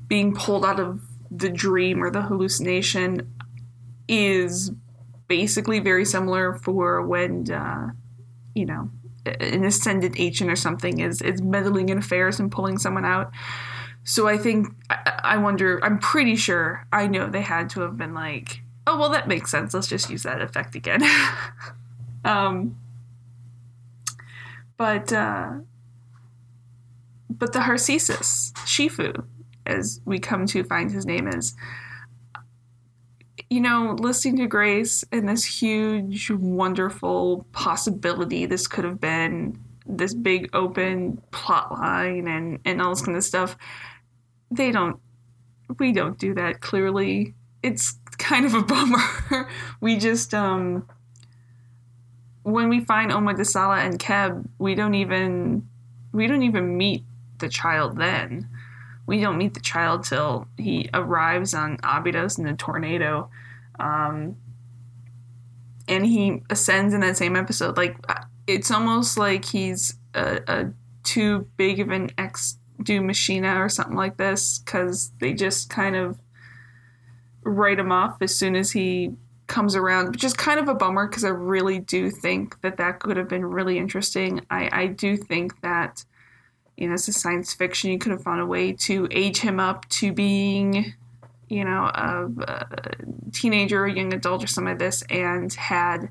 being 0.07 0.35
pulled 0.35 0.63
out 0.63 0.79
of 0.79 1.01
the 1.31 1.49
dream 1.49 2.03
or 2.03 2.11
the 2.11 2.21
hallucination 2.21 3.33
is 4.07 4.71
basically 5.27 5.79
very 5.79 6.05
similar 6.05 6.53
for 6.53 7.01
when, 7.01 7.51
uh, 7.51 7.87
you 8.53 8.67
know, 8.67 8.91
an 9.25 9.63
ascended 9.63 10.13
agent 10.19 10.51
or 10.51 10.55
something 10.55 10.99
is 10.99 11.19
is 11.23 11.41
meddling 11.41 11.89
in 11.89 11.97
affairs 11.97 12.39
and 12.39 12.51
pulling 12.51 12.77
someone 12.77 13.05
out. 13.05 13.31
So 14.03 14.27
I 14.27 14.37
think 14.37 14.67
I, 14.91 15.19
I 15.23 15.37
wonder. 15.37 15.83
I'm 15.83 15.97
pretty 15.97 16.35
sure. 16.35 16.85
I 16.93 17.07
know 17.07 17.27
they 17.27 17.41
had 17.41 17.71
to 17.71 17.81
have 17.81 17.97
been 17.97 18.13
like, 18.13 18.61
oh 18.85 18.99
well, 18.99 19.09
that 19.09 19.27
makes 19.27 19.49
sense. 19.49 19.73
Let's 19.73 19.87
just 19.87 20.11
use 20.11 20.23
that 20.23 20.41
effect 20.41 20.75
again. 20.75 21.01
um, 22.23 22.77
but 24.77 25.11
uh, 25.13 25.53
but 27.41 27.53
the 27.53 27.59
Harcesis, 27.59 28.51
Shifu, 28.65 29.25
as 29.65 30.01
we 30.05 30.19
come 30.19 30.45
to 30.47 30.63
find 30.63 30.91
his 30.91 31.05
name 31.05 31.27
is, 31.27 31.55
you 33.49 33.59
know, 33.59 33.95
listening 33.99 34.37
to 34.37 34.47
Grace 34.47 35.03
and 35.11 35.27
this 35.27 35.43
huge, 35.43 36.29
wonderful 36.29 37.47
possibility 37.51 38.45
this 38.45 38.67
could 38.67 38.85
have 38.85 39.01
been 39.01 39.59
this 39.87 40.13
big 40.13 40.49
open 40.53 41.21
plot 41.31 41.71
line 41.71 42.27
and, 42.27 42.59
and 42.63 42.81
all 42.81 42.91
this 42.91 43.01
kind 43.01 43.17
of 43.17 43.23
stuff. 43.23 43.57
They 44.51 44.71
don't, 44.71 44.99
we 45.79 45.93
don't 45.93 46.17
do 46.19 46.33
that 46.35 46.61
clearly. 46.61 47.33
It's 47.63 47.97
kind 48.17 48.45
of 48.45 48.53
a 48.53 48.61
bummer. 48.63 49.49
we 49.79 49.97
just, 49.97 50.33
um, 50.33 50.87
when 52.43 52.69
we 52.69 52.83
find 52.83 53.11
Oma 53.11 53.33
Desala 53.33 53.85
and 53.85 53.99
Kheb, 53.99 54.47
we 54.57 54.75
don't 54.75 54.95
even, 54.95 55.67
we 56.11 56.27
don't 56.27 56.43
even 56.43 56.77
meet 56.77 57.03
the 57.39 57.49
child 57.49 57.97
then. 57.97 58.47
We 59.05 59.21
don't 59.21 59.37
meet 59.37 59.53
the 59.53 59.59
child 59.59 60.03
till 60.05 60.47
he 60.57 60.89
arrives 60.93 61.53
on 61.53 61.77
Abydos 61.83 62.37
in 62.37 62.47
a 62.47 62.55
tornado. 62.55 63.29
Um, 63.79 64.37
and 65.87 66.05
he 66.05 66.41
ascends 66.49 66.93
in 66.93 67.01
that 67.01 67.17
same 67.17 67.35
episode. 67.35 67.77
Like, 67.77 67.97
it's 68.47 68.71
almost 68.71 69.17
like 69.17 69.45
he's 69.45 69.95
a, 70.13 70.41
a 70.47 70.73
too 71.03 71.47
big 71.57 71.79
of 71.79 71.89
an 71.89 72.11
ex 72.17 72.57
do 72.81 73.01
machina 73.01 73.61
or 73.61 73.69
something 73.69 73.95
like 73.95 74.17
this 74.17 74.59
because 74.59 75.11
they 75.19 75.33
just 75.33 75.69
kind 75.69 75.95
of 75.95 76.19
write 77.43 77.79
him 77.79 77.91
off 77.91 78.21
as 78.21 78.35
soon 78.35 78.55
as 78.55 78.71
he 78.71 79.11
comes 79.51 79.75
around, 79.75 80.11
which 80.11 80.23
is 80.23 80.33
kind 80.33 80.59
of 80.59 80.69
a 80.69 80.73
bummer 80.73 81.07
because 81.07 81.25
I 81.25 81.29
really 81.29 81.77
do 81.77 82.09
think 82.09 82.59
that 82.61 82.77
that 82.77 83.01
could 83.01 83.17
have 83.17 83.27
been 83.27 83.45
really 83.45 83.77
interesting. 83.77 84.41
I, 84.49 84.69
I 84.71 84.87
do 84.87 85.17
think 85.17 85.59
that, 85.61 86.05
you 86.77 86.87
know, 86.87 86.93
it's 86.93 87.07
a 87.09 87.13
science 87.13 87.53
fiction. 87.53 87.91
You 87.91 87.99
could 87.99 88.13
have 88.13 88.23
found 88.23 88.39
a 88.39 88.45
way 88.45 88.71
to 88.71 89.07
age 89.11 89.39
him 89.39 89.59
up 89.59 89.87
to 89.89 90.13
being, 90.13 90.93
you 91.49 91.65
know, 91.65 91.91
a, 91.93 92.29
a 92.47 92.65
teenager, 93.33 93.85
a 93.85 93.93
young 93.93 94.13
adult, 94.13 94.43
or 94.43 94.47
something 94.47 94.71
like 94.71 94.79
this, 94.79 95.03
and 95.09 95.53
had 95.53 96.09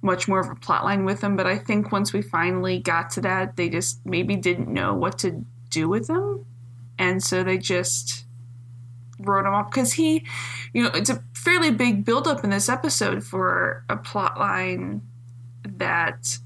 much 0.00 0.26
more 0.26 0.40
of 0.40 0.48
a 0.48 0.54
plot 0.54 0.82
line 0.82 1.04
with 1.04 1.20
him. 1.20 1.36
But 1.36 1.46
I 1.46 1.58
think 1.58 1.92
once 1.92 2.14
we 2.14 2.22
finally 2.22 2.78
got 2.78 3.10
to 3.10 3.20
that, 3.20 3.56
they 3.56 3.68
just 3.68 4.04
maybe 4.06 4.34
didn't 4.34 4.68
know 4.68 4.94
what 4.94 5.18
to 5.18 5.44
do 5.68 5.90
with 5.90 6.08
him. 6.08 6.46
And 6.98 7.22
so 7.22 7.44
they 7.44 7.58
just 7.58 8.24
wrote 9.20 9.44
him 9.44 9.52
off 9.52 9.70
because 9.70 9.92
he, 9.92 10.24
you 10.72 10.82
know, 10.82 10.90
it's 10.94 11.10
a 11.10 11.22
fairly 11.34 11.70
big 11.70 12.04
buildup 12.04 12.44
in 12.44 12.50
this 12.50 12.68
episode 12.68 13.24
for 13.24 13.84
a 13.88 13.96
plot 13.96 14.38
line 14.38 15.02
that 15.64 16.38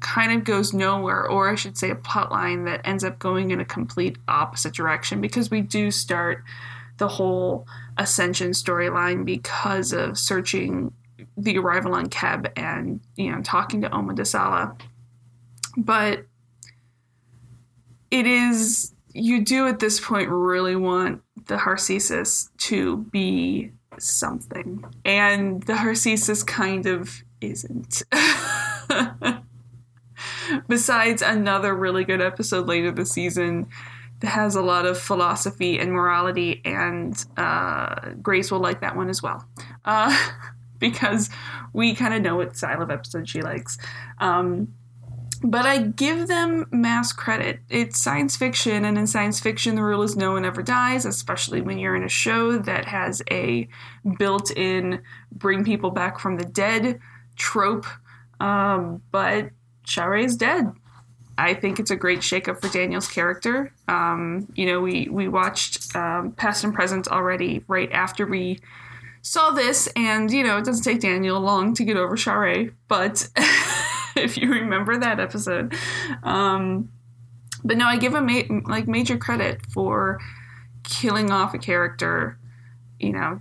kind 0.00 0.32
of 0.32 0.44
goes 0.44 0.72
nowhere, 0.72 1.28
or 1.28 1.50
I 1.50 1.54
should 1.54 1.76
say, 1.76 1.90
a 1.90 1.96
plot 1.96 2.30
line 2.30 2.64
that 2.64 2.86
ends 2.86 3.04
up 3.04 3.18
going 3.18 3.50
in 3.50 3.60
a 3.60 3.64
complete 3.64 4.16
opposite 4.28 4.74
direction 4.74 5.20
because 5.20 5.50
we 5.50 5.60
do 5.60 5.90
start 5.90 6.44
the 6.98 7.08
whole 7.08 7.66
ascension 7.96 8.50
storyline 8.52 9.24
because 9.24 9.92
of 9.92 10.18
searching 10.18 10.92
the 11.36 11.58
arrival 11.58 11.94
on 11.94 12.08
Kheb 12.08 12.50
and 12.56 13.00
you 13.16 13.30
know 13.30 13.40
talking 13.42 13.80
to 13.82 13.94
Oma 13.94 14.14
Desala. 14.14 14.78
But 15.76 16.26
it 18.10 18.26
is 18.26 18.92
you 19.18 19.44
do 19.44 19.66
at 19.66 19.78
this 19.80 20.00
point 20.00 20.28
really 20.30 20.76
want 20.76 21.22
the 21.46 21.56
Harcesis 21.56 22.48
to 22.58 22.98
be 22.98 23.72
something. 23.98 24.84
And 25.04 25.62
the 25.64 25.74
Harcesis 25.74 26.46
kind 26.46 26.86
of 26.86 27.22
isn't. 27.40 28.02
Besides 30.68 31.22
another 31.22 31.74
really 31.74 32.04
good 32.04 32.20
episode 32.20 32.66
later 32.66 32.90
this 32.90 33.10
season 33.10 33.66
that 34.20 34.28
has 34.28 34.56
a 34.56 34.62
lot 34.62 34.86
of 34.86 34.98
philosophy 34.98 35.78
and 35.78 35.92
morality, 35.92 36.60
and 36.64 37.24
uh, 37.36 38.10
Grace 38.22 38.50
will 38.50 38.58
like 38.60 38.80
that 38.80 38.96
one 38.96 39.08
as 39.08 39.22
well. 39.22 39.46
Uh, 39.84 40.16
because 40.78 41.28
we 41.72 41.94
kind 41.94 42.14
of 42.14 42.22
know 42.22 42.36
what 42.36 42.56
style 42.56 42.82
of 42.82 42.90
episode 42.90 43.28
she 43.28 43.42
likes. 43.42 43.78
Um, 44.18 44.74
but 45.42 45.66
I 45.66 45.78
give 45.78 46.26
them 46.26 46.66
mass 46.72 47.12
credit. 47.12 47.60
It's 47.68 48.00
science 48.00 48.36
fiction, 48.36 48.84
and 48.84 48.98
in 48.98 49.06
science 49.06 49.40
fiction, 49.40 49.76
the 49.76 49.82
rule 49.82 50.02
is 50.02 50.16
no 50.16 50.32
one 50.32 50.44
ever 50.44 50.62
dies, 50.62 51.04
especially 51.04 51.60
when 51.60 51.78
you're 51.78 51.96
in 51.96 52.02
a 52.02 52.08
show 52.08 52.58
that 52.58 52.86
has 52.86 53.22
a 53.30 53.68
built 54.18 54.50
in 54.50 55.02
bring 55.32 55.64
people 55.64 55.90
back 55.90 56.18
from 56.18 56.36
the 56.36 56.44
dead 56.44 57.00
trope. 57.36 57.86
Um, 58.40 59.02
but 59.10 59.50
is 60.16 60.36
dead. 60.36 60.72
I 61.38 61.54
think 61.54 61.78
it's 61.78 61.90
a 61.90 61.96
great 61.96 62.18
shakeup 62.18 62.60
for 62.60 62.68
Daniel's 62.68 63.08
character. 63.08 63.72
Um, 63.86 64.48
you 64.54 64.66
know, 64.66 64.80
we, 64.80 65.08
we 65.08 65.28
watched 65.28 65.94
um, 65.94 66.32
Past 66.32 66.64
and 66.64 66.74
Present 66.74 67.08
already 67.08 67.64
right 67.68 67.90
after 67.92 68.26
we 68.26 68.60
saw 69.22 69.50
this, 69.50 69.88
and, 69.94 70.30
you 70.30 70.42
know, 70.42 70.58
it 70.58 70.64
doesn't 70.64 70.84
take 70.84 71.00
Daniel 71.00 71.40
long 71.40 71.74
to 71.74 71.84
get 71.84 71.96
over 71.96 72.16
Sha're, 72.16 72.70
but. 72.88 73.28
if 74.24 74.36
you 74.36 74.50
remember 74.50 74.98
that 74.98 75.20
episode. 75.20 75.74
Um, 76.22 76.90
but 77.64 77.76
no, 77.76 77.86
I 77.86 77.96
give 77.96 78.14
him 78.14 78.26
ma- 78.26 78.72
like 78.72 78.86
major 78.86 79.16
credit 79.16 79.60
for 79.72 80.18
killing 80.84 81.30
off 81.30 81.54
a 81.54 81.58
character. 81.58 82.38
You 82.98 83.12
know, 83.12 83.40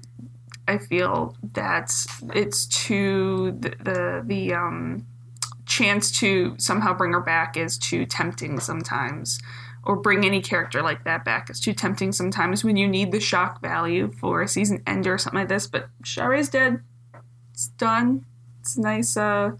I 0.67 0.77
feel 0.77 1.35
that 1.53 1.91
it's 2.33 2.65
too 2.67 3.57
the 3.59 3.69
the, 3.69 4.23
the 4.25 4.53
um, 4.53 5.05
chance 5.65 6.11
to 6.19 6.55
somehow 6.57 6.93
bring 6.93 7.13
her 7.13 7.21
back 7.21 7.57
is 7.57 7.77
too 7.77 8.05
tempting 8.05 8.59
sometimes 8.59 9.39
or 9.83 9.95
bring 9.95 10.25
any 10.25 10.41
character 10.41 10.81
like 10.81 11.05
that 11.05 11.23
back 11.23 11.49
is 11.49 11.61
too 11.61 11.73
tempting 11.73 12.11
sometimes 12.11 12.63
when 12.63 12.75
you 12.75 12.87
need 12.87 13.11
the 13.11 13.19
shock 13.21 13.61
value 13.61 14.11
for 14.19 14.41
a 14.41 14.47
season 14.47 14.83
ender 14.85 15.13
or 15.13 15.17
something 15.17 15.39
like 15.39 15.49
this. 15.49 15.67
But 15.67 15.87
Sha're's 16.03 16.49
dead. 16.49 16.81
It's 17.53 17.69
done. 17.69 18.25
It's 18.59 18.77
nice. 18.77 19.15
Uh, 19.15 19.51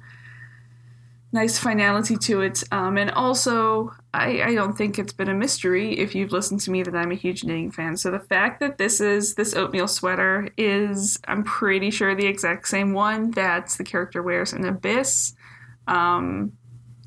nice 1.33 1.59
finality 1.59 2.15
to 2.15 2.41
it. 2.41 2.63
Um, 2.71 2.97
and 2.97 3.11
also, 3.11 3.91
I, 4.13 4.41
I 4.43 4.55
don't 4.55 4.77
think 4.77 4.97
it's 4.97 5.13
been 5.13 5.29
a 5.29 5.33
mystery 5.33 5.99
if 5.99 6.15
you've 6.15 6.31
listened 6.31 6.61
to 6.61 6.71
me 6.71 6.83
that 6.83 6.95
I'm 6.95 7.11
a 7.11 7.15
huge 7.15 7.43
knitting 7.43 7.71
fan. 7.71 7.97
So 7.97 8.11
the 8.11 8.19
fact 8.19 8.59
that 8.61 8.77
this 8.77 9.01
is 9.01 9.35
this 9.35 9.53
oatmeal 9.53 9.87
sweater 9.87 10.49
is, 10.57 11.19
I'm 11.27 11.43
pretty 11.43 11.91
sure, 11.91 12.15
the 12.15 12.27
exact 12.27 12.67
same 12.67 12.93
one 12.93 13.31
that 13.31 13.69
the 13.77 13.83
character 13.83 14.23
wears 14.23 14.53
in 14.53 14.65
Abyss. 14.65 15.33
Um, 15.87 16.53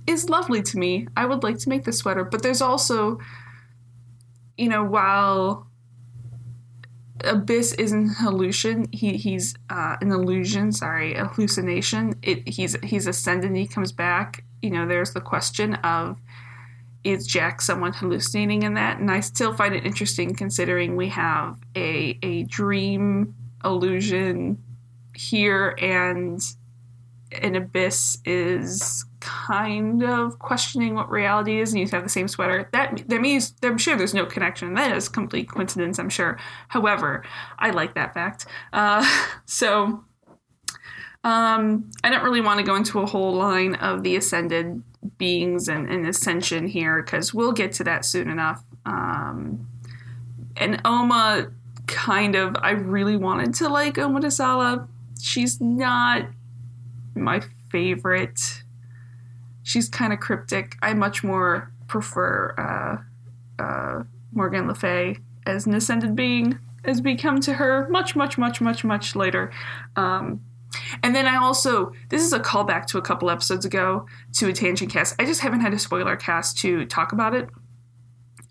is 0.07 0.29
lovely 0.29 0.63
to 0.63 0.79
me. 0.79 1.07
I 1.17 1.27
would 1.27 1.43
like 1.43 1.59
to 1.59 1.69
make 1.69 1.85
the 1.85 1.93
sweater, 1.93 2.25
but 2.25 2.43
there's 2.43 2.63
also, 2.63 3.19
you 4.57 4.69
know, 4.69 4.85
while 4.85 5.70
Abyss 7.25 7.75
is 7.75 7.93
an 7.93 8.15
illusion. 8.25 8.89
He 8.93 9.17
he's 9.17 9.55
uh, 9.69 9.97
an 10.01 10.11
illusion. 10.11 10.73
Sorry, 10.73 11.15
a 11.15 11.27
hallucination. 11.27 12.15
It 12.23 12.49
he's 12.49 12.77
he's 12.83 13.07
ascended. 13.07 13.55
He 13.55 13.67
comes 13.67 13.93
back. 13.93 14.45
You 14.63 14.71
know, 14.71 14.87
there's 14.87 15.13
the 15.13 15.21
question 15.21 15.75
of 15.77 16.21
is 17.03 17.27
Jack 17.27 17.63
someone 17.63 17.93
hallucinating 17.93 18.63
in 18.63 18.75
that? 18.75 18.99
And 18.99 19.11
I 19.11 19.21
still 19.21 19.55
find 19.55 19.75
it 19.75 19.87
interesting 19.87 20.35
considering 20.35 20.97
we 20.97 21.09
have 21.09 21.59
a 21.77 22.19
a 22.23 22.45
dream 22.45 23.35
illusion 23.65 24.63
here 25.15 25.77
and 25.81 26.41
an 27.33 27.57
abyss 27.57 28.19
is 28.25 29.05
kind 29.21 30.03
of 30.03 30.39
questioning 30.39 30.95
what 30.95 31.11
reality 31.11 31.61
is 31.61 31.73
and 31.73 31.81
you 31.81 31.87
have 31.89 32.03
the 32.03 32.09
same 32.09 32.29
sweater. 32.29 32.69
That 32.73 33.05
that 33.09 33.21
means 33.21 33.55
i'm 33.63 33.79
sure 33.79 33.97
there's 33.97 34.15
no 34.15 34.27
connection. 34.27 34.75
That 34.75 34.97
is 34.97 35.09
complete 35.09 35.49
coincidence 35.49 35.99
i'm 35.99 36.09
sure. 36.09 36.39
However 36.69 37.25
i 37.59 37.71
like 37.71 37.95
that 37.95 38.15
fact. 38.15 38.47
Uh, 38.73 39.07
so 39.47 40.05
um, 41.23 41.91
i 42.03 42.11
don't 42.11 42.25
really 42.25 42.41
want 42.41 42.59
to 42.59 42.65
go 42.65 42.75
into 42.75 43.01
a 43.01 43.07
whole 43.07 43.35
line 43.35 43.75
of 43.77 44.03
the 44.03 44.17
ascended 44.17 44.83
beings 45.19 45.69
and, 45.69 45.89
and 45.91 46.07
ascension 46.07 46.67
here 46.67 47.03
because 47.03 47.33
we'll 47.33 47.53
get 47.53 47.73
to 47.73 47.85
that 47.85 48.05
soon 48.05 48.29
enough. 48.29 48.65
Um, 48.85 49.67
and 50.57 50.81
oma 50.85 51.51
kind 51.87 52.37
of 52.37 52.55
i 52.63 52.71
really 52.71 53.17
wanted 53.17 53.53
to 53.53 53.69
like 53.69 53.99
Oma 53.99 54.21
Desala 54.21 54.87
she's 55.21 55.61
not 55.61 56.27
my 57.15 57.43
favorite. 57.71 58.60
She's 59.71 59.89
kind 59.89 60.13
of 60.13 60.19
cryptic. 60.19 60.75
I 60.83 60.95
much 60.95 61.23
more 61.23 61.73
prefer 61.87 62.55
uh, 62.59 63.63
uh, 63.63 64.03
Morgan 64.33 64.67
Le 64.67 64.75
Fay 64.75 65.19
as 65.47 65.65
an 65.65 65.75
ascended 65.75 66.17
being, 66.17 66.59
as 66.85 67.01
we 67.03 67.15
come 67.15 67.41
to 67.43 67.55
her 67.55 67.89
much, 67.89 68.17
much, 68.17 68.37
much, 68.37 68.61
much, 68.61 68.83
much 68.83 69.15
later. 69.15 69.53
Um, 69.95 70.41
and 71.05 71.15
then 71.15 71.27
I 71.27 71.37
also, 71.37 71.93
this 72.09 72.21
is 72.21 72.33
a 72.33 72.41
callback 72.41 72.87
to 72.87 72.99
a 72.99 73.03
couple 73.03 73.31
episodes 73.31 73.65
ago 73.65 74.07
to 74.35 74.49
a 74.49 74.53
tangent 74.53 74.91
cast. 74.91 75.15
I 75.21 75.25
just 75.25 75.41
haven't 75.41 75.61
had 75.61 75.73
a 75.73 75.79
spoiler 75.79 76.17
cast 76.17 76.59
to 76.59 76.85
talk 76.87 77.13
about 77.13 77.37
it. 77.37 77.49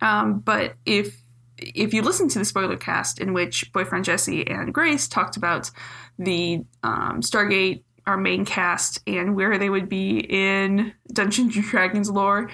Um, 0.02 0.40
but 0.40 0.76
if 0.86 1.22
if 1.58 1.94
you 1.94 2.02
listen 2.02 2.30
to 2.30 2.40
the 2.40 2.46
spoiler 2.46 2.78
cast 2.78 3.20
in 3.20 3.34
which 3.34 3.74
boyfriend 3.74 4.06
Jesse 4.06 4.48
and 4.48 4.74
Grace 4.74 5.10
talked 5.10 5.36
about 5.36 5.70
the 6.18 6.64
um, 6.84 7.20
Stargate 7.20 7.84
our 8.10 8.18
main 8.18 8.44
cast 8.44 9.00
and 9.06 9.36
where 9.36 9.60
they 9.60 9.70
would 9.70 9.88
be 9.88 10.18
in 10.18 10.92
Dungeons 11.14 11.56
and 11.56 11.64
Dragons 11.64 12.10
lore. 12.10 12.50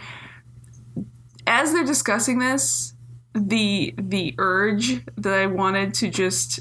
as 1.48 1.72
they're 1.72 1.86
discussing 1.86 2.40
this, 2.40 2.94
the 3.34 3.94
the 3.98 4.36
urge 4.38 5.02
that 5.16 5.34
I 5.34 5.46
wanted 5.46 5.94
to 5.96 6.10
just 6.10 6.60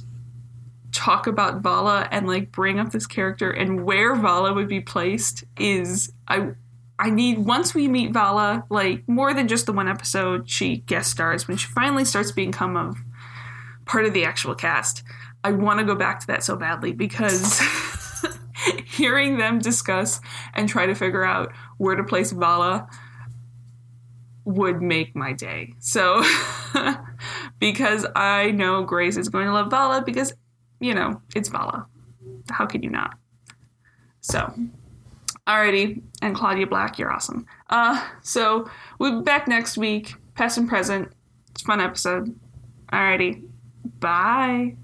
talk 0.93 1.27
about 1.27 1.61
Vala 1.61 2.09
and 2.13 2.29
like 2.29 2.53
bring 2.53 2.79
up 2.79 2.93
this 2.93 3.07
character 3.07 3.51
and 3.51 3.85
where 3.85 4.15
Vala 4.15 4.55
would 4.55 4.69
be 4.69 4.81
placed 4.81 5.43
is 5.59 6.13
I 6.29 6.53
I 6.97 7.11
need 7.11 7.39
once 7.39 7.75
we 7.75 7.89
meet 7.89 8.13
Vala, 8.13 8.65
like 8.71 9.09
more 9.09 9.35
than 9.35 9.49
just 9.49 9.67
the 9.67 9.73
one 9.73 9.89
episode 9.89 10.49
she 10.49 10.77
guest 10.79 11.11
stars, 11.11 11.49
when 11.49 11.57
she 11.57 11.67
finally 11.67 12.05
starts 12.05 12.31
become 12.31 12.77
of 12.77 12.97
part 13.87 14.05
of 14.07 14.13
the 14.13 14.25
actual 14.25 14.55
cast. 14.55 15.03
I 15.43 15.51
want 15.51 15.81
to 15.81 15.85
go 15.85 15.97
back 15.97 16.21
to 16.21 16.27
that 16.29 16.45
so 16.45 16.57
badly 16.57 16.93
because 16.93 17.61
hearing 18.87 19.39
them 19.39 19.59
discuss 19.59 20.21
and 20.55 20.69
try 20.69 20.87
to 20.87 20.95
figure 20.95 21.25
out 21.25 21.53
where 21.79 21.97
to 21.97 22.05
place 22.05 22.33
Vala 22.33 22.89
would 24.45 24.83
make 24.83 25.17
my 25.17 25.33
day. 25.33 25.75
So 25.79 26.23
because 27.59 28.07
I 28.15 28.51
know 28.51 28.85
Grace 28.85 29.17
is 29.17 29.29
going 29.29 29.47
to 29.47 29.53
love 29.53 29.71
Vala 29.71 30.03
because 30.03 30.35
you 30.81 30.95
know, 30.95 31.23
it's 31.35 31.49
Vala. 31.49 31.87
How 32.51 32.67
could 32.67 32.85
you 32.85 32.91
not? 32.91 33.17
So 34.21 34.53
Alrighty, 35.47 36.01
and 36.23 36.35
Claudia 36.35 36.67
Black, 36.67 36.99
you're 36.99 37.13
awesome. 37.13 37.47
Uh, 37.69 38.03
so 38.23 38.69
we'll 38.99 39.21
be 39.21 39.25
back 39.25 39.47
next 39.47 39.77
week, 39.77 40.15
past 40.35 40.57
and 40.57 40.69
present. 40.69 41.13
It's 41.51 41.63
a 41.63 41.65
fun 41.67 41.81
episode. 41.81 42.39
Alrighty, 42.91 43.47
bye. 44.01 44.77